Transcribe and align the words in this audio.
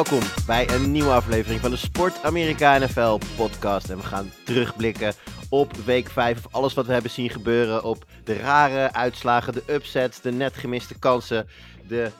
Welkom 0.00 0.28
bij 0.46 0.70
een 0.70 0.92
nieuwe 0.92 1.10
aflevering 1.10 1.60
van 1.60 1.70
de 1.70 1.76
Sport 1.76 2.22
Amerika 2.22 2.78
NFL 2.78 3.18
podcast. 3.36 3.90
En 3.90 3.96
we 3.96 4.02
gaan 4.02 4.30
terugblikken 4.44 5.14
op 5.48 5.72
week 5.72 6.08
5. 6.08 6.44
Op 6.44 6.54
alles 6.54 6.74
wat 6.74 6.86
we 6.86 6.92
hebben 6.92 7.10
zien 7.10 7.30
gebeuren. 7.30 7.84
Op 7.84 8.04
de 8.24 8.36
rare 8.36 8.92
uitslagen, 8.92 9.52
de 9.52 9.62
upsets, 9.66 10.20
de 10.20 10.32
net 10.32 10.56
gemiste 10.56 10.98
kansen. 10.98 11.46
De 11.88 12.10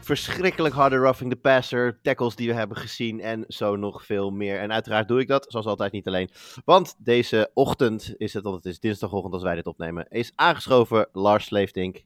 verschrikkelijk 0.00 0.74
harde 0.74 0.96
roughing 0.96 1.30
the 1.30 1.36
passer, 1.36 1.98
tackles 2.02 2.36
die 2.36 2.48
we 2.48 2.54
hebben 2.54 2.76
gezien. 2.76 3.20
En 3.20 3.44
zo 3.48 3.76
nog 3.76 4.04
veel 4.04 4.30
meer. 4.30 4.58
En 4.58 4.72
uiteraard 4.72 5.08
doe 5.08 5.20
ik 5.20 5.28
dat, 5.28 5.46
zoals 5.48 5.66
altijd, 5.66 5.92
niet 5.92 6.06
alleen. 6.06 6.30
Want 6.64 6.94
deze 6.98 7.50
ochtend 7.54 8.14
is 8.16 8.34
het, 8.34 8.42
want 8.42 8.56
het 8.56 8.64
is 8.64 8.80
dinsdagochtend 8.80 9.34
als 9.34 9.42
wij 9.42 9.54
dit 9.54 9.66
opnemen. 9.66 10.06
Is 10.08 10.32
aangeschoven 10.34 11.08
Lars 11.12 11.44
Sleefdink. 11.44 12.04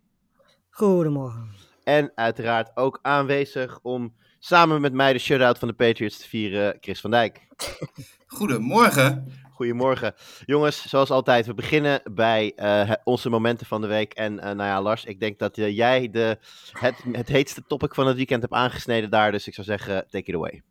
Goedemorgen. 0.70 1.48
En 1.84 2.12
uiteraard 2.14 2.76
ook 2.76 2.98
aanwezig 3.02 3.78
om 3.82 4.14
samen 4.38 4.80
met 4.80 4.92
mij 4.92 5.12
de 5.12 5.18
shutout 5.18 5.58
van 5.58 5.68
de 5.68 5.74
Patriots 5.74 6.18
te 6.18 6.28
vieren, 6.28 6.76
Chris 6.80 7.00
van 7.00 7.10
Dijk. 7.10 7.46
Goedemorgen. 8.26 9.32
Goedemorgen. 9.52 10.14
Jongens, 10.46 10.88
zoals 10.88 11.10
altijd, 11.10 11.46
we 11.46 11.54
beginnen 11.54 12.00
bij 12.12 12.52
eh, 12.56 12.92
onze 13.04 13.30
momenten 13.30 13.66
van 13.66 13.80
de 13.80 13.86
week. 13.86 14.12
En 14.12 14.38
eh, 14.38 14.44
nou 14.44 14.68
ja, 14.68 14.82
Lars, 14.82 15.04
ik 15.04 15.20
denk 15.20 15.38
dat 15.38 15.58
eh, 15.58 15.76
jij 15.76 16.10
de, 16.10 16.38
het, 16.72 17.04
het 17.12 17.28
heetste 17.28 17.62
topic 17.66 17.94
van 17.94 18.06
het 18.06 18.16
weekend 18.16 18.42
hebt 18.42 18.54
aangesneden 18.54 19.10
daar. 19.10 19.32
Dus 19.32 19.46
ik 19.46 19.54
zou 19.54 19.66
zeggen, 19.66 20.06
take 20.10 20.30
it 20.30 20.34
away. 20.34 20.62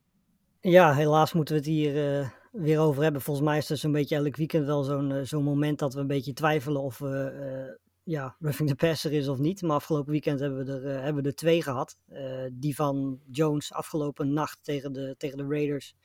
Ja, 0.62 0.94
helaas 0.94 1.34
moeten 1.34 1.54
we 1.56 1.60
het 1.60 1.70
hier 1.70 2.20
eh, 2.20 2.30
weer 2.52 2.80
over 2.80 3.04
hebben. 3.04 3.22
Volgens 3.22 3.48
mij 3.48 3.58
is 3.58 3.70
er 3.70 3.78
zo'n 3.78 3.92
beetje 3.92 4.16
elk 4.16 4.36
weekend 4.36 4.66
wel 4.66 4.84
zo'n 4.84 5.20
zo'n 5.24 5.44
moment 5.44 5.80
dat 5.80 5.94
we 5.94 6.00
een 6.00 6.08
beetje 6.08 6.34
twijfelen 6.34 6.82
of 6.82 6.98
we 6.98 7.32
eh, 7.32 7.87
ja, 8.08 8.36
roughing 8.40 8.70
the 8.70 8.76
passer 8.76 9.14
is 9.14 9.28
of 9.28 9.38
niet. 9.38 9.62
Maar 9.62 9.76
afgelopen 9.76 10.12
weekend 10.12 10.40
hebben 10.40 10.66
we 10.66 10.72
er, 10.72 10.96
eh, 10.96 11.04
hebben 11.04 11.24
we 11.24 11.30
er 11.30 11.36
twee 11.36 11.62
gehad. 11.64 11.98
Eh, 12.08 12.46
die 12.52 12.76
van 12.76 13.20
Jones 13.32 13.74
afgelopen 13.74 14.34
nacht 14.34 14.60
tegen 14.64 14.94
de, 14.94 15.16
tegen 15.18 15.38
de 15.38 15.48
Raiders 15.48 15.96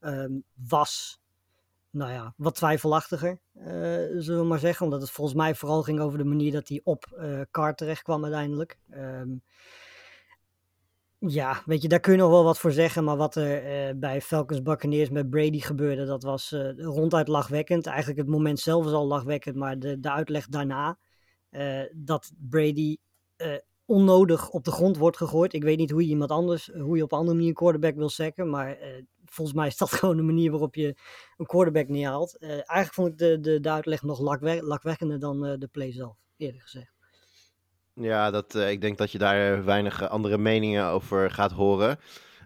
ehm, 0.00 0.32
was, 0.68 1.20
nou 1.90 2.12
ja, 2.12 2.34
wat 2.36 2.54
twijfelachtiger, 2.54 3.40
eh, 3.52 3.64
zullen 4.18 4.40
we 4.40 4.46
maar 4.46 4.58
zeggen. 4.58 4.84
Omdat 4.84 5.00
het 5.00 5.10
volgens 5.10 5.36
mij 5.36 5.54
vooral 5.54 5.82
ging 5.82 6.00
over 6.00 6.18
de 6.18 6.24
manier 6.24 6.52
dat 6.52 6.68
hij 6.68 6.80
op 6.84 7.04
Carr 7.50 7.74
terecht 7.74 8.02
kwam 8.02 8.22
uiteindelijk. 8.22 8.78
Ehm, 8.90 9.30
ja, 11.18 11.62
weet 11.66 11.82
je, 11.82 11.88
daar 11.88 12.00
kun 12.00 12.12
je 12.12 12.18
nog 12.18 12.30
wel 12.30 12.44
wat 12.44 12.58
voor 12.58 12.72
zeggen. 12.72 13.04
Maar 13.04 13.16
wat 13.16 13.34
er 13.34 13.98
bij 13.98 14.20
Falcons 14.20 14.62
Buccaneers 14.62 15.10
met 15.10 15.30
Brady 15.30 15.60
gebeurde, 15.60 16.04
dat 16.04 16.22
was 16.22 16.50
ronduit 16.76 17.28
lachwekkend. 17.28 17.86
Eigenlijk 17.86 18.18
het 18.18 18.28
moment 18.28 18.60
zelf 18.60 18.86
is 18.86 18.92
al 18.92 19.06
lachwekkend, 19.06 19.56
maar 19.56 19.78
de, 19.78 20.00
de 20.00 20.10
uitleg 20.10 20.46
daarna. 20.46 20.98
Eh, 21.52 21.82
dat 21.92 22.32
Brady 22.48 22.96
eh, 23.36 23.54
onnodig 23.84 24.50
op 24.50 24.64
de 24.64 24.70
grond 24.70 24.96
wordt 24.96 25.16
gegooid. 25.16 25.52
Ik 25.52 25.62
weet 25.62 25.78
niet 25.78 25.90
hoe 25.90 26.02
je 26.02 26.08
iemand 26.08 26.30
anders, 26.30 26.66
hoe 26.66 26.96
je 26.96 27.02
op 27.02 27.12
een 27.12 27.18
andere 27.18 27.36
manier 27.36 27.50
een 27.50 27.56
quarterback 27.56 27.94
wil 27.94 28.08
sacken. 28.08 28.50
Maar 28.50 28.76
eh, 28.76 29.02
volgens 29.24 29.56
mij 29.56 29.66
is 29.66 29.76
dat 29.76 29.92
gewoon 29.98 30.16
de 30.16 30.22
manier 30.22 30.50
waarop 30.50 30.74
je 30.74 30.96
een 31.36 31.46
quarterback 31.46 31.88
neerhaalt. 31.88 32.38
Eh, 32.38 32.50
eigenlijk 32.50 32.94
vond 32.94 33.08
ik 33.08 33.18
de, 33.18 33.60
de, 33.60 33.70
uitleg 33.70 34.02
nog 34.02 34.20
lakwe- 34.20 34.62
lachwekkender 34.62 35.18
dan 35.18 35.40
de 35.40 35.68
play 35.72 35.92
zelf, 35.92 36.16
eerlijk 36.36 36.62
gezegd. 36.62 36.92
Ja, 37.94 38.30
dat, 38.30 38.54
ik 38.54 38.80
denk 38.80 38.98
dat 38.98 39.12
je 39.12 39.18
daar 39.18 39.64
weinig 39.64 40.08
andere 40.08 40.38
meningen 40.38 40.86
over 40.86 41.30
gaat 41.30 41.52
horen. 41.52 41.98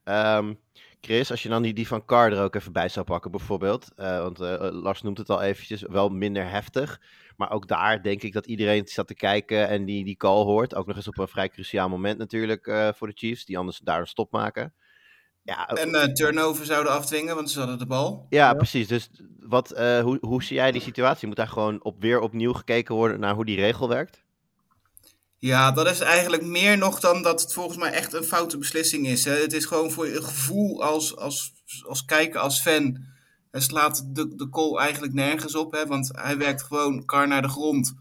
Ehm, 0.05 0.55
Chris, 1.01 1.31
als 1.31 1.43
je 1.43 1.49
dan 1.49 1.63
die, 1.63 1.75
die 1.75 1.87
van 1.87 2.05
Carr 2.05 2.33
er 2.33 2.43
ook 2.43 2.55
even 2.55 2.73
bij 2.73 2.89
zou 2.89 3.07
pakken, 3.07 3.31
bijvoorbeeld. 3.31 3.89
eh, 3.97 4.23
want 4.23 4.41
eh, 4.41 4.69
Lars 4.73 5.03
noemt 5.03 5.19
het 5.19 5.31
al 5.31 5.43
eventjes, 5.43 5.83
wel 5.83 6.09
minder 6.09 6.51
heftig. 6.51 7.01
Maar 7.37 7.51
ook 7.51 7.69
daar 7.69 8.03
denk 8.03 8.23
ik 8.23 8.33
dat 8.33 8.47
iedereen 8.47 8.87
zat 8.87 9.07
te 9.07 9.15
kijken 9.15 9.69
en 9.69 9.85
die, 9.85 10.05
die 10.05 10.17
call 10.17 10.45
hoort. 10.45 10.75
Ook 10.75 10.87
nog 10.87 10.97
eens 10.97 11.09
op 11.09 11.19
een 11.19 11.29
vrij 11.29 11.49
cruciaal 11.49 11.89
moment 11.89 12.19
natuurlijk 12.19 12.67
eh, 12.67 12.89
voor 12.95 13.07
de 13.07 13.17
Chiefs, 13.17 13.45
die 13.45 13.59
anders 13.59 13.79
daar 13.79 14.01
een 14.01 14.07
stop 14.07 14.33
maken. 14.33 14.75
Ja, 15.43 15.69
En 15.69 15.95
eh, 15.95 16.13
turnover 16.13 16.65
zouden 16.65 16.93
afdwingen, 16.93 17.35
want 17.35 17.51
ze 17.51 17.59
hadden 17.59 17.79
de 17.79 17.87
bal. 17.87 18.27
ja, 18.29 18.55
precies. 18.55 18.89
Dus 18.89 19.11
wat, 19.41 19.71
eh, 19.71 20.01
hoe, 20.01 20.19
hoe 20.21 20.43
zie 20.43 20.57
jij 20.57 20.73
die 20.73 20.81
situatie? 20.81 21.27
Moet 21.27 21.37
daar 21.37 21.49
gewoon 21.49 21.85
op, 21.85 22.01
weer 22.01 22.21
opnieuw 22.21 22.53
gekeken 22.53 22.95
worden 22.95 23.21
naar 23.21 23.35
hoe 23.35 23.45
die 23.45 23.57
regel 23.57 23.89
werkt? 23.89 24.25
Ja, 25.39 25.73
dat 25.73 25.87
is 25.87 26.01
eigenlijk 26.01 26.43
meer 26.43 26.79
nog 26.79 27.01
dan 27.01 27.23
dat 27.23 27.41
het 27.41 27.53
volgens 27.53 27.77
mij 27.77 27.93
echt 27.93 28.13
een 28.13 28.25
foute 28.25 28.59
beslissing 28.59 29.07
is. 29.07 29.25
Hè. 29.25 29.33
Het 29.33 29.53
is 29.53 29.65
gewoon 29.65 29.91
voor 29.91 30.07
je 30.07 30.23
gevoel 30.23 30.83
als, 30.83 31.17
als, 31.17 31.53
als 31.87 32.05
kijker, 32.05 32.41
als 32.41 32.61
fan. 32.61 33.05
Hij 33.51 33.61
slaat 33.61 34.15
de, 34.15 34.35
de 34.35 34.49
call 34.49 34.77
eigenlijk 34.77 35.13
nergens 35.13 35.55
op, 35.55 35.73
hè, 35.73 35.87
want 35.87 36.11
hij 36.15 36.39
werkt 36.39 36.63
gewoon 36.63 37.05
kar 37.05 37.29
naar 37.29 37.43
de 37.43 37.49
grond. 37.49 37.95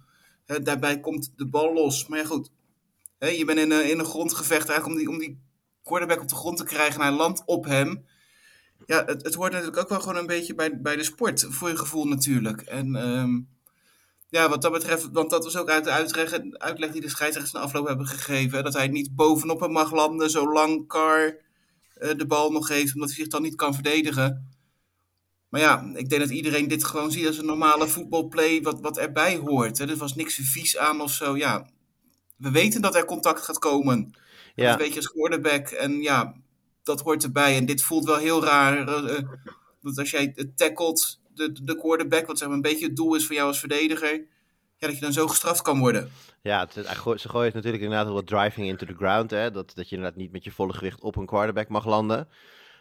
Hè, 0.45 0.61
daarbij 0.61 0.99
komt 0.99 1.33
de 1.35 1.47
bal 1.47 1.73
los. 1.73 2.07
Maar 2.07 2.19
ja, 2.19 2.25
goed. 2.25 2.51
Hè, 3.17 3.27
je 3.27 3.45
bent 3.45 3.59
in 3.59 3.71
een, 3.71 3.89
in 3.89 3.99
een 3.99 4.05
grondgevecht 4.05 4.69
eigenlijk 4.69 4.87
om 4.87 4.97
die, 4.97 5.09
om 5.09 5.19
die 5.19 5.39
quarterback 5.83 6.21
op 6.21 6.27
de 6.29 6.35
grond 6.35 6.57
te 6.57 6.63
krijgen. 6.63 7.01
En 7.01 7.07
hij 7.07 7.15
landt 7.15 7.43
op 7.45 7.65
hem. 7.65 8.05
Ja, 8.85 9.05
het, 9.05 9.23
het 9.23 9.33
hoort 9.33 9.51
natuurlijk 9.51 9.77
ook 9.77 9.89
wel 9.89 9.99
gewoon 9.99 10.17
een 10.17 10.27
beetje 10.27 10.55
bij, 10.55 10.81
bij 10.81 10.95
de 10.95 11.03
sport. 11.03 11.45
Voor 11.49 11.69
je 11.69 11.77
gevoel 11.77 12.05
natuurlijk. 12.05 12.61
En 12.61 12.95
ehm, 12.95 13.39
ja, 14.29 14.49
wat 14.49 14.61
dat 14.61 14.71
betreft, 14.71 15.09
want 15.11 15.29
dat 15.29 15.43
was 15.43 15.57
ook 15.57 15.69
uit 15.69 15.83
de 15.83 15.89
uitleg, 15.89 16.39
uitleg 16.51 16.91
die 16.91 17.01
de 17.01 17.09
scheidsrechters 17.09 17.53
na 17.55 17.59
afloop 17.59 17.87
hebben 17.87 18.07
gegeven. 18.07 18.57
hè, 18.57 18.63
Dat 18.63 18.73
hij 18.73 18.87
niet 18.87 19.15
bovenop 19.15 19.59
hem 19.59 19.71
mag 19.71 19.91
landen 19.91 20.29
zolang 20.29 20.87
Carr 20.87 21.37
eh, 21.95 22.17
de 22.17 22.25
bal 22.25 22.51
nog 22.51 22.67
heeft, 22.67 22.93
omdat 22.93 23.09
hij 23.09 23.17
zich 23.17 23.27
dan 23.27 23.41
niet 23.41 23.55
kan 23.55 23.73
verdedigen. 23.73 24.49
Maar 25.49 25.61
ja, 25.61 25.91
ik 25.93 26.09
denk 26.09 26.21
dat 26.21 26.29
iedereen 26.31 26.67
dit 26.67 26.83
gewoon 26.83 27.11
ziet 27.11 27.27
als 27.27 27.37
een 27.37 27.45
normale 27.45 27.87
voetbalplay 27.87 28.61
wat, 28.61 28.79
wat 28.79 28.97
erbij 28.97 29.37
hoort. 29.37 29.77
Hè. 29.77 29.89
Er 29.89 29.97
was 29.97 30.15
niks 30.15 30.35
vies 30.43 30.77
aan 30.77 31.01
of 31.01 31.11
zo. 31.11 31.37
Ja, 31.37 31.69
we 32.37 32.51
weten 32.51 32.81
dat 32.81 32.95
er 32.95 33.05
contact 33.05 33.41
gaat 33.41 33.59
komen. 33.59 34.15
Ja. 34.55 34.69
Dat 34.69 34.79
weet 34.79 34.89
je 34.89 34.95
als 34.95 35.11
quarterback. 35.11 35.67
En 35.67 36.01
ja, 36.01 36.35
dat 36.83 37.01
hoort 37.01 37.23
erbij. 37.23 37.55
En 37.57 37.65
dit 37.65 37.81
voelt 37.81 38.05
wel 38.05 38.17
heel 38.17 38.43
raar. 38.43 38.87
eh, 38.87 39.17
eh, 39.17 39.23
dat 39.81 39.97
als 39.97 40.11
jij 40.11 40.31
het 40.35 40.57
tackelt, 40.57 41.19
de, 41.35 41.63
de 41.63 41.77
quarterback, 41.77 42.27
wat 42.27 42.37
zeg 42.37 42.47
maar 42.47 42.55
een 42.57 42.63
beetje 42.63 42.85
het 42.85 42.95
doel 42.95 43.15
is 43.15 43.25
voor 43.25 43.35
jou 43.35 43.47
als 43.47 43.59
verdediger. 43.59 44.13
Ja, 44.77 44.87
dat 44.87 44.95
je 44.95 45.01
dan 45.01 45.13
zo 45.13 45.27
gestraft 45.27 45.61
kan 45.61 45.79
worden. 45.79 46.11
Ja, 46.41 46.59
het, 46.59 46.73
ze 47.21 47.29
gooien 47.29 47.45
het 47.45 47.53
natuurlijk 47.53 47.83
inderdaad 47.83 48.13
wat 48.13 48.27
driving 48.27 48.67
into 48.67 48.85
the 48.85 48.95
ground. 48.95 49.31
Hè? 49.31 49.51
Dat, 49.51 49.71
dat 49.75 49.89
je 49.89 49.95
inderdaad 49.95 50.19
niet 50.19 50.31
met 50.31 50.43
je 50.43 50.51
volle 50.51 50.73
gewicht 50.73 51.01
op 51.01 51.15
een 51.15 51.25
quarterback 51.25 51.67
mag 51.67 51.85
landen. 51.85 52.27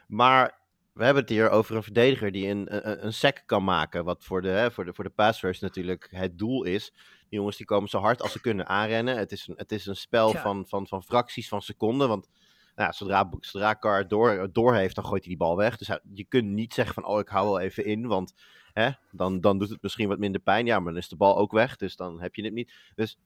Maar 0.09 0.59
we 0.93 1.05
hebben 1.05 1.23
het 1.23 1.33
hier 1.33 1.51
over 1.51 1.77
een 1.77 1.83
verdediger 1.83 2.33
die 2.33 2.49
een, 2.49 2.89
een, 2.89 3.07
een 3.07 3.13
sack 3.13 3.43
kan 3.47 3.65
maken. 3.65 4.05
Wat 4.05 4.25
voor 4.25 4.43
de, 4.43 4.49
hè, 4.49 4.71
voor 4.71 4.85
de, 4.85 4.95
voor 4.95 5.05
de 5.05 5.11
pass 5.11 5.43
rush 5.43 5.61
natuurlijk 5.61 6.09
het 6.11 6.39
doel 6.39 6.65
is. 6.65 6.93
Die 7.29 7.39
jongens 7.39 7.57
die 7.57 7.67
komen 7.67 7.89
zo 7.89 7.99
hard 7.99 8.23
als 8.23 8.33
ze 8.33 8.41
kunnen 8.41 8.67
aanrennen. 8.69 9.17
Het 9.17 9.33
is 9.33 9.47
een, 9.49 9.55
het 9.57 9.73
is 9.73 9.87
een 9.87 9.97
spel 9.97 10.33
Ja. 10.33 10.41
van, 10.43 10.67
van, 10.69 10.87
van 10.87 11.03
fracties 11.03 11.49
van 11.49 11.63
seconden. 11.63 12.09
Want 12.09 12.29
nou, 12.75 12.93
zodra, 12.93 13.31
zodra 13.41 14.03
door, 14.03 14.49
door 14.53 14.75
heeft, 14.75 14.95
dan 14.95 15.05
gooit 15.05 15.21
hij 15.21 15.29
die 15.29 15.39
bal 15.39 15.57
weg. 15.57 15.77
Dus 15.77 15.99
je 16.13 16.25
kunt 16.25 16.49
niet 16.49 16.75
zeggen 16.75 16.95
van, 16.95 17.05
oh, 17.05 17.19
ik 17.19 17.29
hou 17.29 17.47
wel 17.47 17.61
even 17.61 17.85
in. 17.85 18.07
Want 18.07 18.35
hè, 18.73 18.91
dan, 19.11 19.41
dan 19.41 19.59
doet 19.59 19.69
het 19.69 19.83
misschien 19.83 20.09
wat 20.09 20.19
minder 20.19 20.41
pijn. 20.41 20.67
Ja, 20.67 20.79
maar 20.79 20.93
dan 20.93 21.03
is 21.03 21.09
de 21.09 21.17
bal 21.17 21.37
ook 21.37 21.53
weg. 21.53 21.77
Dus 21.77 21.97
dan 21.97 22.21
heb 22.21 22.35
je 22.35 22.45
het 22.45 22.53
niet. 22.53 22.73
Dus 22.95 23.19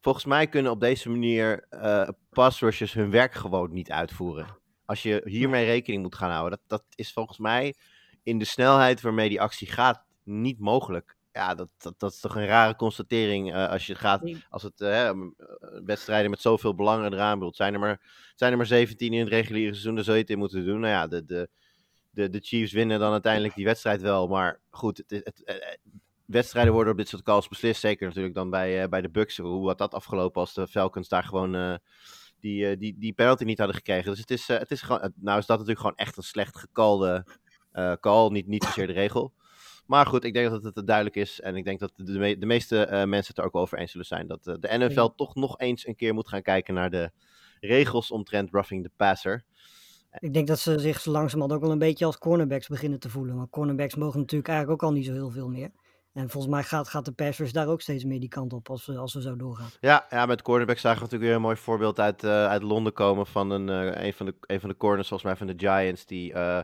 volgens 0.00 0.24
mij 0.24 0.46
kunnen 0.46 0.72
op 0.72 0.80
deze 0.80 1.10
manier 1.10 1.66
eh 1.68 2.08
rushers 2.30 2.92
hun 2.92 3.10
werk 3.10 3.34
gewoon 3.34 3.72
niet 3.72 3.90
uitvoeren. 3.90 4.58
Als 4.84 5.02
je 5.02 5.22
hiermee 5.24 5.64
rekening 5.64 6.02
moet 6.02 6.14
gaan 6.14 6.30
houden, 6.30 6.58
dat, 6.66 6.80
dat 6.80 6.84
is 6.94 7.12
volgens 7.12 7.38
mij 7.38 7.74
in 8.22 8.38
de 8.38 8.44
snelheid 8.44 9.00
waarmee 9.00 9.28
die 9.28 9.40
actie 9.40 9.70
gaat 9.70 10.04
niet 10.24 10.58
mogelijk. 10.58 11.16
Ja, 11.32 11.54
dat, 11.54 11.68
dat, 11.78 11.94
dat 11.98 12.12
is 12.12 12.20
toch 12.20 12.36
een 12.36 12.46
rare 12.46 12.76
constatering 12.76 13.52
eh, 13.54 13.68
als 13.68 13.86
je 13.86 13.94
gaat, 13.94 14.22
als 14.48 14.62
het 14.62 14.80
eh, 14.80 15.10
wedstrijden 15.84 16.30
met 16.30 16.40
zoveel 16.40 16.74
belangen 16.74 17.12
eraan 17.12 17.38
bedoelt. 17.38 17.56
Zijn 17.56 17.74
er 17.74 17.80
maar, 17.80 18.00
zijn 18.34 18.50
er 18.50 18.56
maar 18.56 18.66
17 18.66 19.12
in 19.12 19.18
het 19.20 19.28
reguliere 19.28 19.70
seizoen, 19.72 19.94
dan 19.94 20.04
zou 20.04 20.16
je 20.16 20.22
het 20.22 20.30
in 20.32 20.38
moeten 20.38 20.64
doen. 20.64 20.80
Nou 20.80 20.92
ja, 20.92 21.06
de, 21.06 21.24
de, 21.24 21.48
de, 22.10 22.28
de 22.30 22.40
Chiefs 22.40 22.72
winnen 22.72 22.98
dan 23.00 23.12
uiteindelijk 23.12 23.54
die 23.54 23.64
wedstrijd 23.64 24.00
wel, 24.00 24.28
maar 24.28 24.60
goed, 24.70 24.96
het, 24.96 25.10
het, 25.10 25.24
het- 25.24 25.44
eh, 25.44 25.76
wedstrijden 26.24 26.72
worden 26.72 26.92
op 26.92 26.98
dit 26.98 27.08
soort 27.08 27.22
calls 27.22 27.48
beslist. 27.48 27.80
Zeker 27.80 28.06
natuurlijk 28.06 28.34
dan 28.34 28.50
bij, 28.50 28.88
bij 28.88 29.00
de 29.00 29.10
Bucks. 29.10 29.36
Hoe 29.36 29.66
had 29.68 29.78
dat 29.78 29.94
afgelopen 29.94 30.40
als 30.40 30.54
de 30.54 30.68
Falcons 30.68 31.08
daar 31.08 31.24
gewoon 31.24 31.78
die, 32.40 32.76
die, 32.76 32.96
die 32.98 33.12
penalty 33.12 33.44
niet 33.44 33.58
hadden 33.58 33.76
gekregen. 33.76 34.10
Dus 34.10 34.20
het 34.20 34.30
is, 34.30 34.48
het 34.48 34.70
is 34.70 34.82
gewoon, 34.82 35.12
nou 35.16 35.38
is 35.38 35.46
dat 35.46 35.56
natuurlijk 35.58 35.80
gewoon 35.80 35.96
echt 35.96 36.16
een 36.16 36.22
slecht 36.22 36.56
gekalde 36.58 37.26
call. 38.00 38.30
Niet, 38.30 38.46
niet 38.46 38.64
zozeer 38.64 38.86
de 38.86 38.92
regel. 38.92 39.32
Maar 39.92 40.06
goed, 40.06 40.24
ik 40.24 40.34
denk 40.34 40.50
dat 40.50 40.74
het 40.74 40.86
duidelijk 40.86 41.16
is. 41.16 41.40
En 41.40 41.56
ik 41.56 41.64
denk 41.64 41.78
dat 41.80 41.92
de, 41.96 42.18
me- 42.18 42.38
de 42.38 42.46
meeste 42.46 42.84
eh, 42.84 43.04
mensen 43.04 43.34
het 43.34 43.38
er 43.38 43.44
ook 43.44 43.54
over 43.54 43.78
eens 43.78 43.90
zullen 43.90 44.06
zijn. 44.06 44.26
Dat 44.26 44.46
eh, 44.46 44.54
de 44.60 44.78
NFL 44.78 45.00
Ja. 45.00 45.12
toch 45.16 45.34
nog 45.34 45.58
eens 45.58 45.86
een 45.86 45.96
keer 45.96 46.14
moet 46.14 46.28
gaan 46.28 46.42
kijken 46.42 46.74
naar 46.74 46.90
de 46.90 47.10
regels 47.60 48.10
omtrent 48.10 48.50
roughing 48.50 48.82
the 48.84 48.90
passer. 48.96 49.44
Ik 50.18 50.34
denk 50.34 50.46
dat 50.46 50.58
ze 50.58 50.78
zich 50.78 51.00
zo 51.00 51.10
langzamerhand 51.10 51.52
ook 51.56 51.60
wel 51.64 51.70
een 51.72 51.78
beetje 51.78 52.04
als 52.04 52.18
cornerbacks 52.18 52.68
beginnen 52.68 52.98
te 52.98 53.08
voelen. 53.08 53.36
Want 53.36 53.50
cornerbacks 53.50 53.94
mogen 53.94 54.20
natuurlijk 54.20 54.48
eigenlijk 54.48 54.82
ook 54.82 54.88
al 54.88 54.94
niet 54.96 55.06
zo 55.06 55.12
heel 55.12 55.30
veel 55.30 55.48
meer. 55.48 55.70
En 56.12 56.30
volgens 56.30 56.52
mij 56.52 56.62
gaat, 56.62 56.88
gaat 56.88 57.04
de 57.04 57.12
passers 57.12 57.52
daar 57.52 57.68
ook 57.68 57.80
steeds 57.80 58.04
meer 58.04 58.20
die 58.20 58.28
kant 58.28 58.52
op 58.52 58.70
als 58.70 58.86
we, 58.86 58.96
als 58.98 59.14
we 59.14 59.22
zo 59.22 59.36
doorgaan. 59.36 59.70
Ja, 59.80 60.06
ja, 60.10 60.26
met 60.26 60.42
cornerback 60.42 60.78
zagen 60.78 60.96
we 60.98 61.02
natuurlijk 61.04 61.28
weer 61.28 61.36
een 61.38 61.46
mooi 61.46 61.56
voorbeeld 61.56 62.00
uit, 62.00 62.24
eh, 62.24 62.46
uit 62.46 62.62
Londen 62.62 62.92
komen 62.92 63.26
van 63.26 63.50
een, 63.50 63.68
eh, 63.68 64.04
een, 64.04 64.12
van 64.12 64.26
de, 64.26 64.34
een 64.40 64.60
van 64.60 64.68
de 64.68 64.76
corners, 64.76 65.08
volgens 65.08 65.28
mij 65.28 65.38
van 65.46 65.56
de 65.56 65.66
Giants, 65.66 66.06
die, 66.06 66.32
eh 66.32 66.60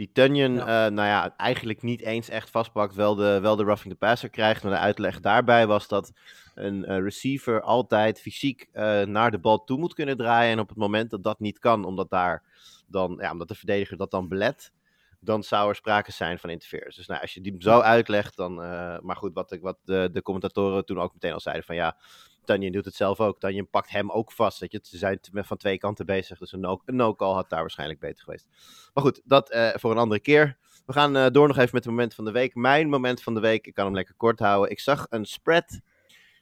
die 0.00 0.10
Tunyon, 0.12 0.54
Ja. 0.54 0.86
eh, 0.86 0.92
nou 0.92 1.08
ja, 1.08 1.34
eigenlijk 1.36 1.82
niet 1.82 2.00
eens 2.00 2.28
echt 2.28 2.50
vastpakt, 2.50 2.94
wel 2.94 3.14
de, 3.14 3.38
wel 3.40 3.56
de 3.56 3.64
roughing 3.64 3.92
the 3.92 3.98
passer 3.98 4.28
krijgt. 4.30 4.62
Maar 4.62 4.72
de 4.72 4.78
uitleg 4.78 5.20
daarbij 5.20 5.66
was 5.66 5.88
dat 5.88 6.12
een 6.54 6.84
eh, 6.84 6.98
receiver 7.02 7.62
altijd 7.62 8.20
fysiek 8.20 8.68
eh, 8.72 9.02
naar 9.02 9.30
de 9.30 9.38
bal 9.38 9.64
toe 9.64 9.78
moet 9.78 9.94
kunnen 9.94 10.16
draaien. 10.16 10.52
En 10.52 10.58
op 10.60 10.68
het 10.68 10.78
moment 10.78 11.10
dat 11.10 11.22
dat 11.22 11.40
niet 11.40 11.58
kan, 11.58 11.84
omdat 11.84 12.10
daar 12.10 12.42
dan, 12.86 13.16
ja, 13.20 13.32
omdat 13.32 13.48
de 13.48 13.54
verdediger 13.54 13.96
dat 13.96 14.10
dan 14.10 14.28
belet, 14.28 14.72
dan 15.20 15.42
zou 15.42 15.68
er 15.68 15.74
sprake 15.74 16.12
zijn 16.12 16.38
van 16.38 16.50
interference. 16.50 16.98
Dus 16.98 17.06
nou, 17.06 17.20
als 17.20 17.34
je 17.34 17.40
die 17.40 17.54
zo 17.58 17.80
uitlegt, 17.80 18.36
dan. 18.36 18.54
maar 19.02 19.16
goed, 19.16 19.34
wat, 19.34 19.52
ik- 19.52 19.60
wat 19.62 19.78
de, 19.84 20.08
de 20.12 20.22
commentatoren 20.22 20.84
toen 20.84 21.00
ook 21.00 21.12
meteen 21.12 21.32
al 21.32 21.40
zeiden: 21.40 21.64
van 21.64 21.74
ja, 21.74 21.96
Tanjen 22.44 22.72
doet 22.72 22.84
het 22.84 22.94
zelf 22.94 23.20
ook. 23.20 23.40
Tanjen 23.40 23.68
pakt 23.68 23.90
hem 23.90 24.10
ook 24.10 24.32
vast. 24.32 24.58
Weet 24.58 24.72
je? 24.72 24.80
Ze 24.82 24.98
zijn 24.98 25.18
van 25.32 25.56
twee 25.56 25.78
kanten 25.78 26.06
bezig. 26.06 26.38
Dus 26.38 26.52
een 26.52 26.60
no- 26.60 26.82
een 26.84 26.96
no-call 26.96 27.34
had 27.34 27.50
daar 27.50 27.60
waarschijnlijk 27.60 28.00
beter 28.00 28.24
geweest. 28.24 28.46
Maar 28.94 29.04
goed, 29.04 29.20
dat 29.24 29.50
eh, 29.50 29.68
voor 29.74 29.90
een 29.90 29.98
andere 29.98 30.20
keer. 30.20 30.56
We 30.86 30.92
gaan 30.92 31.16
eh, 31.16 31.26
door 31.30 31.48
nog 31.48 31.56
even 31.56 31.70
met 31.72 31.84
het 31.84 31.92
moment 31.92 32.14
van 32.14 32.24
de 32.24 32.30
week. 32.32 32.54
Mijn 32.54 32.88
moment 32.88 33.22
van 33.22 33.34
de 33.34 33.40
week, 33.40 33.66
ik 33.66 33.74
kan 33.74 33.84
hem 33.84 33.94
lekker 33.94 34.14
kort 34.14 34.38
houden. 34.38 34.70
Ik 34.70 34.80
zag 34.80 35.06
een 35.08 35.24
spread. 35.24 35.80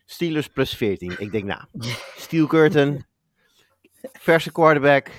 Steelers 0.05 0.49
plus 0.49 0.75
14. 0.75 1.15
Ik 1.19 1.33
denk, 1.33 1.45
nou, 1.45 1.63
Steel 2.17 2.47
Curtain. 2.47 3.07
Verse 4.13 4.53
quarterback. 4.53 5.11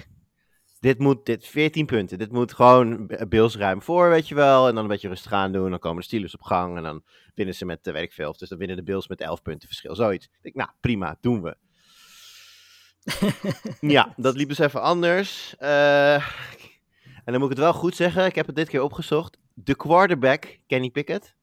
Dit 0.80 1.00
moet, 1.00 1.26
dit 1.26 1.48
14 1.48 1.86
punten. 1.86 2.18
Dit 2.18 2.32
moet 2.32 2.54
gewoon 2.54 3.12
Bills 3.30 3.56
ruim 3.56 3.82
voor, 3.82 4.10
weet 4.10 4.28
je 4.28 4.36
wel. 4.36 4.68
En 4.68 4.74
dan 4.74 4.84
een 4.84 4.90
beetje 4.90 5.08
rustig 5.08 5.32
aan 5.32 5.52
doen. 5.52 5.70
Dan 5.70 5.80
komen 5.80 6.00
de 6.00 6.06
Steelers 6.06 6.34
op 6.34 6.42
gang. 6.42 6.78
En 6.78 6.84
dan 6.84 7.04
winnen 7.36 7.56
ze 7.56 7.66
met, 7.66 7.88
eh, 7.88 7.94
weet 7.94 8.04
ik 8.04 8.14
veel. 8.14 8.36
Dus 8.38 8.50
dan 8.50 8.58
winnen 8.58 8.78
de 8.78 8.84
Bills 8.84 9.08
met 9.08 9.22
11 9.22 9.42
punten 9.42 9.68
verschil. 9.68 9.96
Zoiets. 9.96 10.26
Ik 10.26 10.40
denk, 10.42 10.56
nou, 10.56 10.70
prima, 10.80 11.18
doen 11.22 11.42
we. 11.42 11.58
ja, 13.96 14.14
dat 14.16 14.36
liep 14.36 14.48
dus 14.48 14.60
even 14.60 14.82
anders. 14.82 15.56
Eh, 15.58 16.14
en 16.14 17.32
dan 17.32 17.40
moet 17.40 17.52
ik 17.52 17.58
het 17.58 17.66
wel 17.66 17.74
goed 17.74 17.96
zeggen. 17.96 18.26
Ik 18.26 18.36
heb 18.36 18.46
het 18.46 18.56
dit 18.56 18.70
keer 18.70 18.82
opgezocht. 18.82 19.38
De 19.54 19.76
quarterback, 19.76 20.60
Kenny 20.68 20.90
Pickett, 20.90 21.36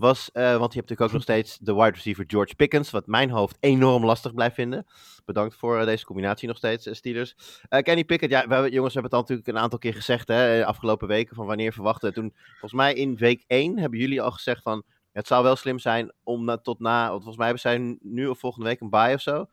was... 0.00 0.30
eh, 0.32 0.42
want 0.42 0.72
je 0.72 0.78
hebt 0.78 0.88
natuurlijk 0.88 1.00
ook 1.00 1.12
nog 1.12 1.22
steeds 1.22 1.58
de 1.58 1.74
wide 1.74 1.90
receiver 1.90 2.24
George 2.26 2.54
Pickens. 2.54 2.90
Wat 2.90 3.06
mijn 3.06 3.30
hoofd 3.30 3.56
enorm 3.60 4.04
lastig 4.04 4.34
blijft 4.34 4.54
vinden. 4.54 4.86
Bedankt 5.24 5.56
voor 5.56 5.78
eh, 5.78 5.84
deze 5.84 6.04
combinatie 6.04 6.48
nog 6.48 6.56
steeds, 6.56 6.86
eh, 6.86 6.94
Steelers. 6.94 7.34
Kenny 7.68 8.04
Pickett, 8.04 8.32
ja, 8.32 8.46
we, 8.48 8.54
jongens, 8.54 8.94
we 8.94 9.00
hebben 9.00 9.02
het 9.02 9.12
al 9.12 9.20
natuurlijk 9.20 9.48
een 9.48 9.58
aantal 9.58 9.78
keer 9.78 9.94
gezegd, 9.94 10.28
hè, 10.28 10.58
de 10.58 10.64
afgelopen 10.64 11.08
weken, 11.08 11.36
van 11.36 11.46
wanneer 11.46 11.72
verwachten. 11.72 12.12
Toen, 12.12 12.32
volgens 12.50 12.72
mij 12.72 12.94
in 12.94 13.16
week 13.16 13.44
1 13.46 13.78
hebben 13.78 13.98
jullie 13.98 14.22
al 14.22 14.30
gezegd 14.30 14.62
van, 14.62 14.82
het 15.12 15.26
zou 15.26 15.42
wel 15.42 15.56
slim 15.56 15.78
zijn 15.78 16.12
om 16.22 16.44
na- 16.44 16.58
tot 16.58 16.80
na, 16.80 17.00
want 17.08 17.22
volgens 17.22 17.36
mij 17.36 17.46
hebben 17.46 17.62
zij 17.62 17.98
nu 18.02 18.26
of 18.26 18.38
volgende 18.38 18.66
week 18.66 18.80
een 18.80 18.90
bye 18.90 19.14
of 19.14 19.20
zo. 19.20 19.46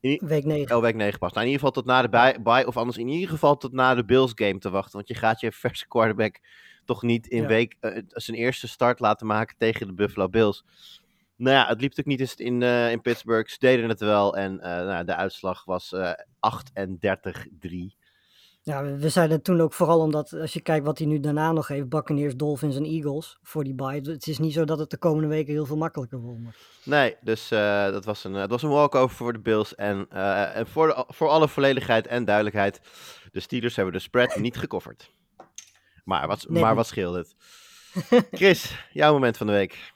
Week 0.00 0.44
9. 0.44 0.76
Oh, 0.76 0.82
week 0.82 0.94
9 0.94 1.18
pas. 1.18 1.32
Nou, 1.32 1.46
in 1.46 1.52
ieder 1.52 1.66
geval 1.66 1.82
tot 1.82 1.84
na 1.92 2.02
de 2.02 2.08
bye, 2.08 2.40
bye, 2.42 2.66
of 2.66 2.76
anders 2.76 2.96
in 2.98 3.08
ieder 3.08 3.28
geval 3.28 3.56
tot 3.56 3.72
na 3.72 3.94
de 3.94 4.04
Bills 4.04 4.32
game 4.34 4.58
te 4.58 4.70
wachten. 4.70 4.92
Want 4.92 5.08
je 5.08 5.14
gaat 5.14 5.40
je 5.40 5.52
verse 5.62 5.88
quarterback 5.88 6.40
toch 6.84 7.02
niet 7.02 7.26
in 7.26 7.42
Ja. 7.42 7.48
week 7.48 7.76
eh, 7.80 8.02
zijn 8.08 8.36
eerste 8.36 8.68
start 8.68 9.00
laten 9.00 9.26
maken 9.26 9.56
tegen 9.58 9.86
de 9.86 9.92
Buffalo 9.92 10.28
Bills. 10.28 10.64
Nou 11.36 11.56
ja, 11.56 11.66
het 11.66 11.80
liep 11.80 11.96
natuurlijk 11.96 12.06
niet 12.06 12.20
eens 12.20 12.34
in, 12.34 12.62
eh, 12.62 12.90
in 12.90 13.00
Pittsburgh. 13.00 13.50
Ze 13.50 13.58
deden 13.58 13.88
het 13.88 14.00
wel 14.00 14.36
en 14.36 14.60
eh, 14.60 14.86
nou, 14.86 15.04
de 15.04 15.14
uitslag 15.14 15.64
was 15.64 15.92
eh 15.92 16.12
38-3. 16.40 17.96
Ja, 18.64 18.82
we, 18.84 19.08
zeiden 19.08 19.42
toen 19.42 19.60
ook 19.60 19.72
vooral 19.72 20.00
omdat 20.00 20.32
als 20.32 20.52
je 20.52 20.60
kijkt 20.60 20.86
wat 20.86 20.98
hij 20.98 21.06
nu 21.06 21.20
daarna 21.20 21.52
nog 21.52 21.68
heeft, 21.68 21.88
Buccaneers, 21.88 22.36
Dolphins 22.36 22.76
en 22.76 22.84
Eagles 22.84 23.38
voor 23.42 23.64
die 23.64 23.74
bye. 23.74 24.00
Het 24.00 24.26
is 24.26 24.38
niet 24.38 24.52
zo 24.52 24.64
dat 24.64 24.78
het 24.78 24.90
de 24.90 24.96
komende 24.96 25.28
weken 25.28 25.52
heel 25.52 25.66
veel 25.66 25.76
makkelijker 25.76 26.18
wordt. 26.18 26.40
Nee, 26.84 27.16
dus 27.20 27.50
eh, 27.50 27.84
dat 27.84 28.04
was 28.04 28.24
een, 28.24 28.32
het 28.32 28.50
was 28.50 28.62
een 28.62 28.68
walkover 28.68 29.16
voor 29.16 29.32
de 29.32 29.38
Bills. 29.38 29.74
En, 29.74 30.06
eh, 30.10 30.56
en 30.56 30.66
voor, 30.66 30.86
de, 30.86 31.04
voor 31.08 31.28
alle 31.28 31.48
volledigheid 31.48 32.06
en 32.06 32.24
duidelijkheid, 32.24 32.80
de 33.32 33.40
Steelers 33.40 33.76
hebben 33.76 33.94
de 33.94 34.00
spread 34.00 34.36
niet 34.36 34.56
gecoverd. 34.56 35.10
Maar 36.04 36.26
wat, 36.26 36.44
Nee. 36.48 36.62
maar 36.62 36.74
wat 36.74 36.86
scheelt 36.86 37.14
het? 37.14 37.34
Chris, 38.32 38.74
jouw 38.92 39.12
moment 39.12 39.36
van 39.36 39.46
de 39.46 39.52
week. 39.52 39.92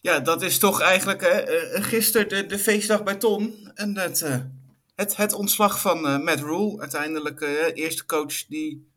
Ja, 0.00 0.20
dat 0.20 0.42
is 0.42 0.58
toch 0.58 0.80
eigenlijk 0.80 1.22
eh, 1.22 1.84
gisteren 1.84 2.28
de, 2.28 2.46
de 2.46 2.58
feestdag 2.58 3.02
bij 3.02 3.14
Ton. 3.14 3.70
En 3.74 3.98
het, 3.98 4.22
eh, 4.22 4.38
het, 4.94 5.16
het 5.16 5.32
ontslag 5.32 5.80
van 5.80 6.06
eh, 6.06 6.18
Matt 6.18 6.40
Rule. 6.40 6.80
Uiteindelijk 6.80 7.40
eh 7.40 7.66
eerste 7.74 8.06
coach 8.06 8.46
die 8.46 8.88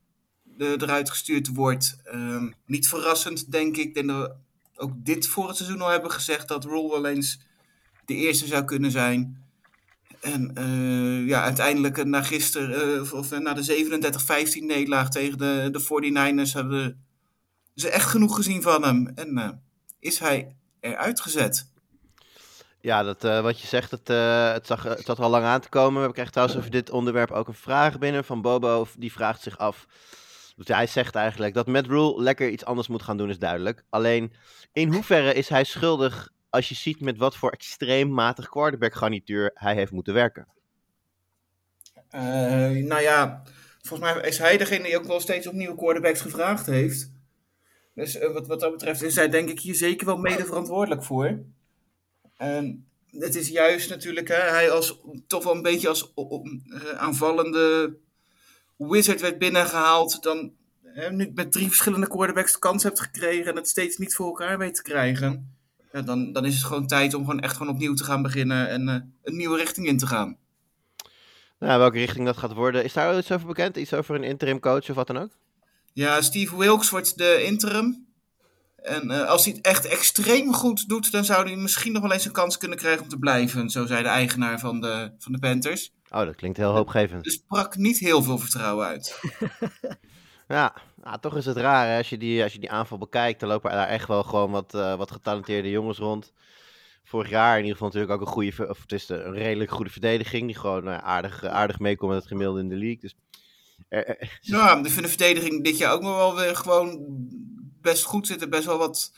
de, 0.43 0.75
eruit 0.79 1.09
gestuurd 1.09 1.47
wordt. 1.47 1.97
Ehm, 2.03 2.51
niet 2.65 2.87
verrassend, 2.87 3.51
denk 3.51 3.77
ik. 3.77 3.83
Ik 3.83 3.93
denk 3.93 4.07
dat 4.07 4.27
we 4.27 4.35
ook 4.75 4.91
dit 4.95 5.27
voor 5.27 5.47
het 5.47 5.57
seizoen 5.57 5.81
al 5.81 5.89
hebben 5.89 6.11
gezegd 6.11 6.47
dat 6.47 6.65
Rule 6.65 6.89
wel 6.89 7.05
eens 7.05 7.39
de 8.05 8.15
eerste 8.15 8.47
zou 8.47 8.63
kunnen 8.65 8.91
zijn. 8.91 9.42
En 10.23 10.51
eh, 10.55 11.27
ja, 11.27 11.43
uiteindelijk 11.43 11.97
eh, 11.97 12.05
na 12.05 12.21
gisteren, 12.21 13.05
eh, 13.05 13.13
of 13.13 13.39
na 13.39 13.53
de 13.53 14.55
37-15 14.61 14.65
nederlaag 14.65 15.09
tegen 15.09 15.37
de, 15.37 15.69
de 15.71 15.81
49ers, 15.81 16.51
hebben 16.53 17.05
ze 17.75 17.89
echt 17.89 18.09
genoeg 18.09 18.35
gezien 18.35 18.61
van 18.61 18.83
hem. 18.83 19.11
En 19.15 19.61
is 19.99 20.19
hij 20.19 20.55
eruit 20.79 21.21
gezet. 21.21 21.71
Ja, 22.83 23.03
dat, 23.03 23.21
wat 23.21 23.59
je 23.59 23.67
zegt, 23.67 24.09
eh, 24.09 24.51
het, 24.51 24.67
zag, 24.67 24.83
het 24.83 25.05
zat 25.05 25.17
er 25.17 25.23
al 25.23 25.29
lang 25.29 25.45
aan 25.45 25.61
te 25.61 25.69
komen. 25.69 26.05
We 26.05 26.11
krijgen 26.11 26.33
trouwens 26.33 26.59
over 26.59 26.71
dit 26.71 26.89
onderwerp 26.89 27.31
ook 27.31 27.47
een 27.47 27.53
vraag 27.53 27.99
binnen 27.99 28.23
van 28.23 28.41
Bobo. 28.41 28.87
Die 28.97 29.11
vraagt 29.11 29.41
zich 29.41 29.57
af. 29.57 29.85
Dus 30.55 30.67
hij 30.67 30.87
zegt 30.87 31.15
eigenlijk 31.15 31.53
dat 31.53 31.67
Matt 31.67 31.87
Rule 31.87 32.21
lekker 32.21 32.49
iets 32.49 32.65
anders 32.65 32.87
moet 32.87 33.01
gaan 33.01 33.17
doen, 33.17 33.29
is 33.29 33.39
duidelijk. 33.39 33.83
Alleen, 33.89 34.33
in 34.73 34.93
hoeverre 34.93 35.33
is 35.33 35.49
hij 35.49 35.63
schuldig 35.63 36.29
als 36.53 36.69
je 36.69 36.75
ziet 36.75 36.99
met 36.99 37.17
wat 37.17 37.35
voor 37.35 37.51
extreem 37.51 38.13
matig 38.13 38.49
quarterback 38.49 38.93
garnituur 38.93 39.51
hij 39.53 39.75
heeft 39.75 39.91
moeten 39.91 40.13
werken? 40.13 40.47
Eh, 42.09 42.21
nou 42.69 43.01
ja, 43.01 43.43
volgens 43.81 44.13
mij 44.13 44.27
is 44.27 44.37
hij 44.37 44.57
degene 44.57 44.83
die 44.83 44.97
ook 44.97 45.05
wel 45.05 45.19
steeds 45.19 45.47
op 45.47 45.53
nieuwe 45.53 45.75
quarterbacks 45.75 46.21
gevraagd 46.21 46.65
heeft. 46.65 47.11
Dus 47.93 48.17
eh, 48.17 48.33
wat, 48.33 48.47
wat 48.47 48.59
dat 48.59 48.71
betreft 48.71 49.01
is 49.01 49.15
hij 49.15 49.29
denk 49.29 49.49
ik 49.49 49.59
hier 49.59 49.75
zeker 49.75 50.05
wel 50.05 50.17
mede 50.17 50.45
verantwoordelijk 50.45 51.03
voor. 51.03 51.39
En 52.37 52.87
het 53.09 53.35
is 53.35 53.49
juist 53.49 53.89
natuurlijk, 53.89 54.27
hè, 54.27 54.49
hij 54.49 54.71
als, 54.71 55.01
toch 55.27 55.43
wel 55.43 55.55
een 55.55 55.61
beetje 55.61 55.89
als 55.89 56.13
eh, 56.15 56.89
aanvallende 56.97 57.97
wizard 58.77 59.21
werd 59.21 59.37
binnengehaald. 59.37 60.23
Dan 60.23 60.53
hè, 60.83 61.11
nu 61.11 61.31
met 61.33 61.51
drie 61.51 61.67
verschillende 61.67 62.07
quarterbacks 62.07 62.53
de 62.53 62.59
kans 62.59 62.83
hebt 62.83 62.99
gekregen 62.99 63.51
en 63.51 63.55
het 63.55 63.67
steeds 63.67 63.97
niet 63.97 64.15
voor 64.15 64.25
elkaar 64.25 64.57
weet 64.57 64.75
te 64.75 64.81
krijgen. 64.81 65.61
Ja, 65.93 66.01
dan, 66.01 66.31
dan 66.31 66.45
is 66.45 66.55
het 66.55 66.63
gewoon 66.63 66.87
tijd 66.87 67.13
om 67.13 67.25
gewoon 67.25 67.39
echt 67.39 67.57
gewoon 67.57 67.73
opnieuw 67.73 67.93
te 67.93 68.03
gaan 68.03 68.21
beginnen 68.21 68.69
en 68.69 68.89
eh, 68.89 68.95
een 69.23 69.35
nieuwe 69.35 69.57
richting 69.57 69.87
in 69.87 69.97
te 69.97 70.07
gaan. 70.07 70.37
Nou, 71.59 71.79
welke 71.79 71.97
richting 71.97 72.25
dat 72.25 72.37
gaat 72.37 72.53
worden. 72.53 72.83
Is 72.83 72.93
daar 72.93 73.17
iets 73.17 73.31
over 73.31 73.47
bekend? 73.47 73.77
Iets 73.77 73.93
over 73.93 74.15
een 74.15 74.23
interim 74.23 74.59
coach 74.59 74.89
of 74.89 74.95
wat 74.95 75.07
dan 75.07 75.17
ook? 75.17 75.29
Ja, 75.93 76.21
Steve 76.21 76.57
Wilkes 76.57 76.89
wordt 76.89 77.17
de 77.17 77.43
interim. 77.43 78.05
En 78.75 79.11
eh, 79.11 79.27
als 79.27 79.45
hij 79.45 79.53
het 79.53 79.65
echt 79.65 79.85
extreem 79.85 80.53
goed 80.53 80.89
doet, 80.89 81.11
dan 81.11 81.25
zou 81.25 81.47
hij 81.47 81.55
misschien 81.55 81.91
nog 81.91 82.01
wel 82.01 82.11
eens 82.11 82.25
een 82.25 82.31
kans 82.31 82.57
kunnen 82.57 82.77
krijgen 82.77 83.03
om 83.03 83.09
te 83.09 83.17
blijven. 83.17 83.69
Zo 83.69 83.85
zei 83.85 84.03
de 84.03 84.09
eigenaar 84.09 84.59
van 84.59 84.81
de, 84.81 85.11
van 85.19 85.31
de 85.31 85.39
Panthers. 85.39 85.93
Oh, 86.09 86.25
dat 86.25 86.35
klinkt 86.35 86.57
heel 86.57 86.73
hoopgevend. 86.73 87.23
Dus 87.23 87.33
sprak 87.33 87.75
niet 87.75 87.97
heel 87.97 88.23
veel 88.23 88.37
vertrouwen 88.37 88.87
uit. 88.87 89.19
Ja, 90.47 90.73
nou, 91.03 91.19
toch 91.19 91.37
is 91.37 91.45
het 91.45 91.57
raar 91.57 91.87
hè? 91.87 91.97
Als, 91.97 92.09
je 92.09 92.17
die, 92.17 92.43
als 92.43 92.53
je 92.53 92.59
die 92.59 92.71
aanval 92.71 92.97
bekijkt. 92.97 93.39
Dan 93.39 93.49
lopen 93.49 93.69
er 93.71 93.75
daar 93.77 93.87
echt 93.87 94.07
wel 94.07 94.23
gewoon 94.23 94.51
wat, 94.51 94.73
eh, 94.73 94.95
wat 94.95 95.11
getalenteerde 95.11 95.69
jongens 95.69 95.97
rond. 95.97 96.33
Vorig 97.03 97.29
jaar 97.29 97.51
in 97.57 97.61
ieder 97.63 97.71
geval 97.77 97.87
natuurlijk 97.87 98.13
ook 98.21 98.27
een 98.27 98.33
goede, 98.33 98.69
of 98.69 98.81
het 98.81 98.91
is 98.91 99.09
een 99.09 99.33
redelijk 99.33 99.71
goede 99.71 99.91
verdediging. 99.91 100.45
Die 100.45 100.55
gewoon 100.57 100.83
ja, 100.83 101.01
aardig, 101.01 101.43
aardig 101.43 101.79
meekomt 101.79 102.09
met 102.11 102.19
het 102.19 102.27
gemiddelde 102.27 102.59
in 102.61 102.69
de 102.69 102.75
league. 102.75 102.99
Dus 102.99 103.15
er- 103.89 104.37
Ja, 104.41 104.77
ik 104.77 104.89
vind 104.89 105.01
de 105.05 105.09
verdediging 105.09 105.63
dit 105.63 105.77
jaar 105.77 105.93
ook 105.93 106.01
nog 106.01 106.15
wel 106.15 106.35
weer 106.35 106.55
gewoon 106.55 106.97
best 107.81 108.03
goed 108.03 108.27
zitten. 108.27 108.49
Best 108.49 108.65
wel 108.65 108.77
wat 108.77 109.11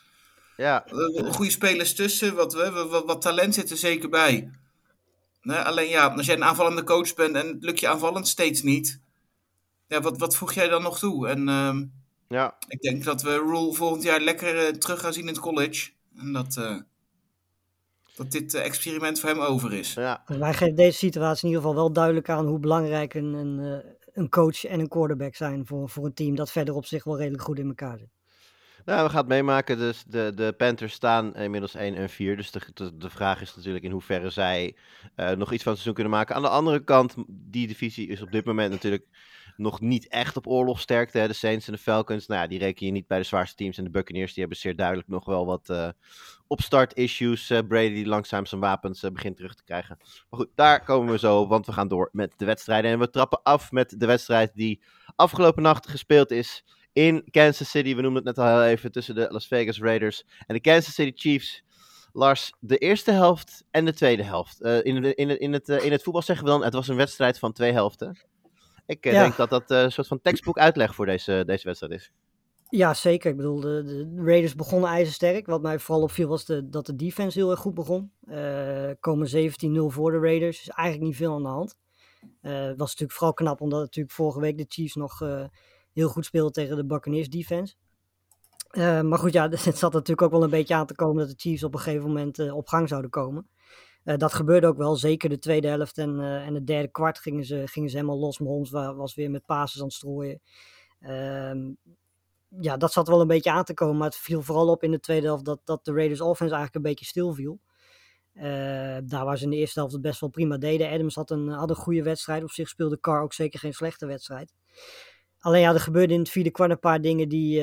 ja, 0.58 0.86
eh, 0.86 1.32
goede 1.34 1.52
spelers 1.52 1.96
tussen. 1.96 2.36
Wat, 2.36 2.54
wat, 2.54 2.90
wat, 2.90 3.06
wat 3.06 3.22
talent 3.22 3.54
zit 3.54 3.70
er 3.72 3.78
zeker 3.78 4.10
bij. 4.10 4.50
Nee, 5.42 5.58
alleen 5.58 5.90
ja, 5.90 6.08
als 6.08 6.26
jij 6.26 6.36
een 6.36 6.44
aanvallende 6.44 6.84
coach 6.84 7.14
bent 7.14 7.36
en 7.36 7.48
het 7.48 7.64
lukt 7.64 7.80
je 7.80 7.88
aanvallend 7.88 8.28
steeds 8.28 8.62
niet. 8.62 9.00
Ja, 9.88 10.02
wat, 10.02 10.18
wat 10.18 10.36
voeg 10.36 10.54
jij 10.54 10.68
dan 10.68 10.82
nog 10.82 11.00
toe? 11.00 11.28
En 11.28 11.50
ehm, 11.50 11.86
ja, 12.28 12.56
Ik 12.68 12.82
denk 12.82 13.04
dat 13.04 13.22
we 13.22 13.30
Rule 13.30 13.74
volgend 13.74 14.04
jaar 14.04 14.20
lekker 14.20 14.66
eh, 14.66 14.74
terug 14.74 15.00
gaan 15.00 15.14
zien 15.14 15.28
in 15.28 15.34
het 15.34 15.40
college. 15.40 15.92
En 16.18 16.34
dat, 16.34 16.58
eh, 16.58 16.78
dat 18.16 18.32
dit 18.32 18.54
eh, 18.54 18.66
experiment 18.66 19.20
voor 19.20 19.30
hem 19.30 19.40
over 19.40 19.74
is. 19.74 19.94
ja. 19.94 20.24
Mij 20.38 20.54
geeft 20.54 20.78
deze 20.78 20.98
situatie 20.98 21.44
in 21.44 21.50
ieder 21.50 21.62
geval 21.62 21.82
wel 21.84 21.94
duidelijk 21.94 22.30
aan 22.30 22.46
hoe 22.46 22.60
belangrijk 22.60 23.14
een, 23.14 23.34
een, 23.34 23.60
eh, 23.60 23.92
een 24.14 24.30
coach 24.30 24.66
en 24.66 24.80
een 24.80 24.88
quarterback 24.88 25.36
zijn 25.36 25.66
voor, 25.66 25.90
voor 25.90 26.06
een 26.06 26.14
team 26.14 26.36
dat 26.36 26.52
verder 26.52 26.76
op 26.76 26.86
zich 26.86 27.04
wel 27.04 27.18
redelijk 27.18 27.44
goed 27.44 27.60
in 27.60 27.68
elkaar 27.68 27.98
zit. 27.98 28.10
Nou, 28.86 29.04
we 29.04 29.10
gaan 29.10 29.20
het 29.20 29.28
meemaken. 29.28 29.78
Dus 29.78 30.04
de, 30.08 30.32
de 30.36 30.54
Panthers 30.58 30.94
staan 30.94 31.36
inmiddels 31.36 31.76
1 31.76 31.96
en 31.96 32.10
4. 32.10 32.38
Dus 32.38 32.52
de, 32.52 32.60
de, 32.74 32.98
de 32.98 33.10
vraag 33.10 33.42
is 33.42 33.56
natuurlijk 33.56 33.86
in 33.86 33.92
hoeverre 33.92 34.30
zij 34.30 34.76
uh, 35.16 35.30
nog 35.32 35.52
iets 35.52 35.64
van 35.64 35.72
het 35.72 35.82
seizoen 35.82 35.94
kunnen 35.94 36.12
maken. 36.12 36.36
Aan 36.36 36.42
de 36.42 36.50
andere 36.50 36.84
kant, 36.84 37.16
die 37.28 37.68
divisie 37.68 38.08
is 38.08 38.22
op 38.22 38.32
dit 38.32 38.46
moment 38.46 38.72
natuurlijk 38.72 39.06
nog 39.58 39.82
niet 39.82 40.08
echt 40.08 40.38
op 40.38 40.48
oorlogsterkte. 40.48 41.18
Hè. 41.18 41.28
De 41.28 41.34
Saints 41.34 41.68
en 41.68 41.74
de 41.74 41.80
Falcons, 41.80 42.28
nou 42.28 42.42
ja, 42.42 42.48
die 42.48 42.60
reken 42.60 42.86
je 42.86 42.92
niet 42.92 43.08
bij 43.08 43.18
de 43.18 43.24
zwaarste 43.24 43.56
teams. 43.56 43.78
En 43.78 43.84
de 43.84 43.90
Buccaneers, 43.90 44.32
die 44.32 44.40
hebben 44.40 44.60
zeer 44.60 44.76
duidelijk 44.76 45.08
nog 45.08 45.26
wel 45.26 45.46
wat 45.46 45.70
uh, 45.70 45.90
opstart-issues. 46.48 47.50
Uh, 47.50 47.60
Brady 47.68 47.94
die 47.94 48.06
langzaam 48.06 48.46
zijn 48.46 48.62
wapens 48.62 49.04
uh, 49.04 49.12
begint 49.12 49.36
terug 49.38 49.56
te 49.56 49.64
krijgen. 49.64 49.98
Maar 50.00 50.40
goed, 50.40 50.50
daar 50.56 50.84
komen 50.84 51.12
we 51.12 51.20
zo 51.20 51.48
want 51.48 51.66
we 51.66 51.72
gaan 51.72 51.88
door 51.88 52.10
met 52.12 52.34
de 52.38 52.46
wedstrijden. 52.46 52.92
En 52.92 53.00
we 53.00 53.10
trappen 53.10 53.44
af 53.44 53.72
met 53.72 53.96
de 53.98 54.06
wedstrijd 54.06 54.52
die 54.54 54.82
afgelopen 55.16 55.64
nacht 55.64 55.90
gespeeld 55.90 56.32
is 56.32 56.66
in 56.94 57.28
Kansas 57.32 57.70
City. 57.70 57.96
We 57.96 58.02
noemden 58.02 58.26
het 58.26 58.36
net 58.36 58.46
al 58.46 58.60
heel 58.60 58.70
even 58.70 58.92
tussen 58.92 59.16
de 59.16 59.28
Las 59.30 59.48
Vegas 59.48 59.80
Raiders 59.80 60.24
en 60.48 60.56
de 60.56 60.62
Kansas 60.62 60.94
City 60.94 61.12
Chiefs. 61.16 61.64
Lars, 62.18 62.54
de 62.60 62.78
eerste 62.78 63.12
helft 63.12 63.64
en 63.72 63.86
de 63.86 63.94
tweede 63.94 64.24
helft. 64.24 64.62
in, 64.62 65.16
in, 65.16 65.40
in, 65.40 65.54
het, 65.54 65.70
in 65.70 65.92
het 65.92 66.04
voetbal 66.04 66.22
zeggen 66.22 66.46
we 66.46 66.52
dan, 66.52 66.64
het 66.64 66.74
was 66.74 66.88
een 66.88 66.96
wedstrijd 66.96 67.40
van 67.40 67.54
twee 67.54 67.72
helften. 67.72 68.18
Ik 68.86 69.06
uh, 69.06 69.14
ja. 69.14 69.22
denk 69.22 69.36
dat 69.36 69.50
dat 69.50 69.72
uh, 69.72 69.82
een 69.82 69.92
soort 69.92 70.08
van 70.08 70.22
textbook 70.22 70.58
uitleg 70.58 70.96
voor 70.96 71.06
deze, 71.06 71.44
deze 71.46 71.66
wedstrijd 71.66 71.94
is. 71.94 72.12
Ja, 72.70 72.94
zeker. 72.94 73.30
Ik 73.32 73.38
bedoel, 73.38 73.60
de, 73.60 73.84
de 73.84 74.24
Raiders 74.24 74.56
begonnen 74.56 74.90
ijzersterk. 74.90 75.46
Wat 75.46 75.62
mij 75.62 75.80
vooral 75.80 76.04
opviel 76.04 76.28
was 76.28 76.46
de, 76.46 76.70
dat 76.70 76.86
de 76.86 76.96
defense 76.96 77.40
heel 77.40 77.52
erg 77.52 77.60
goed 77.60 77.74
begon. 77.74 78.12
Uh, 78.28 78.90
komen 79.00 79.28
17-0 79.28 79.50
voor 79.88 80.12
de 80.12 80.20
Raiders. 80.20 80.58
Dus 80.58 80.70
eigenlijk 80.70 81.08
niet 81.08 81.18
veel 81.18 81.34
aan 81.34 81.44
de 81.44 81.50
hand. 81.50 81.78
Het 82.42 82.78
was 82.78 82.90
natuurlijk 82.90 83.12
vooral 83.12 83.34
knap 83.34 83.62
omdat 83.62 83.80
natuurlijk 83.80 84.16
vorige 84.16 84.40
week 84.40 84.58
de 84.58 84.66
Chiefs 84.68 84.96
nog 84.96 85.20
heel 85.94 86.10
goed 86.10 86.26
speelden 86.26 86.52
tegen 86.52 86.76
de 86.76 86.86
Buccaneers 86.86 87.30
defense. 87.30 87.76
maar 89.04 89.20
goed, 89.20 89.34
ja, 89.34 89.50
het 89.50 89.78
zat 89.78 89.94
natuurlijk 89.94 90.22
ook 90.22 90.32
wel 90.32 90.44
een 90.44 90.50
beetje 90.50 90.76
aan 90.76 90.86
te 90.86 90.96
komen 90.96 91.18
dat 91.18 91.30
de 91.30 91.50
Chiefs 91.50 91.64
op 91.64 91.74
een 91.74 91.80
gegeven 91.80 92.08
moment 92.08 92.52
op 92.52 92.68
gang 92.68 92.88
zouden 92.88 93.12
komen. 93.12 93.50
Uh, 94.06 94.18
dat 94.18 94.34
gebeurde 94.34 94.68
ook 94.68 94.78
wel, 94.78 94.96
zeker 94.96 95.30
de 95.30 95.40
tweede 95.40 95.68
helft 95.68 95.98
en, 95.98 96.20
uh, 96.20 96.48
en 96.48 96.54
het 96.54 96.68
derde 96.68 96.88
kwart 96.88 97.20
gingen 97.20 97.46
ze, 97.46 97.64
gingen 97.66 97.90
ze 97.90 97.96
helemaal 97.96 98.20
los. 98.20 98.38
Was 98.72 99.16
weer 99.16 99.32
met 99.32 99.46
passes 99.46 99.80
aan 99.80 99.88
het 99.88 99.96
strooien. 99.96 100.42
Uh, 101.00 101.56
ja, 102.60 102.78
dat 102.78 102.92
zat 102.92 103.08
wel 103.08 103.22
een 103.22 103.28
beetje 103.28 103.52
aan 103.52 103.64
te 103.64 103.74
komen, 103.74 103.98
maar 103.98 104.08
het 104.08 104.18
viel 104.18 104.42
vooral 104.42 104.68
op 104.70 104.84
in 104.84 104.92
de 104.92 105.00
tweede 105.00 105.26
helft 105.26 105.46
dat, 105.46 105.60
dat 105.64 105.86
de 105.86 105.94
Raiders 105.94 106.22
offense 106.22 106.54
eigenlijk 106.54 106.76
een 106.76 106.92
beetje 106.92 107.06
stil 107.06 107.34
viel. 107.34 107.60
Uh, 108.34 108.44
daar 109.04 109.26
waar 109.26 109.38
ze 109.38 109.44
in 109.44 109.50
de 109.50 109.56
eerste 109.56 109.80
helft 109.80 109.94
het 109.94 110.02
best 110.02 110.20
wel 110.20 110.30
prima 110.30 110.58
deden. 110.58 110.90
Adams 110.90 111.16
had 111.16 111.32
een, 111.32 111.48
had 111.48 111.70
een 111.70 111.76
goede 111.76 112.04
wedstrijd. 112.04 112.44
Op 112.44 112.52
zich 112.52 112.70
speelde 112.70 113.00
Carr 113.00 113.22
ook 113.22 113.34
zeker 113.34 113.60
geen 113.60 113.74
slechte 113.74 114.06
wedstrijd. 114.06 114.54
Alleen 115.40 115.62
ja, 115.62 115.74
er 115.74 115.80
gebeurden 115.80 116.16
in 116.16 116.22
het 116.22 116.32
vierde 116.32 116.52
kwart 116.52 116.72
een 116.72 116.80
paar 116.80 117.02
dingen 117.02 117.30
die 117.30 117.62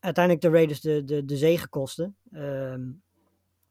uiteindelijk 0.00 0.44
de 0.44 0.50
Raiders 0.50 0.80
de, 0.80 1.04
de, 1.04 1.24
de 1.24 1.36
zege 1.36 1.68
kosten. 1.68 2.16
Ehm, 2.32 2.80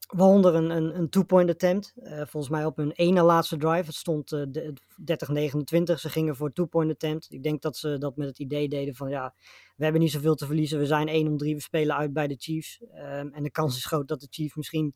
Waaronder 0.08 0.56
een, 0.56 0.70
een, 0.70 0.98
een 0.98 1.10
two-point 1.10 1.50
attempt. 1.50 1.94
Uh, 1.96 2.12
volgens 2.12 2.50
mij 2.50 2.66
op 2.66 2.78
hun 2.78 2.92
ene 2.92 3.22
laatste 3.22 3.58
drive. 3.58 3.86
Het 3.86 3.96
stond 3.96 4.32
uh, 4.32 4.42
30-29. 4.46 5.94
Ze 5.94 6.10
gingen 6.10 6.36
voor 6.36 6.54
two-point 6.54 6.92
attempt. 6.92 7.32
Ik 7.32 7.44
denk 7.44 7.62
dat 7.62 7.78
ze 7.78 7.98
dat 7.98 8.18
met 8.18 8.28
het 8.28 8.40
idee 8.40 8.70
deden 8.70 8.96
van 8.96 9.10
ja, 9.10 9.34
we 9.76 9.84
hebben 9.84 10.02
niet 10.02 10.12
zoveel 10.12 10.36
te 10.36 10.46
verliezen. 10.46 10.80
We 10.80 10.86
zijn 10.86 11.08
1 11.08 11.28
om 11.28 11.38
3. 11.38 11.56
We 11.56 11.62
spelen 11.62 11.96
uit 11.96 12.14
bij 12.14 12.28
de 12.28 12.36
Chiefs. 12.38 12.82
Um, 12.82 13.34
en 13.34 13.44
de 13.44 13.52
kans 13.52 13.78
is 13.78 13.86
groot 13.86 14.08
dat 14.08 14.20
de 14.20 14.28
Chiefs 14.30 14.56
misschien 14.56 14.96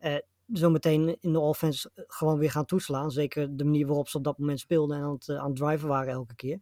uh, 0.00 0.14
zo 0.52 0.70
meteen 0.70 1.16
in 1.20 1.32
de 1.32 1.40
offense 1.40 1.90
gewoon 1.94 2.38
weer 2.38 2.50
gaan 2.50 2.64
toeslaan. 2.64 3.10
Zeker 3.10 3.56
de 3.56 3.64
manier 3.64 3.86
waarop 3.86 4.08
ze 4.08 4.16
op 4.16 4.24
dat 4.24 4.38
moment 4.38 4.60
speelden 4.60 4.96
en 4.96 5.02
aan 5.02 5.12
het, 5.12 5.28
aan 5.28 5.54
driven 5.54 5.88
waren 5.88 6.12
elke 6.12 6.34
keer. 6.34 6.60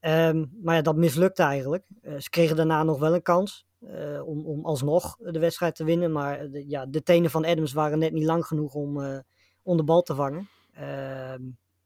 Um, 0.00 0.52
maar 0.62 0.74
ja, 0.74 0.82
dat 0.82 0.96
mislukte 0.96 1.42
eigenlijk. 1.42 1.86
Ze 2.18 2.30
kregen 2.30 2.56
daarna 2.56 2.82
nog 2.82 2.98
wel 2.98 3.14
een 3.14 3.22
kans. 3.22 3.66
Uh, 3.86 4.26
om, 4.26 4.46
om 4.46 4.64
alsnog 4.64 5.16
de 5.16 5.38
wedstrijd 5.38 5.74
te 5.74 5.84
winnen. 5.84 6.12
Maar 6.12 6.50
de, 6.50 6.68
ja, 6.68 6.86
de 6.86 7.02
tenen 7.02 7.30
van 7.30 7.44
Adams 7.44 7.72
waren 7.72 7.98
net 7.98 8.12
niet 8.12 8.24
lang 8.24 8.46
genoeg 8.46 8.74
om, 8.74 9.00
uh, 9.00 9.18
om 9.62 9.76
de 9.76 9.84
bal 9.84 10.02
te 10.02 10.14
vangen. 10.14 10.48
Uh, 10.78 11.34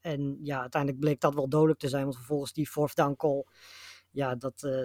en 0.01 0.39
ja, 0.43 0.61
uiteindelijk 0.61 1.01
bleek 1.01 1.21
dat 1.21 1.35
wel 1.35 1.49
dodelijk 1.49 1.79
te 1.79 1.89
zijn. 1.89 2.03
Want 2.03 2.17
vervolgens 2.17 2.53
die 2.53 2.69
fourth 2.69 2.97
down 2.97 3.15
call. 3.17 3.45
Ja, 4.11 4.35
dat 4.35 4.63
eh, 4.63 4.85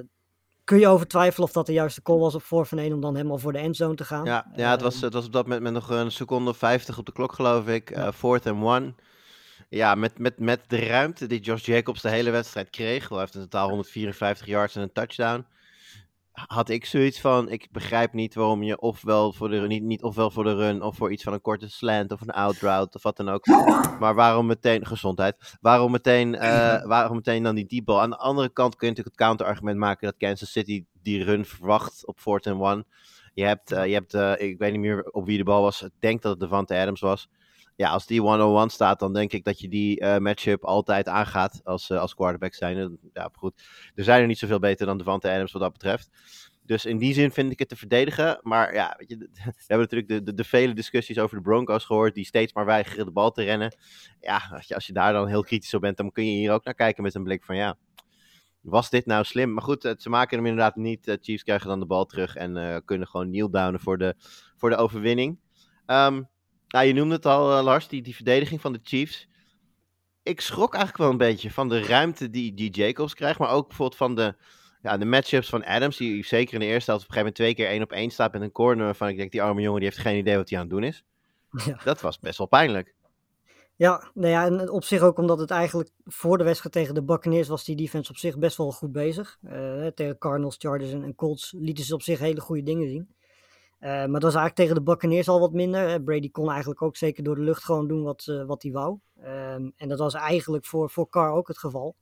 kun 0.64 0.80
je 0.80 0.88
over 0.88 1.08
twijfelen 1.08 1.48
of 1.48 1.54
dat 1.54 1.66
de 1.66 1.74
juiste 1.74 2.02
call 2.02 2.18
was 2.18 2.36
op 2.36 2.44
voor 2.44 2.66
van 2.66 2.78
1 2.78 2.94
om 2.94 3.02
dan 3.02 3.16
helemaal 3.16 3.38
voor 3.38 3.52
de 3.52 3.60
endzone 3.60 3.96
te 3.96 4.06
gaan. 4.06 4.26
Ja, 4.26 4.52
ja 4.56 4.72
het, 4.72 4.82
was, 4.82 5.02
het 5.02 5.14
was 5.14 5.26
op 5.26 5.32
dat 5.32 5.44
moment 5.44 5.62
met 5.62 5.74
nog 5.74 5.90
een 5.90 6.12
seconde 6.12 6.54
50 6.54 6.98
op 6.98 7.06
de 7.06 7.12
klok 7.12 7.34
geloof 7.34 7.68
ik. 7.68 7.90
Ja. 7.90 8.14
fourth 8.14 8.46
and 8.48 8.64
one. 8.64 8.94
Ja, 9.70 9.96
met, 9.96 10.20
met, 10.20 10.40
met 10.40 10.64
de 10.68 10.80
ruimte 10.80 11.28
die 11.28 11.40
Josh 11.40 11.66
Jacobs 11.66 12.02
de 12.02 12.10
hele 12.10 12.32
wedstrijd 12.32 12.70
kreeg. 12.70 13.10
Hij 13.10 13.20
heeft 13.20 13.36
in 13.36 13.42
totaal 13.42 13.68
154 13.68 14.48
yards 14.48 14.76
en 14.76 14.82
een 14.82 14.92
touchdown 14.92 15.46
had 16.36 16.70
ik 16.70 16.86
zoiets 16.86 17.22
van, 17.22 17.50
ik 17.50 17.68
begrijp 17.72 18.14
niet 18.14 18.36
waarom 18.36 18.64
je 18.64 18.80
ofwel 18.80 19.34
voor 19.34 19.50
de, 19.50 19.60
niet, 19.60 19.84
niet 19.84 20.04
ofwel 20.04 20.32
voor 20.32 20.44
de 20.44 20.56
run 20.56 20.82
of 20.82 20.96
voor 20.96 21.12
iets 21.12 21.24
van 21.24 21.34
een 21.34 21.42
korte 21.42 21.70
slant 21.70 22.12
of 22.12 22.22
een 22.22 22.30
out 22.30 22.58
route 22.58 22.98
of 22.98 23.04
wat 23.04 23.18
dan 23.18 23.30
ook. 23.30 23.46
Maar 24.00 24.16
waarom 24.16 24.46
meteen, 24.46 24.86
gezondheid, 24.86 25.58
waarom 25.62 25.92
meteen, 25.92 26.34
uh, 26.34 26.86
waarom 26.96 27.16
meteen 27.16 27.44
dan 27.44 27.56
die 27.56 27.66
deep 27.66 27.86
ball? 27.86 28.00
Aan 28.00 28.10
de 28.10 28.18
andere 28.18 28.50
kant 28.50 28.76
kun 28.76 28.88
je 28.88 28.94
natuurlijk 28.94 29.20
het 29.20 29.28
counterargument 29.28 29.78
maken 29.78 30.08
dat 30.08 30.18
Kansas 30.18 30.52
City 30.52 30.86
die 31.02 31.24
run 31.24 31.46
verwacht 31.46 32.08
op 32.08 32.20
4 32.20 32.34
and 32.34 32.64
1. 32.64 32.86
Je 33.34 33.44
hebt, 33.44 33.72
uh, 33.72 33.86
je 33.86 33.94
hebt 33.94 34.14
uh, 34.14 34.34
ik 34.38 34.58
weet 34.58 34.72
niet 34.72 34.82
meer 34.82 35.04
op 35.12 35.26
wie 35.26 35.38
de 35.38 35.44
bal 35.44 35.62
was, 35.62 35.82
ik 35.82 35.92
denk 36.00 36.22
dat 36.22 36.32
het 36.32 36.40
Devante 36.40 36.76
Adams 36.76 37.02
was 37.02 37.30
ja, 37.76 37.90
als 37.90 38.06
die 38.06 38.22
101 38.22 38.70
staat, 38.70 39.00
dan 39.00 39.14
denk 39.14 39.32
ik 39.32 39.44
dat 39.44 39.60
je 39.60 39.68
die 39.68 40.02
uh, 40.02 40.18
matchup 40.18 40.64
altijd 40.64 41.08
aangaat 41.08 41.62
als, 41.64 41.90
uh, 41.90 42.00
als 42.00 42.16
quarterback 42.16 42.54
zijn. 42.54 42.98
Ja, 43.14 43.30
goed. 43.34 43.64
Er 43.96 44.04
zijn 44.04 44.22
er 44.22 44.28
niet 44.28 44.38
zoveel 44.38 44.60
beter 44.60 44.86
dan 44.86 44.98
Devante 44.98 45.32
Adams 45.32 45.52
wat 45.52 45.62
dat 45.62 45.72
betreft. 45.72 46.10
Dus 46.62 46.86
in 46.86 46.98
die 46.98 47.14
zin 47.14 47.32
vind 47.32 47.52
ik 47.52 47.60
het 47.60 47.70
te 47.70 47.76
verdedigen. 47.76 48.40
Maar 48.42 48.74
ja, 48.74 48.96
weet 48.98 49.10
je, 49.10 49.18
we 49.34 49.64
hebben 49.68 49.88
natuurlijk 49.90 50.26
de, 50.26 50.34
de, 50.34 50.44
vele 50.44 50.74
discussies 50.74 51.20
over 51.20 51.38
de 51.38 51.44
Broncos 51.44 51.86
gehoord. 51.86 52.14
Die 52.14 52.26
steeds 52.26 52.54
maar 52.54 52.66
weigeren 52.66 53.06
de 53.06 53.12
bal 53.12 53.32
te 53.32 53.44
rennen. 53.44 53.76
Ja, 54.20 54.42
als 54.52 54.68
je, 54.68 54.76
als 54.76 54.88
je 54.88 54.94
daar 54.94 55.14
dan 55.14 55.28
heel 55.28 55.44
kritisch 55.44 55.74
op 55.74 55.82
bent, 55.82 55.98
dan 55.98 56.12
kun 56.12 56.26
je 56.26 56.38
hier 56.38 56.52
ook 56.52 56.64
naar 56.64 56.74
kijken 56.74 57.04
met 57.04 57.16
een 57.16 57.24
blik 57.24 57.44
van 57.44 57.56
ja. 57.56 57.78
Was 58.62 58.90
dit 58.90 59.06
nou 59.06 59.24
slim? 59.24 59.54
Maar 59.54 59.64
goed, 59.64 59.96
ze 59.98 60.10
maken 60.10 60.38
hem 60.38 60.46
inderdaad 60.46 60.76
niet. 60.76 61.04
De 61.04 61.18
Chiefs 61.22 61.44
krijgen 61.44 61.68
dan 61.68 61.80
de 61.80 61.86
bal 61.86 62.06
terug 62.06 62.36
en 62.36 62.84
kunnen 62.86 63.08
gewoon 63.08 63.30
kneel 63.30 63.50
downen 63.50 63.80
voor 63.80 63.98
de, 63.98 64.16
voor 64.56 64.70
de 64.70 64.76
overwinning. 64.76 65.40
Um, 65.86 66.30
nou, 66.76 66.88
je 66.88 66.94
noemde 66.94 67.16
het 67.16 67.26
al, 67.26 67.58
uh, 67.58 67.64
Lars, 67.64 67.88
die, 67.88 68.02
die 68.02 68.16
verdediging 68.16 68.62
van 68.62 68.74
de 68.74 68.80
Chiefs. 68.84 69.28
Ik 70.24 70.42
schrok 70.42 70.74
eigenlijk 70.74 71.04
wel 71.04 71.12
een 71.12 71.32
beetje 71.32 71.52
van 71.52 71.70
de 71.70 71.82
ruimte 71.82 72.30
die, 72.30 72.54
die 72.54 72.70
Jacobs 72.70 73.14
krijgt, 73.14 73.40
maar 73.40 73.50
ook 73.50 73.68
bijvoorbeeld 73.68 73.98
van 73.98 74.16
de, 74.16 74.36
ja, 74.82 74.98
de 74.98 75.06
matchups 75.06 75.50
van 75.50 75.66
Adams, 75.66 75.98
die 75.98 76.26
zeker 76.26 76.54
in 76.54 76.60
de 76.60 76.66
eerste 76.66 76.92
helft 76.92 77.06
op 77.06 77.10
een 77.10 77.16
gegeven 77.16 77.34
moment 77.34 77.36
twee 77.36 77.56
keer 77.56 77.68
één 77.68 77.84
op 77.84 77.92
één 77.92 78.12
staat 78.12 78.34
met 78.34 78.42
een 78.42 78.52
corner 78.52 78.86
waarvan 78.86 79.08
ik 79.08 79.18
denk, 79.18 79.32
die 79.32 79.42
arme 79.42 79.62
jongen 79.62 79.80
die 79.80 79.90
heeft 79.90 80.02
geen 80.02 80.18
idee 80.18 80.36
wat 80.38 80.50
hij 80.50 80.58
aan 80.60 80.66
het 80.66 80.74
doen 80.74 80.84
is. 80.84 81.04
Ja. 81.66 81.80
Dat 81.84 82.02
was 82.02 82.20
best 82.20 82.38
wel 82.38 82.48
pijnlijk. 82.48 82.94
Ja, 83.76 84.12
nou 84.14 84.30
ja, 84.30 84.46
en 84.46 84.70
op 84.70 84.84
zich 84.84 85.02
ook 85.02 85.18
omdat 85.18 85.40
het 85.40 85.52
eigenlijk 85.52 85.90
voor 86.06 86.38
de 86.38 86.44
wedstrijd 86.44 86.74
tegen 86.74 86.94
de 86.94 87.04
Buccaneers 87.04 87.48
was 87.48 87.64
die 87.64 87.76
defense 87.76 88.12
op 88.12 88.18
zich 88.18 88.38
best 88.38 88.58
wel 88.58 88.72
goed 88.72 88.92
bezig. 88.92 89.38
Uh, 89.44 89.88
tegen 89.88 90.18
Cardinals, 90.18 90.56
Chargers 90.60 90.92
en, 90.92 91.04
en 91.04 91.16
Colts 91.16 91.54
lieten 91.58 91.86
ze 91.86 91.94
op 91.94 92.02
zich 92.02 92.20
hele 92.20 92.42
goede 92.42 92.64
dingen 92.64 92.88
zien. 92.88 93.16
Uh, 93.80 93.90
maar 93.90 94.08
dat 94.08 94.22
was 94.22 94.36
eigenlijk 94.36 94.56
tegen 94.56 94.76
de 94.76 94.82
Buccaneers 94.82 95.28
al 95.28 95.40
wat 95.40 95.54
minder. 95.54 96.04
Brady 96.04 96.32
kon 96.32 96.50
eigenlijk 96.50 96.82
ook 96.82 96.98
zeker 96.98 97.24
door 97.24 97.36
de 97.36 97.42
lucht 97.42 97.64
gewoon 97.64 97.88
doen 97.88 98.04
wat, 98.04 98.26
uh, 98.30 98.46
wat 98.46 98.64
hij 98.64 98.72
wou. 98.72 99.00
Um, 99.20 99.74
en 99.76 99.88
dat 99.88 100.00
was 100.00 100.14
eigenlijk 100.14 100.66
voor, 100.66 100.90
voor 100.90 101.10
Carr 101.10 101.32
ook 101.32 101.48
het 101.48 101.58
geval. 101.58 101.96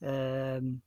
Um, 0.00 0.82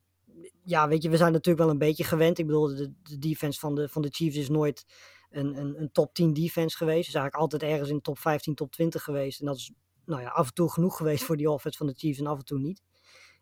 ja, 0.63 0.87
weet 0.87 1.03
je, 1.03 1.09
we 1.09 1.17
zijn 1.17 1.31
natuurlijk 1.31 1.63
wel 1.63 1.73
een 1.73 1.77
beetje 1.77 2.03
gewend. 2.03 2.39
Ik 2.39 2.45
bedoel, 2.45 2.67
de, 2.67 2.93
de 3.03 3.17
defense 3.17 3.59
van 3.59 3.75
de, 3.75 3.89
van 3.89 4.01
de 4.01 4.09
Chiefs 4.11 4.37
is 4.37 4.49
nooit 4.49 4.85
een, 5.29 5.57
een, 5.57 5.81
een 5.81 5.91
top 5.91 6.13
10 6.13 6.33
defense 6.33 6.77
geweest. 6.77 7.07
is 7.07 7.15
eigenlijk 7.15 7.35
altijd 7.35 7.71
ergens 7.71 7.89
in 7.89 8.01
top 8.01 8.19
15, 8.19 8.55
top 8.55 8.71
20 8.71 9.03
geweest. 9.03 9.39
En 9.39 9.45
dat 9.45 9.55
is 9.55 9.71
nou 10.05 10.21
ja, 10.21 10.29
af 10.29 10.47
en 10.47 10.53
toe 10.53 10.71
genoeg 10.71 10.97
geweest 10.97 11.23
voor 11.23 11.37
die 11.37 11.49
offense 11.49 11.77
van 11.77 11.87
de 11.87 11.93
Chiefs 11.97 12.19
en 12.19 12.27
af 12.27 12.37
en 12.37 12.45
toe 12.45 12.59
niet 12.59 12.81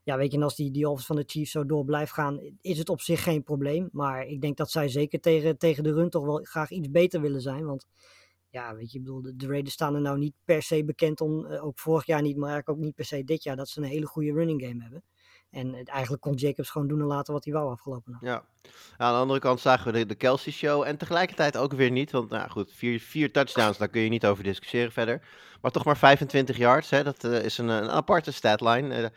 ja, 0.04 0.18
weet 0.18 0.32
je, 0.32 0.44
als 0.44 0.56
die, 0.56 0.72
die 0.72 0.88
offense 0.88 1.06
van 1.08 1.16
de 1.16 1.24
Chiefs 1.28 1.52
zo 1.52 1.66
door 1.66 1.86
blijft 1.86 2.12
gaan, 2.12 2.40
is 2.62 2.78
het 2.78 2.90
op 2.90 3.02
zich 3.02 3.24
geen 3.24 3.44
probleem. 3.44 3.90
Maar 3.92 4.26
ik 4.26 4.42
denk 4.42 4.58
dat 4.58 4.72
zij 4.72 4.88
zeker 4.88 5.20
tegen, 5.20 5.58
tegen 5.58 5.84
de 5.84 5.94
run 5.94 6.10
toch 6.10 6.26
wel 6.26 6.40
graag 6.44 6.70
iets 6.70 6.92
beter 6.92 7.22
willen 7.22 7.42
zijn. 7.42 7.66
Want 7.66 7.88
ja, 8.50 8.76
weet 8.76 8.92
je, 8.92 8.98
ik 8.98 9.04
bedoel, 9.04 9.22
de, 9.22 9.36
de 9.36 9.48
Raiders 9.48 9.74
staan 9.74 9.96
er 9.96 10.02
nou 10.02 10.18
niet 10.18 10.34
per 10.46 10.62
se 10.62 10.84
bekend 10.84 11.22
om, 11.22 11.46
uh, 11.46 11.66
ook 11.66 11.80
vorig 11.80 12.06
jaar 12.06 12.22
niet, 12.22 12.38
maar 12.38 12.50
eigenlijk 12.50 12.80
ook 12.80 12.86
niet 12.86 12.96
per 12.96 13.06
se 13.06 13.24
dit 13.24 13.44
jaar, 13.44 13.56
dat 13.56 13.70
ze 13.70 13.82
een 13.82 13.88
hele 13.88 14.06
goede 14.06 14.34
running 14.34 14.62
game 14.62 14.82
hebben. 14.82 15.04
En 15.50 15.84
eigenlijk 15.84 16.22
kon 16.22 16.34
Jacobs 16.34 16.70
gewoon 16.70 16.88
doen 16.88 17.00
en 17.00 17.06
laten 17.06 17.34
wat 17.34 17.44
hij 17.44 17.54
wou 17.54 17.72
afgelopen 17.72 18.12
nacht. 18.12 18.24
Ja. 18.24 18.46
Aan 18.98 19.14
de 19.14 19.20
andere 19.20 19.40
kant 19.40 19.60
zagen 19.60 19.92
we 19.92 20.00
de, 20.00 20.06
de 20.06 20.16
Kelsey 20.16 20.52
Show 20.52 20.84
en 20.84 20.98
tegelijkertijd 20.98 21.58
ook 21.58 21.74
weer 21.74 21.92
niet. 21.92 22.12
Want 22.12 22.30
nou 22.30 22.50
goed, 22.50 22.72
vier, 22.74 23.00
vier 23.00 23.32
touchdowns, 23.32 23.78
daar 23.78 23.90
kun 23.90 24.02
je 24.02 24.10
niet 24.10 24.26
over 24.26 24.44
discussiëren 24.44 24.92
verder. 24.92 25.28
Maar 25.62 25.72
toch 25.72 25.86
maar 25.86 25.98
25 25.98 26.58
yards, 26.58 26.90
hè, 26.90 27.04
dat 27.04 27.24
uh, 27.24 27.44
is 27.44 27.58
een, 27.58 27.68
een 27.68 27.90
aparte 27.90 28.32
statline. 28.32 29.02
Uh, 29.02 29.08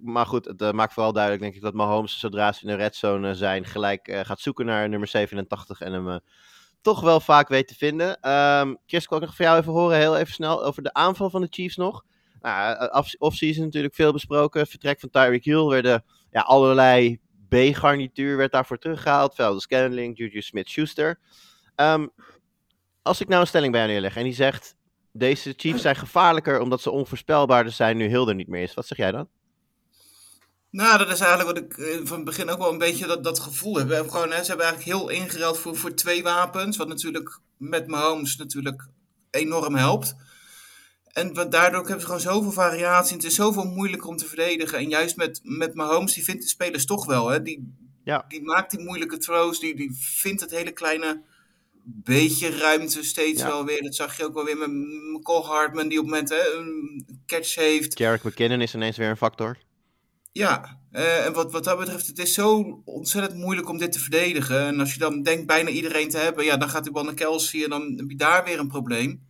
maar 0.00 0.26
goed, 0.26 0.44
het 0.44 0.62
uh, 0.62 0.70
maakt 0.70 0.92
vooral 0.92 1.12
duidelijk, 1.12 1.42
denk 1.42 1.54
ik, 1.54 1.62
dat 1.62 1.74
Mahomes, 1.74 2.18
zodra 2.18 2.52
ze 2.52 2.62
in 2.62 2.68
de 2.68 2.74
redzone 2.74 3.34
zijn, 3.34 3.64
gelijk 3.64 4.08
uh, 4.08 4.20
gaat 4.20 4.40
zoeken 4.40 4.66
naar 4.66 4.88
nummer 4.88 5.08
87 5.08 5.80
en 5.80 5.92
hem 5.92 6.20
toch 6.80 7.00
wel 7.00 7.20
vaak 7.20 7.48
weet 7.48 7.68
te 7.68 7.74
vinden. 7.74 8.30
Um, 8.30 8.78
Chris, 8.86 9.02
ik 9.02 9.08
wil 9.08 9.18
ook 9.18 9.24
nog 9.24 9.36
van 9.36 9.44
jou 9.44 9.58
even 9.58 9.72
horen, 9.72 9.98
heel 9.98 10.16
even 10.16 10.32
snel, 10.32 10.64
over 10.64 10.82
de 10.82 10.92
aanval 10.92 11.30
van 11.30 11.40
de 11.40 11.46
Chiefs 11.50 11.76
nog. 11.76 12.04
Nou, 12.40 12.90
offseason 13.18 13.64
natuurlijk 13.64 13.94
veel 13.94 14.12
besproken. 14.12 14.66
Vertrek 14.66 15.00
van 15.00 15.10
Tyreek 15.10 15.44
Hill 15.44 15.64
werden 15.64 16.04
ja, 16.30 16.40
allerlei 16.40 17.20
B-garnituur 17.48 18.36
werd 18.36 18.52
daarvoor 18.52 18.78
teruggehaald. 18.78 19.34
Velden 19.34 19.60
Scanling, 19.60 20.18
Juju 20.18 20.40
Smith-Schuster. 20.40 21.18
Ehm, 21.74 22.06
als 23.02 23.20
ik 23.20 23.28
nou 23.28 23.40
een 23.40 23.46
stelling 23.46 23.72
bij 23.72 23.80
jou 23.80 23.92
neerleg 23.92 24.16
en 24.16 24.24
die 24.24 24.34
zegt... 24.34 24.76
Deze 25.12 25.54
Chiefs 25.56 25.82
zijn 25.82 25.96
gevaarlijker 25.96 26.60
omdat 26.60 26.80
ze 26.80 26.90
onvoorspelbaarder 26.90 27.72
zijn 27.72 27.96
nu 27.96 28.08
Hill 28.08 28.28
er 28.28 28.34
niet 28.34 28.48
meer 28.48 28.62
is. 28.62 28.74
Wat 28.74 28.86
zeg 28.86 28.98
jij 28.98 29.12
dan? 29.12 29.28
Nou, 30.70 30.98
dat 30.98 31.10
is 31.10 31.20
eigenlijk 31.20 31.58
wat 31.58 31.64
ik 31.64 31.86
eh, 31.86 32.00
van 32.04 32.16
het 32.16 32.24
begin 32.24 32.48
ook 32.48 32.58
wel 32.58 32.72
een 32.72 32.78
beetje 32.78 33.06
dat, 33.06 33.24
dat 33.24 33.38
gevoel 33.40 33.76
heb. 33.76 33.88
We 33.88 33.94
gewoon, 33.94 34.30
hè, 34.32 34.42
ze 34.42 34.48
hebben 34.48 34.66
eigenlijk 34.66 34.98
heel 34.98 35.08
ingereld 35.08 35.58
voor, 35.58 35.76
voor 35.76 35.94
twee 35.94 36.22
wapens. 36.22 36.76
Wat 36.76 36.88
natuurlijk 36.88 37.38
met 37.56 37.86
Mahomes 37.86 38.36
natuurlijk 38.36 38.88
enorm 39.30 39.74
helpt. 39.74 40.14
En 41.12 41.34
wat, 41.34 41.52
daardoor 41.52 41.80
hebben 41.80 42.00
ze 42.00 42.06
gewoon 42.06 42.20
zoveel 42.20 42.52
variatie. 42.52 43.16
Het 43.16 43.24
is 43.24 43.34
zoveel 43.34 43.64
moeilijker 43.64 44.08
om 44.08 44.16
te 44.16 44.26
verdedigen. 44.26 44.78
En 44.78 44.88
juist 44.88 45.16
met, 45.16 45.40
met 45.42 45.74
Mahomes, 45.74 46.14
die 46.14 46.24
vindt 46.24 46.42
de 46.42 46.48
spelers 46.48 46.86
toch 46.86 47.06
wel. 47.06 47.28
Hè? 47.28 47.42
Die, 47.42 47.74
Ja. 48.04 48.24
die 48.28 48.42
maakt 48.42 48.70
die 48.70 48.80
moeilijke 48.80 49.18
throws. 49.18 49.60
Die, 49.60 49.76
die 49.76 49.92
vindt 50.00 50.40
het 50.40 50.50
hele 50.50 50.72
kleine 50.72 51.22
beetje 51.84 52.56
ruimte 52.58 53.02
steeds 53.02 53.40
Ja. 53.40 53.46
wel 53.46 53.64
weer. 53.64 53.82
Dat 53.82 53.94
zag 53.94 54.16
je 54.16 54.24
ook 54.24 54.34
wel 54.34 54.44
weer 54.44 54.56
met 54.58 54.70
McCall 55.12 55.42
Hartman, 55.42 55.88
die 55.88 55.98
op 55.98 56.04
momenten 56.04 56.56
een 56.58 57.06
catch 57.26 57.54
heeft. 57.54 57.98
Jarek 57.98 58.22
McKinnon 58.24 58.60
is 58.60 58.74
ineens 58.74 58.96
weer 58.96 59.10
een 59.10 59.16
factor. 59.16 59.58
Ja, 60.38 60.78
eh, 60.90 61.26
en 61.26 61.32
wat, 61.32 61.52
wat 61.52 61.64
dat 61.64 61.78
betreft, 61.78 62.06
het 62.06 62.18
is 62.18 62.34
zo 62.34 62.80
ontzettend 62.84 63.40
moeilijk 63.40 63.68
om 63.68 63.78
dit 63.78 63.92
te 63.92 64.00
verdedigen. 64.00 64.66
En 64.66 64.80
als 64.80 64.92
je 64.92 64.98
dan 64.98 65.22
denkt 65.22 65.46
bijna 65.46 65.68
iedereen 65.68 66.08
te 66.08 66.18
hebben, 66.18 66.44
ja, 66.44 66.56
dan 66.56 66.68
gaat 66.68 66.82
die 66.84 66.92
bal 66.92 67.04
naar 67.04 67.14
Kelsey 67.14 67.64
en 67.64 67.70
dan 67.70 67.94
heb 67.96 68.10
je 68.10 68.16
daar 68.16 68.44
weer 68.44 68.58
een 68.58 68.68
probleem. 68.68 69.26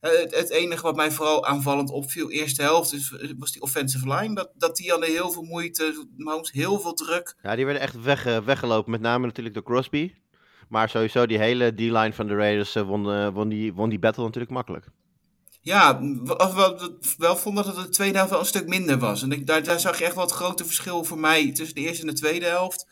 Eh, 0.00 0.10
het, 0.10 0.34
het 0.34 0.50
enige 0.50 0.82
wat 0.82 0.96
mij 0.96 1.10
vooral 1.10 1.46
aanvallend 1.46 1.90
opviel, 1.90 2.30
eerste 2.30 2.62
helft, 2.62 2.92
is, 2.92 3.14
was 3.38 3.52
die 3.52 3.62
offensive 3.62 4.14
line. 4.14 4.34
Dat, 4.34 4.50
dat 4.54 4.76
die 4.76 4.90
hadden 4.90 5.08
heel 5.08 5.30
veel 5.30 5.42
moeite, 5.42 6.06
Mahomes 6.16 6.52
heel 6.52 6.80
veel 6.80 6.94
druk. 6.94 7.36
Ja, 7.42 7.56
die 7.56 7.64
werden 7.64 7.82
echt 7.82 8.02
weg, 8.02 8.26
eh, 8.26 8.38
weggelopen. 8.38 8.90
Met 8.90 9.00
name 9.00 9.26
natuurlijk 9.26 9.54
door 9.54 9.64
Crosby. 9.64 10.14
Maar 10.68 10.88
sowieso 10.88 11.26
die 11.26 11.38
hele 11.38 11.74
D-line 11.74 12.12
van 12.12 12.26
de 12.26 12.34
Raiders 12.34 12.74
won, 12.74 13.48
die, 13.48 13.74
won 13.74 13.88
die 13.88 13.98
battle 13.98 14.24
natuurlijk 14.24 14.52
makkelijk. 14.52 14.86
Ja, 15.64 16.00
wel, 16.24 16.78
wel, 17.18 17.36
vond 17.36 17.56
dat 17.56 17.66
het 17.66 17.76
de 17.76 17.88
tweede 17.88 18.16
helft 18.16 18.30
wel 18.30 18.40
een 18.40 18.46
stuk 18.46 18.68
minder 18.68 18.98
was. 18.98 19.22
En 19.22 19.44
daar, 19.44 19.62
daar 19.62 19.80
zag 19.80 19.98
je 19.98 20.04
echt 20.04 20.14
wel 20.14 20.24
het 20.24 20.32
grote 20.32 20.64
verschil 20.64 21.04
voor 21.04 21.18
mij 21.18 21.52
tussen 21.52 21.74
de 21.74 21.80
eerste 21.80 22.02
en 22.02 22.08
de 22.08 22.20
tweede 22.20 22.46
helft. 22.46 22.86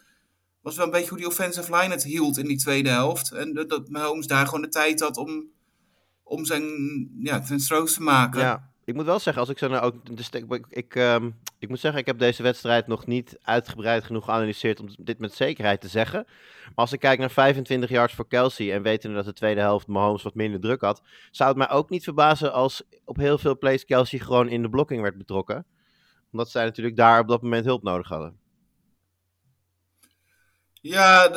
Was 0.62 0.76
wel 0.76 0.84
een 0.84 0.90
beetje 0.90 1.08
hoe 1.08 1.18
die 1.18 1.26
offensive 1.26 1.76
line 1.76 1.94
het 1.94 2.02
hield 2.02 2.38
in 2.38 2.46
die 2.46 2.58
tweede 2.58 2.88
helft. 2.88 3.32
En 3.32 3.54
dat, 3.54 3.88
Mahomes 3.88 4.26
daar 4.26 4.46
gewoon 4.46 4.62
de 4.62 4.68
tijd 4.68 5.00
had 5.00 5.16
om, 5.16 5.44
om 6.22 6.44
zijn, 6.44 6.64
ja, 7.22 7.46
zijn 7.46 7.58
throws 7.58 7.94
te 7.94 8.02
maken. 8.02 8.69
Ik 8.90 8.96
moet 8.96 9.04
wel 9.04 9.18
zeggen, 9.18 9.42
als 9.42 9.50
ik 9.50 9.58
zo 9.58 9.68
naar 9.68 9.82
ook 9.82 9.94
stek, 10.14 10.52
ik, 10.52 10.66
ik, 10.68 10.94
ehm, 10.94 11.30
ik 11.58 11.68
moet 11.68 11.80
zeggen, 11.80 12.00
ik 12.00 12.06
heb 12.06 12.18
deze 12.18 12.42
wedstrijd 12.42 12.86
nog 12.86 13.06
niet 13.06 13.38
uitgebreid 13.42 14.04
genoeg 14.04 14.24
geanalyseerd 14.24 14.80
om 14.80 14.88
dit 14.98 15.18
met 15.18 15.34
zekerheid 15.34 15.80
te 15.80 15.88
zeggen. 15.88 16.24
Maar 16.64 16.74
als 16.74 16.92
ik 16.92 17.00
kijk 17.00 17.18
naar 17.18 17.30
25 17.30 17.90
yards 17.90 18.14
voor 18.14 18.28
Kelsey 18.28 18.72
en 18.72 18.82
wetende 18.82 19.16
dat 19.16 19.24
de 19.24 19.32
tweede 19.32 19.60
helft 19.60 19.86
Mahomes 19.86 20.22
wat 20.22 20.34
minder 20.34 20.60
druk 20.60 20.80
had, 20.80 21.02
zou 21.30 21.48
het 21.48 21.58
mij 21.58 21.70
ook 21.70 21.90
niet 21.90 22.04
verbazen 22.04 22.52
als 22.52 22.82
op 23.04 23.16
heel 23.16 23.38
veel 23.38 23.58
plays 23.58 23.84
Kelsey 23.84 24.18
gewoon 24.18 24.48
in 24.48 24.62
de 24.62 24.70
blocking 24.70 25.02
werd 25.02 25.18
betrokken. 25.18 25.66
Omdat 26.32 26.50
zij 26.50 26.64
natuurlijk 26.64 26.96
daar 26.96 27.20
op 27.20 27.28
dat 27.28 27.42
moment 27.42 27.64
hulp 27.64 27.82
nodig 27.82 28.08
hadden. 28.08 28.39
Ja, 30.80 31.28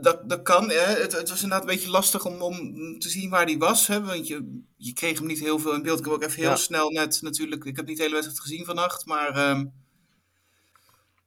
dat, 0.00 0.28
dat 0.28 0.42
kan. 0.42 0.68
Hè. 0.70 0.76
Het, 0.76 1.12
het 1.12 1.28
was 1.28 1.42
inderdaad 1.42 1.60
een 1.68 1.74
beetje 1.74 1.90
lastig 1.90 2.24
om, 2.26 2.42
om 2.42 2.98
te 2.98 3.08
zien 3.08 3.30
waar 3.30 3.44
hij 3.44 3.58
was. 3.58 3.86
Hè. 3.86 4.02
Want 4.04 4.26
je, 4.26 4.62
je 4.76 4.92
kreeg 4.92 5.18
hem 5.18 5.26
niet 5.26 5.38
heel 5.40 5.58
veel 5.58 5.72
in 5.72 5.82
beeld. 5.82 5.98
Ik 5.98 6.04
heb 6.04 6.14
ook 6.14 6.22
even 6.22 6.40
heel 6.40 6.48
Ja. 6.50 6.56
snel 6.56 6.90
net 6.90 7.22
natuurlijk... 7.22 7.64
Ik 7.64 7.76
heb 7.76 7.86
niet 7.86 7.96
de 7.96 8.02
hele 8.02 8.14
wedstrijd 8.14 8.40
gezien 8.42 8.64
vannacht, 8.64 9.06
maar... 9.06 9.28
ehm, 9.36 9.64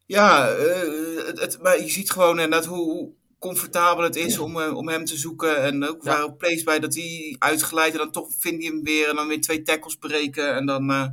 ja, 0.05 0.49
eh, 0.49 1.25
het, 1.25 1.39
het- 1.39 1.61
maar 1.61 1.79
je 1.81 1.89
ziet 1.89 2.11
gewoon 2.11 2.39
inderdaad 2.39 2.65
hoe, 2.65 3.13
comfortabel 3.39 4.03
het 4.03 4.15
is 4.15 4.37
om, 4.39 4.61
eh, 4.61 4.75
om 4.75 4.89
hem 4.89 5.05
te 5.05 5.17
zoeken. 5.17 5.63
En 5.63 5.87
ook 5.89 6.03
Ja. 6.03 6.11
waar 6.11 6.23
op 6.23 6.37
plays 6.37 6.63
bij 6.63 6.79
dat 6.79 6.95
hij 6.95 7.35
uitgeleid 7.39 7.91
en 7.91 7.97
dan 7.97 8.11
toch 8.11 8.27
vindt 8.39 8.63
hij 8.63 8.73
hem 8.73 8.83
weer. 8.83 9.09
En 9.09 9.15
dan 9.15 9.27
weer 9.27 9.41
twee 9.41 9.61
tackles 9.61 9.95
breken 9.95 10.55
en 10.55 10.65
dan, 10.65 10.89
eh, 10.91 11.07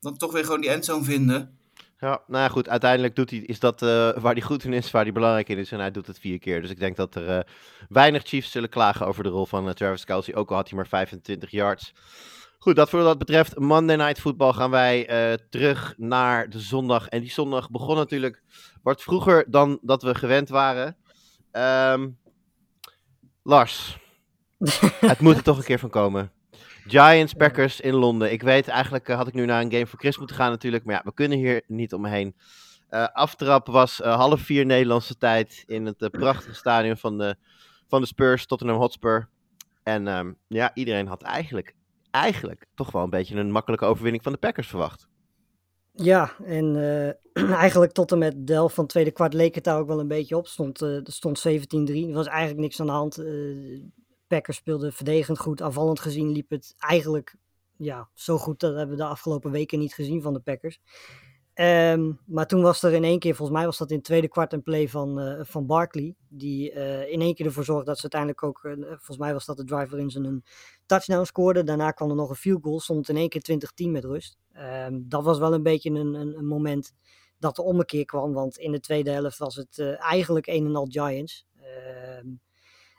dan 0.00 0.16
toch 0.16 0.32
weer 0.32 0.44
gewoon 0.44 0.60
die 0.60 0.70
endzone 0.70 1.04
vinden. 1.04 1.58
Ja, 2.02 2.22
nou 2.26 2.42
ja, 2.42 2.48
goed, 2.48 2.68
uiteindelijk 2.68 3.16
doet 3.16 3.30
hij, 3.30 3.38
is 3.38 3.60
dat 3.60 3.82
eh, 3.82 3.88
waar 4.16 4.32
hij 4.32 4.40
goed 4.40 4.64
in 4.64 4.72
is, 4.72 4.90
waar 4.90 5.02
hij 5.02 5.12
belangrijk 5.12 5.48
in 5.48 5.58
is. 5.58 5.72
En 5.72 5.78
hij 5.78 5.90
doet 5.90 6.06
het 6.06 6.18
vier 6.18 6.38
keer. 6.38 6.60
Dus 6.60 6.70
ik 6.70 6.78
denk 6.78 6.96
dat 6.96 7.14
er 7.14 7.28
eh, 7.28 7.44
weinig 7.88 8.22
Chiefs 8.22 8.50
zullen 8.50 8.68
klagen 8.68 9.06
over 9.06 9.22
de 9.22 9.28
rol 9.28 9.46
van 9.46 9.68
eh, 9.68 9.74
Travis 9.74 10.04
Kelsey. 10.04 10.34
Ook 10.34 10.50
al 10.50 10.56
had 10.56 10.68
hij 10.68 10.76
maar 10.76 10.86
25 10.86 11.50
yards. 11.50 11.92
Goed, 12.58 12.76
dat 12.76 12.90
voor 12.90 13.02
wat 13.02 13.18
betreft 13.18 13.58
Monday 13.58 13.96
Night 13.96 14.20
Football 14.20 14.52
gaan 14.52 14.70
wij 14.70 15.06
terug 15.50 15.94
naar 15.96 16.50
de 16.50 16.60
zondag. 16.60 17.08
En 17.08 17.20
die 17.20 17.30
zondag 17.30 17.70
begon 17.70 17.96
natuurlijk 17.96 18.42
wat 18.82 19.02
vroeger 19.02 19.44
dan 19.48 19.78
dat 19.82 20.02
we 20.02 20.14
gewend 20.14 20.48
waren. 20.48 20.96
Ehm, 21.50 22.08
Lars, 23.42 23.98
het 25.00 25.20
moet 25.20 25.36
er 25.36 25.42
toch 25.42 25.58
een 25.58 25.64
keer 25.64 25.78
van 25.78 25.90
komen. 25.90 26.32
Giants 26.86 27.32
Packers 27.32 27.80
in 27.80 27.94
Londen. 27.94 28.32
Ik 28.32 28.42
weet, 28.42 28.68
eigenlijk 28.68 29.08
eh, 29.08 29.16
had 29.16 29.28
ik 29.28 29.34
nu 29.34 29.44
naar 29.44 29.60
een 29.60 29.72
game 29.72 29.86
voor 29.86 29.98
Chris 29.98 30.18
moeten 30.18 30.36
gaan 30.36 30.50
natuurlijk. 30.50 30.84
Maar 30.84 30.94
ja, 30.94 31.02
we 31.04 31.14
kunnen 31.14 31.38
hier 31.38 31.62
niet 31.66 31.92
omheen. 31.92 32.36
Eh 32.88 33.06
aftrap 33.12 33.66
was 33.66 34.00
eh, 34.00 34.14
half 34.14 34.40
vier 34.40 34.66
Nederlandse 34.66 35.16
tijd 35.16 35.62
in 35.66 35.86
het 35.86 36.10
prachtige 36.10 36.54
stadion 36.54 36.96
van 36.96 37.18
de, 37.18 37.36
van 37.88 38.00
de 38.00 38.06
Spurs, 38.06 38.46
Tottenham 38.46 38.78
Hotspur. 38.78 39.28
En 39.82 40.08
ehm, 40.08 40.32
ja, 40.48 40.70
iedereen 40.74 41.06
had 41.06 41.22
eigenlijk, 41.22 41.74
eigenlijk 42.10 42.66
toch 42.74 42.90
wel 42.92 43.02
een 43.02 43.10
beetje 43.10 43.36
een 43.36 43.50
makkelijke 43.50 43.84
overwinning 43.84 44.22
van 44.22 44.32
de 44.32 44.38
Packers 44.38 44.68
verwacht. 44.68 45.08
Ja, 45.92 46.30
en 46.44 46.76
eigenlijk 47.66 47.92
tot 47.92 48.12
en 48.12 48.18
met 48.18 48.46
de 48.46 48.52
helft 48.52 48.74
van 48.74 48.84
het 48.84 48.92
tweede 48.92 49.12
kwart 49.12 49.34
leek 49.34 49.54
het 49.54 49.64
daar 49.64 49.78
ook 49.78 49.86
wel 49.86 50.00
een 50.00 50.08
beetje 50.08 50.36
op. 50.36 50.46
Stond, 50.46 50.80
er 50.80 51.02
stond 51.04 51.48
17-3. 51.48 51.52
Er 51.52 52.12
was 52.12 52.26
eigenlijk 52.26 52.60
niks 52.60 52.80
aan 52.80 52.86
de 52.86 52.92
hand. 52.92 53.16
Packers 54.32 54.56
speelden 54.56 54.92
verdedigend 54.92 55.38
goed. 55.38 55.62
Aanvallend 55.62 56.00
gezien 56.00 56.30
liep 56.30 56.50
het 56.50 56.74
eigenlijk 56.78 57.36
ja, 57.76 58.08
zo 58.14 58.38
goed. 58.38 58.60
Dat 58.60 58.76
hebben 58.76 58.96
we 58.96 59.02
de 59.02 59.08
afgelopen 59.08 59.50
weken 59.50 59.78
niet 59.78 59.94
gezien 59.94 60.22
van 60.22 60.32
de 60.32 60.40
Packers. 60.40 60.80
Ehm, 61.54 62.12
maar 62.26 62.46
toen 62.46 62.62
was 62.62 62.82
er 62.82 62.92
in 62.92 63.04
één 63.04 63.18
keer, 63.18 63.34
volgens 63.34 63.58
mij 63.58 63.66
was 63.66 63.78
dat 63.78 63.90
in 63.90 63.96
het 63.96 64.04
tweede 64.04 64.28
kwart 64.28 64.52
een 64.52 64.62
play 64.62 64.88
van, 64.88 65.20
eh, 65.20 65.44
van 65.44 65.66
Barkley. 65.66 66.14
Die 66.28 66.72
eh, 66.72 67.12
in 67.12 67.20
één 67.20 67.34
keer 67.34 67.46
ervoor 67.46 67.64
zorgde 67.64 67.84
dat 67.84 67.96
ze 67.96 68.02
uiteindelijk 68.02 68.42
ook, 68.42 68.64
eh, 68.64 68.86
volgens 68.88 69.18
mij 69.18 69.32
was 69.32 69.46
dat 69.46 69.56
de 69.56 69.64
drive 69.64 69.88
waarin 69.88 70.10
ze 70.10 70.18
een 70.18 70.44
touchdown 70.86 71.24
scoorden. 71.24 71.66
Daarna 71.66 71.90
kwam 71.90 72.10
er 72.10 72.16
nog 72.16 72.28
een 72.28 72.34
field 72.34 72.62
goal, 72.62 72.80
stond 72.80 73.08
in 73.08 73.16
één 73.16 73.28
keer 73.28 73.42
20-10 73.42 73.90
met 73.90 74.04
rust. 74.04 74.38
Ehm, 74.52 75.00
dat 75.02 75.24
was 75.24 75.38
wel 75.38 75.54
een 75.54 75.62
beetje 75.62 75.90
een, 75.90 76.14
een, 76.14 76.46
moment 76.46 76.94
dat 77.38 77.56
de 77.56 77.62
ommekeer 77.62 78.04
kwam. 78.04 78.32
Want 78.32 78.56
in 78.56 78.72
de 78.72 78.80
tweede 78.80 79.10
helft 79.10 79.38
was 79.38 79.54
het 79.54 79.78
eigenlijk 79.98 80.46
een 80.46 80.66
en 80.66 80.76
al 80.76 80.86
Giants. 80.90 81.46
Ehm, 81.56 82.26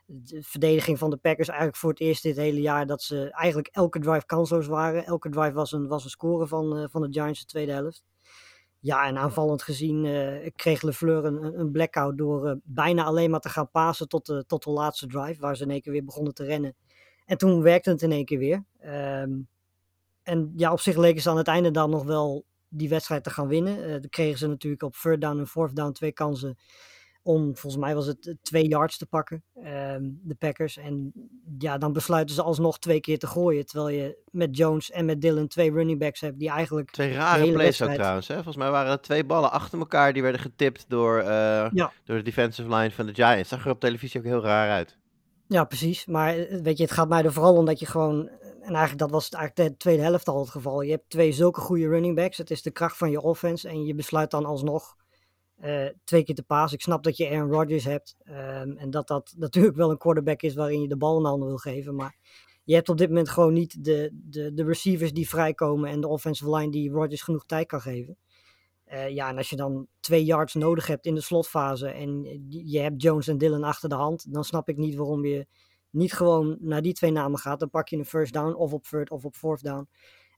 de 0.05 0.43
verdediging 0.43 0.97
van 0.99 1.09
de 1.09 1.17
Packers 1.17 1.47
eigenlijk 1.47 1.77
voor 1.77 1.89
het 1.89 1.99
eerst 1.99 2.23
dit 2.23 2.35
hele 2.35 2.61
jaar 2.61 2.85
dat 2.87 3.01
ze 3.01 3.29
eigenlijk 3.31 3.67
elke 3.71 3.99
drive 3.99 4.25
kansloos 4.25 4.67
waren. 4.67 5.05
Elke 5.05 5.29
drive 5.29 5.53
was 5.53 5.71
een, 5.71 5.87
was 5.87 6.03
een 6.03 6.09
score 6.09 6.47
van, 6.47 6.77
eh, 6.77 6.83
van 6.89 7.01
de 7.01 7.07
Giants 7.11 7.39
de 7.39 7.45
tweede 7.45 7.71
helft. 7.71 8.03
Ja, 8.79 9.07
en 9.07 9.17
aanvallend 9.17 9.61
gezien 9.63 10.05
eh, 10.05 10.49
kreeg 10.55 10.81
LeFleur 10.81 11.25
een, 11.25 11.59
een- 11.59 11.71
blackout 11.71 12.17
door 12.17 12.47
eh, 12.47 12.55
bijna 12.63 13.03
alleen 13.03 13.29
maar 13.29 13.39
te 13.39 13.49
gaan 13.49 13.69
pasen 13.71 14.07
tot 14.07 14.25
de, 14.25 14.43
tot 14.47 14.63
de 14.63 14.69
laatste 14.71 15.07
drive, 15.07 15.41
waar 15.41 15.55
ze 15.57 15.63
in 15.63 15.69
één 15.71 15.81
keer 15.81 15.91
weer 15.91 16.03
begonnen 16.05 16.33
te 16.33 16.43
rennen. 16.43 16.75
En 17.25 17.37
toen 17.37 17.61
werkte 17.61 17.89
het 17.89 18.01
in 18.01 18.11
één 18.11 18.25
keer 18.25 18.39
weer. 18.39 18.63
Ehm, 18.79 19.31
en 20.23 20.53
ja, 20.55 20.71
op 20.71 20.79
zich 20.79 20.97
leken 20.97 21.21
ze 21.21 21.29
aan 21.29 21.37
het 21.37 21.47
einde 21.47 21.71
dan 21.71 21.89
nog 21.89 22.03
wel 22.03 22.45
die 22.67 22.89
wedstrijd 22.89 23.23
te 23.23 23.29
gaan 23.29 23.47
winnen. 23.47 24.01
Dan 24.01 24.09
kregen 24.09 24.37
ze 24.37 24.47
natuurlijk 24.47 24.83
op 24.83 24.95
third 24.95 25.21
down 25.21 25.39
en 25.39 25.47
fourth 25.47 25.75
down 25.75 25.91
twee 25.91 26.11
kansen 26.11 26.57
om, 27.23 27.57
volgens 27.57 27.83
mij 27.83 27.95
was 27.95 28.05
het 28.05 28.27
eh, 28.27 28.33
twee 28.41 28.67
yards 28.67 28.97
te 28.97 29.05
pakken, 29.05 29.43
ehm, 29.63 30.01
de 30.03 30.35
Packers. 30.35 30.77
En 30.77 31.11
ja, 31.57 31.77
dan 31.77 31.93
besluiten 31.93 32.35
ze 32.35 32.41
alsnog 32.41 32.79
twee 32.79 32.99
keer 32.99 33.19
te 33.19 33.27
gooien. 33.27 33.65
Terwijl 33.65 33.89
je 33.89 34.17
met 34.31 34.57
Jones 34.57 34.91
en 34.91 35.05
met 35.05 35.21
Dylan 35.21 35.47
twee 35.47 35.71
running 35.71 35.99
backs 35.99 36.19
hebt 36.21 36.39
die 36.39 36.49
eigenlijk... 36.49 36.91
Twee 36.91 37.13
rare 37.13 37.51
plays 37.51 37.81
ook 37.81 37.93
trouwens. 37.93 38.27
Hè? 38.27 38.33
Volgens 38.33 38.57
mij 38.57 38.71
waren 38.71 38.91
er 38.91 39.01
twee 39.01 39.25
ballen 39.25 39.51
achter 39.51 39.79
elkaar 39.79 40.13
die 40.13 40.21
werden 40.21 40.41
getipt 40.41 40.85
door, 40.87 41.19
eh, 41.19 41.25
Ja. 41.71 41.91
door 42.03 42.17
de 42.17 42.23
defensive 42.23 42.75
line 42.75 42.91
van 42.91 43.05
de 43.05 43.13
Giants. 43.13 43.49
Zag 43.49 43.65
er 43.65 43.71
op 43.71 43.79
televisie 43.79 44.19
ook 44.19 44.25
heel 44.25 44.41
raar 44.41 44.69
uit. 44.69 44.97
Ja, 45.47 45.63
precies. 45.63 46.05
Maar 46.05 46.37
eh, 46.37 46.61
weet 46.61 46.77
je, 46.77 46.83
het 46.83 46.93
gaat 46.93 47.09
mij 47.09 47.23
er 47.23 47.33
vooral 47.33 47.55
om 47.55 47.65
dat 47.65 47.79
je 47.79 47.85
gewoon... 47.85 48.29
En 48.61 48.69
eigenlijk 48.69 48.99
dat 48.99 49.11
was 49.11 49.25
het 49.25 49.33
eigenlijk 49.33 49.69
de 49.69 49.77
tweede 49.77 50.01
helft 50.01 50.27
al 50.27 50.39
het 50.39 50.49
geval. 50.49 50.81
Je 50.81 50.91
hebt 50.91 51.09
twee 51.09 51.31
zulke 51.31 51.59
goede 51.59 51.87
running 51.87 52.15
backs. 52.15 52.37
Het 52.37 52.51
is 52.51 52.61
de 52.61 52.71
kracht 52.71 52.97
van 52.97 53.11
je 53.11 53.21
offense. 53.21 53.67
En 53.67 53.85
je 53.85 53.95
besluit 53.95 54.31
dan 54.31 54.45
alsnog 54.45 54.95
eh, 55.63 55.85
twee 56.03 56.23
keer 56.23 56.35
te 56.35 56.43
pasen. 56.43 56.77
Ik 56.77 56.83
snap 56.83 57.03
dat 57.03 57.17
je 57.17 57.29
Aaron 57.29 57.51
Rodgers 57.51 57.83
hebt. 57.83 58.15
ehm, 58.23 58.71
en 58.77 58.89
dat 58.89 59.07
dat 59.07 59.33
natuurlijk 59.37 59.75
wel 59.75 59.91
een 59.91 59.97
quarterback 59.97 60.41
is 60.41 60.53
waarin 60.53 60.81
je 60.81 60.87
de 60.87 60.97
bal 60.97 61.17
een 61.17 61.25
handen 61.25 61.47
wil 61.47 61.57
geven. 61.57 61.95
Maar 61.95 62.15
je 62.63 62.75
hebt 62.75 62.89
op 62.89 62.97
dit 62.97 63.07
moment 63.07 63.29
gewoon 63.29 63.53
niet 63.53 63.83
de, 63.83 64.09
de, 64.13 64.53
de 64.53 64.63
receivers 64.63 65.13
die 65.13 65.29
vrijkomen. 65.29 65.89
En 65.89 66.01
de 66.01 66.07
offensive 66.07 66.55
line 66.55 66.71
die 66.71 66.91
Rodgers 66.91 67.21
genoeg 67.21 67.45
tijd 67.45 67.67
kan 67.67 67.81
geven. 67.81 68.17
Eh, 68.83 69.09
ja, 69.09 69.29
en 69.29 69.37
als 69.37 69.49
je 69.49 69.55
dan 69.55 69.87
twee 69.99 70.23
yards 70.23 70.53
nodig 70.53 70.87
hebt 70.87 71.05
in 71.05 71.15
de 71.15 71.21
slotfase. 71.21 71.87
En 71.87 72.23
je 72.49 72.79
hebt 72.79 73.01
Jones 73.01 73.27
en 73.27 73.37
Dylan 73.37 73.63
achter 73.63 73.89
de 73.89 73.95
hand. 73.95 74.33
Dan 74.33 74.43
snap 74.43 74.69
ik 74.69 74.77
niet 74.77 74.95
waarom 74.95 75.25
je 75.25 75.47
niet 75.89 76.13
gewoon 76.13 76.57
naar 76.59 76.81
die 76.81 76.93
twee 76.93 77.11
namen 77.11 77.39
gaat. 77.39 77.59
Dan 77.59 77.69
pak 77.69 77.87
je 77.87 77.97
een 77.97 78.05
first 78.05 78.33
down 78.33 78.53
of 78.53 78.73
op 78.73 78.83
third 78.83 79.09
of 79.11 79.25
op 79.25 79.35
fourth 79.35 79.63
down. 79.63 79.87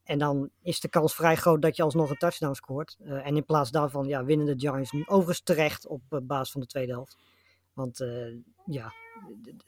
En 0.06 0.18
dan 0.18 0.50
is 0.62 0.80
de 0.80 0.88
kans 0.88 1.14
vrij 1.14 1.36
groot 1.36 1.62
dat 1.62 1.76
je 1.76 1.82
alsnog 1.82 2.10
een 2.10 2.16
touchdown 2.16 2.54
scoort. 2.54 2.96
Eh, 3.04 3.26
en 3.26 3.36
in 3.36 3.44
plaats 3.44 3.70
daarvan 3.70 4.06
ja, 4.06 4.24
winnen 4.24 4.46
de 4.46 4.68
Giants 4.68 4.92
nu 4.92 5.04
overigens 5.06 5.40
terecht 5.40 5.86
op 5.86 6.02
eh, 6.08 6.18
basis 6.22 6.52
van 6.52 6.60
de 6.60 6.66
tweede 6.66 6.92
helft. 6.92 7.16
Want 7.72 8.00
eh, 8.00 8.34
ja, 8.64 8.92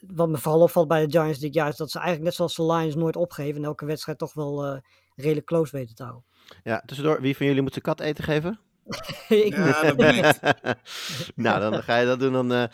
wat 0.06 0.28
me 0.28 0.38
vooral 0.38 0.60
opvalt 0.60 0.88
bij 0.88 1.06
de 1.06 1.18
Giants 1.18 1.38
dit 1.38 1.54
jaar 1.54 1.68
is 1.68 1.76
dat 1.76 1.90
ze 1.90 1.98
eigenlijk 1.98 2.26
net 2.26 2.34
zoals 2.34 2.56
de 2.56 2.64
Lions 2.64 2.94
nooit 2.94 3.16
opgeven. 3.16 3.56
En 3.56 3.64
elke 3.64 3.84
wedstrijd 3.84 4.18
toch 4.18 4.34
wel 4.34 4.64
eh, 4.64 4.80
redelijk 5.14 5.46
close 5.46 5.76
weten 5.76 5.94
te 5.94 6.02
houden. 6.02 6.24
Ja, 6.62 6.82
tussendoor, 6.86 7.20
wie 7.20 7.36
van 7.36 7.46
jullie 7.46 7.62
moet 7.62 7.72
zijn 7.72 7.84
kat 7.84 8.00
eten 8.00 8.24
geven? 8.24 8.60
ik 9.28 9.56
Ja, 9.56 9.82
dat 9.82 9.96
ben 9.96 10.14
ik. 10.14 10.40
nou, 11.34 11.60
dan 11.60 11.82
ga 11.82 11.96
je 11.96 12.06
dat 12.06 12.20
doen. 12.20 12.32
Dan 12.32 12.52
eh, 12.52 12.64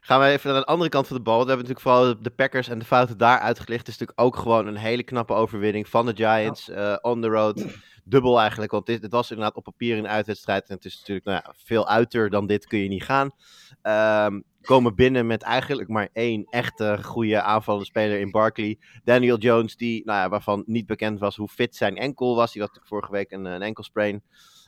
gaan 0.00 0.20
we 0.20 0.26
even 0.26 0.50
naar 0.50 0.60
de 0.60 0.66
andere 0.66 0.90
kant 0.90 1.06
van 1.06 1.16
de 1.16 1.22
bal. 1.22 1.40
We 1.40 1.48
hebben 1.50 1.66
natuurlijk 1.66 1.96
vooral 1.96 2.22
de 2.22 2.30
Packers 2.30 2.68
en 2.68 2.78
de 2.78 2.84
fouten 2.84 3.18
daar 3.18 3.38
uitgelicht. 3.38 3.86
Het 3.86 3.88
is 3.88 3.98
natuurlijk 3.98 4.20
ook 4.20 4.36
gewoon 4.36 4.66
een 4.66 4.76
hele 4.76 5.02
knappe 5.02 5.32
overwinning 5.32 5.88
van 5.88 6.06
de 6.06 6.16
Giants. 6.16 6.68
eh, 6.68 6.96
on 7.00 7.20
the 7.20 7.28
road. 7.28 7.64
Dubbel 8.04 8.40
eigenlijk, 8.40 8.70
want 8.70 8.86
dit, 8.86 9.02
het 9.02 9.12
was 9.12 9.30
inderdaad 9.30 9.56
op 9.56 9.64
papier 9.64 9.98
een 9.98 10.08
uitwedstrijd. 10.08 10.68
En 10.68 10.74
het 10.74 10.84
is 10.84 10.98
natuurlijk 10.98 11.26
nou 11.26 11.40
ja, 11.44 11.54
veel 11.56 11.88
uiter 11.88 12.30
dan 12.30 12.46
dit 12.46 12.66
kun 12.66 12.78
je 12.78 12.88
niet 12.88 13.02
gaan. 13.04 13.30
Ehm, 13.82 14.40
komen 14.60 14.94
binnen 14.94 15.26
met 15.26 15.42
eigenlijk 15.42 15.88
maar 15.88 16.08
één 16.12 16.44
echte 16.44 16.98
goede 17.02 17.42
aanvallende 17.42 17.86
speler 17.86 18.20
in 18.20 18.30
Barkley. 18.30 18.78
Daniel 19.04 19.38
Jones, 19.38 19.76
die, 19.76 20.04
nou 20.04 20.18
ja, 20.18 20.28
waarvan 20.28 20.62
niet 20.66 20.86
bekend 20.86 21.18
was 21.18 21.36
hoe 21.36 21.48
fit 21.48 21.76
zijn 21.76 21.96
enkel 21.96 22.36
was. 22.36 22.52
Die 22.52 22.62
had 22.62 22.80
vorige 22.82 23.12
week 23.12 23.30
een, 23.30 23.44
een 23.44 23.62
enkelsprain. 23.62 24.22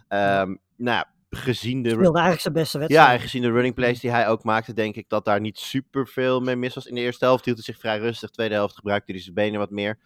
Ehm 0.09 0.55
nou 0.77 0.97
ja, 0.97 1.12
gezien 1.37 1.83
de... 1.83 1.88
speelde 1.88 2.12
eigenlijk 2.12 2.40
zijn 2.40 2.55
beste 2.55 2.79
wedstrijd. 2.79 3.07
Ja, 3.09 3.14
en 3.14 3.21
gezien 3.21 3.42
de 3.42 3.51
running 3.51 3.75
plays 3.75 4.01
die 4.01 4.11
hij 4.11 4.29
ook 4.29 4.45
maakte, 4.45 4.73
denk 4.73 4.97
ik 4.97 5.09
dat 5.09 5.25
daar 5.25 5.40
niet 5.40 5.59
super 5.59 6.09
veel 6.09 6.40
mee 6.40 6.57
mis 6.57 6.75
was. 6.75 6.87
In 6.87 6.95
de 6.95 7.01
eerste 7.01 7.25
helft 7.25 7.45
hield 7.45 7.57
hij 7.57 7.66
zich 7.66 7.79
vrij 7.79 7.99
rustig. 7.99 8.31
Tweede 8.31 8.55
helft 8.55 8.75
gebruikte 8.75 9.12
hij 9.12 9.21
zijn 9.21 9.35
benen 9.35 9.59
wat 9.59 9.71
meer. 9.71 9.99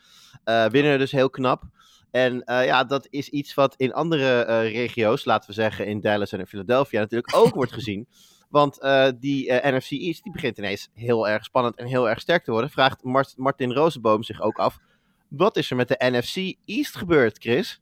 Eh 0.44 0.66
winnen 0.66 0.98
dus 0.98 1.12
heel 1.12 1.30
knap. 1.30 1.62
En 2.10 2.44
eh, 2.44 2.64
ja, 2.64 2.84
dat 2.84 3.06
is 3.10 3.28
iets 3.28 3.54
wat 3.54 3.74
in 3.76 3.92
andere 3.92 4.44
eh, 4.44 4.72
regio's, 4.72 5.24
laten 5.24 5.48
we 5.48 5.54
zeggen 5.54 5.86
in 5.86 6.00
Dallas 6.00 6.32
en 6.32 6.38
in 6.38 6.46
Philadelphia, 6.46 7.00
natuurlijk 7.00 7.36
ook 7.36 7.54
wordt 7.54 7.72
gezien. 7.72 8.06
Want 8.48 8.80
die 9.20 9.52
NFC 9.52 9.90
East 9.90 10.22
die 10.22 10.32
begint 10.32 10.58
ineens 10.58 10.88
heel 10.94 11.28
erg 11.28 11.44
spannend 11.44 11.76
en 11.76 11.86
heel 11.86 12.08
erg 12.08 12.20
sterk 12.20 12.44
te 12.44 12.50
worden. 12.50 12.70
Vraagt 12.70 13.02
Mart- 13.02 13.36
Martin 13.36 13.72
Rozenboom 13.72 14.22
zich 14.22 14.40
ook 14.40 14.58
af. 14.58 14.78
Wat 15.28 15.56
is 15.56 15.70
er 15.70 15.76
met 15.76 15.88
de 15.88 15.96
NFC 15.98 16.56
East 16.64 16.96
gebeurd, 16.96 17.38
Chris? 17.38 17.80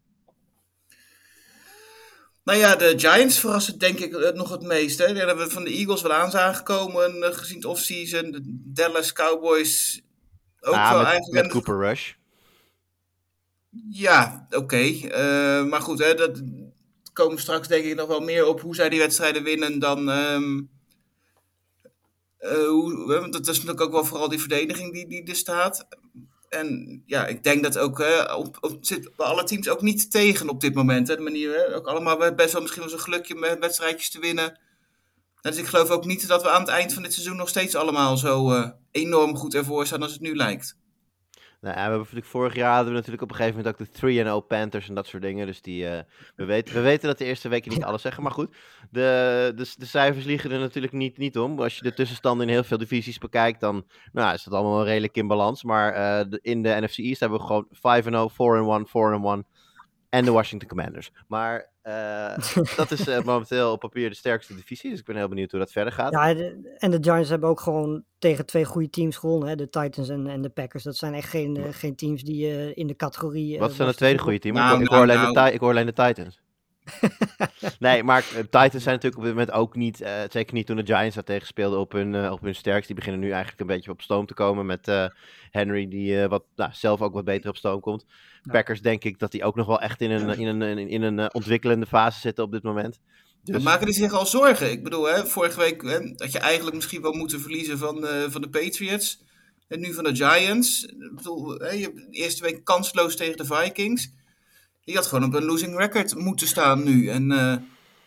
Nou 2.44 2.58
ja, 2.58 2.76
de 2.76 2.94
Giants 2.96 3.38
verrassen 3.40 3.78
denk 3.78 3.98
ik 3.98 4.14
eh, 4.14 4.32
nog 4.32 4.50
het 4.50 4.62
meest. 4.62 4.98
Hè. 4.98 5.06
Hebben 5.06 5.46
we 5.46 5.50
van 5.50 5.64
de 5.64 5.70
Eagles 5.70 6.02
wel 6.02 6.12
aan 6.12 6.30
zagen 6.30 6.64
komen 6.64 7.22
eh, 7.22 7.34
gezien 7.34 7.56
het 7.56 7.64
offseason. 7.64 8.30
De 8.30 8.40
Dallas 8.64 9.12
Cowboys 9.12 10.02
ook 10.60 10.74
Ah, 10.74 10.90
wel 10.90 10.98
met, 10.98 11.08
eigenlijk. 11.08 11.42
met 11.42 11.52
Cooper 11.52 11.78
Rush. 11.78 12.12
Ja, 13.90 14.46
oké. 14.50 14.76
Eh, 14.76 15.64
maar 15.64 15.80
goed, 15.80 15.98
hè, 15.98 16.14
dat 16.14 16.42
komen 17.12 17.38
straks 17.38 17.68
denk 17.68 17.84
ik 17.84 17.94
nog 17.94 18.08
wel 18.08 18.20
meer 18.20 18.46
op 18.46 18.60
hoe 18.60 18.74
zij 18.74 18.88
die 18.88 18.98
wedstrijden 18.98 19.42
winnen 19.42 19.78
dan... 19.78 19.98
hoe, 22.38 23.06
want 23.20 23.32
dat 23.32 23.46
is 23.48 23.56
natuurlijk 23.56 23.80
ook 23.80 23.92
wel 23.92 24.04
vooral 24.04 24.28
die 24.28 24.40
verdediging 24.40 24.92
die, 24.92 25.08
die 25.08 25.24
er 25.24 25.36
staat. 25.36 25.86
En 26.48 27.02
ja, 27.06 27.26
ik 27.26 27.42
denk 27.42 27.62
dat 27.62 27.78
ook 27.78 27.98
hè, 27.98 28.34
op, 28.34 28.56
op, 28.60 28.78
zit 28.80 29.10
alle 29.16 29.44
teams 29.44 29.68
ook 29.68 29.82
niet 29.82 30.10
tegen 30.10 30.48
op 30.48 30.60
dit 30.60 30.74
moment. 30.74 31.08
Hè, 31.08 31.16
de 31.16 31.22
manier, 31.22 31.54
hè, 31.54 31.76
ook 31.76 31.86
allemaal 31.86 32.34
best 32.34 32.52
wel 32.52 32.60
misschien 32.60 32.82
wel 32.82 32.90
zo'n 32.90 33.00
gelukje 33.00 33.34
met 33.34 33.58
wedstrijdjes 33.58 34.10
te 34.10 34.20
winnen. 34.20 34.58
Dus 35.40 35.56
ik 35.56 35.66
geloof 35.66 35.90
ook 35.90 36.04
niet 36.04 36.28
dat 36.28 36.42
we 36.42 36.50
aan 36.50 36.60
het 36.60 36.70
eind 36.70 36.92
van 36.92 37.02
dit 37.02 37.12
seizoen 37.12 37.36
nog 37.36 37.48
steeds 37.48 37.74
allemaal 37.74 38.16
zo 38.16 38.52
eh, 38.52 38.70
enorm 38.90 39.36
goed 39.36 39.54
ervoor 39.54 39.86
staan 39.86 40.02
als 40.02 40.12
het 40.12 40.20
nu 40.20 40.36
lijkt. 40.36 40.76
Nou, 41.64 41.76
we 41.76 41.80
hebben 41.80 41.98
natuurlijk 41.98 42.26
vorig 42.26 42.54
jaar 42.54 42.74
hadden 42.74 42.88
we 42.88 42.94
natuurlijk 42.94 43.22
op 43.22 43.30
een 43.30 43.36
gegeven 43.36 43.56
moment 43.56 43.80
ook 43.80 44.00
de 44.00 44.42
3-0 44.42 44.46
Panthers 44.46 44.88
en 44.88 44.94
dat 44.94 45.06
soort 45.06 45.22
dingen. 45.22 45.46
Dus 45.46 45.62
die, 45.62 45.88
eh, 45.88 46.02
we, 46.36 46.44
weten, 46.44 46.74
we 46.74 46.80
weten 46.80 47.08
dat 47.08 47.18
de 47.18 47.24
eerste 47.24 47.48
weken 47.48 47.72
niet 47.72 47.84
alles 47.84 48.02
zeggen. 48.02 48.22
Maar 48.22 48.32
goed, 48.32 48.56
de, 48.90 49.52
de, 49.56 49.74
de 49.76 49.86
cijfers 49.86 50.24
liegen 50.24 50.50
er 50.50 50.58
natuurlijk 50.58 50.92
niet, 50.92 51.18
niet 51.18 51.38
om. 51.38 51.60
Als 51.60 51.76
je 51.76 51.82
de 51.82 51.94
tussenstanden 51.94 52.46
in 52.46 52.52
heel 52.52 52.64
veel 52.64 52.78
divisies 52.78 53.18
bekijkt, 53.18 53.60
dan 53.60 53.84
nou, 54.12 54.34
is 54.34 54.44
dat 54.44 54.54
allemaal 54.54 54.74
wel 54.76 54.84
redelijk 54.84 55.16
in 55.16 55.26
balans. 55.26 55.62
Maar 55.62 55.92
eh, 55.92 56.30
de- 56.30 56.38
in 56.42 56.62
de 56.62 56.76
NFC 56.80 56.98
East 56.98 57.20
hebben 57.20 57.38
we 57.38 57.44
gewoon 57.46 57.68
5-0, 57.70 58.30
4-1, 58.30 58.86
4-1 58.86 59.46
en 60.08 60.24
de 60.24 60.30
Washington 60.30 60.68
Commanders. 60.68 61.12
Maar 61.28 61.70
eh, 61.82 62.38
dat 62.76 62.90
is 62.90 63.06
momenteel 63.24 63.72
op 63.72 63.80
papier 63.80 64.08
de 64.08 64.16
sterkste 64.16 64.54
divisie. 64.54 64.90
Dus 64.90 64.98
ik 64.98 65.04
ben 65.04 65.16
heel 65.16 65.28
benieuwd 65.28 65.50
hoe 65.50 65.60
dat 65.60 65.72
verder 65.72 65.92
gaat. 65.92 66.12
Ja, 66.12 66.28
en 66.78 66.90
de 66.90 66.98
Giants 67.00 67.28
hebben 67.28 67.48
ook 67.48 67.60
gewoon 67.60 68.04
tegen 68.24 68.46
twee 68.46 68.64
goede 68.64 68.90
teams 68.90 69.16
gewonnen. 69.16 69.48
Hè? 69.48 69.56
De 69.56 69.68
Titans 69.70 70.08
en, 70.08 70.26
en 70.26 70.42
de 70.42 70.48
Packers. 70.48 70.82
Dat 70.82 70.96
zijn 70.96 71.14
echt 71.14 71.28
geen, 71.28 71.56
eh, 71.56 71.62
geen 71.70 71.94
teams 71.94 72.22
die 72.22 72.46
eh, 72.46 72.76
in 72.76 72.86
de 72.86 72.96
categorie... 72.96 73.54
eh, 73.54 73.60
Wat 73.60 73.68
het 73.68 73.78
worst 73.78 73.96
tweede 73.96 74.18
goede 74.18 74.38
team? 74.38 74.54
Nou, 74.54 74.82
ik, 74.82 74.90
nou, 74.90 74.94
hoor 75.00 75.10
alleen 75.10 75.26
de 75.26 75.32
nou. 75.32 75.48
Ti- 75.48 75.54
ik 75.54 75.60
hoor 75.60 75.70
alleen 75.70 75.86
de 75.86 75.92
Titans. 75.92 76.40
nee, 77.78 78.02
maar 78.02 78.22
Titans 78.34 78.82
zijn 78.82 78.94
natuurlijk 78.94 79.16
op 79.16 79.22
dit 79.22 79.32
moment 79.32 79.50
ook 79.50 79.76
niet, 79.76 80.00
eh, 80.00 80.12
zeker 80.30 80.54
niet 80.54 80.66
toen 80.66 80.76
de 80.76 80.86
Giants 80.86 81.14
daar 81.14 81.24
tegen 81.24 81.46
speelden, 81.46 81.78
op 81.78 81.92
hun, 81.92 82.30
op 82.30 82.40
hun 82.40 82.54
sterkst. 82.54 82.86
Die 82.86 82.96
beginnen 82.96 83.20
nu 83.20 83.30
eigenlijk 83.30 83.60
een 83.60 83.66
beetje 83.66 83.90
op 83.90 84.02
stoom 84.02 84.26
te 84.26 84.34
komen 84.34 84.66
met 84.66 84.88
eh, 84.88 85.06
Henry, 85.50 85.88
die 85.88 86.22
eh, 86.22 86.28
wat, 86.28 86.44
nou, 86.56 86.70
zelf 86.72 87.02
ook 87.02 87.14
wat 87.14 87.24
beter 87.24 87.50
op 87.50 87.56
stoom 87.56 87.80
komt. 87.80 88.04
Ja. 88.42 88.52
Packers 88.52 88.80
denk 88.82 89.04
ik 89.04 89.18
dat 89.18 89.30
die 89.32 89.44
ook 89.44 89.54
nog 89.56 89.66
wel 89.66 89.80
echt 89.80 90.00
in 90.00 90.10
een, 90.10 90.38
in 90.38 90.46
een, 90.46 90.62
in 90.62 90.78
een, 90.78 90.88
in 90.88 91.02
een 91.02 91.34
ontwikkelende 91.34 91.86
fase 91.86 92.20
zitten 92.20 92.44
op 92.44 92.52
dit 92.52 92.62
moment. 92.62 93.00
Dan 93.44 93.54
Dus, 93.54 93.62
maken 93.64 93.86
die 93.86 93.94
zich 93.94 94.12
al 94.12 94.26
zorgen. 94.26 94.70
Ik 94.70 94.82
bedoel, 94.82 95.04
hè, 95.08 95.26
vorige 95.26 95.58
week 95.58 95.82
hè, 95.82 95.98
had 96.16 96.32
je 96.32 96.38
eigenlijk 96.38 96.76
misschien 96.76 97.02
wel 97.02 97.12
moeten 97.12 97.40
verliezen 97.40 97.78
van, 97.78 98.06
eh, 98.06 98.30
van 98.30 98.40
de 98.40 98.48
Patriots. 98.48 99.22
En 99.68 99.80
nu 99.80 99.92
van 99.94 100.04
de 100.04 100.16
Giants. 100.16 100.84
Ik 100.84 101.14
bedoel, 101.14 101.58
hè, 101.58 101.70
je 101.70 101.82
hebt 101.82 101.96
de 101.96 102.06
eerste 102.10 102.42
week 102.42 102.64
kansloos 102.64 103.16
tegen 103.16 103.36
de 103.36 103.44
Vikings. 103.44 104.10
Die 104.84 104.94
had 104.94 105.06
gewoon 105.06 105.24
op 105.24 105.34
een 105.34 105.44
losing 105.44 105.76
record 105.76 106.14
moeten 106.14 106.46
staan 106.46 106.84
nu. 106.84 107.08
En 107.08 107.32
eh, 107.32 107.56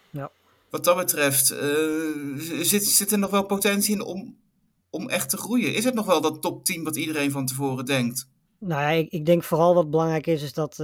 Ja. 0.09 0.31
wat 0.69 0.83
dat 0.83 0.95
betreft 0.97 1.51
eh, 1.51 1.67
zit, 2.61 2.85
zit 2.85 3.11
er 3.11 3.19
nog 3.19 3.29
wel 3.31 3.43
potentie 3.45 3.95
in 3.95 4.01
om, 4.01 4.37
om 4.89 5.09
echt 5.09 5.29
te 5.29 5.37
groeien. 5.37 5.73
Is 5.73 5.83
het 5.83 5.93
nog 5.93 6.05
wel 6.05 6.21
dat 6.21 6.41
top 6.41 6.65
10 6.65 6.83
wat 6.83 6.95
iedereen 6.95 7.31
van 7.31 7.45
tevoren 7.45 7.85
denkt? 7.85 8.27
Nou 8.59 8.81
ja, 8.81 8.89
ik, 8.89 9.11
ik 9.11 9.25
denk 9.25 9.43
vooral 9.43 9.73
wat 9.73 9.89
belangrijk 9.89 10.27
is, 10.27 10.43
is 10.43 10.53
dat 10.53 10.71
eh, 10.71 10.77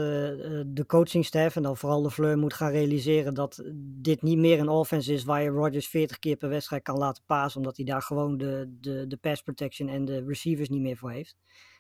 de 0.65 0.83
coachingstaf 0.87 1.55
en 1.55 1.63
dan 1.63 1.77
vooral 1.77 2.01
de 2.01 2.11
Fleur 2.11 2.37
moet 2.37 2.53
gaan 2.53 2.71
realiseren 2.71 3.33
dat 3.33 3.63
dit 3.75 4.21
niet 4.21 4.37
meer 4.37 4.59
een 4.59 4.69
offense 4.69 5.13
is 5.13 5.23
waar 5.23 5.43
je 5.43 5.49
Rodgers 5.49 5.87
40 5.87 6.19
keer 6.19 6.35
per 6.35 6.49
wedstrijd 6.49 6.83
kan 6.83 6.97
laten 6.97 7.23
pasen, 7.25 7.57
omdat 7.57 7.77
hij 7.77 7.85
daar 7.85 8.01
gewoon 8.01 8.37
de, 8.37 8.77
de, 8.79 9.07
de 9.07 9.17
pass 9.17 9.41
protection 9.41 9.89
en 9.89 10.05
de 10.05 10.23
receivers 10.25 10.69
niet 10.69 10.81
meer 10.81 10.97
voor 10.97 11.11
heeft. 11.11 11.35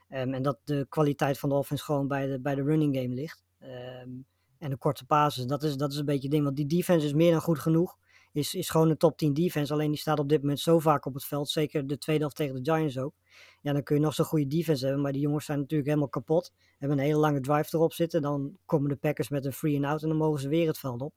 Ehm, 0.09 0.33
en 0.33 0.41
dat 0.41 0.59
de 0.63 0.85
kwaliteit 0.89 1.39
van 1.39 1.49
de 1.49 1.55
offense 1.55 1.83
gewoon 1.83 2.07
bij 2.07 2.27
de, 2.27 2.39
bij 2.39 2.55
de 2.55 2.63
running 2.63 2.95
game 2.95 3.13
ligt. 3.13 3.43
Ehm, 3.59 4.09
en 4.57 4.69
de 4.69 4.77
korte 4.77 5.05
passes, 5.05 5.45
dat 5.45 5.63
is, 5.63 5.75
dat 5.75 5.91
is 5.91 5.97
een 5.97 6.05
beetje 6.05 6.21
het 6.21 6.31
ding, 6.31 6.43
want 6.43 6.55
die 6.55 6.65
defense 6.65 7.05
is 7.05 7.13
meer 7.13 7.31
dan 7.31 7.41
goed 7.41 7.59
genoeg. 7.59 7.97
Is, 8.33 8.53
is 8.53 8.69
gewoon 8.69 8.89
een 8.89 8.97
top 8.97 9.17
10 9.17 9.33
defense, 9.33 9.73
alleen 9.73 9.91
die 9.91 9.99
staat 9.99 10.19
op 10.19 10.29
dit 10.29 10.41
moment 10.41 10.59
zo 10.59 10.79
vaak 10.79 11.05
op 11.05 11.13
het 11.13 11.25
veld, 11.25 11.49
zeker 11.49 11.87
de 11.87 11.97
tweede 11.97 12.21
helft 12.21 12.35
tegen 12.35 12.63
de 12.63 12.71
Giants 12.71 12.97
ook. 12.97 13.13
Ja, 13.61 13.73
dan 13.73 13.83
kun 13.83 13.95
je 13.95 14.01
nog 14.01 14.13
zo'n 14.13 14.25
goede 14.25 14.47
defense 14.47 14.83
hebben, 14.83 15.03
maar 15.03 15.11
die 15.11 15.21
jongens 15.21 15.45
zijn 15.45 15.59
natuurlijk 15.59 15.89
helemaal 15.89 16.09
kapot. 16.09 16.51
Hebben 16.77 16.97
een 16.97 17.03
hele 17.03 17.19
lange 17.19 17.39
drive 17.39 17.75
erop 17.75 17.93
zitten. 17.93 18.21
Dan 18.21 18.57
komen 18.65 18.89
de 18.89 18.95
Packers 18.95 19.29
met 19.29 19.45
een 19.45 19.53
free 19.53 19.75
and 19.75 19.85
out 19.85 20.01
en 20.01 20.07
dan 20.07 20.17
mogen 20.17 20.39
ze 20.39 20.47
weer 20.47 20.67
het 20.67 20.79
veld 20.79 21.01
op. 21.01 21.13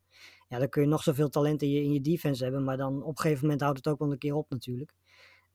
Ja, 0.48 0.58
dan 0.58 0.68
kun 0.68 0.82
je 0.82 0.88
nog 0.88 1.02
zoveel 1.02 1.28
talent 1.28 1.62
in 1.62 1.70
je, 1.70 1.82
in 1.82 1.92
je 1.92 2.00
defense 2.00 2.42
hebben, 2.42 2.64
maar 2.64 2.76
dan 2.76 3.02
op 3.02 3.08
een 3.08 3.18
gegeven 3.18 3.42
moment 3.42 3.60
houdt 3.60 3.76
het 3.76 3.88
ook 3.88 3.98
wel 3.98 4.12
een 4.12 4.18
keer 4.18 4.34
op 4.34 4.50
natuurlijk. 4.50 4.94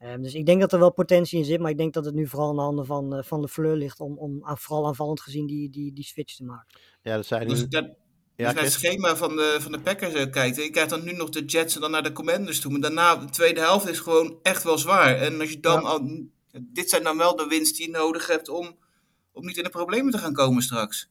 Ehm, 0.02 0.22
dus 0.22 0.34
ik 0.34 0.46
denk 0.46 0.62
dat 0.62 0.74
er 0.74 0.80
wel 0.80 0.94
potentie 0.94 1.40
in 1.40 1.46
zit, 1.46 1.60
maar 1.60 1.72
ik 1.72 1.78
denk 1.78 1.94
dat 1.94 2.06
het 2.06 2.14
nu 2.14 2.28
vooral 2.28 2.50
in 2.50 2.56
de 2.56 2.62
handen 2.62 2.86
van, 2.86 3.18
uh, 3.18 3.24
van 3.24 3.42
de 3.42 3.48
Fleur 3.48 3.76
ligt 3.76 4.00
om, 4.00 4.18
om 4.18 4.46
aan, 4.46 4.58
vooral 4.58 4.88
aanvallend 4.88 5.22
gezien 5.22 5.48
die, 5.48 5.70
die, 5.70 5.94
die 5.94 6.04
switch 6.04 6.36
te 6.36 6.44
maken. 6.44 6.80
ja, 7.02 7.16
dat 7.16 7.26
zijn 7.26 7.48
Dus 7.48 7.68
dat, 7.68 7.96
Ja, 8.36 8.46
als 8.48 8.56
je 8.56 8.62
naar 8.62 8.72
het 8.72 8.80
schema 8.80 9.16
van 9.16 9.36
de, 9.36 9.58
van 9.60 9.72
de 9.72 9.80
Packers 9.80 10.14
eh, 10.14 10.30
kijkt, 10.32 10.56
je 10.56 10.70
krijgt 10.70 10.90
dan 10.90 11.04
nu 11.04 11.12
nog 11.14 11.30
de 11.30 11.46
Jets 11.46 11.76
en 11.76 11.82
dan 11.82 11.92
naar 11.92 12.04
de 12.04 12.12
Commanders 12.12 12.60
toe. 12.60 12.72
Maar 12.72 12.82
daarna, 12.82 13.16
de 13.16 13.30
tweede 13.30 13.60
helft 13.60 13.88
is 13.88 14.00
gewoon 14.00 14.40
echt 14.42 14.64
wel 14.64 14.78
zwaar. 14.78 15.16
En 15.16 15.40
als 15.40 15.50
je 15.50 15.60
dan 15.60 15.82
Ja. 15.82 15.88
al, 15.88 16.26
dit 16.52 16.90
zijn 16.90 17.04
dan 17.04 17.18
wel 17.18 17.36
de 17.36 17.46
winst 17.48 17.76
die 17.76 17.86
je 17.86 17.92
nodig 17.92 18.28
hebt 18.28 18.50
om, 18.50 18.78
om 19.32 19.46
niet 19.46 19.58
in 19.58 19.64
de 19.64 19.70
problemen 19.70 20.12
te 20.12 20.18
gaan 20.18 20.34
komen 20.34 20.62
straks. 20.64 21.10